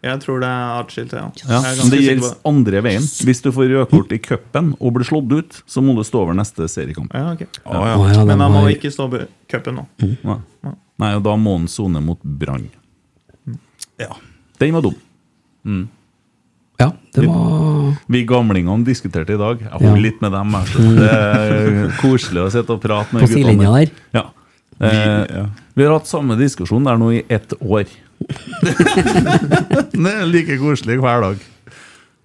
Jeg 0.00 0.20
tror 0.22 0.38
det 0.40 0.48
er 0.48 0.76
atskilt, 0.80 1.12
ja. 1.12 1.24
Ja, 1.50 1.58
men 1.76 1.90
det 1.92 1.98
gjelder 2.00 2.36
andre 2.48 2.82
veien. 2.86 3.08
Hvis 3.26 3.42
du 3.44 3.50
får 3.52 3.66
rødkort 3.74 4.14
i 4.16 4.20
cupen 4.22 4.70
og 4.78 4.94
blir 4.96 5.04
slått 5.08 5.34
ut, 5.34 5.58
så 5.68 5.82
må 5.84 5.96
du 5.98 6.04
stå 6.06 6.22
over 6.22 6.38
neste 6.38 6.68
seriekamp. 6.72 7.12
Ja, 7.12 7.34
okay. 7.34 7.50
Ja. 7.66 7.98
Ja, 7.98 8.24
Men 8.24 8.40
han 8.46 8.54
må 8.54 8.62
ikke 8.70 8.92
stå 8.94 9.10
over 9.10 9.26
cupen 9.50 9.82
nå. 9.82 9.84
Nei. 10.00 10.38
Nei, 11.00 11.14
og 11.16 11.24
da 11.24 11.36
må 11.40 11.56
han 11.56 11.68
sone 11.70 12.02
mot 12.04 12.20
Brann. 12.22 12.68
Ja. 14.00 14.12
Den 14.60 14.76
var 14.76 14.84
dum. 14.84 14.98
Ja, 16.80 16.90
det 17.12 17.26
var 17.28 17.96
Vi 18.08 18.22
gamlingene 18.28 18.84
diskuterte 18.84 19.34
i 19.34 19.40
dag. 19.40 19.60
Jeg 19.60 19.80
Ja. 19.80 19.94
litt 19.94 20.20
med 20.20 20.32
dem. 20.32 20.54
Altså. 20.54 20.78
Det 20.96 21.10
er 21.10 21.90
koselig 22.00 22.44
å 22.46 22.50
sitte 22.52 22.72
og 22.72 22.80
prate 22.80 23.12
med 23.12 23.22
på 23.22 23.28
sidelinja 23.28 23.72
der. 23.72 23.90
Ja. 24.14 24.24
Eh, 24.80 25.26
ja. 25.36 25.46
vi 25.76 25.84
har 25.84 25.92
hatt 25.92 26.06
samme 26.08 26.36
diskusjon 26.38 26.84
der 26.84 26.96
nå 26.96 27.10
i 27.12 27.24
ett 27.28 27.52
år. 27.60 27.84
det 29.92 30.12
er 30.12 30.26
like 30.28 30.56
koselig 30.60 30.98
hver 31.00 31.20
dag. 31.20 31.38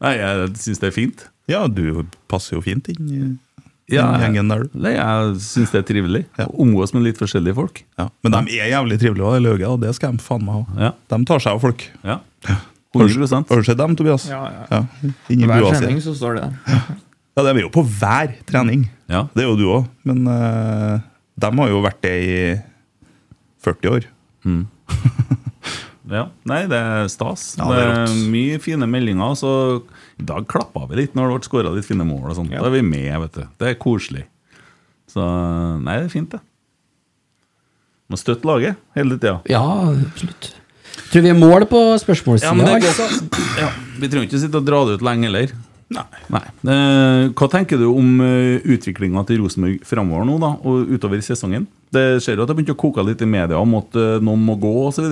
Nei, 0.01 0.13
jeg 0.19 0.49
syns 0.59 0.79
det 0.79 0.87
er 0.87 0.95
fint. 0.95 1.27
ja, 1.47 1.67
du 1.67 2.05
passer 2.27 2.55
jo 2.55 2.61
fint 2.61 2.87
inn 2.89 3.39
Ja, 3.93 4.05
gjengen 4.17 4.49
der. 4.49 4.63
Nei, 4.73 4.95
jeg 4.95 5.33
syns 5.45 5.73
det 5.73 5.83
er 5.83 5.85
trivelig. 5.85 6.23
Ja. 6.39 6.47
Omgås 6.61 6.93
med 6.95 7.03
litt 7.05 7.19
forskjellige 7.21 7.57
folk. 7.57 7.83
Ja. 7.99 8.07
Men 8.25 8.33
de 8.33 8.57
er 8.57 8.71
jævlig 8.71 8.97
trivelige, 9.01 9.33
det 9.35 9.43
løget, 9.45 9.67
og 9.69 9.83
det 9.83 9.91
skal 9.97 10.15
de 10.15 10.25
faen 10.25 10.45
meg 10.47 10.57
ha. 10.57 10.87
Ja. 10.87 10.93
De 11.13 11.19
tar 11.29 11.43
seg 11.43 11.57
av 11.57 11.61
folk. 11.67 11.85
ja. 12.05 12.21
Har 12.95 13.09
du 13.09 13.11
100 13.11 13.43
har 13.49 13.59
du 13.59 13.67
sett 13.67 13.77
dem, 13.77 13.95
Tobias? 13.99 14.23
Ja, 14.31 14.37
ja. 14.47 14.65
Ja, 14.71 15.09
Inni 15.33 15.49
Hver 15.49 15.65
bua 15.65 15.73
trening 15.75 15.97
så 15.99 16.13
står 16.15 16.37
det 16.37 16.45
der. 16.45 16.77
Ja, 17.35 17.43
de 17.43 17.51
er 17.51 17.59
jo 17.65 17.71
på 17.75 17.83
hver 17.83 18.31
trening. 18.47 18.85
Ja. 19.11 19.25
Det 19.35 19.43
er 19.43 19.49
jo 19.49 19.57
du 19.59 19.65
òg. 19.67 19.89
Men 20.07 20.21
uh, 20.23 21.01
de 21.35 21.49
har 21.59 21.73
jo 21.73 21.81
vært 21.83 21.99
det 22.05 22.13
i 22.23 22.37
40 23.67 23.97
år. 23.97 24.07
Ja, 26.05 26.27
Nei, 26.45 26.59
det 26.69 26.77
er 26.77 27.07
stas. 27.09 27.55
Ja, 27.57 27.65
det, 27.65 27.77
det 27.81 27.85
er 27.89 28.01
er 28.03 28.17
mye 28.29 28.59
fine 28.61 28.85
meldinger. 28.89 29.31
Så 29.39 29.51
I 30.21 30.25
dag 30.29 30.47
klappa 30.47 30.85
vi 30.89 31.01
litt 31.01 31.15
når 31.17 31.29
det 31.29 31.37
ble 31.37 31.49
skåra 31.49 31.73
litt 31.75 31.87
fine 31.87 32.07
mål. 32.07 32.29
og 32.31 32.37
sånt. 32.39 32.53
Ja. 32.53 32.63
Da 32.63 32.71
er 32.71 32.77
vi 32.77 32.83
med, 32.87 33.11
vet 33.25 33.39
du. 33.39 33.47
Det 33.59 33.71
er 33.71 33.79
koselig. 33.79 34.25
Så 35.11 35.23
nei, 35.81 35.97
det 35.99 36.07
er 36.07 36.13
fint, 36.13 36.31
det. 36.31 36.41
Må 38.11 38.19
støtte 38.21 38.47
laget 38.47 38.79
hele 38.95 39.17
tida. 39.17 39.39
Ja, 39.49 39.63
absolutt. 39.91 40.53
Tror 41.11 41.23
vi 41.25 41.31
er 41.31 41.37
mål 41.37 41.65
på 41.69 41.79
spørsmålssida. 42.01 42.53
Ja, 42.55 42.75
altså. 42.79 43.07
Ja, 43.59 43.69
vi 43.99 44.09
trenger 44.09 44.27
ikke 44.29 44.41
sitte 44.41 44.61
og 44.61 44.67
dra 44.67 44.83
det 44.87 44.99
ut 44.99 45.05
lenge 45.05 45.27
heller. 45.29 45.55
Nei. 45.93 46.05
Nei. 46.33 46.41
Eh, 46.73 47.23
hva 47.37 47.47
tenker 47.51 47.77
du 47.77 47.85
om 47.91 48.21
uh, 48.23 48.57
utviklinga 48.73 49.21
til 49.29 49.43
Rosenborg 49.43 49.83
framover 49.85 50.25
nå, 50.25 50.37
da, 50.41 50.51
og 50.65 50.89
utover 50.89 51.21
sesongen? 51.23 51.67
Det 51.93 52.23
ser 52.25 52.39
jo 52.39 52.45
at 52.45 52.49
det 52.49 52.57
begynte 52.57 52.73
å 52.73 52.79
koke 52.79 53.05
litt 53.05 53.21
i 53.21 53.29
media 53.29 53.59
om 53.61 53.77
at 53.77 53.97
eh, 53.99 54.17
noen 54.23 54.41
må 54.47 54.57
gå, 54.59 54.71
osv. 54.89 55.05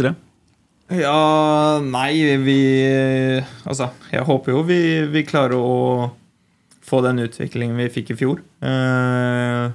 Ja, 0.94 1.80
nei, 1.82 2.38
vi 2.44 2.60
Altså, 3.66 3.90
jeg 4.14 4.26
håper 4.28 4.54
jo 4.54 4.62
vi, 4.68 4.80
vi 5.10 5.24
klarer 5.26 5.58
å 5.58 6.12
få 6.84 7.00
den 7.06 7.24
utviklingen 7.24 7.80
vi 7.80 7.90
fikk 7.90 8.12
i 8.14 8.18
fjor. 8.20 8.42
Eh, 8.62 9.72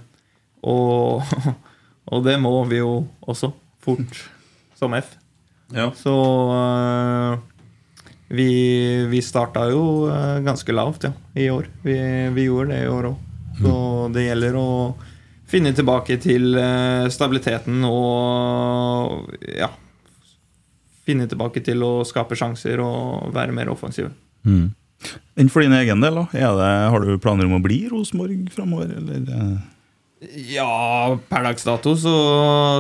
og, 0.69 1.24
og 2.12 2.27
det 2.27 2.36
må 2.43 2.53
vi 2.70 2.82
jo 2.82 2.93
også. 3.27 3.51
Fort 3.82 4.20
som 4.78 4.95
F. 4.95 5.15
Ja. 5.74 5.89
Så 5.97 6.15
eh, 6.55 7.39
vi, 8.28 8.51
vi 9.09 9.23
starta 9.24 9.65
jo 9.73 9.82
eh, 10.12 10.39
ganske 10.45 10.77
lavt 10.77 11.09
ja, 11.09 11.15
i 11.35 11.49
år. 11.51 11.70
Vi, 11.82 11.97
vi 12.36 12.47
gjorde 12.47 12.74
det 12.74 12.85
i 12.85 12.93
år 12.93 13.11
òg. 13.11 13.24
Så 13.59 13.74
det 14.15 14.28
gjelder 14.28 14.61
å 14.61 14.69
finne 15.49 15.73
tilbake 15.74 16.19
til 16.23 16.53
eh, 16.61 17.09
stabiliteten 17.11 17.82
og 17.89 19.32
ja, 19.57 19.73
finne 21.09 21.29
tilbake 21.31 21.63
til 21.65 21.83
å 21.85 21.93
skape 22.09 22.37
sjanser 22.39 22.83
og 22.85 23.33
være 23.35 23.55
mer 23.57 23.73
offensive. 23.73 24.13
Enn 25.39 25.51
for 25.53 25.63
din 25.63 25.75
egen 25.79 26.03
del, 26.05 26.21
da? 26.21 26.27
Det, 26.33 26.71
har 26.93 27.05
du 27.05 27.19
planer 27.23 27.49
om 27.49 27.59
å 27.59 27.65
bli 27.65 27.85
Rosenborg 27.91 28.49
framover, 28.55 28.95
eller? 29.01 29.27
eh? 29.35 29.75
Ja, 30.51 31.15
per 31.31 31.45
dags 31.47 31.63
dato 31.63 31.93
så, 31.95 32.15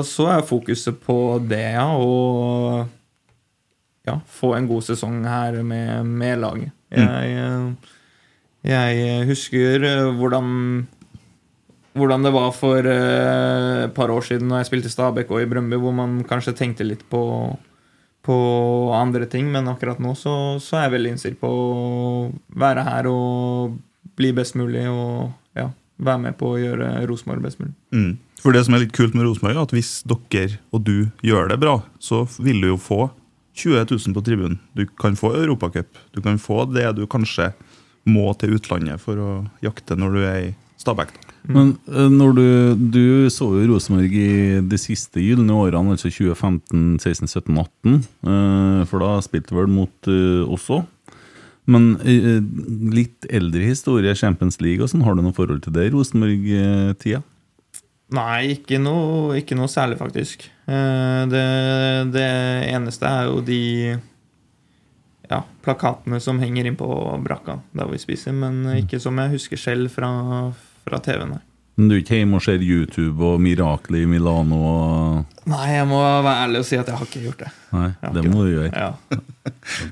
så 0.06 0.26
er 0.34 0.46
fokuset 0.46 0.98
på 1.04 1.38
det, 1.46 1.68
ja. 1.76 1.86
Og 1.94 2.88
ja, 4.08 4.18
få 4.26 4.56
en 4.56 4.66
god 4.70 4.88
sesong 4.88 5.22
her 5.28 5.60
med, 5.62 6.08
med 6.08 6.42
laget. 6.42 6.74
Jeg, 6.90 7.34
mm. 7.36 7.74
jeg 8.66 9.26
husker 9.28 9.84
eh, 9.86 10.06
hvordan 10.18 10.48
hvordan 11.98 12.26
det 12.26 12.32
var 12.34 12.52
for 12.54 12.86
eh, 12.86 13.84
et 13.86 13.94
par 13.96 14.12
år 14.14 14.24
siden 14.26 14.48
når 14.50 14.62
jeg 14.62 14.70
spilte 14.70 14.92
Stabæk 14.92 15.32
og 15.34 15.42
i 15.42 15.48
Brøndby, 15.50 15.78
hvor 15.82 15.94
man 15.94 16.20
kanskje 16.28 16.56
tenkte 16.58 16.86
litt 16.86 17.04
på, 17.10 17.20
på 18.28 18.38
andre 18.92 19.24
ting, 19.30 19.46
men 19.52 19.70
akkurat 19.70 20.00
nå 20.04 20.12
så, 20.18 20.32
så 20.60 20.76
er 20.76 20.86
jeg 20.86 20.98
veldig 20.98 21.12
innstilt 21.14 21.38
på 21.40 21.48
å 21.48 21.68
være 22.60 22.84
her 22.84 23.08
og 23.08 23.78
bli 24.18 24.34
best 24.36 24.58
mulig 24.58 24.82
og 24.90 25.30
ja, 25.56 25.70
være 25.96 26.24
med 26.26 26.36
på 26.36 26.50
å 26.52 26.58
gjøre 26.60 26.90
Rosenborg 27.08 27.46
best 27.46 27.62
mulig. 27.62 27.72
Mm. 27.94 28.18
For 28.42 28.54
det 28.54 28.66
som 28.66 28.76
er 28.76 28.84
litt 28.84 28.92
kult 28.96 29.16
med 29.16 29.24
Rosenborg, 29.24 29.56
er 29.56 29.62
at 29.64 29.72
hvis 29.74 29.92
dere 30.04 30.60
og 30.76 30.84
du 30.84 31.08
gjør 31.24 31.48
det 31.54 31.58
bra, 31.62 31.78
så 32.04 32.26
vil 32.36 32.60
du 32.60 32.68
jo 32.74 32.78
få 32.82 33.08
20 33.58 33.88
000 33.96 34.14
på 34.14 34.24
tribunen. 34.26 34.60
Du 34.76 34.84
kan 35.00 35.16
få 35.18 35.32
Europacup. 35.40 35.98
Du 36.14 36.20
kan 36.22 36.38
få 36.38 36.66
det 36.70 36.86
du 36.98 37.06
kanskje 37.10 37.50
må 38.08 38.28
til 38.38 38.54
utlandet 38.58 39.02
for 39.02 39.18
å 39.18 39.32
jakte 39.64 39.96
når 39.98 40.14
du 40.14 40.20
er 40.22 40.38
i 40.50 40.52
Stabæk. 40.78 41.16
da. 41.16 41.27
Men 41.46 41.76
eh, 41.88 42.08
når 42.10 42.34
du, 42.36 42.44
du 42.92 43.02
så 43.30 43.46
jo 43.54 43.66
Rosenborg 43.74 44.12
i 44.12 44.60
de 44.68 44.78
siste 44.80 45.22
gylne 45.22 45.54
årene, 45.54 45.94
altså 45.94 46.10
2015, 46.10 46.98
16, 47.00 47.28
17, 47.30 47.58
18. 47.62 47.98
eh, 48.26 48.84
For 48.90 49.04
da 49.04 49.14
spilte 49.24 49.54
du 49.54 49.60
vel 49.60 49.70
mot 49.72 50.10
også. 50.10 50.48
oss 50.58 50.68
òg. 50.80 50.86
Men 51.68 51.90
eh, 52.00 52.40
litt 52.96 53.26
eldre 53.28 53.60
historie, 53.68 54.14
Champions 54.16 54.56
League 54.64 54.80
og 54.82 54.88
sånn, 54.88 55.02
har 55.04 55.14
du 55.14 55.20
noe 55.22 55.36
forhold 55.36 55.60
til 55.66 55.74
det 55.76 55.88
i 55.88 55.92
Rosenborg-tida? 55.92 57.20
Nei, 58.16 58.54
ikke 58.54 58.78
noe, 58.80 59.34
ikke 59.36 59.56
noe 59.58 59.68
særlig, 59.68 59.98
faktisk. 60.00 60.46
Eh, 60.64 61.24
Det, 61.28 61.42
det 62.14 62.28
eneste 62.72 63.04
er 63.04 63.28
jo 63.28 63.42
de 63.44 63.58
ja, 65.28 65.42
plakatene 65.60 66.16
som 66.24 66.40
henger 66.40 66.70
inn 66.70 66.78
på 66.80 66.88
brakka 67.20 67.58
der 67.76 67.90
vi 67.92 68.00
spiser, 68.00 68.32
men 68.32 68.62
ikke 68.78 68.96
som 69.04 69.20
jeg 69.20 69.34
husker 69.36 69.60
selv 69.60 69.92
fra, 69.92 70.08
fra 70.88 71.00
TV, 71.04 71.22
nei. 71.28 71.42
Men 71.78 71.92
du 71.92 71.94
er 71.94 72.00
ikke 72.02 72.16
hjemme 72.18 72.40
og 72.40 72.42
ser 72.42 72.62
YouTube 72.64 73.22
og 73.22 73.36
Mirakel 73.38 74.00
i 74.00 74.06
Milano 74.10 74.56
og 74.66 75.36
Nei, 75.48 75.68
jeg 75.76 75.86
må 75.88 76.00
være 76.02 76.32
ærlig 76.42 76.60
og 76.60 76.66
si 76.66 76.76
at 76.76 76.88
jeg 76.90 76.98
har 76.98 77.06
ikke 77.06 77.20
gjort 77.22 77.44
det. 77.44 77.50
Nei, 77.72 77.86
det 78.16 78.24
må 78.26 78.42
du 78.44 78.48
gjøre. 78.50 78.72
Ja. 78.74 79.20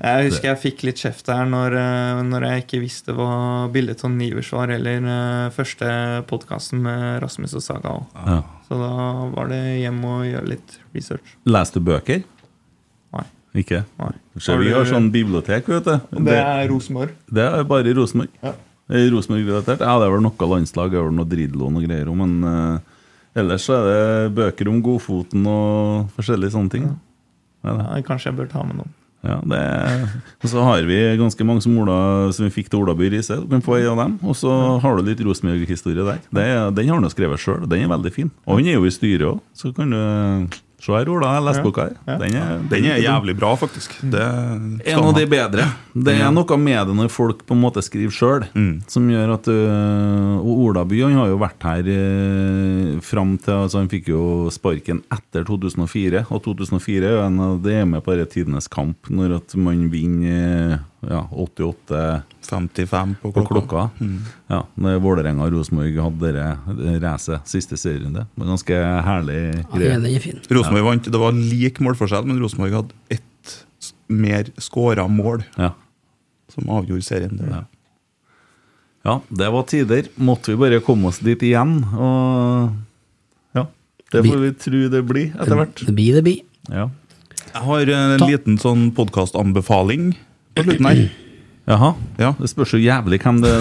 Jeg 0.03 0.27
husker 0.27 0.49
jeg 0.51 0.59
fikk 0.61 0.83
litt 0.85 0.99
kjeft 1.01 1.25
der 1.31 1.47
når, 1.49 1.77
eh, 1.79 2.19
når 2.27 2.45
jeg 2.45 2.65
ikke 2.65 2.81
visste 2.83 3.15
hva 3.17 3.29
bildet 3.73 4.03
av 4.05 4.11
Nivers 4.13 4.51
var, 4.53 4.73
eller 4.75 5.07
eh, 5.15 5.47
første 5.55 5.89
podkasten 6.29 6.83
med 6.83 7.23
Rasmus 7.23 7.55
og 7.57 7.63
Saga 7.65 7.95
òg. 7.95 8.19
Ja. 8.19 8.37
Så 8.67 8.77
da 8.83 8.91
var 9.33 9.49
det 9.49 9.63
hjem 9.79 10.03
og 10.11 10.27
gjøre 10.27 10.51
litt 10.51 10.77
research. 10.93 11.33
Leste 11.47 11.79
du 11.81 11.87
bøker? 11.87 12.21
Nei. 13.15 13.25
Ikke? 13.63 13.85
Nei. 14.03 14.13
Så 14.43 14.59
vi 14.59 14.75
har 14.75 14.85
sånn 14.91 15.07
bibliotek, 15.15 15.71
vet 15.71 15.87
du. 15.87 16.21
Det 16.27 16.37
er 16.43 16.67
Rosenborg. 16.69 17.15
Det 17.31 17.47
er 17.47 17.65
bare 17.71 17.95
Rosenborg. 17.97 18.35
Ja. 18.43 18.53
Er 18.87 19.09
Rosenborg-relatert? 19.11 19.81
Ja, 19.83 19.97
det 19.99 20.07
er 20.07 20.13
vel 20.13 20.23
noe 20.23 20.51
landslag, 20.53 20.93
det 20.93 20.99
er 20.99 21.09
vel 21.09 21.17
noe 21.17 21.27
Dridlo 21.27 21.67
og 21.67 21.81
greier 21.83 22.11
om, 22.11 22.21
men 22.23 22.37
uh, 22.47 23.01
ellers 23.37 23.65
så 23.67 23.81
er 23.81 23.89
det 23.89 24.35
bøker 24.37 24.69
om 24.71 24.79
Godfoten 24.85 25.49
og 25.51 26.13
forskjellige 26.15 26.55
sånne 26.55 26.73
ting. 26.73 26.87
Ja. 26.87 26.95
Ja, 27.67 27.99
kanskje 28.05 28.31
jeg 28.31 28.37
bør 28.37 28.49
ta 28.51 28.63
med 28.63 28.79
noen. 28.79 28.93
Ja, 29.25 29.39
det 29.43 29.57
er, 29.59 30.03
og 30.45 30.51
så 30.51 30.61
har 30.63 30.85
vi 30.87 30.97
ganske 31.19 31.45
mange 31.47 31.63
som, 31.65 31.73
Ola, 31.81 32.29
som 32.35 32.45
vi 32.45 32.53
fikk 32.53 32.69
til 32.71 32.83
Ola 32.83 32.93
By 32.95 33.09
Riise. 33.11 33.39
Du 33.41 33.49
kan 33.49 33.63
få 33.65 33.79
en 33.79 33.89
av 33.91 34.01
dem. 34.03 34.13
Og 34.23 34.37
så 34.37 34.51
har 34.83 34.95
du 34.95 35.03
litt 35.03 35.23
Rosenborg-historie 35.25 36.05
der. 36.05 36.21
Det 36.29 36.45
den 36.77 36.91
har 36.93 37.01
han 37.01 37.11
skrevet 37.11 37.41
sjøl, 37.41 37.65
den 37.67 37.83
er 37.83 37.91
veldig 37.91 38.13
fin. 38.13 38.29
Og 38.45 38.61
han 38.61 38.69
er 38.69 38.77
jo 38.77 38.87
i 38.87 38.93
styret 38.93 39.25
òg, 39.33 39.41
så 39.57 39.73
kan 39.75 39.91
du 39.91 40.57
Se 40.77 40.93
her, 40.93 41.09
Ola, 41.09 41.31
jeg 41.33 41.43
leste 41.47 41.63
boka 41.65 41.87
her. 41.87 42.17
Den 42.21 42.35
er, 42.37 42.59
Den 42.69 42.85
er 42.85 42.99
jævlig 43.01 43.33
bra, 43.39 43.55
faktisk. 43.57 43.95
Det 44.13 44.21
en 44.21 44.99
av 45.01 45.15
de 45.17 45.23
bedre. 45.29 45.65
Det 45.97 46.13
er 46.13 46.29
noe 46.33 46.57
med 46.61 46.91
det 46.91 46.95
når 46.99 47.09
folk 47.09 47.41
på 47.49 47.55
en 47.55 47.63
måte 47.63 47.81
skriver 47.81 48.13
sjøl, 48.13 48.45
som 48.91 49.07
gjør 49.09 49.33
at 49.33 49.49
øh, 49.49 50.35
Og 50.37 50.61
Olaby 50.67 51.01
han 51.01 51.17
har 51.17 51.31
jo 51.31 51.39
vært 51.41 51.65
her 51.65 51.89
øh, 51.89 52.99
fram 53.01 53.33
til 53.41 53.55
altså 53.55 53.81
Han 53.81 53.89
fikk 53.89 54.11
jo 54.13 54.21
sparken 54.53 55.01
etter 55.13 55.47
2004, 55.47 56.27
og 56.29 56.43
2004 56.45 57.09
er 57.09 57.17
jo 57.17 57.25
en 57.25 57.41
av 57.47 57.57
det 57.65 57.79
er 57.81 57.89
med 57.89 58.05
på 58.05 58.13
dette 58.13 58.37
tidenes 58.37 58.69
kamp, 58.69 59.09
når 59.09 59.39
at 59.41 59.57
man 59.57 59.87
vinner 59.89 60.77
øh, 60.77 60.77
ja, 61.09 61.21
88 61.31 62.21
55 62.47 63.15
på 63.21 63.31
på 63.35 63.43
klokka. 63.47 63.89
Mm. 63.99 64.17
Ja, 64.51 64.61
når 64.75 64.99
Vålerenga 65.03 65.45
og 65.47 65.53
Rosenborg 65.55 65.95
hadde 66.03 66.31
det 66.33 67.01
racet, 67.03 67.47
siste 67.47 67.77
serierunde. 67.79 68.25
Det 68.27 68.41
var 68.43 68.51
ganske 68.53 68.77
herlig 69.07 69.39
greie. 69.73 69.95
er. 70.17 70.41
Rosenborg 70.55 70.83
vant. 70.89 71.09
Det 71.11 71.19
var 71.21 71.31
lik 71.37 71.79
målforskjell, 71.83 72.25
men 72.27 72.39
Rosenborg 72.43 72.75
hadde 72.81 72.93
ett 73.09 73.63
mer 74.09 74.51
skåra 74.57 75.07
mål 75.11 75.43
Ja. 75.57 75.71
som 76.49 76.69
avgjorde 76.69 77.03
serien. 77.03 77.37
Det. 77.37 77.47
Ja. 77.51 77.63
Ja, 79.07 79.21
det 79.29 79.49
var 79.53 79.63
tider. 79.63 80.07
Måtte 80.19 80.51
vi 80.51 80.57
bare 80.59 80.79
komme 80.83 81.07
oss 81.07 81.19
dit 81.23 81.39
igjen. 81.43 81.77
Og 81.95 82.71
ja, 83.55 83.65
det 84.11 84.23
får 84.25 84.39
vi 84.41 84.51
tro 84.59 84.81
det 84.91 85.03
blir 85.07 85.29
etter 85.35 85.55
hvert. 85.55 85.85
Det 85.87 85.95
blir 85.95 86.13
det 86.19 86.23
blir. 86.23 86.41
Ja. 86.69 86.89
Jeg 87.53 87.63
har 87.63 87.89
en 87.95 88.19
Ta- 88.19 88.27
liten 88.27 88.57
sånn 88.59 88.89
podkastanbefaling 88.93 90.15
på 90.57 90.67
slutten 90.67 90.89
her. 90.89 91.01
Jaha. 91.67 91.89
Ja. 92.15 92.29
Det 92.39 92.47
spørs 92.47 92.71
jo 92.71 92.79
jævlig 92.79 93.17
hvem 93.19 93.41
det 93.43 93.51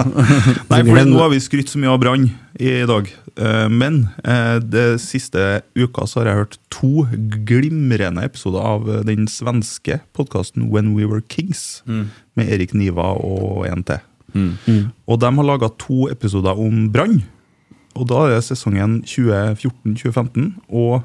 Nei, 0.72 0.80
for 0.82 0.98
nå 1.06 1.20
har 1.20 1.30
vi 1.30 1.38
skrytt 1.44 1.70
så 1.70 1.78
mye 1.78 1.92
av 1.92 2.00
Brann 2.02 2.24
i 2.58 2.72
dag. 2.90 3.10
Eh, 3.38 3.68
Men 3.70 4.00
de 4.24 4.62
det 4.66 4.86
siste 5.04 5.62
uka 5.78 6.08
så 6.10 6.20
har 6.20 6.32
jeg 6.32 6.40
hørt 6.40 6.58
to 6.74 7.04
glimrende 7.46 8.24
episoder 8.26 8.66
av 8.66 8.90
eh, 8.90 9.04
den 9.06 9.28
svenske 9.30 10.00
podkasten 10.16 10.66
When 10.74 10.96
We 10.96 11.06
Were 11.06 11.22
Kings, 11.22 11.84
med 11.86 12.50
Erik 12.50 12.74
Niva 12.74 13.12
og 13.14 13.62
en 13.70 13.86
til. 13.86 14.02
Og 15.06 15.20
de 15.22 15.30
har 15.38 15.46
laga 15.46 15.70
to 15.78 16.08
episoder 16.10 16.58
om 16.58 16.88
Brann. 16.92 17.20
Og 17.96 18.08
da 18.10 18.26
er 18.26 18.34
det 18.34 18.44
sesongen 18.44 18.98
2014-2015 19.06 20.50
og 20.68 20.98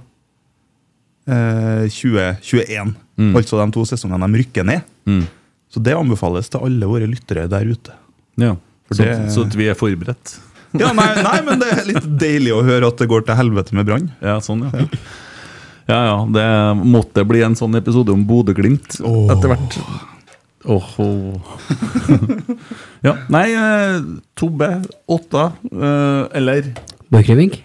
eh, 1.29 1.85
2021. 1.87 2.95
Altså 3.37 3.59
de 3.61 3.71
to 3.75 3.83
sesongene 3.89 4.27
de 4.31 4.41
rykker 4.41 4.65
ned. 4.67 4.81
Mm. 5.09 5.23
Så 5.71 5.81
det 5.85 5.93
anbefales 5.95 6.49
til 6.51 6.63
alle 6.67 6.87
våre 6.89 7.07
lyttere 7.07 7.47
der 7.51 7.67
ute. 7.69 7.93
Ja. 8.41 8.55
For 8.87 8.95
Så, 8.97 9.03
det- 9.07 9.31
så 9.35 9.45
at 9.47 9.55
vi 9.55 9.67
er 9.71 9.77
forberedt. 9.79 10.37
Ja, 10.79 10.93
nei, 10.95 11.09
nei, 11.23 11.41
men 11.43 11.59
det 11.59 11.67
er 11.75 11.83
litt 11.89 12.05
deilig 12.19 12.53
å 12.55 12.61
høre 12.63 12.87
at 12.87 12.97
det 13.01 13.07
går 13.11 13.25
til 13.27 13.35
helvete 13.35 13.73
med 13.75 13.85
Brann. 13.89 14.05
Ja, 14.23 14.37
sånn, 14.39 14.61
ja. 14.71 14.85
Ja, 15.91 15.97
ja. 16.07 16.17
Det 16.31 16.45
måtte 16.87 17.25
bli 17.27 17.41
en 17.43 17.55
sånn 17.59 17.75
episode 17.75 18.13
om 18.13 18.23
Bodø-Glimt 18.27 18.99
etter 19.01 19.51
hvert. 19.51 19.75
Åhå. 20.63 21.07
ja. 23.07 23.15
Nei, 23.33 23.47
eh, 23.57 23.99
Tobbe, 24.37 24.69
Åtta, 25.11 25.51
eh, 25.71 26.23
eller 26.39 26.71
Borchgrevink. 27.11 27.59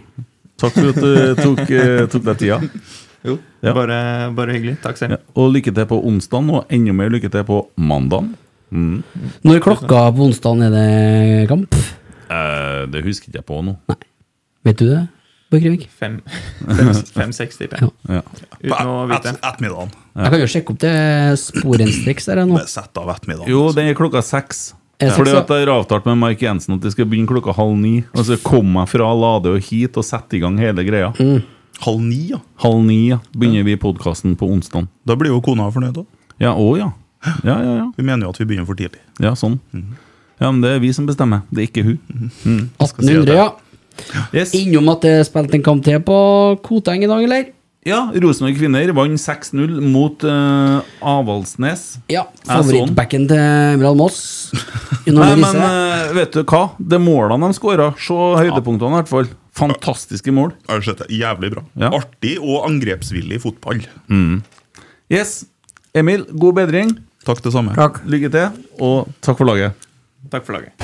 Takk 0.59 0.73
for 0.73 0.89
at 0.89 1.01
du 1.03 1.35
tok, 1.43 1.61
eh, 1.71 2.07
tok 2.11 2.25
deg 2.31 2.39
tida. 2.41 2.59
Jo, 3.27 3.39
Ja. 3.63 3.73
bare, 3.75 3.99
bare 4.37 4.53
hyggelig. 4.55 4.77
Takk 4.83 4.97
selv. 5.01 5.11
Ja. 5.17 5.19
Og 5.37 5.53
lykke 5.55 5.75
til 5.75 5.87
på 5.91 5.99
onsdag, 6.07 6.51
og 6.51 6.67
enda 6.71 6.93
mer 6.95 7.11
lykke 7.11 7.31
til 7.33 7.45
på 7.49 7.67
mandag. 7.77 8.29
Mm. 8.73 9.03
Når 9.45 9.61
klokka 9.63 10.05
på 10.15 10.25
onsdag 10.31 10.63
er 10.67 10.71
det 10.75 11.49
kamp? 11.51 11.75
Eh, 12.31 12.87
det 12.91 13.05
husker 13.05 13.29
ikke 13.31 13.41
jeg 13.43 13.47
på 13.47 13.61
nå. 13.65 13.77
Vet 14.67 14.79
du 14.79 14.89
det, 14.91 15.05
Borg 15.51 15.63
Krivik? 15.63 15.85
fem- 15.95 16.23
5-6, 16.67 17.59
tipper 17.61 17.79
jeg. 17.79 17.91
Ja. 18.09 18.23
Uten 18.65 18.89
å 18.91 18.97
vite. 19.11 19.31
Et, 19.31 19.39
ettermiddagen. 19.43 19.93
Jeg 20.17 20.31
kan 20.33 20.41
jo 20.43 20.49
sjekke 20.51 20.71
opp 20.75 20.81
det 20.83 20.95
sporenstreks 21.39 22.27
der 22.27 22.41
jeg 22.43 22.49
nå. 22.51 22.59
Sett 22.67 22.99
av 22.99 23.13
ettermiddagen. 23.15 23.49
Jo, 23.53 23.69
det 23.73 23.85
er 23.87 23.95
klokka 23.95 24.23
seks. 24.27 24.73
Ja. 24.99 25.11
Fordi 25.13 25.35
at 25.37 25.47
jeg 25.53 25.67
har 25.67 25.75
avtalt 25.77 26.07
med 26.09 26.17
Mark 26.19 26.41
Jensen 26.41 26.75
at 26.79 26.81
de 26.81 26.91
skal 26.91 27.05
begynne 27.07 27.29
klokka 27.29 27.53
halv 27.55 27.77
ni. 27.77 27.99
Og 28.17 28.25
så 28.25 28.39
kom 28.43 28.75
jeg 28.81 28.89
fra 28.95 29.11
Lade 29.15 29.53
og 29.55 29.61
hit 29.63 29.97
og 30.01 30.07
sette 30.09 30.39
i 30.39 30.41
gang 30.41 30.57
hele 30.59 30.83
greia. 30.89 31.13
Halv 31.85 32.01
ni, 32.01 32.21
ja. 32.33 32.41
Halv 32.63 32.85
ni 32.87 33.01
ja, 33.11 33.19
begynner 33.37 33.67
vi 33.67 33.77
podkasten 33.81 34.37
på 34.39 34.49
onsdag. 34.49 34.89
Da 35.07 35.17
blir 35.19 35.35
jo 35.35 35.43
kona 35.45 35.69
fornøyd 35.73 36.01
òg. 36.03 36.07
Ja, 36.43 36.55
å 36.57 36.73
ja. 36.79 36.91
Ja, 37.43 37.57
ja, 37.57 37.75
ja. 37.83 37.87
Vi 37.97 38.05
mener 38.05 38.27
jo 38.27 38.33
at 38.33 38.41
vi 38.41 38.47
begynner 38.49 38.69
for 38.69 38.79
tidlig. 38.79 39.03
Ja, 39.23 39.35
sånn. 39.39 39.59
Ja, 40.41 40.51
men 40.51 40.61
det 40.65 40.77
er 40.77 40.83
vi 40.83 40.93
som 40.97 41.09
bestemmer, 41.09 41.45
det 41.51 41.65
er 41.65 41.69
ikke 41.71 41.85
hun. 41.87 41.99
Mm. 42.45 42.65
1800, 42.79 43.37
ja. 43.37 43.51
Yes. 44.35 44.53
Innom 44.57 44.91
at 44.93 45.05
det 45.07 45.13
er 45.21 45.29
spilt 45.29 45.55
en 45.57 45.65
kamp 45.65 45.85
til 45.85 46.03
på 46.05 46.17
Koteng 46.65 47.05
i 47.05 47.09
dag, 47.11 47.23
eller? 47.25 47.53
Ja, 47.87 48.01
Rosenborg 48.11 48.57
kvinner 48.59 48.91
vant 48.97 49.21
6-0 49.23 49.79
mot 49.87 50.25
uh, 50.27 50.83
Avaldsnes. 51.07 51.85
Ja. 52.11 52.25
Ja, 52.27 52.59
sånn. 52.59 52.67
Favorittbacken 52.67 53.29
til 53.31 53.39
Emil 53.39 53.95
Moss. 53.99 54.19
Nei, 55.07 55.31
men 55.39 55.61
eh, 55.63 56.09
vet 56.17 56.35
du 56.35 56.43
hva? 56.43 56.65
Det 56.79 56.99
målene 56.99 57.47
de 57.47 57.55
skåra, 57.55 57.93
se 58.03 58.17
høydepunktene 58.17 58.91
i 58.91 58.99
hvert 58.99 59.13
fall. 59.13 59.31
Fantastiske 59.57 60.33
mål. 60.37 60.53
Har 60.69 60.83
du 60.83 60.85
sett 60.85 61.01
det? 61.01 61.09
Jævlig 61.17 61.51
bra. 61.55 61.63
Ja. 61.81 61.89
Artig 61.97 62.37
og 62.43 62.67
angrepsvillig 62.69 63.41
fotball. 63.41 63.81
Yes. 65.13 65.47
Emil, 65.97 66.27
god 66.37 66.59
bedring. 66.61 66.93
Takk, 67.25 67.41
det 67.43 67.55
samme. 67.55 67.73
Takk. 67.75 68.03
Lykke 68.05 68.29
til, 68.31 68.61
og 68.85 69.09
takk 69.25 69.41
for 69.41 69.49
laget. 69.49 69.89
Takk 70.31 70.45
for 70.45 70.59
laget. 70.59 70.77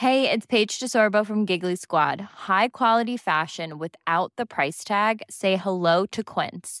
Hey, 0.00 0.30
it's 0.30 0.46
Paige 0.46 0.78
DeSorbo 0.80 1.26
from 1.26 1.44
Giggly 1.44 1.74
Squad. 1.74 2.20
High 2.48 2.68
quality 2.68 3.18
fashion 3.18 3.78
without 3.78 4.32
the 4.38 4.46
price 4.46 4.82
tag. 4.82 5.20
Say 5.28 5.56
hello 5.56 6.06
to 6.06 6.24
Quince. 6.24 6.80